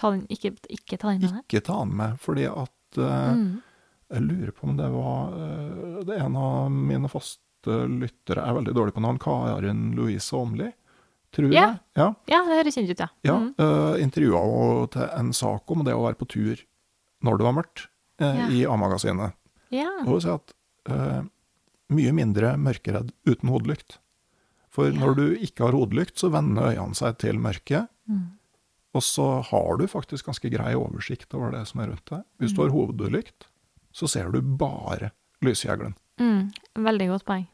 Ta 0.00 0.10
den, 0.14 0.22
ikke, 0.32 0.54
ikke 0.72 0.96
ta 0.98 1.10
den 1.10 1.20
med 1.20 1.30
deg. 1.34 1.42
ikke 1.50 1.60
ta 1.66 1.80
den 1.84 1.96
med, 1.96 2.14
fordi 2.22 2.46
at 2.48 2.96
eh, 2.96 3.34
Mm. 3.34 3.62
Jeg 4.10 4.24
lurer 4.26 4.50
på 4.56 4.66
om 4.66 4.76
det 4.78 4.88
var 4.90 5.34
eh, 5.38 6.00
Det 6.04 6.16
er 6.16 6.24
en 6.26 6.36
av 6.40 6.70
mine 6.72 7.08
faste 7.12 7.76
lyttere, 7.92 8.42
er 8.42 8.56
veldig 8.56 8.72
dårlig 8.74 8.94
på 8.96 9.02
navn, 9.04 9.18
Karin 9.20 9.90
Louise 9.94 10.32
Åmli, 10.34 10.70
tror 11.36 11.52
jeg. 11.52 11.76
Ja. 11.94 12.06
Ja, 12.26 12.38
det 12.48 12.56
høres 12.62 12.74
kjent 12.78 12.90
ut, 12.90 13.02
ja. 13.04 13.08
Ja, 13.28 13.36
Mm. 13.38 13.50
uh, 13.60 14.00
intervjua 14.02 14.40
henne 14.40 14.88
til 14.94 15.04
en 15.20 15.32
sak 15.36 15.70
om 15.70 15.84
det 15.84 15.92
å 15.94 16.06
være 16.06 16.16
på 16.18 16.26
tur 16.32 16.62
når 17.22 17.36
det 17.38 17.44
var 17.46 17.52
mørkt, 17.58 17.82
uh, 18.22 18.32
Ja. 18.40 18.48
i 18.48 18.64
A-magasinet. 18.64 19.34
ja. 19.70 19.90
Og 20.06 20.14
hun 20.16 20.20
sier 20.24 20.34
at 20.40 20.54
uh, 20.88 21.22
mye 21.92 22.12
mindre 22.16 22.56
mørkeredd 22.56 23.12
uten 23.28 23.50
hodelykt. 23.52 23.98
For 24.70 24.90
når 24.90 25.14
du 25.18 25.24
ikke 25.36 25.66
har 25.68 25.72
hodelykt, 25.76 26.16
så 26.16 26.30
vender 26.32 26.72
øynene 26.72 26.94
seg 26.96 27.18
til 27.18 27.36
mørket. 27.38 27.88
Mm. 28.08 28.38
Og 28.94 29.02
så 29.02 29.42
har 29.44 29.76
du 29.78 29.86
faktisk 29.86 30.26
ganske 30.30 30.48
grei 30.50 30.72
oversikt 30.74 31.34
over 31.34 31.52
det 31.52 31.66
som 31.68 31.80
er 31.84 31.88
rundt 31.92 32.06
deg. 32.10 32.24
Hvis 32.40 32.54
du 32.56 32.62
har 32.64 32.70
hodelykt, 32.74 33.49
så 33.92 34.08
ser 34.08 34.30
du 34.30 34.40
bare 34.42 35.10
lyskjeglen. 35.42 35.94
Mm. 36.20 36.50
Veldig 36.84 37.08
godt 37.14 37.24
poeng. 37.28 37.46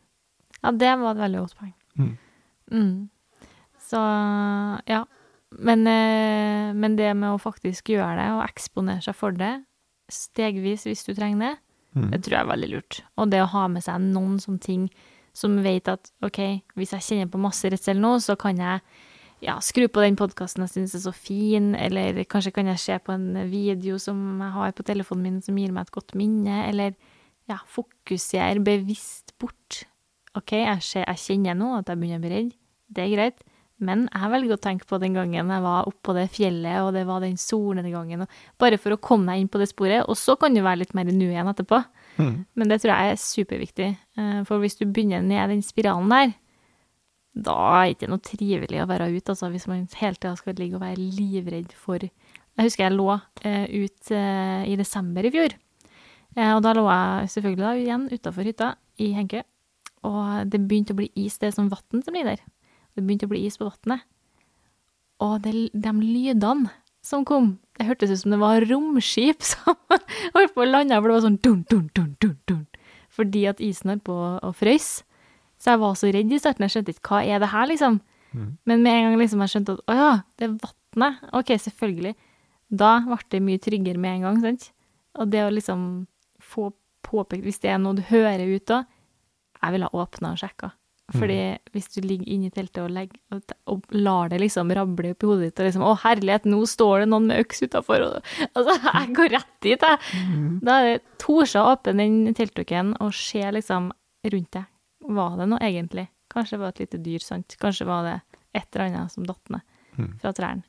Ja, 0.62 0.72
det 0.72 0.94
var 0.98 1.14
et 1.14 1.22
veldig 1.22 1.42
godt 1.44 1.56
poeng. 1.58 1.74
Mm. 1.98 2.16
Mm. 2.72 3.08
Så 3.86 4.00
ja. 4.90 5.04
Men, 5.56 5.86
eh, 5.86 6.72
men 6.74 6.96
det 6.98 7.12
med 7.16 7.30
å 7.36 7.40
faktisk 7.40 7.92
gjøre 7.94 8.16
det, 8.18 8.26
og 8.34 8.42
eksponere 8.44 9.00
seg 9.04 9.14
for 9.16 9.32
det, 9.32 9.52
stegvis 10.12 10.84
hvis 10.88 11.04
du 11.06 11.14
trenger 11.14 11.38
det, 11.44 11.54
Mm. 11.96 12.10
det 12.10 12.18
tror 12.24 12.34
jeg 12.34 12.40
er 12.44 12.50
veldig 12.50 12.68
lurt. 12.74 12.96
Og 13.16 13.30
det 13.30 13.38
å 13.40 13.46
ha 13.48 13.68
med 13.72 13.82
seg 13.82 14.00
noen 14.02 14.34
sånne 14.38 14.60
ting 14.60 14.90
som 15.32 15.62
vet 15.62 15.88
at 15.88 16.10
OK, 16.22 16.62
hvis 16.76 16.90
jeg 16.92 17.00
kjenner 17.00 17.30
på 17.32 17.40
masse 17.40 17.64
redsel 17.72 17.96
nå, 17.96 18.18
så 18.20 18.36
kan 18.36 18.56
jeg 18.60 18.82
ja, 19.44 19.58
skru 19.60 19.86
på 19.92 20.00
den 20.04 20.16
podkasten 20.16 20.64
jeg 20.64 20.72
syns 20.72 20.94
er 20.96 21.02
så 21.04 21.12
fin, 21.14 21.74
eller 21.74 22.22
kanskje 22.24 22.54
kan 22.56 22.70
jeg 22.72 22.80
se 22.82 22.96
på 23.04 23.12
en 23.12 23.28
video 23.50 23.98
som 24.02 24.40
jeg 24.40 24.54
har 24.54 24.72
på 24.76 24.86
telefonen 24.88 25.22
min 25.28 25.42
som 25.44 25.58
gir 25.60 25.74
meg 25.74 25.86
et 25.86 25.96
godt 25.96 26.14
minne, 26.18 26.62
eller 26.70 26.94
ja, 27.50 27.58
fokusere 27.70 28.62
bevisst 28.64 29.34
bort. 29.38 29.84
OK, 30.36 30.52
jeg, 30.58 30.80
ser, 30.82 31.04
jeg 31.06 31.22
kjenner 31.22 31.54
nå 31.56 31.74
at 31.78 31.88
jeg 31.92 32.00
begynner 32.00 32.18
å 32.20 32.24
bli 32.24 32.32
redd, 32.32 32.56
det 32.92 33.04
er 33.04 33.14
greit, 33.16 33.44
Men 33.78 34.06
jeg 34.08 34.30
velger 34.32 34.56
å 34.56 34.60
tenke 34.64 34.86
på 34.88 34.96
den 35.02 35.12
gangen 35.12 35.50
jeg 35.52 35.62
var 35.62 35.88
oppå 35.88 36.14
det 36.16 36.30
fjellet, 36.32 36.78
og 36.80 36.94
det 36.96 37.02
var 37.04 37.20
den 37.20 37.36
solnedgangen, 37.36 38.22
bare 38.56 38.78
for 38.80 38.94
å 38.94 38.96
komme 38.96 39.28
meg 39.28 39.42
inn 39.42 39.50
på 39.52 39.60
det 39.60 39.68
sporet. 39.68 40.06
Og 40.08 40.16
så 40.16 40.32
kan 40.40 40.54
du 40.56 40.62
være 40.64 40.80
litt 40.80 40.94
mer 40.96 41.04
nå 41.12 41.28
igjen 41.28 41.50
etterpå. 41.52 41.82
Men 42.56 42.70
det 42.72 42.78
tror 42.80 42.94
jeg 42.94 43.12
er 43.12 43.20
superviktig. 43.20 43.88
Eh, 44.16 44.38
For 44.48 44.62
hvis 44.62 44.78
du 44.80 44.86
begynner 44.86 45.20
ned 45.20 45.50
den 45.52 45.60
spiralen 45.60 46.08
der, 46.08 46.32
da 47.36 47.56
er 47.82 47.90
det 47.90 47.96
ikke 47.96 48.08
noe 48.08 48.24
trivelig 48.24 48.80
å 48.80 48.88
være 48.88 49.10
ute, 49.12 49.34
altså, 49.34 49.50
hvis 49.52 49.66
man 49.68 49.84
hele 50.00 50.16
tida 50.16 50.32
skal 50.38 50.56
ligge 50.56 50.78
og 50.78 50.84
være 50.86 50.96
livredd 51.18 51.74
for 51.76 52.00
Jeg 52.00 52.64
husker 52.64 52.86
jeg 52.86 52.96
lå 52.96 53.10
eh, 53.44 53.66
ut 53.84 54.10
eh, 54.16 54.62
i 54.72 54.76
desember 54.80 55.26
i 55.28 55.32
fjor. 55.34 55.52
Eh, 56.36 56.52
og 56.54 56.62
da 56.64 56.72
lå 56.76 56.86
jeg 56.88 57.34
selvfølgelig 57.34 57.66
da 57.66 57.74
igjen 57.76 58.06
utafor 58.08 58.48
hytta 58.48 58.70
i 59.04 59.10
Henkø. 59.12 59.42
Og 60.08 60.48
det 60.48 60.62
begynte 60.64 60.96
å 60.96 61.00
bli 61.02 61.10
is. 61.20 61.36
Det 61.36 61.50
er 61.50 61.56
sånn 61.58 61.68
vann 61.68 62.04
som 62.04 62.16
ligger 62.16 62.32
der. 62.32 62.44
Det 62.96 63.04
begynte 63.04 63.28
å 63.28 63.32
bli 63.34 63.42
is 63.44 63.60
på 63.60 63.68
vannet. 63.68 64.06
Og 65.20 65.36
det, 65.44 65.52
de 65.72 65.92
lydene 66.00 66.72
som 67.04 67.24
kom, 67.28 67.54
det 67.76 67.86
hørtes 67.88 68.10
ut 68.14 68.22
som 68.22 68.32
det 68.32 68.40
var 68.40 68.64
romskip 68.66 69.44
som 69.44 69.76
holdt 70.34 70.56
på 70.56 70.64
å 70.64 70.68
lande, 70.68 70.96
for 70.96 71.08
det 71.08 71.18
var 71.18 71.26
sånn 71.28 71.40
dun, 71.44 71.60
dun, 71.68 71.90
dun, 71.92 72.14
dun, 72.24 72.38
dun. 72.48 72.64
Fordi 73.12 73.44
at 73.52 73.60
isen 73.64 73.92
holdt 73.92 74.06
på 74.08 74.16
å 74.16 74.52
frøys. 74.56 75.04
Så 75.58 75.72
jeg 75.72 75.80
var 75.80 75.94
så 75.96 76.10
redd 76.12 76.32
i 76.32 76.38
starten, 76.38 76.66
jeg 76.66 76.74
skjønte 76.74 76.94
ikke 76.94 77.12
hva 77.14 77.20
er 77.24 77.42
det 77.42 77.52
her, 77.52 77.66
liksom. 77.70 78.00
Men 78.68 78.82
med 78.84 78.92
en 78.92 79.06
gang 79.06 79.20
liksom 79.20 79.40
jeg 79.40 79.52
skjønte 79.54 79.76
at 79.78 79.84
å 79.88 79.96
ja, 79.96 80.08
det 80.36 80.48
er 80.48 80.56
vannet. 80.60 81.28
Ok, 81.32 81.54
selvfølgelig. 81.62 82.14
Da 82.68 82.90
ble 83.06 83.18
det 83.32 83.42
mye 83.46 83.62
tryggere 83.62 84.02
med 84.02 84.18
en 84.18 84.26
gang, 84.26 84.40
sant. 84.42 84.70
Og 85.16 85.30
det 85.32 85.44
å 85.46 85.52
liksom 85.54 85.80
få 86.42 86.72
påpekt 87.06 87.44
Hvis 87.46 87.60
det 87.62 87.70
er 87.70 87.78
noe 87.78 87.94
du 87.94 88.02
hører 88.02 88.48
ut 88.50 88.66
da, 88.66 88.80
jeg 89.62 89.72
ville 89.72 89.86
ha 89.86 90.02
åpna 90.02 90.32
og 90.34 90.40
sjekka. 90.40 90.72
Fordi 91.14 91.36
hvis 91.70 91.86
du 91.94 92.00
ligger 92.02 92.26
inne 92.26 92.48
i 92.48 92.50
teltet 92.50 92.80
og, 92.82 92.90
legger, 92.90 93.14
og, 93.30 93.52
og 93.70 93.84
lar 93.94 94.32
det 94.32 94.40
liksom 94.42 94.72
rable 94.74 95.12
opp 95.14 95.22
i 95.22 95.28
hodet 95.30 95.44
ditt 95.46 95.60
og 95.62 95.68
liksom 95.68 95.84
Å, 95.86 95.92
herlighet, 96.02 96.48
nå 96.50 96.58
står 96.66 97.04
det 97.04 97.06
noen 97.12 97.28
med 97.30 97.44
øks 97.44 97.62
utafor, 97.62 98.02
Altså, 98.56 98.74
jeg 98.82 99.12
går 99.14 99.30
rett 99.36 99.52
dit, 99.62 99.86
jeg. 99.86 100.00
Da 100.66 100.80
er 100.80 100.88
det 100.88 101.04
torde 101.22 101.62
å 101.62 101.76
åpne 101.76 101.94
den 102.02 102.34
teltdukken 102.34 102.96
og 102.98 103.14
se 103.14 103.44
liksom 103.54 103.92
rundt 104.26 104.50
deg. 104.58 104.66
Var 105.08 105.36
det 105.38 105.46
noe 105.48 105.58
egentlig? 105.62 106.08
Kanskje 106.32 106.56
det 106.56 106.60
var 106.64 106.68
et 106.74 106.80
lite 106.84 106.98
dyr, 107.02 107.22
sant? 107.22 107.56
Kanskje 107.60 107.86
var 107.86 108.02
det 108.04 108.16
et 108.54 108.66
eller 108.76 108.86
annet 108.90 109.12
som 109.12 109.24
datt 109.28 109.50
ned 109.50 109.62
fra 110.20 110.32
trærne. 110.32 110.62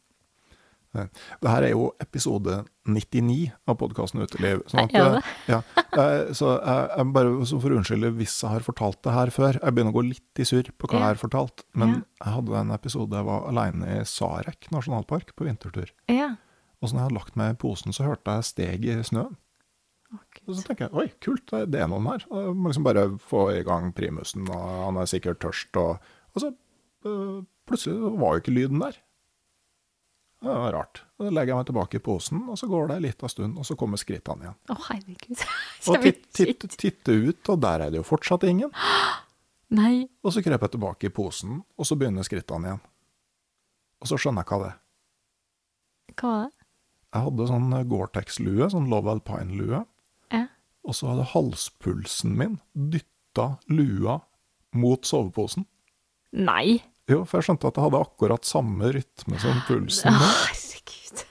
Det 0.98 1.50
her 1.52 1.62
er 1.68 1.74
jo 1.76 1.92
episode 2.02 2.64
99 2.90 3.52
av 3.70 3.76
podkasten 3.78 4.22
Uteliv. 4.24 4.64
Sånn 4.72 4.86
at, 4.88 4.94
det? 4.96 5.20
eh, 5.20 5.52
Ja, 5.52 5.60
eh, 5.94 6.32
så 6.34 6.54
jeg, 6.58 6.88
jeg 6.98 7.12
bare 7.14 7.34
så 7.46 7.60
for 7.62 7.70
å 7.70 7.78
unnskylde 7.78 8.10
hvis 8.18 8.34
jeg 8.42 8.50
har 8.50 8.66
fortalt 8.66 9.02
det 9.06 9.14
her 9.14 9.30
før. 9.36 9.60
Jeg 9.62 9.76
begynner 9.76 9.94
å 9.94 9.98
gå 10.00 10.06
litt 10.08 10.42
i 10.42 10.48
surr 10.48 10.72
på 10.80 10.88
hva 10.90 10.98
Ja. 10.98 11.00
jeg 11.04 11.12
har 11.12 11.22
fortalt. 11.22 11.66
Men 11.76 11.90
Ja. 11.90 12.02
jeg 12.26 12.34
hadde 12.34 12.56
en 12.64 12.72
episode 12.72 13.14
jeg 13.20 13.26
var 13.26 13.46
aleine 13.52 13.86
i 14.00 14.04
Sarek 14.10 14.72
nasjonalpark 14.74 15.36
på 15.36 15.46
vintertur. 15.46 15.92
Ja. 16.10 16.32
Og 16.82 16.90
så 16.90 16.94
når 16.96 17.00
jeg 17.04 17.06
hadde 17.10 17.20
lagt 17.20 17.36
meg 17.36 17.52
i 17.54 17.58
posen, 17.62 17.94
så 17.94 18.08
hørte 18.08 18.34
jeg 18.40 18.44
steg 18.50 18.86
i 18.86 18.98
snøen. 19.04 19.36
Og 20.16 20.56
så 20.56 20.64
tenker 20.64 20.88
jeg 20.88 20.96
oi, 20.96 21.08
kult, 21.24 21.52
det 21.52 21.82
er 21.82 21.90
noen 21.92 22.08
her. 22.08 22.24
Og 22.32 22.46
jeg 22.46 22.56
må 22.56 22.72
liksom 22.72 22.86
bare 22.88 23.04
få 23.20 23.42
i 23.58 23.66
gang 23.68 23.90
primusen, 23.96 24.48
og 24.48 24.70
han 24.86 25.00
er 25.02 25.10
sikkert 25.12 25.42
tørst. 25.44 25.76
Og, 25.82 26.00
og 26.32 26.44
så 26.44 26.54
øh, 27.10 27.42
plutselig 27.68 28.14
var 28.22 28.38
jo 28.38 28.44
ikke 28.44 28.56
lyden 28.56 28.84
der. 28.86 29.02
Det 30.38 30.54
var 30.54 30.74
rart. 30.76 31.02
Da 31.18 31.32
legger 31.34 31.52
jeg 31.52 31.60
meg 31.60 31.70
tilbake 31.72 31.98
i 32.00 32.04
posen, 32.06 32.44
og 32.48 32.60
så 32.62 32.70
går 32.70 32.92
det 32.92 32.98
ei 33.00 33.04
lita 33.08 33.30
stund, 33.32 33.58
og 33.58 33.66
så 33.66 33.76
kommer 33.80 34.00
skrittene 34.00 34.46
igjen. 34.46 34.58
Å, 34.70 34.78
herregud. 34.86 35.44
Og 35.88 36.04
Kjem 36.04 36.76
titt, 36.78 37.10
ut, 37.10 37.50
og 37.50 37.62
der 37.64 37.86
er 37.86 37.94
det 37.94 38.02
jo 38.02 38.06
fortsatt 38.06 38.46
ingen. 38.48 38.70
Nei. 39.80 40.06
Og 40.24 40.34
så 40.36 40.44
kryper 40.46 40.68
jeg 40.68 40.76
tilbake 40.78 41.10
i 41.10 41.14
posen, 41.14 41.62
og 41.76 41.90
så 41.90 41.98
begynner 42.00 42.28
skrittene 42.28 42.70
igjen. 42.70 42.84
Og 44.04 44.12
så 44.12 44.20
skjønner 44.22 44.46
jeg 44.46 44.52
hva 44.52 44.60
det 44.62 44.70
er. 44.70 44.80
Hva 46.14 46.32
var 46.32 46.46
det? 46.46 46.54
Jeg 47.08 47.26
hadde 47.26 47.48
sånn 47.50 47.78
Gore-Tex-lue, 47.90 48.70
sånn 48.72 48.90
Love 48.92 49.16
Alpine-lue. 49.16 49.82
Og 50.88 50.96
så 50.96 51.10
hadde 51.12 51.26
halspulsen 51.34 52.36
min 52.40 52.60
dytta 52.74 53.58
lua 53.70 54.22
mot 54.78 55.04
soveposen. 55.08 55.66
Nei. 56.38 56.80
Jo, 57.12 57.22
for 57.28 57.40
jeg 57.40 57.48
skjønte 57.50 57.70
at 57.70 57.78
jeg 57.80 57.86
hadde 57.88 58.02
akkurat 58.04 58.48
samme 58.48 58.90
rytme 58.96 59.40
som 59.40 59.60
pulsen. 59.68 60.12
Min. 60.16 60.22
herregud. 60.48 61.24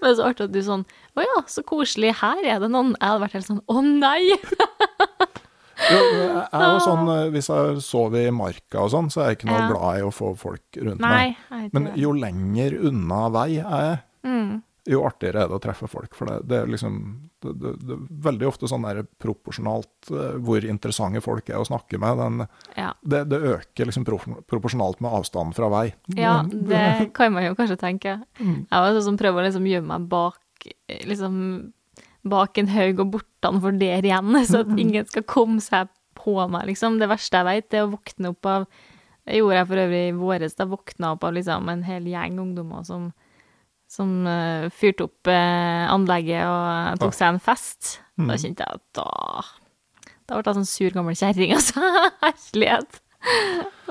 Men 0.00 0.16
så 0.16 0.24
artig 0.30 0.46
at 0.48 0.52
du 0.54 0.60
sånn 0.64 0.82
Å 1.16 1.24
ja, 1.24 1.40
så 1.52 1.60
koselig, 1.66 2.14
her 2.22 2.40
er 2.48 2.60
det 2.62 2.68
noen. 2.72 2.94
Jeg 2.96 3.10
hadde 3.10 3.22
vært 3.26 3.34
helt 3.36 3.48
sånn 3.50 3.62
Å 3.68 3.82
nei! 3.84 4.22
Jo, 5.76 5.98
jeg 6.00 6.46
er 6.56 6.70
jo 6.72 6.78
sånn, 6.80 7.08
eh, 7.12 7.26
Hvis 7.34 7.50
jeg 7.52 7.82
sover 7.84 8.24
i 8.30 8.32
marka 8.34 8.80
og 8.86 8.88
sånn, 8.94 9.10
så 9.12 9.20
er 9.22 9.28
jeg 9.34 9.36
ikke 9.40 9.50
noe 9.50 9.58
Ja. 9.60 9.66
glad 9.68 9.98
i 10.00 10.06
å 10.06 10.12
få 10.14 10.30
folk 10.40 10.78
rundt 10.80 11.02
Nei. 11.04 11.10
meg. 11.12 11.36
jeg 11.52 11.74
Men 11.76 11.90
jo 12.00 12.14
lenger 12.16 12.78
unna 12.88 13.18
vei 13.34 13.48
jeg 13.58 13.66
er, 13.68 13.98
Mm. 14.26 14.62
Jo 14.86 15.00
artigere 15.06 15.42
er 15.44 15.48
det 15.50 15.56
å 15.56 15.62
treffe 15.62 15.88
folk. 15.90 16.14
For 16.14 16.28
det, 16.30 16.36
det 16.50 16.58
er 16.62 16.68
liksom 16.70 16.96
det, 17.42 17.52
det, 17.62 17.72
det 17.82 17.94
er 17.96 18.04
veldig 18.26 18.46
ofte 18.48 18.68
sånn 18.70 18.86
der 18.86 19.00
proporsjonalt 19.22 20.10
eh, 20.14 20.36
hvor 20.46 20.64
interessante 20.66 21.20
folk 21.24 21.48
er 21.50 21.58
å 21.62 21.66
snakke 21.68 21.98
med. 22.02 22.18
Den, 22.22 22.46
Ja. 22.78 22.92
det, 23.02 23.22
øker 23.36 23.90
liksom 23.90 24.04
pro- 24.06 24.40
proporsjonalt 24.48 25.00
med 25.04 25.12
avstanden 25.18 25.54
fra 25.56 25.68
vei. 25.72 25.86
ja, 26.16 26.38
det 26.72 27.10
kan 27.16 27.32
man 27.34 27.44
jo 27.48 27.54
kanskje 27.58 27.78
tenke. 27.82 28.18
Jeg 28.38 28.66
var 28.70 28.94
sånn 28.96 29.08
som 29.12 29.18
prøver 29.20 29.42
å 29.42 29.46
liksom 29.50 29.66
gjemme 29.68 29.98
meg 29.98 30.08
bak 30.12 30.38
liksom 31.06 31.72
bak 32.26 32.58
en 32.58 32.68
haug 32.74 33.00
og 33.04 33.10
bortan 33.18 33.60
for 33.62 33.76
der 33.78 34.02
igjen, 34.06 34.32
så 34.50 34.64
at 34.64 34.72
ingen 34.82 35.06
skal 35.06 35.22
komme 35.28 35.62
seg 35.62 35.90
på 36.16 36.34
meg, 36.50 36.64
liksom. 36.72 36.96
Det 36.98 37.06
verste 37.10 37.38
jeg 37.42 37.46
vet, 37.46 37.74
er 37.76 37.84
å 37.86 37.92
våkne 37.92 38.32
opp 38.32 38.48
av 38.50 38.64
Det 39.26 39.40
gjorde 39.40 39.56
jeg 39.60 39.66
for 39.68 39.82
øvrig 39.82 40.00
i 40.08 40.14
våres. 40.16 40.54
Da 40.58 40.64
våkna 40.70 41.08
opp 41.16 41.24
av 41.26 41.32
liksom 41.34 41.68
en 41.70 41.80
hel 41.86 42.04
gjeng 42.06 42.36
ungdommer 42.38 42.84
som, 42.86 43.08
som 43.90 44.26
eh, 44.26 44.66
fyrte 44.74 45.06
opp 45.06 45.30
eh, 45.30 45.84
anlegget 45.92 46.48
og 46.50 47.00
tok 47.02 47.14
seg 47.16 47.34
en 47.34 47.42
fest. 47.42 47.96
Da 48.16 48.36
kjente 48.40 48.64
jeg 48.64 48.80
at 48.80 48.84
da 48.96 49.08
Da 50.26 50.38
ble 50.38 50.50
jeg 50.50 50.56
sånn 50.56 50.68
sur 50.68 50.94
gammel 50.94 51.16
kjerring, 51.18 51.52
altså. 51.58 51.82
Herlighet. 52.24 53.00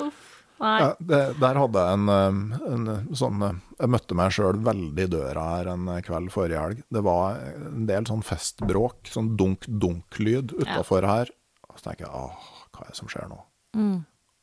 Uff. 0.02 0.22
Nei. 0.56 0.76
Ja, 0.80 0.92
det, 1.04 1.18
der 1.42 1.58
hadde 1.60 1.82
jeg 1.84 1.98
en, 1.98 2.12
eh, 2.14 2.60
en 2.72 3.16
sånn 3.20 3.42
eh, 3.44 3.58
Jeg 3.82 3.92
møtte 3.92 4.16
meg 4.16 4.32
sjøl 4.32 4.62
veldig 4.64 5.04
i 5.04 5.12
døra 5.12 5.44
her 5.50 5.72
en 5.74 5.90
kveld 6.06 6.32
forrige 6.32 6.62
helg. 6.64 6.84
Det 6.96 7.04
var 7.04 7.42
en 7.60 7.88
del 7.90 8.08
sånn 8.08 8.24
festbråk, 8.24 9.12
sånn 9.12 9.34
dunk-dunk-lyd 9.40 10.56
utafor 10.56 11.08
her. 11.10 11.32
Og 11.68 11.80
så 11.80 11.90
tenker 11.90 12.08
jeg 12.08 12.16
åh, 12.16 12.54
hva 12.72 12.86
er 12.86 12.94
det 12.94 13.00
som 13.02 13.12
skjer 13.12 13.28
nå? 13.32 13.42
Mm. 13.76 13.98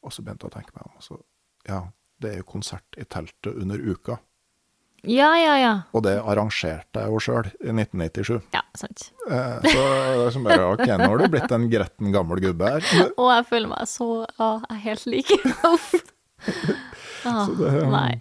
Og 0.05 0.13
så 0.13 0.25
begynte 0.25 0.47
jeg 0.47 0.53
å 0.53 0.57
tenke 0.59 0.77
meg 0.77 0.85
om. 0.85 0.99
og 1.01 1.07
Så, 1.07 1.19
ja, 1.69 1.81
det 2.21 2.35
er 2.35 2.43
jo 2.43 2.51
konsert 2.53 3.01
i 3.01 3.09
teltet 3.09 3.57
under 3.57 3.81
uka. 3.81 4.19
Ja, 5.11 5.33
ja, 5.35 5.55
ja. 5.59 5.71
Og 5.97 6.05
det 6.07 6.13
arrangerte 6.21 7.01
jeg 7.03 7.11
jo 7.11 7.19
sjøl 7.23 7.49
i 7.59 7.73
1997. 7.75 8.37
Ja, 8.55 8.61
sant. 8.79 9.09
Eh, 9.27 9.65
så 9.67 9.81
det 9.83 10.27
er 10.29 10.35
som 10.37 10.45
bare 10.47 10.69
ok, 10.77 10.85
nå 10.87 11.09
har 11.11 11.19
du 11.25 11.27
blitt 11.33 11.55
en 11.57 11.65
gretten 11.73 12.13
gammel 12.15 12.39
gubbe 12.45 12.71
her. 12.77 12.87
Og 13.17 13.33
jeg 13.33 13.49
føler 13.51 13.73
meg 13.73 13.89
så 13.91 14.11
Å, 14.23 14.53
jeg 14.69 14.77
er 14.77 14.85
helt 14.87 15.09
lik. 15.11 15.35
Ah, 17.23 17.47
det, 17.47 17.69
um, 17.85 17.93
nei. 17.95 18.17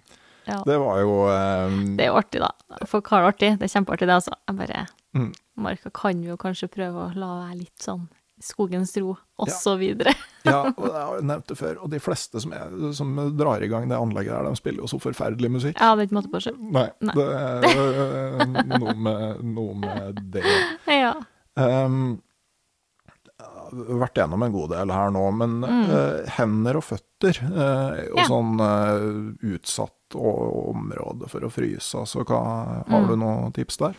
Ja. 0.46 0.60
Det 0.66 0.76
var 0.78 1.00
jo 1.02 1.14
eh, 1.26 1.72
Det 1.98 2.04
er 2.04 2.12
jo 2.12 2.18
artig, 2.20 2.38
da. 2.42 2.52
Folk 2.86 3.08
har 3.10 3.24
det 3.24 3.30
artig. 3.32 3.48
Det 3.58 3.66
er 3.66 3.72
kjempeartig, 3.72 4.06
det, 4.06 4.14
altså. 4.20 4.36
Jeg 4.46 4.58
bare 4.60 4.84
Mm. 5.12 5.26
Marka 5.60 5.90
kan 5.92 6.22
jo 6.24 6.38
kanskje 6.40 6.70
prøve 6.72 7.02
å 7.02 7.10
la 7.20 7.26
være 7.42 7.58
litt 7.58 7.82
sånn 7.84 8.06
skogens 8.42 8.92
ro, 9.02 9.16
så 9.48 9.76
videre. 9.80 10.12
Ja, 10.42 10.64
og 10.74 10.88
jeg 10.88 11.02
har 11.06 11.20
nevnt 11.22 11.46
det 11.52 11.54
før, 11.54 11.76
og 11.84 11.90
de 11.92 12.00
fleste 12.02 12.40
som, 12.42 12.50
er, 12.56 12.72
som 12.98 13.12
drar 13.38 13.62
i 13.62 13.68
gang 13.70 13.84
det 13.86 13.94
anlegget 13.94 14.34
der, 14.34 14.48
de 14.50 14.58
spiller 14.58 14.82
jo 14.82 14.88
så 14.90 14.98
forferdelig 14.98 15.50
musikk. 15.54 15.76
Ja, 15.78 15.92
det 15.94 16.02
er 16.02 16.08
ikke 16.10 16.16
måte 16.18 16.32
på 16.32 16.40
sjøl. 16.42 16.56
Nei, 16.74 16.88
Nei. 16.98 17.14
det 17.14 17.26
er 17.38 18.66
noe 18.72 18.94
med, 19.06 19.44
noe 19.54 19.76
med 19.84 20.18
det. 20.34 20.42
Ja. 21.04 21.12
Um, 21.54 22.16
vært 23.72 24.18
gjennom 24.18 24.42
en 24.44 24.52
god 24.54 24.70
del 24.74 24.90
her 24.92 25.10
nå, 25.14 25.22
men 25.38 25.54
øh, 25.64 26.26
hender 26.36 26.76
og 26.78 26.84
føtter 26.90 27.38
uh, 27.46 27.94
er 27.94 28.02
jo 28.10 28.12
Mm. 28.12 28.18
Ja. 28.18 28.26
sånn 28.28 28.52
uh, 28.60 29.54
utsatt 29.54 30.16
område 30.18 31.28
for 31.30 31.46
å 31.46 31.50
fryse. 31.54 31.96
Altså, 32.02 32.26
hva, 32.28 32.40
har 32.84 33.00
Mm. 33.00 33.08
du 33.08 33.14
noen 33.16 33.52
tips 33.56 33.78
der? 33.80 33.94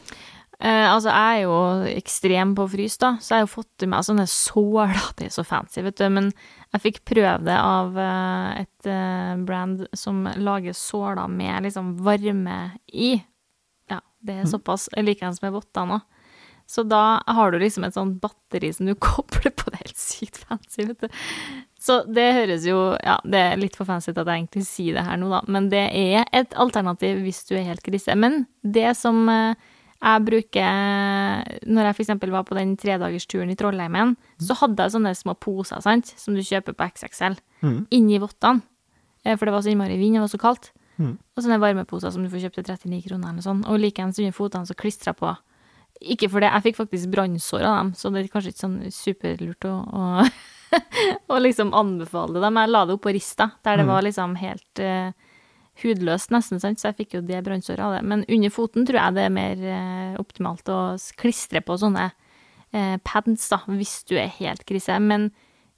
Eh, 0.63 0.85
altså, 0.87 1.11
jeg 1.11 1.41
er 1.41 1.41
jo 1.43 1.55
ekstrem 1.91 2.53
på 2.55 2.63
å 2.63 2.71
fryse, 2.71 2.95
da, 3.01 3.09
så 3.19 3.33
jeg 3.33 3.41
har 3.41 3.43
jo 3.43 3.51
fått 3.51 3.83
i 3.83 3.89
meg 3.91 4.05
sånne 4.07 4.25
såler. 4.31 4.95
Det 5.19 5.27
er 5.27 5.35
så 5.35 5.43
fancy, 5.47 5.83
vet 5.83 5.99
du. 5.99 6.05
Men 6.15 6.29
jeg 6.73 6.85
fikk 6.85 7.01
prøve 7.11 7.35
det 7.43 7.57
av 7.59 7.99
eh, 7.99 8.63
et 8.63 8.89
eh, 8.89 9.33
brand 9.43 9.83
som 9.97 10.23
lager 10.39 10.77
såler 10.77 11.27
med 11.27 11.67
liksom 11.67 11.93
varme 12.05 12.61
i. 12.87 13.17
Ja, 13.91 13.99
det 14.23 14.39
er 14.39 14.49
såpass. 14.49 14.87
Jeg 14.95 15.09
liker 15.09 15.27
den 15.27 15.35
som 15.35 15.49
er 15.49 15.55
votter 15.57 15.89
nå. 15.89 15.99
Så 16.73 16.85
da 16.87 17.19
har 17.27 17.51
du 17.51 17.59
liksom 17.59 17.83
et 17.83 17.93
sånt 17.97 18.21
batteri 18.23 18.71
som 18.73 18.87
du 18.87 18.95
kobler 19.03 19.51
på. 19.51 19.67
Det 19.67 19.75
er 19.75 19.83
helt 19.83 19.99
sykt 19.99 20.39
fancy, 20.47 20.87
vet 20.87 21.03
du. 21.03 21.21
Så 21.83 21.99
det 22.07 22.29
høres 22.37 22.63
jo 22.63 22.79
Ja, 23.03 23.17
det 23.27 23.43
er 23.49 23.59
litt 23.59 23.75
for 23.75 23.89
fancy 23.89 24.13
at 24.13 24.23
jeg 24.23 24.31
egentlig 24.31 24.63
sier 24.69 24.95
det 24.95 25.03
her 25.09 25.19
nå, 25.19 25.27
da. 25.35 25.43
Men 25.51 25.67
det 25.73 25.85
er 25.91 26.23
et 26.31 26.55
alternativ 26.55 27.19
hvis 27.25 27.43
du 27.51 27.57
er 27.59 27.67
helt 27.67 27.83
grise. 27.83 28.15
Men 28.15 28.45
det 28.63 28.93
som 28.95 29.27
eh, 29.27 29.72
jeg 30.03 30.25
bruker 30.27 31.63
Når 31.71 31.87
jeg 31.87 31.95
f.eks. 31.95 32.11
var 32.31 32.43
på 32.43 32.55
den 32.57 32.75
tredagersturen 32.77 33.49
i 33.53 33.55
Trollheimen, 33.55 34.15
så 34.43 34.55
hadde 34.59 34.83
jeg 34.83 34.91
sånne 34.97 35.13
små 35.15 35.33
poser, 35.39 35.79
sant, 35.81 36.11
som 36.19 36.35
du 36.35 36.41
kjøper 36.43 36.75
på 36.75 36.89
XXL, 36.91 37.37
inni 37.91 38.19
vottene. 38.19 38.61
eh, 39.25 39.37
for 39.37 39.45
det 39.47 39.53
var 39.53 39.61
så 39.63 39.71
innmari 39.71 39.97
vind, 39.97 40.15
det 40.15 40.21
var 40.25 40.27
så 40.33 40.39
kaldt. 40.41 40.71
Mm. 40.99 41.17
Og 41.37 41.41
sånne 41.43 41.59
varmeposer 41.63 42.11
som 42.11 42.21
du 42.23 42.29
får 42.29 42.43
kjøpt 42.43 42.59
til 42.59 42.63
39 42.75 43.01
kroner 43.07 43.29
eller 43.31 43.41
sånn. 43.41 43.63
Og 43.65 43.79
likeens 43.79 44.19
under 44.19 44.31
fotene 44.35 44.67
så 44.67 44.75
klistra 44.75 45.13
på. 45.15 45.31
Ikke 46.03 46.27
for 46.29 46.43
det, 46.43 46.51
jeg 46.51 46.63
fikk 46.67 46.75
faktisk 46.83 47.09
brannsår 47.13 47.63
av 47.63 47.77
dem, 47.79 47.93
så 47.95 48.11
det 48.11 48.25
er 48.25 48.27
kanskje 48.33 48.51
ikke 48.51 48.65
sånn 48.65 48.79
superlurt 48.91 49.65
å, 49.65 49.73
å, 49.87 50.25
å 51.33 51.39
liksom 51.39 51.71
anbefale 51.73 52.41
det. 52.43 52.49
Men 52.51 52.65
jeg 52.67 52.73
la 52.75 52.83
det 52.89 52.97
oppå 52.99 53.13
rista, 53.15 53.51
der 53.63 53.77
det 53.79 53.85
Mm. 53.87 53.93
var 53.93 54.01
liksom 54.03 54.35
helt 54.37 54.79
eh, 54.83 55.11
hudløst 55.81 56.33
nesten, 56.33 56.61
sant? 56.61 56.79
så 56.79 56.91
jeg 56.91 56.99
fikk 57.01 57.15
jo 57.17 57.23
det 57.25 57.41
brannsåret 57.45 57.81
av 57.81 57.95
det. 57.97 58.03
Men 58.05 58.25
under 58.27 58.53
foten 58.53 58.85
tror 58.87 58.99
jeg 58.99 59.17
det 59.17 59.25
er 59.25 59.33
mer 59.33 59.63
eh, 59.65 60.13
optimalt 60.21 60.69
å 60.69 60.79
klistre 61.19 61.63
på 61.65 61.77
sånne 61.81 62.09
eh, 62.75 62.97
pads, 63.05 63.47
da, 63.49 63.63
hvis 63.71 64.01
du 64.09 64.15
er 64.19 64.33
helt 64.37 64.65
krise. 64.69 64.99
Men 65.01 65.31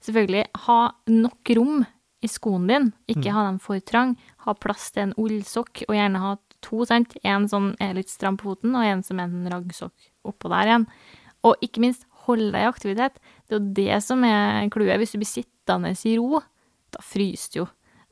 selvfølgelig, 0.04 0.46
ha 0.66 0.80
nok 1.10 1.54
rom 1.58 1.86
i 2.24 2.30
skoen 2.30 2.66
din. 2.70 2.90
Ikke 3.12 3.34
ha 3.34 3.46
dem 3.48 3.60
for 3.62 3.80
trang. 3.84 4.16
Ha 4.44 4.56
plass 4.58 4.90
til 4.92 5.08
en 5.08 5.16
ullsokk, 5.20 5.86
og 5.88 5.96
gjerne 5.96 6.22
ha 6.22 6.34
to, 6.64 6.82
sant. 6.88 7.16
En 7.26 7.48
som 7.50 7.72
er 7.82 7.96
litt 7.96 8.12
stram 8.12 8.38
på 8.40 8.50
foten, 8.50 8.76
og 8.76 8.84
en 8.84 9.04
som 9.06 9.20
er 9.22 9.30
en 9.30 9.48
raggsokk 9.52 10.10
oppå 10.28 10.52
der 10.52 10.72
igjen. 10.72 10.86
Og 11.46 11.64
ikke 11.64 11.84
minst, 11.84 12.06
hold 12.26 12.50
deg 12.50 12.64
i 12.64 12.68
aktivitet. 12.68 13.18
Det 13.46 13.54
er 13.54 13.60
jo 13.60 13.74
det 13.76 13.98
som 14.04 14.24
er 14.26 14.66
clouet. 14.74 14.98
Hvis 15.00 15.14
du 15.14 15.20
blir 15.20 15.30
sittende 15.30 15.92
i 15.94 16.16
ro, 16.18 16.42
da 16.94 17.02
fryser 17.04 17.52
du 17.52 17.60
jo. 17.60 17.66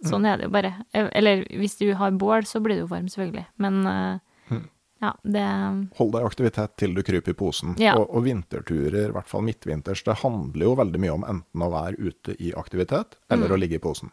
Sånn 0.09 0.27
er 0.29 0.37
det 0.41 0.49
jo 0.49 0.53
bare. 0.55 0.71
Eller 0.93 1.45
hvis 1.59 1.79
du 1.81 1.87
har 1.99 2.11
bål, 2.21 2.45
så 2.49 2.61
blir 2.65 2.83
du 2.83 2.87
varm, 2.91 3.07
selvfølgelig. 3.09 3.47
Men 3.63 3.87
eh, 3.87 4.59
ja, 5.03 5.11
det 5.23 5.45
Hold 5.99 6.13
deg 6.15 6.23
i 6.23 6.29
aktivitet 6.29 6.77
til 6.81 6.95
du 6.97 7.03
kryper 7.05 7.35
i 7.35 7.37
posen. 7.37 7.75
Ja. 7.83 7.97
Og, 7.99 8.07
og 8.15 8.25
vinterturer, 8.25 9.11
i 9.11 9.15
hvert 9.17 9.29
fall 9.29 9.43
midtvinters, 9.45 10.03
det 10.07 10.19
handler 10.23 10.65
jo 10.71 10.75
veldig 10.81 11.01
mye 11.03 11.15
om 11.19 11.27
enten 11.29 11.65
å 11.67 11.71
være 11.73 11.99
ute 12.01 12.37
i 12.41 12.53
aktivitet, 12.57 13.19
eller 13.29 13.49
Mm. 13.51 13.55
å 13.57 13.61
ligge 13.61 13.77
i 13.77 13.83
posen. 13.85 14.11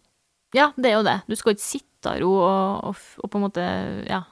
Ja, 0.54 0.72
det 0.76 0.90
er 0.92 0.98
jo 0.98 1.04
det. 1.08 1.22
Du 1.32 1.36
skal 1.40 1.54
ikke 1.56 1.64
sitte 1.64 2.16
i 2.18 2.20
ro 2.26 2.34
og, 2.44 2.84
og, 2.90 2.96
og 3.24 3.30
på 3.32 3.40
en 3.40 3.46
måte, 3.46 3.68
ja, 4.10 4.24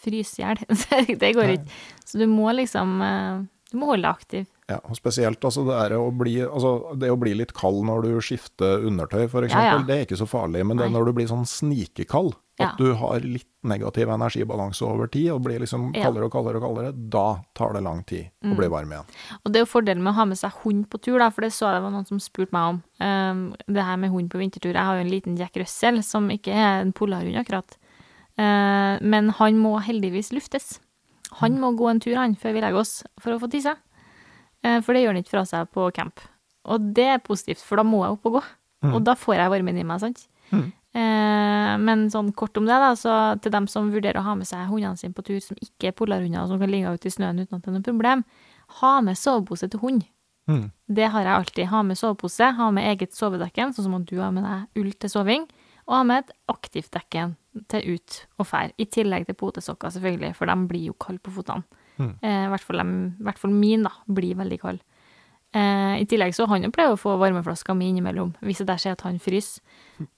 fryse 0.00 0.40
i 0.40 0.44
hjel. 0.46 0.62
det 1.20 1.34
går 1.36 1.54
ikke. 1.58 1.76
Så 2.08 2.18
du 2.22 2.24
må 2.30 2.48
liksom 2.56 3.02
eh, 3.04 3.42
Du 3.72 3.76
må 3.76 3.90
holde 3.90 4.06
deg 4.06 4.14
aktiv. 4.14 4.46
Ja, 4.68 4.82
og 4.84 4.98
spesielt 4.98 5.40
altså 5.48 5.62
det, 5.64 5.76
er 5.80 5.94
å 5.96 6.10
bli, 6.12 6.34
altså 6.44 6.92
det 7.00 7.08
å 7.08 7.16
bli 7.16 7.30
litt 7.38 7.54
kald 7.56 7.86
når 7.88 8.02
du 8.04 8.10
skifter 8.20 8.82
undertøy, 8.84 9.22
eksempel, 9.24 9.48
Ja, 9.48 9.78
ja. 9.78 9.84
det 9.88 9.94
er 9.96 10.04
ikke 10.04 10.18
så 10.20 10.26
farlig. 10.28 10.60
Men 10.68 10.76
det 10.76 10.84
er 10.86 10.92
når 10.92 11.06
du 11.08 11.12
blir 11.16 11.30
sånn 11.30 11.46
snikekald, 11.48 12.34
at 12.60 12.76
du 12.76 12.90
har 12.98 13.22
litt 13.22 13.46
negativ 13.62 14.10
energibalanse 14.10 14.82
over 14.84 15.06
tid, 15.06 15.30
og 15.30 15.44
blir 15.46 15.62
liksom 15.62 15.92
kaldere 15.94 16.26
og 16.26 16.32
kaldere 16.34 16.58
og 16.58 16.66
kaldere, 16.66 16.90
da 16.92 17.38
tar 17.56 17.72
det 17.78 17.82
lang 17.86 18.02
tid 18.04 18.26
å 18.44 18.50
Mm. 18.50 18.56
bli 18.58 18.68
varm 18.68 18.92
igjen. 18.92 19.06
Og 19.44 19.52
det 19.52 19.56
er 19.60 19.64
jo 19.64 19.72
fordelen 19.72 20.02
med 20.02 20.12
å 20.12 20.16
ha 20.16 20.24
med 20.26 20.36
seg 20.38 20.52
hund 20.64 20.88
på 20.90 21.00
tur, 21.00 21.18
da, 21.18 21.30
for 21.30 21.40
det 21.42 21.52
så 21.52 21.70
jeg 21.70 21.78
det 21.78 21.82
var 21.86 21.90
noen 21.94 22.06
som 22.06 22.18
spurte 22.20 22.52
meg 22.52 22.68
om. 22.74 22.82
Um, 23.00 23.54
det 23.68 23.84
her 23.84 23.96
med 23.96 24.10
hund 24.10 24.28
på 24.28 24.38
vintertur. 24.42 24.74
Jeg 24.74 24.84
har 24.84 24.96
jo 24.98 25.06
en 25.06 25.10
liten 25.14 25.38
Jack 25.38 25.56
Russell, 25.56 26.02
som 26.02 26.28
ikke 26.28 26.52
er 26.52 26.82
en 26.82 26.92
polarhund 26.92 27.38
akkurat. 27.38 27.78
Uh, 28.38 28.98
men 29.00 29.30
han 29.30 29.56
må 29.58 29.78
heldigvis 29.80 30.32
luftes. 30.34 30.80
Han 31.40 31.58
må 31.60 31.76
gå 31.76 31.88
en 31.90 32.00
tur, 32.00 32.16
han, 32.16 32.34
før 32.36 32.52
vi 32.52 32.60
legger 32.60 32.80
oss, 32.80 33.02
for 33.20 33.32
å 33.32 33.40
få 33.40 33.48
tisse. 33.50 33.76
Uh, 34.66 34.80
for 34.84 34.94
det 34.94 35.04
gjør 35.04 35.14
den 35.14 35.24
ikke 35.24 35.36
fra 35.36 35.44
seg 35.48 35.70
på 35.74 35.86
camp. 35.96 36.24
Og 36.68 36.90
det 36.96 37.06
er 37.14 37.22
positivt, 37.24 37.62
for 37.64 37.80
da 37.80 37.86
må 37.86 38.02
jeg 38.04 38.16
opp 38.16 38.28
og 38.28 38.38
gå. 38.38 38.42
Og 38.94 39.00
da 39.02 39.14
får 39.18 39.38
jeg 39.38 39.50
varmen 39.50 39.78
i 39.80 39.86
meg, 39.86 40.02
sant. 40.02 40.28
Eh, 40.96 41.72
men 41.84 42.06
sånn 42.12 42.30
kort 42.36 42.56
om 42.58 42.66
det, 42.66 42.76
da, 42.80 42.92
så 42.96 43.14
til 43.42 43.52
dem 43.54 43.66
som 43.70 43.90
vurderer 43.92 44.20
å 44.20 44.26
ha 44.26 44.36
med 44.38 44.48
seg 44.48 44.68
hundene 44.70 44.98
sine 44.98 45.16
på 45.16 45.24
tur, 45.26 45.40
som 45.44 45.58
ikke 45.60 45.90
er 45.90 45.96
polarhunder, 45.96 46.44
og 46.44 46.52
som 46.52 46.62
kan 46.62 46.72
ligge 46.72 46.94
ute 46.94 47.10
i 47.10 47.14
snøen 47.14 47.42
uten 47.42 47.58
at 47.58 47.64
det 47.64 47.70
er 47.70 47.76
noe 47.76 47.86
problem, 47.86 48.24
ha 48.80 48.92
med 49.04 49.18
sovepose 49.20 49.68
til 49.70 49.82
hund. 49.82 50.06
Mm. 50.48 50.70
Det 50.96 51.10
har 51.12 51.26
jeg 51.26 51.34
alltid. 51.34 51.64
Ha 51.68 51.82
med 51.84 52.00
sovepose, 52.00 52.52
ha 52.56 52.70
med 52.74 52.88
eget 52.88 53.16
sovedekken, 53.16 53.74
sånn 53.76 53.88
som 53.90 54.06
du 54.08 54.16
har 54.20 54.32
med 54.34 54.46
deg 54.48 54.80
ull 54.80 54.94
til 54.96 55.12
soving, 55.12 55.44
og 55.88 55.98
ha 55.98 56.04
med 56.08 56.24
et 56.24 56.32
aktivt 56.52 56.90
dekken 56.96 57.36
til 57.68 57.98
ut 57.98 58.22
og 58.40 58.48
fær. 58.48 58.72
I 58.80 58.88
tillegg 58.88 59.28
til 59.28 59.36
potesokker, 59.38 59.92
selvfølgelig, 59.92 60.34
for 60.38 60.48
de 60.48 60.56
blir 60.70 60.88
jo 60.88 60.96
kalde 61.00 61.20
på 61.24 61.34
fotene. 61.98 62.18
Eh, 62.22 62.44
I 62.46 63.26
hvert 63.26 63.42
fall, 63.42 63.52
min, 63.54 63.84
da, 63.86 63.92
blir 64.06 64.38
veldig 64.38 64.60
kald. 64.62 64.84
Eh, 65.56 65.94
I 66.02 66.06
tillegg 66.08 66.34
så 66.36 66.46
han 66.50 66.68
pleier 66.74 66.92
å 66.92 67.00
få 67.00 67.16
varmeflaska 67.20 67.74
mi 67.76 67.88
innimellom, 67.92 68.34
hvis 68.44 68.60
der 68.68 68.80
skjer 68.80 68.96
at 68.98 69.04
han 69.06 69.18
fryser. 69.22 69.62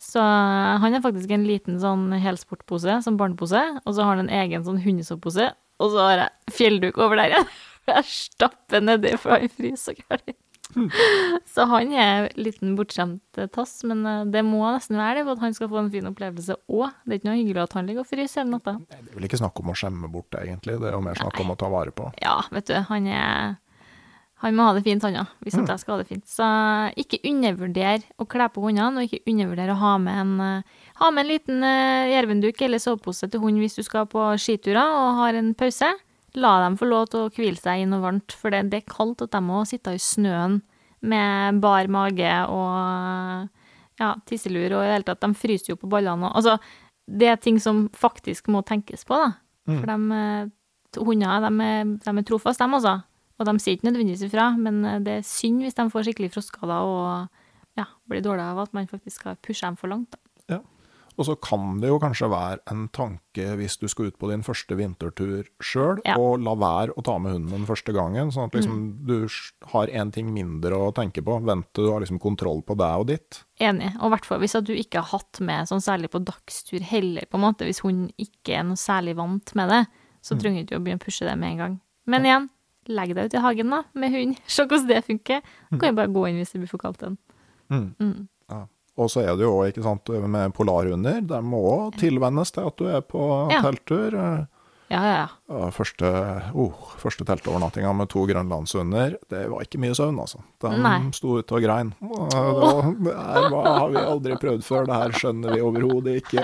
Så 0.02 0.20
han 0.20 0.92
har 0.92 1.04
faktisk 1.04 1.30
en 1.32 1.46
liten 1.48 1.78
sånn 1.80 2.10
helsportpose, 2.20 2.98
som 3.06 3.16
barnepose, 3.20 3.62
og 3.84 3.94
så 3.96 4.04
har 4.04 4.18
han 4.18 4.26
en 4.26 4.34
egen 4.42 4.66
sånn 4.66 4.82
hundesovepose, 4.84 5.52
og 5.80 5.94
så 5.94 6.06
har 6.08 6.16
jeg 6.24 6.56
fjellduk 6.58 6.98
over 7.00 7.16
der 7.22 7.34
igjen. 7.36 7.50
Jeg 7.90 8.04
stapper 8.06 8.82
nedi, 8.84 9.16
for 9.18 9.32
han 9.34 9.50
fryser 9.50 9.80
så 9.80 9.94
gærent. 9.96 10.36
Så 11.54 11.66
han 11.70 11.92
er 11.94 12.28
en 12.28 12.42
liten 12.44 12.74
bortskjemt 12.78 13.40
eh, 13.40 13.48
tass, 13.52 13.80
men 13.88 14.04
eh, 14.06 14.26
det 14.32 14.42
må 14.46 14.62
nesten 14.66 14.98
være 15.00 15.20
det, 15.20 15.24
for 15.26 15.36
at 15.36 15.46
han 15.46 15.56
skal 15.56 15.70
få 15.72 15.80
en 15.82 15.90
fin 15.92 16.10
opplevelse 16.10 16.56
òg. 16.70 16.92
Det 17.04 17.16
er 17.16 17.20
ikke 17.20 17.30
noe 17.30 17.38
hyggelig 17.40 17.64
at 17.64 17.78
han 17.78 17.90
ligger 17.90 18.04
og 18.04 18.10
fryser 18.10 18.42
hele 18.42 18.54
natta. 18.54 18.76
Det 18.90 19.00
er 19.00 19.16
vel 19.16 19.26
ikke 19.28 19.40
snakk 19.40 19.62
om 19.62 19.72
å 19.72 19.78
skjemme 19.78 20.12
bort, 20.12 20.38
egentlig. 20.40 20.78
Det 20.80 20.90
er 20.90 20.96
jo 20.96 21.02
mer 21.04 21.18
snakk 21.18 21.42
om 21.42 21.54
å 21.54 21.58
ta 21.60 21.70
vare 21.72 21.94
på. 21.94 22.10
Ja, 22.22 22.38
vet 22.54 22.70
du, 22.70 22.78
han 22.90 23.10
er 23.10 23.58
Han 24.40 24.54
må 24.56 24.64
ha 24.64 24.72
det 24.72 24.86
fint, 24.86 25.02
han 25.04 25.18
òg, 25.20 25.32
hvis 25.44 25.58
at 25.60 25.68
jeg 25.68 25.80
skal 25.82 25.92
ha 25.92 26.00
det 26.00 26.08
fint. 26.08 26.22
Så 26.24 26.46
ikke 27.02 27.18
undervurder 27.28 28.06
å 28.16 28.24
kle 28.24 28.46
på 28.48 28.62
hundene, 28.64 29.02
og 29.02 29.04
ikke 29.04 29.28
undervurder 29.28 29.74
å 29.74 29.80
ha 29.82 29.90
med 30.00 30.20
en, 30.22 30.30
eh, 30.40 30.78
ha 31.02 31.10
med 31.12 31.26
en 31.26 31.28
liten 31.28 31.60
uh, 31.60 32.08
jervenduk 32.08 32.62
eller 32.64 32.80
sovepose 32.80 33.28
til 33.28 33.42
hund 33.42 33.60
hvis 33.60 33.76
du 33.76 33.82
skal 33.84 34.08
på 34.08 34.30
skiturer 34.40 34.80
og 34.80 35.20
har 35.20 35.36
en 35.36 35.52
pause. 35.52 35.92
La 36.38 36.60
dem 36.62 36.76
få 36.78 36.86
lov 36.86 37.08
til 37.10 37.26
å 37.26 37.30
hvile 37.34 37.58
seg 37.58 37.82
i 37.82 37.88
noe 37.88 38.04
varmt, 38.04 38.34
for 38.38 38.54
det, 38.54 38.68
det 38.70 38.82
er 38.82 38.92
kaldt 38.92 39.24
at 39.24 39.32
de 39.34 39.40
må 39.42 39.64
sitte 39.66 39.96
i 39.96 40.02
snøen 40.02 40.60
med 41.00 41.58
bar 41.62 41.88
mage 41.90 42.32
og 42.52 43.48
ja, 44.00 44.14
tisselur 44.28 44.76
og 44.76 44.84
i 44.84 44.88
det 44.88 44.94
hele 44.94 45.08
tatt. 45.08 45.22
De 45.24 45.36
fryser 45.36 45.72
jo 45.72 45.80
på 45.80 45.90
ballene 45.90 46.30
og 46.30 46.38
Altså, 46.38 46.56
det 47.10 47.28
er 47.32 47.40
ting 47.42 47.58
som 47.58 47.88
faktisk 47.96 48.50
må 48.52 48.62
tenkes 48.62 49.02
på, 49.08 49.18
da. 49.18 49.32
For 49.70 49.86
de, 49.90 50.18
eh, 50.18 51.00
hunder, 51.02 51.46
de 51.46 51.66
er, 51.66 51.94
de 52.04 52.12
er 52.18 52.26
trofaste, 52.26 52.62
dem 52.62 52.76
også. 52.78 52.96
Og 53.40 53.46
de 53.48 53.54
sier 53.62 53.76
ikke 53.76 53.88
nødvendigvis 53.88 54.26
ifra, 54.28 54.50
men 54.58 54.84
eh, 54.84 55.00
det 55.04 55.16
er 55.18 55.26
synd 55.26 55.64
hvis 55.64 55.76
de 55.78 55.86
får 55.90 56.06
skikkelig 56.06 56.32
frostskader 56.34 56.90
og 56.90 57.78
ja, 57.78 57.86
blir 58.10 58.22
dårlige 58.24 58.52
av 58.52 58.62
at 58.66 58.74
man 58.76 58.88
faktisk 58.90 59.22
skal 59.22 59.38
pushe 59.42 59.66
dem 59.66 59.78
for 59.80 59.90
langt. 59.92 60.14
Da. 60.14 60.56
Ja. 60.56 60.60
Og 61.20 61.26
så 61.28 61.34
kan 61.36 61.74
det 61.82 61.90
jo 61.90 61.98
kanskje 62.00 62.30
være 62.32 62.62
en 62.72 62.86
tanke 62.96 63.44
hvis 63.60 63.74
du 63.76 63.84
skal 63.92 64.06
ut 64.08 64.16
på 64.18 64.30
din 64.30 64.40
første 64.46 64.72
vintertur 64.78 65.44
sjøl, 65.60 65.98
Ja. 66.06 66.14
og 66.16 66.40
la 66.40 66.54
være 66.56 66.94
å 66.96 67.04
ta 67.04 67.18
med 67.20 67.34
hunden 67.34 67.50
den 67.60 67.66
første 67.68 67.92
gangen, 67.92 68.30
sånn 68.32 68.48
at 68.48 68.56
liksom 68.56 68.78
du 69.04 69.28
har 69.74 69.86
én 69.92 70.10
ting 70.12 70.32
mindre 70.32 70.72
å 70.80 70.94
tenke 70.96 71.20
på. 71.22 71.36
Vent 71.44 71.68
til 71.76 71.84
du 71.84 71.90
har 71.92 72.00
liksom 72.00 72.18
kontroll 72.22 72.62
på 72.64 72.74
deg 72.80 73.02
og 73.02 73.06
ditt. 73.12 73.42
Enig. 73.60 73.92
Og 74.00 74.08
i 74.08 74.14
hvert 74.14 74.24
fall 74.24 74.40
hvis 74.40 74.56
du 74.64 74.72
ikke 74.72 75.02
har 75.04 75.12
hatt 75.20 75.40
med 75.44 75.68
sånn 75.68 75.84
særlig 75.84 76.08
på 76.10 76.24
dagstur 76.24 76.80
heller, 76.80 77.28
på 77.28 77.36
en 77.36 77.44
måte. 77.44 77.68
Hvis 77.68 77.82
hun 77.84 78.08
ikke 78.16 78.56
er 78.56 78.64
noe 78.64 78.80
særlig 78.80 79.14
vant 79.20 79.54
med 79.54 79.68
det, 79.68 79.82
så 80.24 80.38
trenger 80.40 80.64
du 80.64 80.72
ikke 80.72 80.80
å 80.80 80.84
begynne 80.84 81.00
å 81.00 81.04
pushe 81.04 81.28
det 81.28 81.36
med 81.38 81.52
en 81.52 81.58
gang. 81.58 81.80
Men 82.06 82.24
igjen, 82.24 82.48
legg 82.88 83.14
deg 83.14 83.28
ut 83.28 83.34
i 83.34 83.44
hagen 83.44 83.70
da, 83.70 83.82
med 83.94 84.10
hund. 84.16 84.36
Se 84.48 84.64
hvordan 84.64 84.88
det 84.88 85.04
funker. 85.04 85.42
Du 85.70 85.76
kan 85.78 85.92
jo 85.92 85.96
bare 86.00 86.12
gå 86.12 86.28
inn 86.30 86.40
hvis 86.40 86.52
det 86.56 86.60
blir 86.64 86.72
for 86.72 86.78
kaldt 86.80 87.04
igjen. 87.04 87.18
Ja. 87.70 88.10
Og 89.00 89.08
så 89.12 89.22
er 89.24 89.32
det 89.38 89.46
jo 89.46 89.54
òg, 89.56 89.70
ikke 89.72 89.84
sant, 89.86 90.10
med 90.28 90.52
polarhunder. 90.56 91.22
De 91.24 91.38
må 91.46 91.60
òg 91.72 91.96
tilvennes 92.00 92.52
til 92.52 92.66
at 92.68 92.76
du 92.80 92.88
er 92.92 93.00
på 93.06 93.22
Ja. 93.54 93.62
telttur. 93.64 94.16
Ja, 94.90 95.00
ja, 95.06 95.26
ja. 95.48 95.68
Første, 95.70 96.08
oh, 96.58 96.72
første 96.98 97.22
teltovernattinga 97.24 97.92
med 97.94 98.08
to 98.10 98.24
grønlandshunder, 98.26 99.14
det 99.30 99.44
var 99.52 99.62
ikke 99.62 99.78
mye 99.78 99.94
søvn, 99.94 100.18
altså. 100.18 100.40
De 100.60 100.72
Nei. 100.82 100.96
sto 101.14 101.36
ute 101.38 101.54
og 101.54 101.62
grein. 101.62 101.92
Det 102.00 103.14
her 103.14 103.46
har 103.54 103.88
vi 103.94 104.02
aldri 104.02 104.34
prøvd 104.42 104.66
før, 104.66 104.88
det 104.90 104.98
her 104.98 105.14
skjønner 105.14 105.54
vi 105.54 105.62
overhodet 105.62 106.16
ikke. 106.24 106.42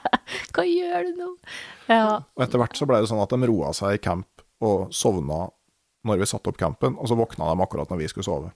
Hva 0.52 0.66
gjør 0.68 1.08
du 1.08 1.22
nå? 1.22 1.30
Ja. 1.88 2.20
Og 2.36 2.44
etter 2.44 2.60
hvert 2.60 2.76
så 2.76 2.86
ble 2.90 3.00
det 3.00 3.08
sånn 3.08 3.22
at 3.24 3.32
de 3.32 3.48
roa 3.48 3.72
seg 3.76 3.96
i 3.96 4.02
camp 4.04 4.44
og 4.60 4.92
sovna 4.92 5.46
når 6.06 6.20
vi 6.20 6.28
satte 6.30 6.52
opp 6.52 6.60
campen, 6.60 6.94
og 7.00 7.08
så 7.10 7.16
våkna 7.18 7.48
de 7.48 7.64
akkurat 7.64 7.88
når 7.90 7.98
vi 8.04 8.08
skulle 8.12 8.28
sove. 8.28 8.52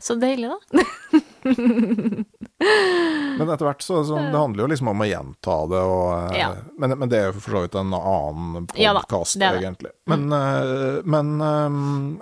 Så 0.00 0.14
deilig, 0.22 0.48
da. 0.54 0.84
Men 3.38 3.50
etter 3.50 3.66
hvert 3.66 3.82
så, 3.82 4.04
så 4.06 4.18
det 4.18 4.38
handler 4.38 4.64
jo 4.64 4.68
liksom 4.70 4.88
om 4.92 5.02
å 5.02 5.08
gjenta 5.08 5.56
det, 5.70 5.82
og, 5.82 6.08
eh, 6.14 6.38
Ja. 6.38 6.48
men, 6.78 6.94
men 7.00 7.10
det 7.10 7.18
er 7.18 7.26
jo 7.28 7.36
for 7.40 7.56
så 7.56 7.62
vidt 7.64 7.78
en 7.80 7.94
annen 7.98 8.68
Ja 8.78 8.94
podkast, 8.96 9.36
er 9.42 9.58
egentlig. 9.58 9.92
Men, 10.10 10.28
mm. 10.30 11.02
men 11.10 11.26
eh, 11.42 11.70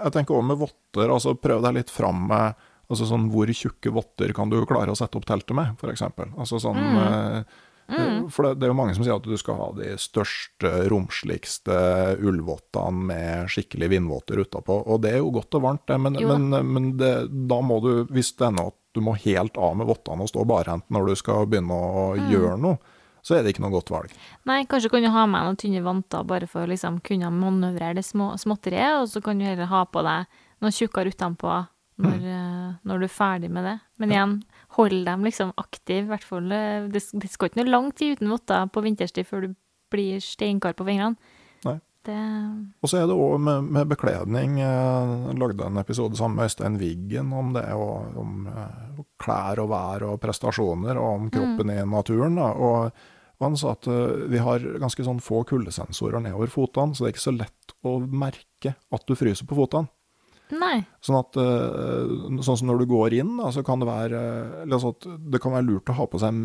jeg 0.06 0.14
tenker 0.16 0.38
også 0.38 0.48
med 0.52 0.62
votter, 0.62 1.06
altså 1.08 1.36
prøv 1.38 1.60
deg 1.66 1.72
litt 1.80 1.92
fram 1.92 2.26
med 2.30 2.68
altså 2.92 3.04
sånn 3.08 3.30
hvor 3.32 3.48
tjukke 3.56 3.92
votter 3.94 4.32
kan 4.36 4.50
du 4.52 4.58
klare 4.68 4.92
å 4.92 4.98
sette 4.98 5.16
opp 5.20 5.28
teltet 5.28 5.56
med, 5.56 5.76
eksempel. 5.92 6.32
Altså 6.36 6.60
sånn 6.62 6.80
Mm. 6.82 7.44
Mm. 7.98 8.30
For 8.30 8.46
det, 8.46 8.54
det 8.60 8.66
er 8.66 8.70
jo 8.72 8.76
mange 8.78 8.94
som 8.96 9.04
sier 9.04 9.18
at 9.18 9.26
du 9.26 9.34
skal 9.40 9.58
ha 9.58 9.68
de 9.76 9.94
største, 10.00 10.70
romsligste 10.88 11.74
ullvottene 12.22 13.08
med 13.10 13.50
skikkelig 13.52 13.90
vindvotter 13.92 14.40
utapå, 14.44 14.78
og 14.86 15.02
det 15.04 15.16
er 15.16 15.20
jo 15.20 15.32
godt 15.34 15.58
og 15.58 15.66
varmt, 15.66 15.84
det, 15.90 15.98
men, 16.00 16.16
men, 16.16 16.46
men 16.72 16.92
det, 17.00 17.12
da 17.50 17.58
må 17.64 17.80
du, 17.84 17.90
hvis 18.14 18.32
det 18.38 18.48
er 18.48 18.56
noe 18.56 18.72
at 18.72 18.78
du 18.92 19.00
må 19.00 19.14
helt 19.16 19.56
av 19.56 19.76
med 19.76 19.86
vottene 19.88 20.22
og 20.24 20.28
stå 20.28 20.44
barhendt 20.46 20.84
når 20.92 21.06
du 21.08 21.14
skal 21.16 21.46
begynne 21.46 21.72
å 21.72 22.14
Mm. 22.16 22.30
gjøre 22.30 22.58
noe, 22.60 22.78
så 23.22 23.36
er 23.38 23.42
det 23.42 23.54
ikke 23.54 23.62
noe 23.64 23.70
godt 23.72 23.90
valg. 23.90 24.10
Nei, 24.44 24.64
kanskje 24.66 24.90
kan 24.90 25.02
du 25.02 25.08
ha 25.08 25.26
med 25.26 25.44
noen 25.46 25.56
tynne 25.56 25.82
vanter 25.82 26.24
bare 26.26 26.46
for 26.46 26.64
å 26.66 26.68
liksom 26.68 27.00
kunne 27.02 27.30
manøvrere 27.30 27.94
det 27.94 28.04
små, 28.04 28.32
småtteriet, 28.36 29.00
og 29.00 29.08
så 29.08 29.22
kan 29.22 29.38
du 29.38 29.44
heller 29.44 29.66
ha 29.70 29.84
på 29.84 30.02
deg 30.02 30.26
noen 30.60 30.72
tjukkere 30.72 31.12
utenpå 31.14 31.66
når, 32.02 32.18
mm. 32.18 32.78
når 32.84 32.98
du 32.98 33.04
er 33.04 33.14
ferdig 33.14 33.50
med 33.50 33.64
det. 33.64 33.80
Men 33.98 34.10
igjen, 34.10 34.42
hold 34.76 35.04
dem 35.06 35.22
liksom 35.24 35.52
aktive, 35.56 36.04
i 36.04 36.10
hvert 36.10 36.24
fall. 36.24 36.50
eh, 36.52 36.88
Det, 36.88 37.02
det 37.14 37.30
skal 37.30 37.48
ikke 37.48 37.62
noe 37.62 37.70
lang 37.70 37.92
tid 37.92 38.18
uten 38.18 38.28
votter 38.32 38.66
på 38.72 38.82
vinterstid 38.82 39.26
før 39.28 39.46
du 39.46 39.54
blir 39.92 40.18
steinkald 40.20 40.74
på 40.74 40.84
fingrene. 40.88 41.16
Det 42.02 42.18
Og 42.82 42.90
så 42.90 42.98
er 42.98 43.06
det 43.06 43.14
òg 43.14 43.38
med, 43.38 43.68
med 43.76 43.88
bekledning. 43.92 44.56
eh, 44.58 45.12
Jeg 45.28 45.38
lagde 45.38 45.66
en 45.68 45.78
episode 45.78 46.16
sammen 46.18 46.36
med 46.40 46.48
Øystein 46.50 46.78
Wiggen 46.80 47.32
om 47.32 47.52
det, 47.54 47.64
og 47.78 48.16
om 48.18 48.46
eh, 48.50 49.02
klær 49.22 49.60
og 49.62 49.68
vær 49.70 50.02
og 50.10 50.20
prestasjoner, 50.20 50.98
og 50.98 51.10
om 51.20 51.30
kroppen 51.30 51.70
i 51.70 51.78
naturen. 51.86 52.34
Da. 52.40 52.50
Og, 52.58 52.92
han 53.42 53.56
sa 53.58 53.72
at 53.74 53.86
eh, 53.90 54.26
vi 54.30 54.38
har 54.38 54.62
ganske 54.78 55.02
sånn 55.06 55.18
få 55.22 55.44
kuldesensorer 55.50 56.22
nedover 56.22 56.50
fotene, 56.50 56.94
så 56.94 57.02
det 57.04 57.08
er 57.10 57.14
ikke 57.16 57.24
så 57.28 57.36
lett 57.38 57.72
å 57.86 57.96
merke 58.06 58.74
at 58.78 59.06
du 59.08 59.14
fryser 59.18 59.46
på 59.50 59.56
fotene. 59.58 59.88
Nei. 60.52 60.82
Sånn 61.02 61.16
at 61.18 61.38
eh, 61.40 62.12
sånn 62.44 62.58
som 62.60 62.68
når 62.68 62.82
du 62.82 62.86
går 62.90 63.14
inn, 63.22 63.36
da, 63.40 63.48
så 63.54 63.62
kan 63.66 63.80
det 63.82 63.88
være 63.88 64.18
eh, 64.20 64.56
eller 64.66 64.76
altså 64.78 65.16
det 65.32 65.40
kan 65.42 65.54
være 65.54 65.66
lurt 65.70 65.90
å 65.90 65.96
ha 65.96 66.06
på 66.12 66.20
seg 66.22 66.42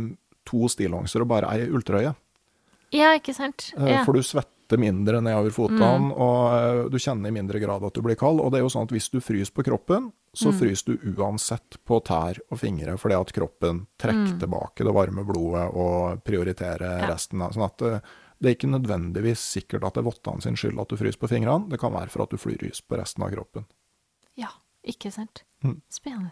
to 0.47 0.69
stillongser 0.71 1.21
og 1.25 1.29
bare 1.33 1.49
ei 1.57 1.65
ulltrøye. 1.67 2.13
Ja, 2.95 3.09
ikke 3.19 3.33
sant? 3.35 3.73
Eh, 3.77 3.89
Ja. 3.97 4.03
For 4.07 4.13
du 4.15 4.23
svetter 4.23 4.53
mindre 4.75 5.21
nedover 5.23 5.53
fotene, 5.55 6.11
og 6.11 6.41
eh, 6.51 6.89
du 6.91 6.97
kjenner 6.99 7.31
i 7.31 7.35
mindre 7.37 7.61
grad 7.63 7.85
at 7.87 7.93
du 7.95 8.01
blir 8.03 8.19
kald. 8.19 8.41
Og 8.43 8.51
det 8.51 8.59
er 8.59 8.65
jo 8.65 8.69
sånn 8.73 8.83
at 8.83 8.91
hvis 8.91 9.07
du 9.13 9.21
fryser 9.23 9.53
på 9.55 9.63
kroppen, 9.63 10.11
så 10.35 10.51
fryser 10.51 10.97
du 10.99 11.13
uansett 11.15 11.79
på 11.87 12.01
tær 12.03 12.37
og 12.51 12.59
fingre, 12.59 12.97
fordi 12.99 13.15
at 13.15 13.31
kroppen 13.33 13.85
trekker 13.97 14.35
tilbake 14.43 14.83
det 14.83 14.93
varme 14.93 15.23
blodet 15.25 15.71
og 15.73 16.19
prioriterer 16.27 16.99
Ja. 17.05 17.07
resten. 17.13 17.39
Sånn 17.39 17.63
at 17.65 17.77
det, 17.79 18.01
det 18.43 18.49
er 18.51 18.55
ikke 18.59 18.69
nødvendigvis 18.75 19.39
sikkert 19.55 19.87
at 19.87 19.95
det 19.95 20.03
er 20.03 20.09
vottene 20.11 20.41
sin 20.43 20.59
skyld 20.59 20.77
at 20.83 20.89
du 20.91 20.97
fryser 20.99 21.17
på 21.17 21.31
fingrene. 21.31 21.69
Det 21.71 21.79
kan 21.79 21.95
være 21.95 22.11
for 22.11 22.27
at 22.27 22.29
du 22.29 22.37
fryser 22.37 22.83
på 22.85 22.99
resten 22.99 23.23
av 23.23 23.31
kroppen. 23.31 23.65
ja, 24.35 24.51
ikke 24.83 25.09
sant? 25.11 25.41
Mm. 25.63 25.79
Spennende. 25.89 26.31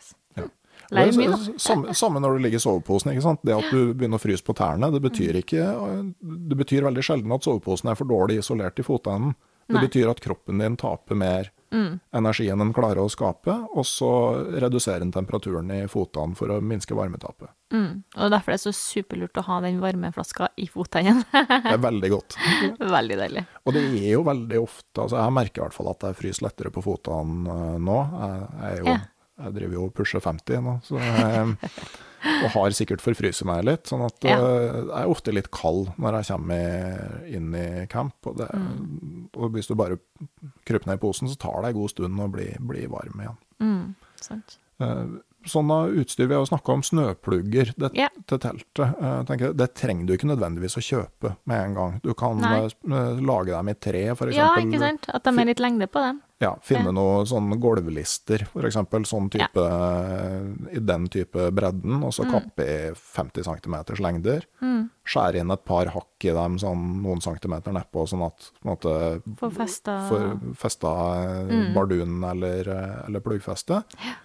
Da. 0.92 1.58
Samme, 1.58 1.94
samme 1.98 2.20
når 2.22 2.38
du 2.38 2.44
ligger 2.46 2.60
i 2.62 2.66
soveposen. 2.66 3.12
ikke 3.14 3.22
sant? 3.26 3.40
Det 3.44 3.56
at 3.58 3.72
du 3.72 3.94
begynner 3.94 4.20
å 4.20 4.22
fryse 4.22 4.44
på 4.46 4.54
tærne, 4.56 4.92
det 4.94 5.02
betyr 5.02 5.34
Mm. 5.36 5.42
ikke 5.44 6.14
Det 6.50 6.58
betyr 6.58 6.84
veldig 6.86 7.04
sjelden 7.04 7.34
at 7.34 7.42
soveposen 7.44 7.90
er 7.92 7.96
for 7.96 8.06
dårlig 8.06 8.38
isolert 8.40 8.80
i 8.80 8.84
fotenden. 8.84 9.36
Det 9.68 9.74
Nei. 9.80 9.88
betyr 9.88 10.10
at 10.12 10.20
kroppen 10.22 10.60
din 10.62 10.76
taper 10.78 11.16
mer 11.18 11.50
Mm. 11.74 12.00
energi 12.14 12.46
enn 12.52 12.60
den 12.60 12.72
klarer 12.72 13.02
å 13.02 13.10
skape, 13.10 13.68
og 13.76 13.84
så 13.84 14.46
reduserer 14.62 15.00
den 15.00 15.12
temperaturen 15.12 15.72
i 15.74 15.88
fotene 15.88 16.36
for 16.38 16.48
å 16.54 16.62
minske 16.62 16.94
varmetapet. 16.96 17.50
Mm. 17.74 18.04
Og 18.16 18.30
derfor 18.32 18.50
er 18.54 18.60
det 18.60 18.62
så 18.62 18.72
superlurt 18.72 19.34
å 19.34 19.44
ha 19.44 19.60
den 19.62 19.82
varmeflaska 19.82 20.50
i 20.58 20.68
fotenden. 20.68 21.26
Det 21.34 21.74
er 21.74 21.82
veldig 21.82 22.10
godt. 22.12 22.38
Veldig 22.80 23.18
deilig. 23.18 23.46
Og 23.66 23.74
det 23.74 23.84
er 23.84 24.12
jo 24.14 24.24
veldig 24.24 24.62
ofte 24.62 25.02
altså 25.02 25.18
Jeg 25.18 25.34
merker 25.34 25.62
i 25.62 25.66
hvert 25.66 25.74
fall 25.74 25.90
at 25.90 26.00
jeg 26.00 26.16
fryser 26.22 26.46
lettere 26.46 26.72
på 26.72 26.84
fotene 26.86 27.50
eh, 27.50 27.78
nå. 27.82 27.98
Jeg, 28.22 28.48
jeg, 28.62 28.72
er 28.72 28.78
jo, 28.78 28.86
Ja. 28.86 28.98
Jeg 29.38 29.54
driver 29.58 29.74
jo 29.74 29.86
og 29.90 29.94
pusher 29.98 30.20
50 30.24 30.62
nå, 30.64 30.74
så 30.86 31.00
jeg, 31.02 31.58
og 32.26 32.50
har 32.56 32.72
sikkert 32.74 33.02
forfryst 33.04 33.44
meg 33.46 33.64
litt. 33.68 33.84
Sånn 33.92 34.06
at 34.06 34.24
Ja. 34.26 34.38
eh, 34.40 34.78
jeg 34.82 35.02
er 35.04 35.12
ofte 35.12 35.34
litt 35.36 35.52
kald 35.52 35.92
når 36.02 36.22
jeg 36.22 36.30
kommer 36.32 37.28
inn 37.28 37.54
i 37.54 37.86
camp. 37.92 38.16
Og, 38.26 38.38
det, 38.38 38.48
Mm. 38.56 39.28
og 39.36 39.52
hvis 39.54 39.68
du 39.68 39.76
bare 39.76 40.00
kryper 40.66 40.88
ned 40.88 40.98
i 40.98 41.04
posen, 41.04 41.28
så 41.30 41.38
tar 41.38 41.62
det 41.62 41.74
en 41.76 41.82
god 41.82 41.90
stund 41.90 42.18
å 42.20 42.32
bli, 42.32 42.48
bli 42.60 42.86
varm 42.88 43.20
igjen. 43.20 43.38
Mm. 43.62 43.96
Sant. 44.16 44.58
Eh, 45.46 45.50
Sånne 45.50 45.78
utstyr, 46.02 46.28
vi 46.28 46.36
har 46.36 46.46
snakka 46.46 46.74
om 46.74 46.82
snøplugger 46.84 47.74
det, 47.78 47.92
Ja. 47.94 48.10
til 48.28 48.40
teltet. 48.40 48.96
Eh, 49.02 49.24
jeg 49.38 49.56
det 49.58 49.76
trenger 49.76 50.06
du 50.08 50.14
ikke 50.18 50.30
nødvendigvis 50.36 50.78
å 50.78 50.84
kjøpe 50.84 51.36
med 51.46 51.66
en 51.66 51.74
gang. 51.76 52.00
Du 52.04 52.14
kan 52.14 52.38
Nei. 52.42 52.66
eh, 52.66 53.22
lage 53.22 53.52
dem 53.52 53.70
i 53.70 53.74
tre, 53.74 54.06
f.eks. 54.16 54.36
Ja, 54.36 54.56
ikke 54.58 54.80
sant? 54.80 55.06
At 55.14 55.24
de 55.24 55.30
er 55.40 55.46
litt 55.46 55.60
lengde 55.60 55.88
på 55.88 56.00
dem. 56.02 56.22
Ja, 56.42 56.56
finne 56.62 56.86
Ja. 56.86 56.92
noen 56.92 57.26
sånne 57.26 57.56
gulvlister, 57.62 58.42
f.eks. 58.44 58.76
Sånn 59.08 59.30
type, 59.32 59.64
i 60.76 60.80
den 60.80 61.08
type 61.08 61.52
bredden, 61.56 62.04
og 62.04 62.12
så 62.12 62.26
kappe 62.30 62.60
i 62.66 62.92
50 62.94 63.44
cm 63.44 63.76
lengder. 64.04 64.44
Mm. 64.62 64.90
Skjære 65.06 65.40
inn 65.40 65.52
et 65.52 65.64
par 65.64 65.86
hakk 65.86 66.26
i 66.26 66.34
dem, 66.34 66.58
sånn 66.58 67.02
noen 67.04 67.22
centimeter 67.22 67.72
nedpå, 67.72 68.04
sånn 68.10 68.26
at 68.26 68.52
på 68.62 68.66
en 68.66 68.72
måte, 68.76 69.22
Få 69.38 69.50
festa 69.54 70.10
får 70.10 70.56
festa 70.58 70.92
mm. 71.48 71.74
bardunen 71.74 72.24
eller, 72.30 72.68
eh, 72.68 73.06
eller 73.08 73.20
pluggfeste. 73.22 73.84
Eh, 74.00 74.16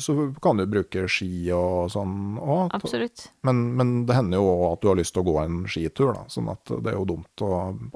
Så 0.00 0.14
kan 0.42 0.56
du 0.60 0.64
bruke 0.70 1.06
ski 1.10 1.28
og 1.56 1.90
sånn 1.92 2.38
òg. 2.40 2.70
Absolutt. 2.76 3.26
Men, 3.46 3.62
men 3.78 3.92
det 4.08 4.16
hender 4.16 4.40
jo 4.40 4.48
òg 4.52 4.64
at 4.74 4.82
du 4.84 4.88
har 4.92 4.98
lyst 5.00 5.14
til 5.16 5.22
å 5.24 5.28
gå 5.30 5.36
en 5.42 5.58
skitur, 5.70 6.12
da. 6.16 6.24
Sånn 6.32 6.48
at 6.52 6.64
det 6.70 6.92
er 6.92 6.96
jo 6.98 7.06
dumt 7.14 7.44
å, 7.46 7.50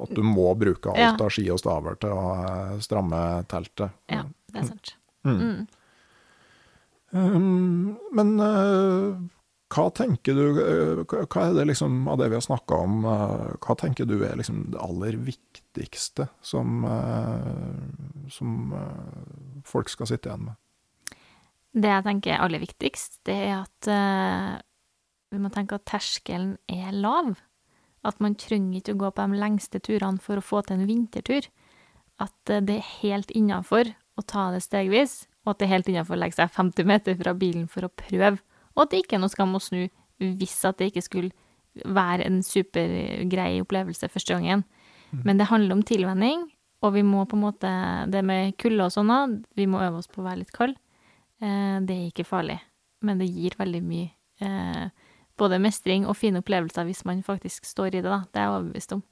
at 0.05 0.15
du 0.17 0.23
må 0.27 0.51
bruke 0.61 0.93
alt 0.95 1.01
Ja. 1.05 1.13
av 1.27 1.31
ski 1.35 1.47
og 1.55 1.61
staver 1.63 1.97
til 2.03 2.13
å 2.15 2.27
eh, 2.45 2.75
stramme 2.85 3.23
teltet. 3.51 3.91
Ja, 4.13 4.25
det 4.53 4.63
er 4.65 4.69
sant. 4.73 4.95
Um, 7.15 7.95
men 8.13 8.33
eh, 8.43 9.15
hva 9.75 9.85
tenker 9.95 10.35
du 10.35 10.59
eh, 10.59 11.03
hva 11.07 11.45
er 11.49 11.53
det 11.55 11.69
liksom 11.71 12.09
av 12.11 12.19
det 12.19 12.27
vi 12.33 12.39
har 12.41 12.43
snakka 12.43 12.75
om, 12.87 13.05
eh, 13.07 13.53
hva 13.63 13.77
tenker 13.79 14.09
du 14.11 14.17
er 14.27 14.35
liksom 14.41 14.65
det 14.75 14.81
aller 14.83 15.15
viktigste 15.23 16.27
som, 16.43 16.83
eh, 16.91 18.29
som 18.35 18.75
eh, 18.75 19.63
folk 19.67 19.89
skal 19.95 20.11
sitte 20.11 20.31
igjen 20.33 20.49
med? 20.51 20.59
Det 21.75 21.91
jeg 21.91 22.07
tenker 22.07 22.35
er 22.35 22.45
aller 22.45 22.63
viktigst, 22.63 23.19
det 23.27 23.35
er 23.49 23.57
at 23.65 23.89
uh, 23.91 24.55
vi 25.35 25.41
må 25.43 25.51
tenke 25.51 25.79
at 25.79 25.87
terskelen 25.91 26.55
er 26.71 26.95
lav. 26.95 27.35
At 28.07 28.21
man 28.23 28.37
trenger 28.39 28.79
ikke 28.79 28.95
å 28.95 29.01
gå 29.01 29.11
på 29.17 29.27
de 29.27 29.41
lengste 29.41 29.81
turene 29.83 30.23
for 30.23 30.39
å 30.39 30.45
få 30.45 30.63
til 30.63 30.79
en 30.79 30.89
vintertur. 30.89 31.49
At 32.23 32.37
uh, 32.53 32.63
det 32.63 32.79
er 32.79 32.93
helt 33.03 33.35
innafor 33.35 33.91
å 34.15 34.23
ta 34.23 34.53
det 34.55 34.63
stegvis, 34.63 35.25
og 35.43 35.55
at 35.55 35.61
det 35.61 35.67
er 35.67 35.75
helt 35.75 35.91
innafor 35.91 36.15
å 36.15 36.23
legge 36.23 36.39
seg 36.39 36.53
50 36.55 36.87
meter 36.87 37.19
fra 37.19 37.35
bilen 37.37 37.67
for 37.71 37.89
å 37.89 37.93
prøve. 37.93 38.39
Og 38.75 38.85
at 38.85 38.95
det 38.95 39.03
ikke 39.03 39.19
er 39.19 39.25
noe 39.25 39.33
skam 39.33 39.59
å 39.59 39.63
snu 39.63 39.83
hvis 40.23 40.61
at 40.69 40.79
det 40.79 40.93
ikke 40.93 41.03
skulle 41.03 41.85
være 41.91 42.29
en 42.29 42.39
supergrei 42.47 43.59
opplevelse 43.65 44.09
første 44.13 44.37
gangen. 44.37 44.63
Men 45.27 45.39
det 45.39 45.51
handler 45.51 45.77
om 45.77 45.83
tilvenning, 45.87 46.47
og 46.83 46.95
vi 46.95 47.03
må 47.07 47.25
på 47.27 47.37
en 47.37 47.45
måte 47.45 47.71
Det 48.11 48.23
med 48.27 48.57
kulde 48.59 48.87
og 48.87 48.93
sånn, 48.93 49.43
vi 49.55 49.67
må 49.71 49.83
øve 49.83 50.01
oss 50.03 50.11
på 50.11 50.23
å 50.23 50.27
være 50.27 50.43
litt 50.43 50.55
kald. 50.55 50.79
Eh, 51.45 51.79
det 51.85 51.97
er 51.97 52.07
ikke 52.09 52.27
farlig, 52.29 52.59
men 53.05 53.21
det 53.21 53.29
gir 53.29 53.57
veldig 53.61 53.83
mye 53.85 54.09
eh, 54.45 54.89
både 55.39 55.61
mestring 55.61 56.07
og 56.09 56.17
fine 56.17 56.41
opplevelser 56.41 56.87
hvis 56.89 57.05
man 57.05 57.23
faktisk 57.27 57.67
står 57.69 57.99
i 57.99 58.01
det, 58.01 58.09
da. 58.09 58.23
Det 58.33 58.41
er 58.41 58.49
jeg 58.49 58.57
overbevist 58.57 58.97
om. 58.97 59.05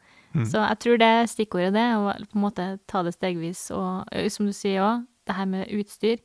Så 0.48 0.62
jeg 0.62 0.78
tror 0.80 0.96
det 0.96 1.06
er 1.12 1.26
stikkordet 1.28 1.72
det, 1.74 1.88
å 1.92 2.12
på 2.30 2.38
en 2.38 2.44
måte 2.46 2.66
ta 2.88 3.02
det 3.04 3.12
stegvis. 3.12 3.66
Og 3.76 4.08
som 4.32 4.46
du 4.48 4.54
sier 4.56 4.80
òg, 4.80 5.02
det 5.28 5.36
her 5.36 5.48
med 5.50 5.72
utstyr. 5.76 6.22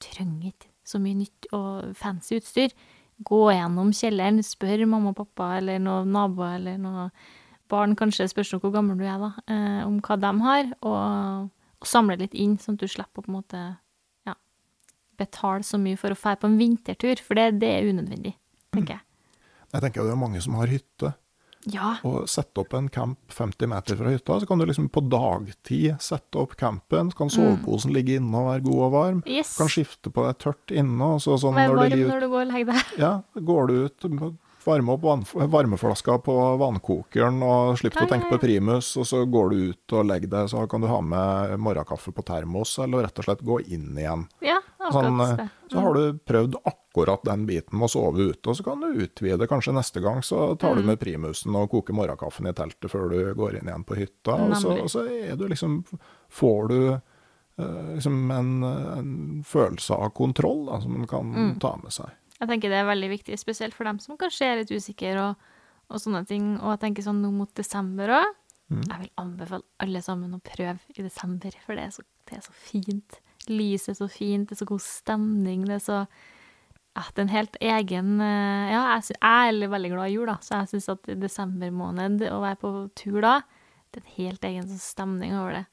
Trenger 0.00 0.54
ikke 0.54 0.70
så 0.88 0.98
mye 1.02 1.18
nytt 1.20 1.48
og 1.54 1.92
fancy 1.98 2.38
utstyr. 2.40 2.72
Gå 3.22 3.42
gjennom 3.52 3.92
kjelleren, 3.94 4.42
spør 4.42 4.86
mamma 4.88 5.12
og 5.12 5.20
pappa 5.20 5.56
eller 5.60 5.82
noen 5.82 6.10
naboer 6.14 6.56
eller 6.58 6.80
noen 6.80 7.12
barn, 7.70 7.94
kanskje 7.96 8.28
spørs 8.30 8.54
hvor 8.56 8.72
gammel 8.74 8.98
du 8.98 9.04
er, 9.06 9.20
da, 9.20 9.30
eh, 9.48 9.82
om 9.86 10.00
hva 10.04 10.18
de 10.20 10.32
har, 10.42 10.72
og, 10.84 11.52
og 11.80 11.88
samle 11.88 12.18
litt 12.20 12.34
inn, 12.34 12.58
sånn 12.60 12.76
at 12.76 12.82
du 12.82 12.90
slipper 12.90 13.22
å 13.22 13.24
på 13.24 13.32
en 13.32 13.38
måte 13.38 13.62
betale 15.22 15.66
så 15.66 15.80
mye 15.80 15.98
for 16.00 16.14
å 16.14 16.18
dra 16.18 16.36
på 16.38 16.50
en 16.50 16.60
vintertur, 16.60 17.22
for 17.24 17.38
det, 17.38 17.48
det 17.62 17.72
er 17.78 17.90
unødvendig, 17.90 18.36
tenker 18.74 18.98
jeg. 18.98 19.04
Jeg 19.72 19.84
tenker 19.86 20.04
det 20.04 20.12
er 20.14 20.20
mange 20.20 20.40
som 20.44 20.58
har 20.60 20.68
hytte, 20.72 21.14
Ja, 21.70 21.92
og 22.02 22.24
sette 22.26 22.58
opp 22.58 22.72
en 22.74 22.88
camp 22.90 23.18
50 23.30 23.68
meter 23.70 23.96
fra 24.00 24.10
hytta, 24.10 24.40
så 24.42 24.48
kan 24.50 24.58
du 24.58 24.66
liksom 24.66 24.88
på 24.92 25.04
dagtid 25.06 26.00
sette 26.02 26.40
opp 26.40 26.56
campen, 26.58 27.12
så 27.12 27.20
kan 27.20 27.30
soveposen 27.30 27.94
ligge 27.94 28.16
inne 28.18 28.34
og 28.40 28.48
være 28.50 28.64
god 28.66 28.80
og 28.88 28.94
varm. 28.96 29.20
Mm. 29.22 29.36
yes. 29.38 29.52
Kan 29.60 29.70
skifte 29.70 30.10
på 30.10 30.26
det 30.26 30.34
tørt 30.42 30.74
inne, 30.74 31.12
og 31.14 31.22
så 31.22 31.38
sånn 31.38 31.54
Vær 31.54 31.70
når 31.70 31.78
varm 31.84 31.94
det 31.94 32.08
når 32.10 32.24
du 32.26 32.28
går 32.32 32.42
og 32.42 32.50
legger 32.50 32.72
deg. 32.72 32.96
Ja, 33.04 33.12
går 33.52 33.70
du 33.70 33.76
ut, 33.86 34.08
varme 34.66 34.92
opp 34.94 35.02
vann, 35.02 35.24
varmeflaska 35.50 36.18
på 36.24 36.34
vannkokeren 36.60 37.42
og 37.42 37.78
slipp 37.80 37.96
å 38.00 38.08
tenke 38.10 38.28
på 38.30 38.38
primus, 38.42 38.92
og 38.96 39.06
så 39.08 39.24
går 39.30 39.50
du 39.50 39.56
ut 39.72 39.92
og 39.98 40.06
legger 40.08 40.28
deg, 40.32 40.48
så 40.52 40.64
kan 40.70 40.80
du 40.80 40.86
ha 40.90 41.00
med 41.00 41.56
morgenkaffe 41.60 42.12
på 42.14 42.24
termos, 42.24 42.78
eller 42.82 43.02
rett 43.06 43.18
og 43.18 43.24
slett 43.28 43.42
gå 43.46 43.60
inn 43.66 43.92
igjen. 43.98 44.26
Ja, 44.40 44.58
Sånn, 44.92 45.18
det. 45.38 45.44
så 45.70 45.78
har 45.84 45.94
du 45.94 46.18
prøvd 46.26 46.56
akkurat 46.66 47.22
den 47.24 47.44
biten 47.46 47.78
med 47.78 47.86
å 47.86 47.92
sove 47.92 48.24
ute, 48.32 48.50
og 48.50 48.56
så 48.58 48.64
kan 48.66 48.80
du 48.82 48.98
utvide. 49.04 49.46
Kanskje 49.48 49.72
neste 49.76 50.02
gang 50.02 50.18
så 50.26 50.56
tar 50.58 50.74
Mm. 50.74 50.76
du 50.76 50.82
med 50.88 50.98
primusen 51.00 51.54
og 51.56 51.70
koker 51.70 51.94
morgenkaffen 51.94 52.48
i 52.50 52.52
teltet 52.52 52.90
før 52.90 53.08
du 53.10 53.34
går 53.34 53.60
inn 53.60 53.68
igjen 53.70 53.84
på 53.86 53.94
hytta, 53.96 54.34
og 54.34 54.56
så, 54.58 54.74
og 54.82 54.90
så 54.90 55.06
er 55.06 55.36
du 55.36 55.46
liksom, 55.48 55.84
får 56.28 56.68
du 56.68 56.80
eh, 57.58 57.94
liksom 57.94 58.30
en, 58.30 58.50
en 58.64 59.44
følelse 59.46 59.94
av 59.94 60.10
kontroll 60.16 60.66
da, 60.66 60.80
som 60.80 60.98
man 60.98 61.06
kan 61.06 61.32
Mm. 61.32 61.58
ta 61.60 61.76
med 61.82 61.92
seg. 61.92 62.10
Jeg 62.42 62.50
tenker 62.50 62.72
det 62.72 62.80
er 62.82 62.88
veldig 62.90 63.08
viktig, 63.12 63.38
spesielt 63.38 63.74
for 63.76 63.86
dem 63.86 64.00
som 64.02 64.18
kanskje 64.18 64.48
er 64.48 64.60
litt 64.60 64.72
usikre 64.74 65.14
og, 65.22 65.50
og 65.92 66.02
sånne 66.02 66.24
ting. 66.26 66.56
Og 66.58 66.74
jeg 66.74 66.82
tenker 66.88 67.06
sånn 67.06 67.22
nå 67.22 67.30
mot 67.34 67.50
desember 67.58 68.10
òg. 68.18 68.38
Jeg 68.72 69.02
vil 69.02 69.10
anbefale 69.20 69.66
alle 69.84 70.00
sammen 70.00 70.32
å 70.32 70.40
prøve 70.44 70.78
i 70.96 71.04
desember, 71.04 71.54
for 71.64 71.76
det 71.76 71.86
er 71.86 71.90
så, 71.92 72.04
det 72.28 72.38
er 72.38 72.44
så 72.44 72.54
fint. 72.56 73.18
Lyset 73.50 73.92
er 73.92 73.98
så 73.98 74.08
fint, 74.10 74.48
det 74.48 74.56
er 74.56 74.62
så 74.62 74.68
god 74.70 74.84
stemning, 74.84 75.66
det 75.68 75.76
er 75.76 75.84
så 75.84 75.98
ja, 76.92 77.06
det 77.08 77.22
er 77.22 77.24
en 77.24 77.32
helt 77.32 77.54
egen 77.64 78.08
eh, 78.20 78.70
Ja, 78.74 78.80
jeg, 79.00 79.16
er 79.24 79.70
veldig 79.72 79.90
glad 79.94 80.10
i 80.10 80.16
jul, 80.16 80.26
da, 80.28 80.36
så 80.44 80.60
jeg 80.60 80.74
syns 80.74 80.90
at 80.92 81.08
i 81.08 81.16
desember 81.16 81.72
måned, 81.72 82.24
å 82.28 82.40
være 82.42 82.60
på 82.60 82.72
tur 83.00 83.20
da, 83.24 83.38
det 83.92 84.02
er 84.02 84.04
en 84.04 84.16
helt 84.18 84.48
egen 84.48 84.68
sånn 84.68 84.82
stemning 84.82 85.36
over 85.36 85.60
det. 85.60 85.64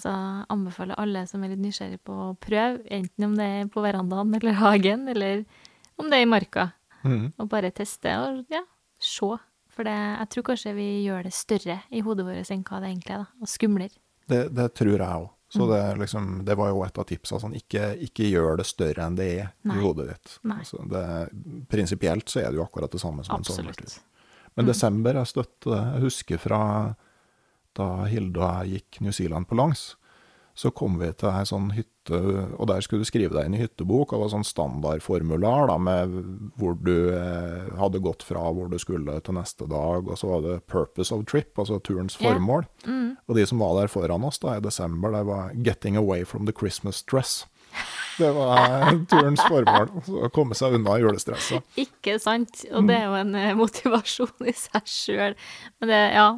Så 0.00 0.10
jeg 0.10 0.46
anbefaler 0.50 0.98
alle 0.98 1.22
som 1.28 1.44
er 1.44 1.52
litt 1.52 1.62
nysgjerrig 1.62 2.00
på 2.08 2.14
å 2.30 2.30
prøve, 2.42 2.80
enten 2.90 3.28
om 3.28 3.36
det 3.38 3.46
er 3.60 3.68
på 3.70 3.84
verandaen 3.84 4.32
eller 4.38 4.56
hagen, 4.58 5.04
eller 5.12 5.44
om 5.98 6.10
det 6.12 6.22
i 6.22 6.26
marka. 6.28 6.70
Mm. 7.06 7.32
Og 7.38 7.48
bare 7.48 7.70
teste 7.70 8.10
og 8.18 8.44
ja, 8.52 8.62
se. 8.98 9.28
For 9.76 9.84
det, 9.84 9.94
jeg 9.94 10.28
tror 10.32 10.42
kanskje 10.50 10.72
vi 10.74 10.86
gjør 11.04 11.26
det 11.28 11.32
større 11.36 11.80
i 11.92 12.00
hodet 12.00 12.24
vårt 12.26 12.50
enn 12.50 12.62
hva 12.64 12.78
det 12.80 12.88
egentlig 12.94 13.12
er, 13.14 13.24
da. 13.26 13.44
Og 13.44 13.50
skumlere. 13.52 13.98
Det, 14.26 14.40
det 14.56 14.70
tror 14.74 14.94
jeg 14.96 15.06
òg. 15.08 15.32
Så 15.48 15.62
Mm. 15.62 15.68
det, 15.70 15.82
liksom, 16.00 16.24
det 16.44 16.56
var 16.58 16.68
jo 16.72 16.80
et 16.82 16.96
av 16.98 17.04
tipsa. 17.06 17.38
Sånn, 17.38 17.52
ikke, 17.54 17.92
ikke 18.02 18.24
gjør 18.26 18.56
det 18.58 18.64
større 18.66 19.04
enn 19.06 19.14
det 19.14 19.26
er 19.38 19.52
Nei. 19.62 19.76
i 19.76 19.82
hodet 19.84 20.08
ditt. 20.08 20.32
Altså, 20.50 20.80
prinsipielt 21.70 22.28
så 22.32 22.40
er 22.42 22.50
det 22.50 22.58
jo 22.58 22.64
akkurat 22.64 22.90
det 22.90 23.00
samme 23.00 23.22
som 23.24 23.38
en 23.38 23.44
sommertur. 23.46 23.86
Absolutt. 23.86 24.02
Men 24.56 24.66
desember, 24.66 25.14
jeg 25.20 25.30
støtter 25.30 25.70
det. 25.70 25.82
Jeg 25.94 26.02
husker 26.06 26.38
fra 26.42 26.60
da 27.76 27.86
Hilde 28.08 28.40
og 28.40 28.66
jeg 28.66 28.80
gikk 28.80 29.00
New 29.04 29.12
Zealand 29.12 29.46
på 29.50 29.56
langs, 29.58 29.84
så 30.56 30.70
kom 30.72 30.96
vi 31.00 31.10
til 31.12 31.28
ei 31.28 31.44
sånn 31.44 31.68
hytte, 31.76 32.18
og 32.56 32.68
der 32.70 32.80
skulle 32.84 33.04
du 33.04 33.08
skrive 33.08 33.34
deg 33.36 33.48
inn 33.48 33.56
i 33.58 33.60
hyttebok, 33.60 34.08
og 34.08 34.14
det 34.14 34.20
var 34.22 34.30
sånn 34.32 34.46
standardformular 34.48 35.68
da, 35.68 35.76
med 35.76 36.14
hvor 36.56 36.78
du 36.80 37.10
eh, 37.12 37.66
hadde 37.76 38.00
gått 38.04 38.24
fra 38.24 38.46
hvor 38.56 38.70
du 38.72 38.78
skulle 38.80 39.18
til 39.20 39.36
neste 39.36 39.68
dag, 39.68 40.08
og 40.08 40.16
så 40.16 40.30
var 40.30 40.46
det 40.46 40.54
'purpose 40.64 41.12
of 41.12 41.26
trip', 41.28 41.52
altså 41.60 41.76
turens 41.84 42.16
formål. 42.16 42.64
formål. 42.64 42.66
Mm. 42.86 43.10
Og 43.28 43.36
de 43.36 43.46
som 43.46 43.60
var 43.60 43.80
der 43.80 43.92
foran 43.92 44.24
oss 44.24 44.40
da 44.40 44.56
i 44.56 44.64
desember, 44.64 45.12
det 45.12 45.26
var 45.26 45.52
'getting 45.52 45.96
away 45.96 46.24
from 46.24 46.46
the 46.46 46.56
Christmas 46.56 47.04
dress'. 47.04 47.44
Det 48.18 48.32
var 48.32 48.88
turens 49.12 49.42
formål, 49.44 49.90
å 50.24 50.32
komme 50.32 50.56
seg 50.56 50.78
unna 50.78 50.96
julestresset. 51.02 51.64
Ikke 51.76 52.16
sant? 52.22 52.64
Og 52.72 52.88
det 52.88 52.96
er 52.96 53.10
jo 53.10 53.18
en 53.20 53.34
eh, 53.34 53.56
motivasjon 53.56 54.48
i 54.48 54.56
seg 54.56 54.88
sjøl. 54.88 55.36
Men 55.80 55.92
det, 55.92 56.04
ja, 56.16 56.30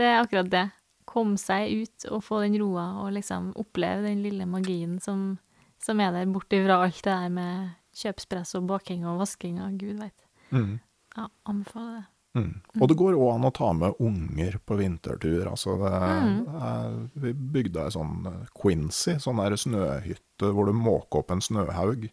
det 0.00 0.08
er 0.08 0.22
akkurat 0.22 0.48
det. 0.52 0.70
Komme 1.12 1.36
seg 1.40 1.74
ut 1.82 2.06
og 2.10 2.22
få 2.24 2.40
den 2.46 2.56
roa, 2.62 2.86
og 3.04 3.12
liksom 3.18 3.50
oppleve 3.60 4.06
den 4.06 4.22
lille 4.24 4.46
magien 4.48 4.94
som, 5.04 5.34
som 5.82 6.00
er 6.00 6.14
der, 6.14 6.30
bort 6.32 6.52
ifra 6.56 6.78
alt 6.86 7.02
det 7.04 7.12
der 7.12 7.28
med 7.34 7.74
kjøpspress 8.00 8.54
og 8.56 8.66
baking 8.70 9.04
og 9.04 9.18
vasking 9.20 9.58
og 9.60 9.74
gud 9.82 9.98
veit. 10.00 10.24
Mm. 10.54 10.78
Ja, 11.18 11.26
anbefaler 11.50 11.98
det. 12.00 12.06
Mm. 12.32 12.52
Og 12.80 12.88
det 12.88 12.96
går 12.96 13.12
òg 13.18 13.34
an 13.34 13.44
å 13.44 13.50
ta 13.52 13.66
med 13.76 13.98
unger 14.00 14.54
på 14.64 14.78
vintertur. 14.78 15.50
Altså 15.50 15.74
det, 15.76 15.90
Mm. 16.00 16.46
eh, 16.48 17.08
vi 17.20 17.32
bygde 17.34 17.82
ei 17.84 17.90
sånn 17.92 18.24
eh, 18.26 18.46
Quincy, 18.56 19.18
sånn 19.20 19.36
der 19.36 19.52
snøhytte 19.60 20.48
hvor 20.54 20.64
du 20.64 20.72
måker 20.72 21.18
opp 21.20 21.30
en 21.30 21.40
snøhaug. 21.44 22.08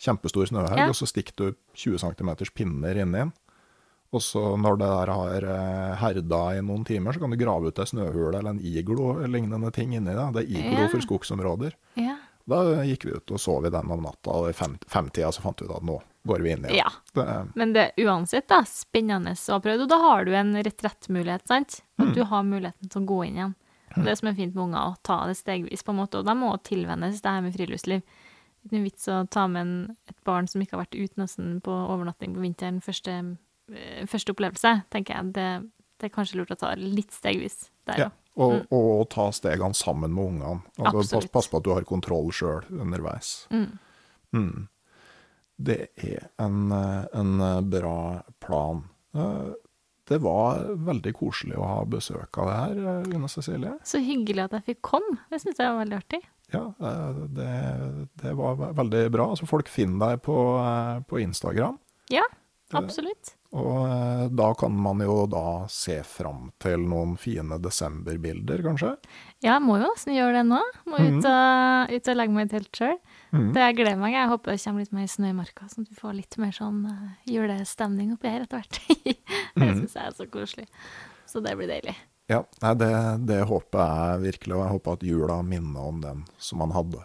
Kjempestor 0.00 0.46
snøhaug, 0.48 0.78
Ja. 0.78 0.88
og 0.88 0.94
så 0.96 1.04
stikker 1.06 1.36
du 1.36 1.54
20 1.74 1.98
cm 1.98 2.30
pinner 2.54 2.96
inni 2.96 3.18
den. 3.18 3.32
Og 4.16 4.22
så 4.24 4.40
når 4.56 4.78
det 4.80 4.86
der 4.88 5.10
har 5.12 5.44
eh, 5.52 5.96
herda 6.00 6.38
i 6.56 6.62
noen 6.64 6.84
timer, 6.88 7.12
så 7.12 7.20
kan 7.20 7.30
du 7.34 7.36
grave 7.36 7.68
ut 7.68 7.78
ei 7.82 7.84
snøhule 7.90 8.38
eller 8.38 8.54
en 8.54 8.60
iglo 8.64 9.10
eller 9.18 9.28
lignende 9.34 9.70
ting 9.76 9.92
inni 9.98 10.14
det. 10.16 10.28
Det 10.32 10.44
er 10.46 10.52
iglo 10.62 10.82
Ja. 10.86 10.88
for 10.88 11.04
skogsområder. 11.04 11.74
Ja. 12.00 12.16
Da 12.48 12.62
gikk 12.88 13.04
vi 13.04 13.12
ut 13.12 13.30
og 13.36 13.40
sov 13.42 13.66
i 13.68 13.70
den 13.74 13.90
om 13.92 14.00
natta, 14.06 14.32
og 14.32 14.46
i 14.48 14.54
fem, 14.56 14.78
femtida 14.88 15.28
så 15.36 15.42
fant 15.44 15.60
vi 15.60 15.66
ut 15.68 15.74
at 15.76 15.84
nå 15.84 15.98
går 16.28 16.40
vi 16.40 16.52
inn 16.54 16.64
igjen. 16.64 16.78
Ja. 16.80 16.88
Det, 17.12 17.26
Men 17.54 17.74
det 17.76 17.82
er 17.92 18.06
uansett 18.08 18.48
da, 18.48 18.62
spennende 18.64 19.34
å 19.36 19.58
prøvd, 19.60 19.82
og 19.84 19.88
da 19.92 19.98
har 20.00 20.24
du 20.24 20.32
en 20.34 20.54
retrettmulighet, 20.64 21.44
sant? 21.48 21.82
At 22.00 22.14
du 22.16 22.22
har 22.24 22.42
muligheten 22.48 22.88
til 22.88 23.02
å 23.02 23.08
gå 23.10 23.18
inn 23.26 23.36
igjen. 23.36 23.54
Og 23.98 24.04
det 24.04 24.16
som 24.20 24.28
er 24.30 24.34
fint 24.40 24.54
med 24.56 24.62
unger, 24.70 24.94
å 24.94 24.96
ta 25.04 25.26
det 25.28 25.36
stegvis, 25.36 25.84
på 25.84 25.92
en 25.92 26.00
måte, 26.00 26.20
og 26.20 26.24
de 26.28 26.34
må 26.40 26.54
tilvennes 26.64 27.20
det 27.20 27.28
her 27.36 27.44
med 27.44 27.52
friluftsliv. 27.56 28.00
Det 28.00 28.72
er 28.72 28.76
ingen 28.78 28.88
vits 28.88 29.08
å 29.12 29.20
ta 29.28 29.44
med 29.48 29.60
en, 29.60 29.96
et 30.08 30.18
barn 30.28 30.48
som 30.48 30.60
ikke 30.64 30.76
har 30.76 30.86
vært 30.86 30.96
ute 30.96 31.20
nesten 31.20 31.60
på 31.64 31.72
overnatting 31.72 32.32
på 32.36 32.40
vinteren, 32.44 32.80
første, 32.84 33.36
første 34.08 34.32
opplevelse, 34.34 34.72
tenker 34.92 35.14
jeg. 35.18 35.32
Det, 35.36 35.48
det 36.00 36.08
er 36.08 36.14
kanskje 36.14 36.40
lurt 36.40 36.54
å 36.54 36.58
ta 36.60 36.72
litt 36.78 37.12
stegvis 37.12 37.68
der 37.88 37.98
Ja, 38.04 38.08
òg. 38.36 38.64
og, 38.70 38.72
og, 38.78 39.04
ta 39.12 39.28
stegene 39.34 39.74
sammen 39.76 40.14
med 40.14 40.24
ungene. 40.32 40.60
Altså, 40.78 41.18
pass, 41.18 41.30
pass 41.34 41.48
på 41.52 41.60
at 41.60 41.66
du 41.66 41.72
har 41.74 41.86
kontroll 41.88 42.30
sjøl 42.32 42.64
underveis. 42.70 43.46
Mm. 43.52 43.78
Mm. 44.36 44.68
Det 45.58 45.78
er 45.98 46.28
en, 46.38 46.70
eh, 46.72 47.06
en 47.18 47.70
bra 47.70 48.22
plan. 48.44 48.84
Eh, 49.14 49.48
Det 50.08 50.18
var 50.24 50.62
veldig 50.72 51.10
koselig 51.12 51.56
å 51.60 51.66
ha 51.68 51.80
besøk 51.84 52.38
av 52.40 52.46
det 52.48 52.54
her, 52.56 53.02
Lina 53.10 53.18
Une 53.26 53.28
Cecilie. 53.28 53.74
Så 53.84 54.00
hyggelig 54.00 54.46
at 54.46 54.54
jeg 54.56 54.64
fikk 54.70 54.78
komme. 54.88 55.18
Det 55.28 55.36
syns 55.42 55.58
jeg 55.60 55.68
var 55.68 55.82
veldig 55.84 55.98
artig. 55.98 56.20
Ja, 56.54 56.62
eh, 56.80 57.18
det, 57.36 57.48
det 58.22 58.32
var 58.38 58.56
veldig 58.78 59.02
bra. 59.12 59.26
Altså, 59.34 59.44
folk 59.50 59.68
finner 59.68 60.14
deg 60.14 60.22
på, 60.24 60.36
eh, 60.62 61.02
på 61.04 61.20
Instagram. 61.20 61.76
Ja, 62.08 62.24
absolutt. 62.72 63.34
Og 63.56 63.78
eh, 63.88 64.24
da 64.36 64.50
kan 64.60 64.74
man 64.76 65.00
jo 65.00 65.22
da 65.32 65.64
se 65.72 66.02
fram 66.04 66.50
til 66.60 66.82
noen 66.84 67.14
fine 67.16 67.56
desemberbilder, 67.64 68.60
kanskje. 68.66 68.90
Ja, 69.40 69.54
jeg 69.54 69.62
må 69.64 69.78
jo 69.80 69.86
nesten 69.88 70.12
gjøre 70.12 70.34
det 70.42 70.42
nå. 70.50 70.58
Må 70.90 70.98
ut 71.00 71.24
og, 71.30 71.94
ut 71.94 72.10
og 72.12 72.18
legge 72.18 72.34
meg 72.36 72.48
i 72.50 72.52
telt 72.52 72.76
sjøl. 72.76 72.98
Mhm. 73.32 73.46
Det 73.56 73.62
jeg 73.64 73.78
gleder 73.78 74.00
meg. 74.02 74.12
Jeg 74.18 74.28
håper 74.34 74.52
det 74.52 74.60
kommer 74.64 74.84
litt 74.84 74.92
mer 74.98 75.08
snø 75.08 75.30
i 75.32 75.36
marka, 75.38 75.68
sånn 75.72 75.86
at 75.86 75.94
vi 75.94 76.00
får 76.02 76.14
litt 76.18 76.36
mer 76.42 76.52
sånn 76.58 76.82
eh, 76.92 77.08
julestemning 77.32 78.12
oppi 78.18 78.34
her 78.34 78.44
etter 78.44 78.60
hvert. 78.60 78.80
det 79.08 79.16
Mhm. 79.64 79.80
syns 79.80 79.96
jeg 79.96 80.04
er 80.12 80.16
så 80.20 80.28
koselig. 80.28 80.68
Så 81.28 81.40
det 81.44 81.56
blir 81.56 81.68
deilig. 81.72 81.96
Ja, 82.28 82.42
det, 82.76 82.92
det 83.24 83.40
håper 83.48 83.80
jeg 83.80 84.20
virkelig, 84.26 84.54
og 84.58 84.60
jeg 84.66 84.72
håper 84.76 84.92
at 84.98 85.02
jula 85.08 85.40
minner 85.42 85.88
om 85.88 86.00
den 86.04 86.24
som 86.36 86.60
man 86.60 86.74
hadde 86.76 87.00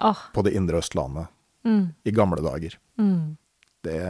oh. 0.00 0.20
på 0.32 0.40
det 0.46 0.54
indre 0.56 0.80
Østlandet 0.80 1.28
mm, 1.68 1.82
i 2.08 2.10
gamle 2.16 2.40
dager. 2.40 2.78
mm. 2.96 3.36
Det, 3.84 4.00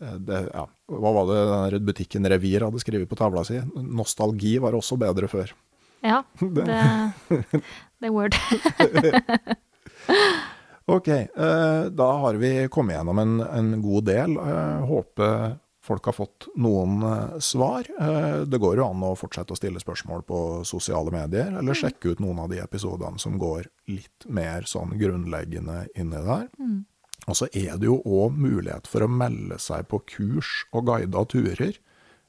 det, 0.00 0.42
Ja, 0.54 0.64
hva 0.88 1.12
var 1.16 1.30
det 1.30 1.38
den 1.76 1.88
butikken 1.88 2.28
Revir 2.30 2.66
hadde 2.66 2.82
skrevet 2.82 3.10
på 3.10 3.18
tavla 3.18 3.44
si? 3.46 3.60
Nostalgi 3.76 4.56
var 4.62 4.76
også 4.78 4.98
bedre 5.00 5.30
før. 5.30 5.54
Ja, 6.04 6.22
det, 6.58 6.68
det 8.02 8.12
word. 8.14 8.38
Ok, 10.88 11.08
eh, 11.12 11.82
da 11.92 12.12
har 12.22 12.38
vi 12.40 12.50
kommet 12.72 12.96
gjennom 12.96 13.18
en, 13.20 13.40
en 13.44 13.74
god 13.84 14.06
del. 14.08 14.38
Eh, 14.40 14.86
håper 14.88 15.58
folk 15.88 16.08
har 16.08 16.16
fått 16.16 16.46
noen 16.56 17.02
eh, 17.04 17.38
svar. 17.44 17.88
Eh, 18.00 18.44
det 18.48 18.60
går 18.60 18.80
jo 18.80 18.86
an 18.88 19.04
å 19.04 19.14
fortsette 19.18 19.52
å 19.54 19.58
stille 19.58 19.82
spørsmål 19.82 20.24
på 20.28 20.38
sosiale 20.68 21.12
medier, 21.14 21.52
eller 21.60 21.76
sjekke 21.76 22.14
ut 22.14 22.22
noen 22.24 22.40
av 22.44 22.48
de 22.52 22.62
episodene 22.64 23.20
som 23.20 23.36
går 23.40 23.68
litt 23.92 24.28
mer 24.32 24.68
sånn 24.68 24.96
grunnleggende 25.00 25.82
inni 25.92 26.24
der. 26.30 26.48
Og 27.28 27.36
så 27.36 27.48
er 27.52 27.76
det 27.76 27.88
jo 27.88 28.00
òg 28.02 28.36
mulighet 28.40 28.88
for 28.88 29.04
å 29.04 29.10
melde 29.12 29.58
seg 29.60 29.88
på 29.90 30.00
kurs 30.08 30.64
og 30.72 30.88
guida 30.88 31.24
turer, 31.28 31.76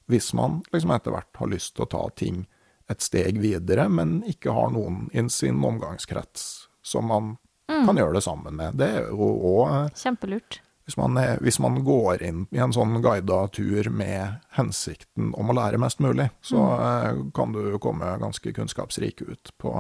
hvis 0.09 0.31
man 0.35 0.59
liksom 0.73 0.91
etter 0.95 1.13
hvert 1.13 1.39
har 1.39 1.51
lyst 1.51 1.76
til 1.77 1.85
å 1.85 1.91
ta 1.93 2.05
ting 2.19 2.43
et 2.89 3.03
steg 3.05 3.38
videre, 3.39 3.85
men 3.89 4.19
ikke 4.27 4.53
har 4.55 4.73
noen 4.73 5.05
i 5.13 5.23
sin 5.30 5.61
omgangskrets 5.63 6.47
som 6.81 7.05
man 7.11 7.35
kan 7.69 7.97
gjøre 7.97 8.17
det 8.17 8.26
sammen 8.26 8.57
med. 8.57 8.80
Det 8.81 8.89
er 8.97 9.11
jo 9.11 9.30
òg 9.53 9.93
Kjempelurt. 9.93 10.59
hvis 10.88 10.97
man, 10.97 11.17
er, 11.21 11.38
hvis 11.45 11.59
man 11.61 11.84
går 11.85 12.23
inn 12.26 12.45
i 12.49 12.61
en 12.63 12.73
sånn 12.73 12.97
guida 13.05 13.43
tur 13.53 13.91
med 13.93 14.41
hensikten 14.57 15.35
om 15.38 15.53
å 15.53 15.57
lære 15.59 15.81
mest 15.81 16.01
mulig, 16.01 16.31
så 16.41 16.57
mm. 16.57 17.27
kan 17.38 17.53
du 17.53 17.77
komme 17.77 18.15
ganske 18.21 18.53
kunnskapsrik 18.57 19.21
ut 19.21 19.53
på, 19.61 19.76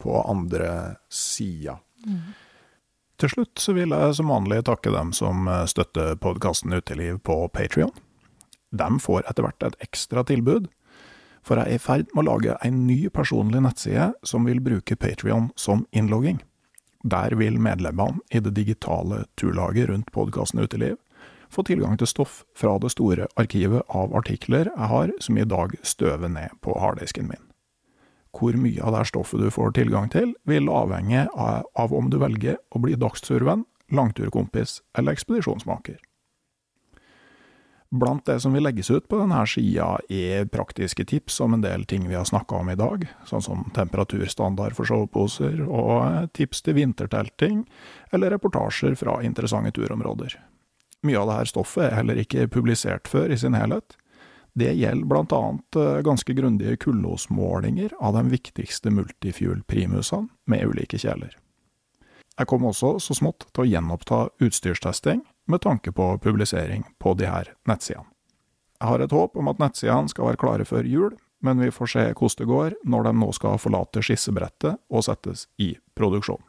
på 0.00 0.22
andre 0.24 0.96
sida. 1.12 1.76
Til 3.20 3.28
slutt 3.28 3.60
så 3.60 3.74
vil 3.76 3.92
jeg 3.92 4.14
som 4.16 4.30
vanlig 4.32 4.62
takke 4.64 4.92
dem 4.94 5.10
som 5.12 5.48
eh, 5.48 5.66
støtter 5.68 6.14
podkasten 6.16 6.72
Uteliv 6.72 7.18
på 7.26 7.36
Patrion. 7.52 7.92
De 8.72 8.86
får 9.02 9.26
etter 9.28 9.44
hvert 9.44 9.66
et 9.66 9.76
ekstra 9.84 10.22
tilbud, 10.24 10.70
for 11.44 11.60
jeg 11.60 11.68
er 11.68 11.76
i 11.76 11.82
ferd 11.82 12.14
med 12.14 12.24
å 12.24 12.30
lage 12.30 12.56
en 12.64 12.78
ny 12.86 13.10
personlig 13.12 13.60
nettside 13.64 14.12
som 14.24 14.48
vil 14.48 14.62
bruke 14.64 14.96
Patrion 14.96 15.50
som 15.52 15.84
innlogging. 15.92 16.40
Der 17.04 17.36
vil 17.36 17.60
medlemmene 17.60 18.24
i 18.32 18.40
det 18.40 18.54
digitale 18.56 19.26
turlaget 19.40 19.92
rundt 19.92 20.12
podkasten 20.16 20.64
Uteliv 20.64 20.96
få 21.52 21.66
tilgang 21.66 22.00
til 22.00 22.08
stoff 22.08 22.42
fra 22.56 22.78
det 22.80 22.92
store 22.94 23.28
arkivet 23.40 23.84
av 23.88 24.16
artikler 24.16 24.70
jeg 24.70 24.90
har 24.94 25.12
som 25.20 25.36
i 25.36 25.48
dag 25.48 25.76
støver 25.82 26.32
ned 26.32 26.56
på 26.64 26.78
harddisken 26.80 27.28
min. 27.28 27.49
Hvor 28.36 28.54
mye 28.54 28.82
av 28.86 28.94
det 28.94 29.06
stoffet 29.10 29.42
du 29.42 29.50
får 29.50 29.74
tilgang 29.78 30.10
til, 30.12 30.34
vil 30.46 30.70
avhenge 30.70 31.26
av 31.34 31.94
om 31.94 32.10
du 32.10 32.20
velger 32.22 32.60
å 32.70 32.82
bli 32.82 32.94
dagsturvenn, 32.98 33.64
langturkompis 33.90 34.80
eller 34.98 35.18
ekspedisjonsmaker. 35.18 35.98
Blant 37.90 38.22
det 38.26 38.36
som 38.40 38.54
vil 38.54 38.62
legges 38.62 38.86
ut 38.90 39.08
på 39.10 39.18
denne 39.18 39.40
sida 39.50 39.96
er 40.14 40.44
praktiske 40.46 41.02
tips 41.10 41.40
om 41.42 41.56
en 41.56 41.64
del 41.64 41.82
ting 41.90 42.04
vi 42.06 42.14
har 42.14 42.28
snakka 42.28 42.60
om 42.62 42.70
i 42.70 42.78
dag, 42.78 43.02
sånn 43.26 43.42
som 43.42 43.64
temperaturstandard 43.74 44.76
for 44.76 44.86
soveposer, 44.86 45.64
og 45.66 46.30
tips 46.38 46.62
til 46.62 46.78
vintertelting, 46.78 47.64
eller 48.14 48.30
reportasjer 48.36 48.94
fra 48.94 49.18
interessante 49.26 49.74
turområder. 49.74 50.38
Mye 51.02 51.18
av 51.18 51.32
dette 51.32 51.50
stoffet 51.50 51.88
er 51.88 51.98
heller 51.98 52.22
ikke 52.22 52.46
publisert 52.52 53.10
før 53.10 53.34
i 53.34 53.40
sin 53.42 53.58
helhet. 53.58 53.98
Det 54.60 54.74
gjelder 54.76 55.08
blant 55.08 55.32
annet 55.32 55.76
eh, 55.76 56.00
ganske 56.04 56.34
grundige 56.36 56.76
kullosmålinger 56.76 57.94
av 57.98 58.18
de 58.18 58.26
viktigste 58.28 58.90
multifuel-primusene 58.92 60.28
med 60.44 60.66
ulike 60.68 61.00
kjeler. 61.00 61.36
Jeg 62.36 62.48
kom 62.48 62.66
også 62.68 62.98
så 63.00 63.16
smått 63.16 63.46
til 63.54 63.64
å 63.64 63.68
gjenoppta 63.68 64.18
utstyrstesting 64.40 65.22
med 65.48 65.62
tanke 65.64 65.92
på 65.96 66.12
publisering 66.20 66.84
på 67.00 67.14
de 67.16 67.30
her 67.30 67.54
nettsidene. 67.68 68.08
Jeg 68.80 68.88
har 68.88 69.04
et 69.04 69.12
håp 69.12 69.36
om 69.36 69.48
at 69.48 69.60
nettsidene 69.60 70.12
skal 70.12 70.30
være 70.30 70.40
klare 70.40 70.68
før 70.68 70.88
jul, 70.88 71.16
men 71.44 71.60
vi 71.60 71.72
får 71.72 71.92
se 71.94 72.04
hvordan 72.12 72.36
det 72.40 72.48
går 72.52 72.76
når 72.84 73.08
de 73.08 73.14
nå 73.20 73.30
skal 73.36 73.60
forlate 73.60 74.04
skissebrettet 74.04 74.76
og 74.88 75.04
settes 75.08 75.46
i 75.60 75.74
produksjon. 75.96 76.40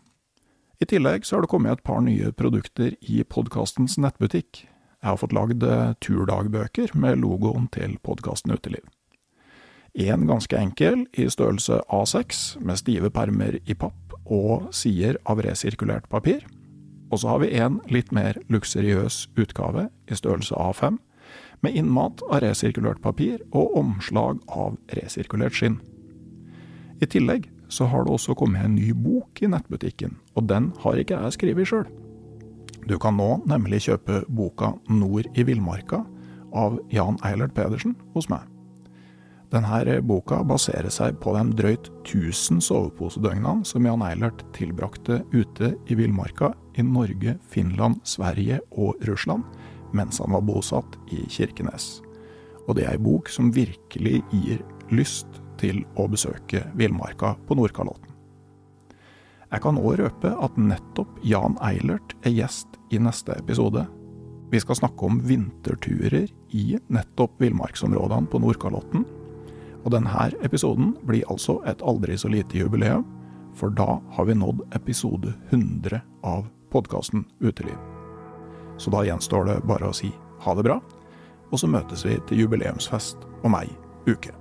I 0.83 0.87
tillegg 0.89 1.27
så 1.27 1.37
har 1.37 1.45
det 1.45 1.51
kommet 1.51 1.79
et 1.79 1.87
par 1.87 2.03
nye 2.03 2.31
produkter 2.35 2.95
i 3.01 3.23
podkastens 3.23 3.99
nettbutikk. 4.01 4.65
Jeg 5.01 5.09
har 5.09 5.17
fått 5.17 5.33
lagd 5.33 5.63
eh, 5.65 5.93
turdagbøker 6.05 6.91
med 6.93 7.23
logoen 7.23 7.65
til 7.73 7.95
podkasten 8.05 8.53
Uteliv. 8.53 8.83
En 9.97 10.27
ganske 10.29 10.55
enkel, 10.55 11.07
i 11.17 11.25
størrelse 11.25 11.81
A6, 11.89 12.59
med 12.61 12.79
stive 12.79 13.09
permer 13.11 13.57
i 13.65 13.73
papp 13.73 14.13
og 14.29 14.69
sider 14.75 15.17
av 15.25 15.41
resirkulert 15.41 16.05
papir. 16.09 16.45
Og 17.11 17.19
så 17.19 17.31
har 17.33 17.41
vi 17.41 17.49
en 17.57 17.79
litt 17.91 18.13
mer 18.13 18.37
luksuriøs 18.53 19.25
utgave, 19.41 19.89
i 20.07 20.15
størrelse 20.15 20.55
A5, 20.55 21.01
med 21.65 21.75
innmat 21.81 22.21
av 22.29 22.43
resirkulert 22.45 23.01
papir 23.01 23.41
og 23.51 23.73
omslag 23.81 24.37
av 24.47 24.77
resirkulert 24.93 25.57
skinn. 25.57 25.79
I 27.01 27.09
tillegg 27.09 27.49
så 27.73 27.89
har 27.89 28.05
det 28.05 28.13
også 28.13 28.37
kommet 28.37 28.63
en 28.63 28.77
ny 28.77 28.93
bok 28.93 29.41
i 29.41 29.49
nettbutikken, 29.49 30.19
og 30.37 30.47
den 30.47 30.71
har 30.85 31.01
ikke 31.01 31.19
jeg 31.25 31.39
skrevet 31.39 31.73
sjøl. 31.73 31.89
Du 32.87 32.97
kan 32.99 33.17
nå 33.17 33.41
nemlig 33.49 33.83
kjøpe 33.85 34.23
boka 34.29 34.73
Nord 34.89 35.29
i 35.37 35.45
villmarka 35.45 36.01
av 36.57 36.79
Jan 36.91 37.19
Eilert 37.27 37.53
Pedersen 37.55 37.95
hos 38.15 38.29
meg. 38.31 38.47
Denne 39.51 39.97
boka 40.07 40.39
baserer 40.47 40.89
seg 40.93 41.17
på 41.19 41.33
de 41.35 41.43
drøyt 41.59 41.89
1000 42.05 42.61
soveposedøgnene 42.63 43.67
som 43.67 43.85
Jan 43.85 44.03
Eilert 44.07 44.45
tilbrakte 44.55 45.19
ute 45.33 45.73
i 45.91 45.97
villmarka 45.99 46.53
i 46.79 46.85
Norge, 46.87 47.35
Finland, 47.51 47.99
Sverige 48.07 48.61
og 48.71 48.95
Russland 49.09 49.43
mens 49.91 50.21
han 50.23 50.31
var 50.31 50.45
bosatt 50.47 50.95
i 51.11 51.25
Kirkenes. 51.27 51.99
Og 52.67 52.77
det 52.77 52.85
er 52.85 52.95
ei 52.95 53.03
bok 53.03 53.27
som 53.27 53.51
virkelig 53.51 54.21
gir 54.31 54.63
lyst 54.95 55.41
til 55.59 55.83
å 55.99 56.07
besøke 56.07 56.63
villmarka 56.79 57.35
på 57.47 57.59
Nordkalotten. 57.59 58.10
Jeg 59.51 59.63
kan 59.65 59.79
òg 59.79 59.97
røpe 59.99 60.31
at 60.31 60.59
nettopp 60.59 61.17
Jan 61.27 61.57
Eilert 61.63 62.15
er 62.23 62.35
gjest 62.35 62.77
i 62.91 62.99
neste 63.03 63.35
episode. 63.35 63.83
Vi 64.51 64.59
skal 64.59 64.79
snakke 64.79 65.07
om 65.07 65.19
vinterturer 65.27 66.29
i 66.55 66.65
nettopp 66.91 67.35
villmarksområdene 67.43 68.31
på 68.31 68.39
Nordkalotten 68.43 69.05
og 69.83 69.93
denne 69.95 70.27
episoden 70.45 70.93
blir 71.07 71.27
altså 71.31 71.59
et 71.69 71.81
aldri 71.81 72.17
så 72.17 72.29
lite 72.29 72.59
jubileum, 72.59 73.05
for 73.57 73.73
da 73.73 73.99
har 74.15 74.27
vi 74.29 74.37
nådd 74.37 74.61
episode 74.77 75.33
100 75.49 76.01
av 76.23 76.47
podkasten 76.71 77.25
Uteliv. 77.41 77.77
Så 78.77 78.93
da 78.93 79.03
gjenstår 79.05 79.49
det 79.49 79.61
bare 79.67 79.89
å 79.89 79.95
si 79.95 80.11
ha 80.45 80.55
det 80.55 80.65
bra, 80.69 80.79
og 81.51 81.59
så 81.59 81.67
møtes 81.67 82.05
vi 82.07 82.17
til 82.29 82.45
jubileumsfest 82.45 83.25
om 83.43 83.57
ei 83.57 83.67
uke. 84.07 84.40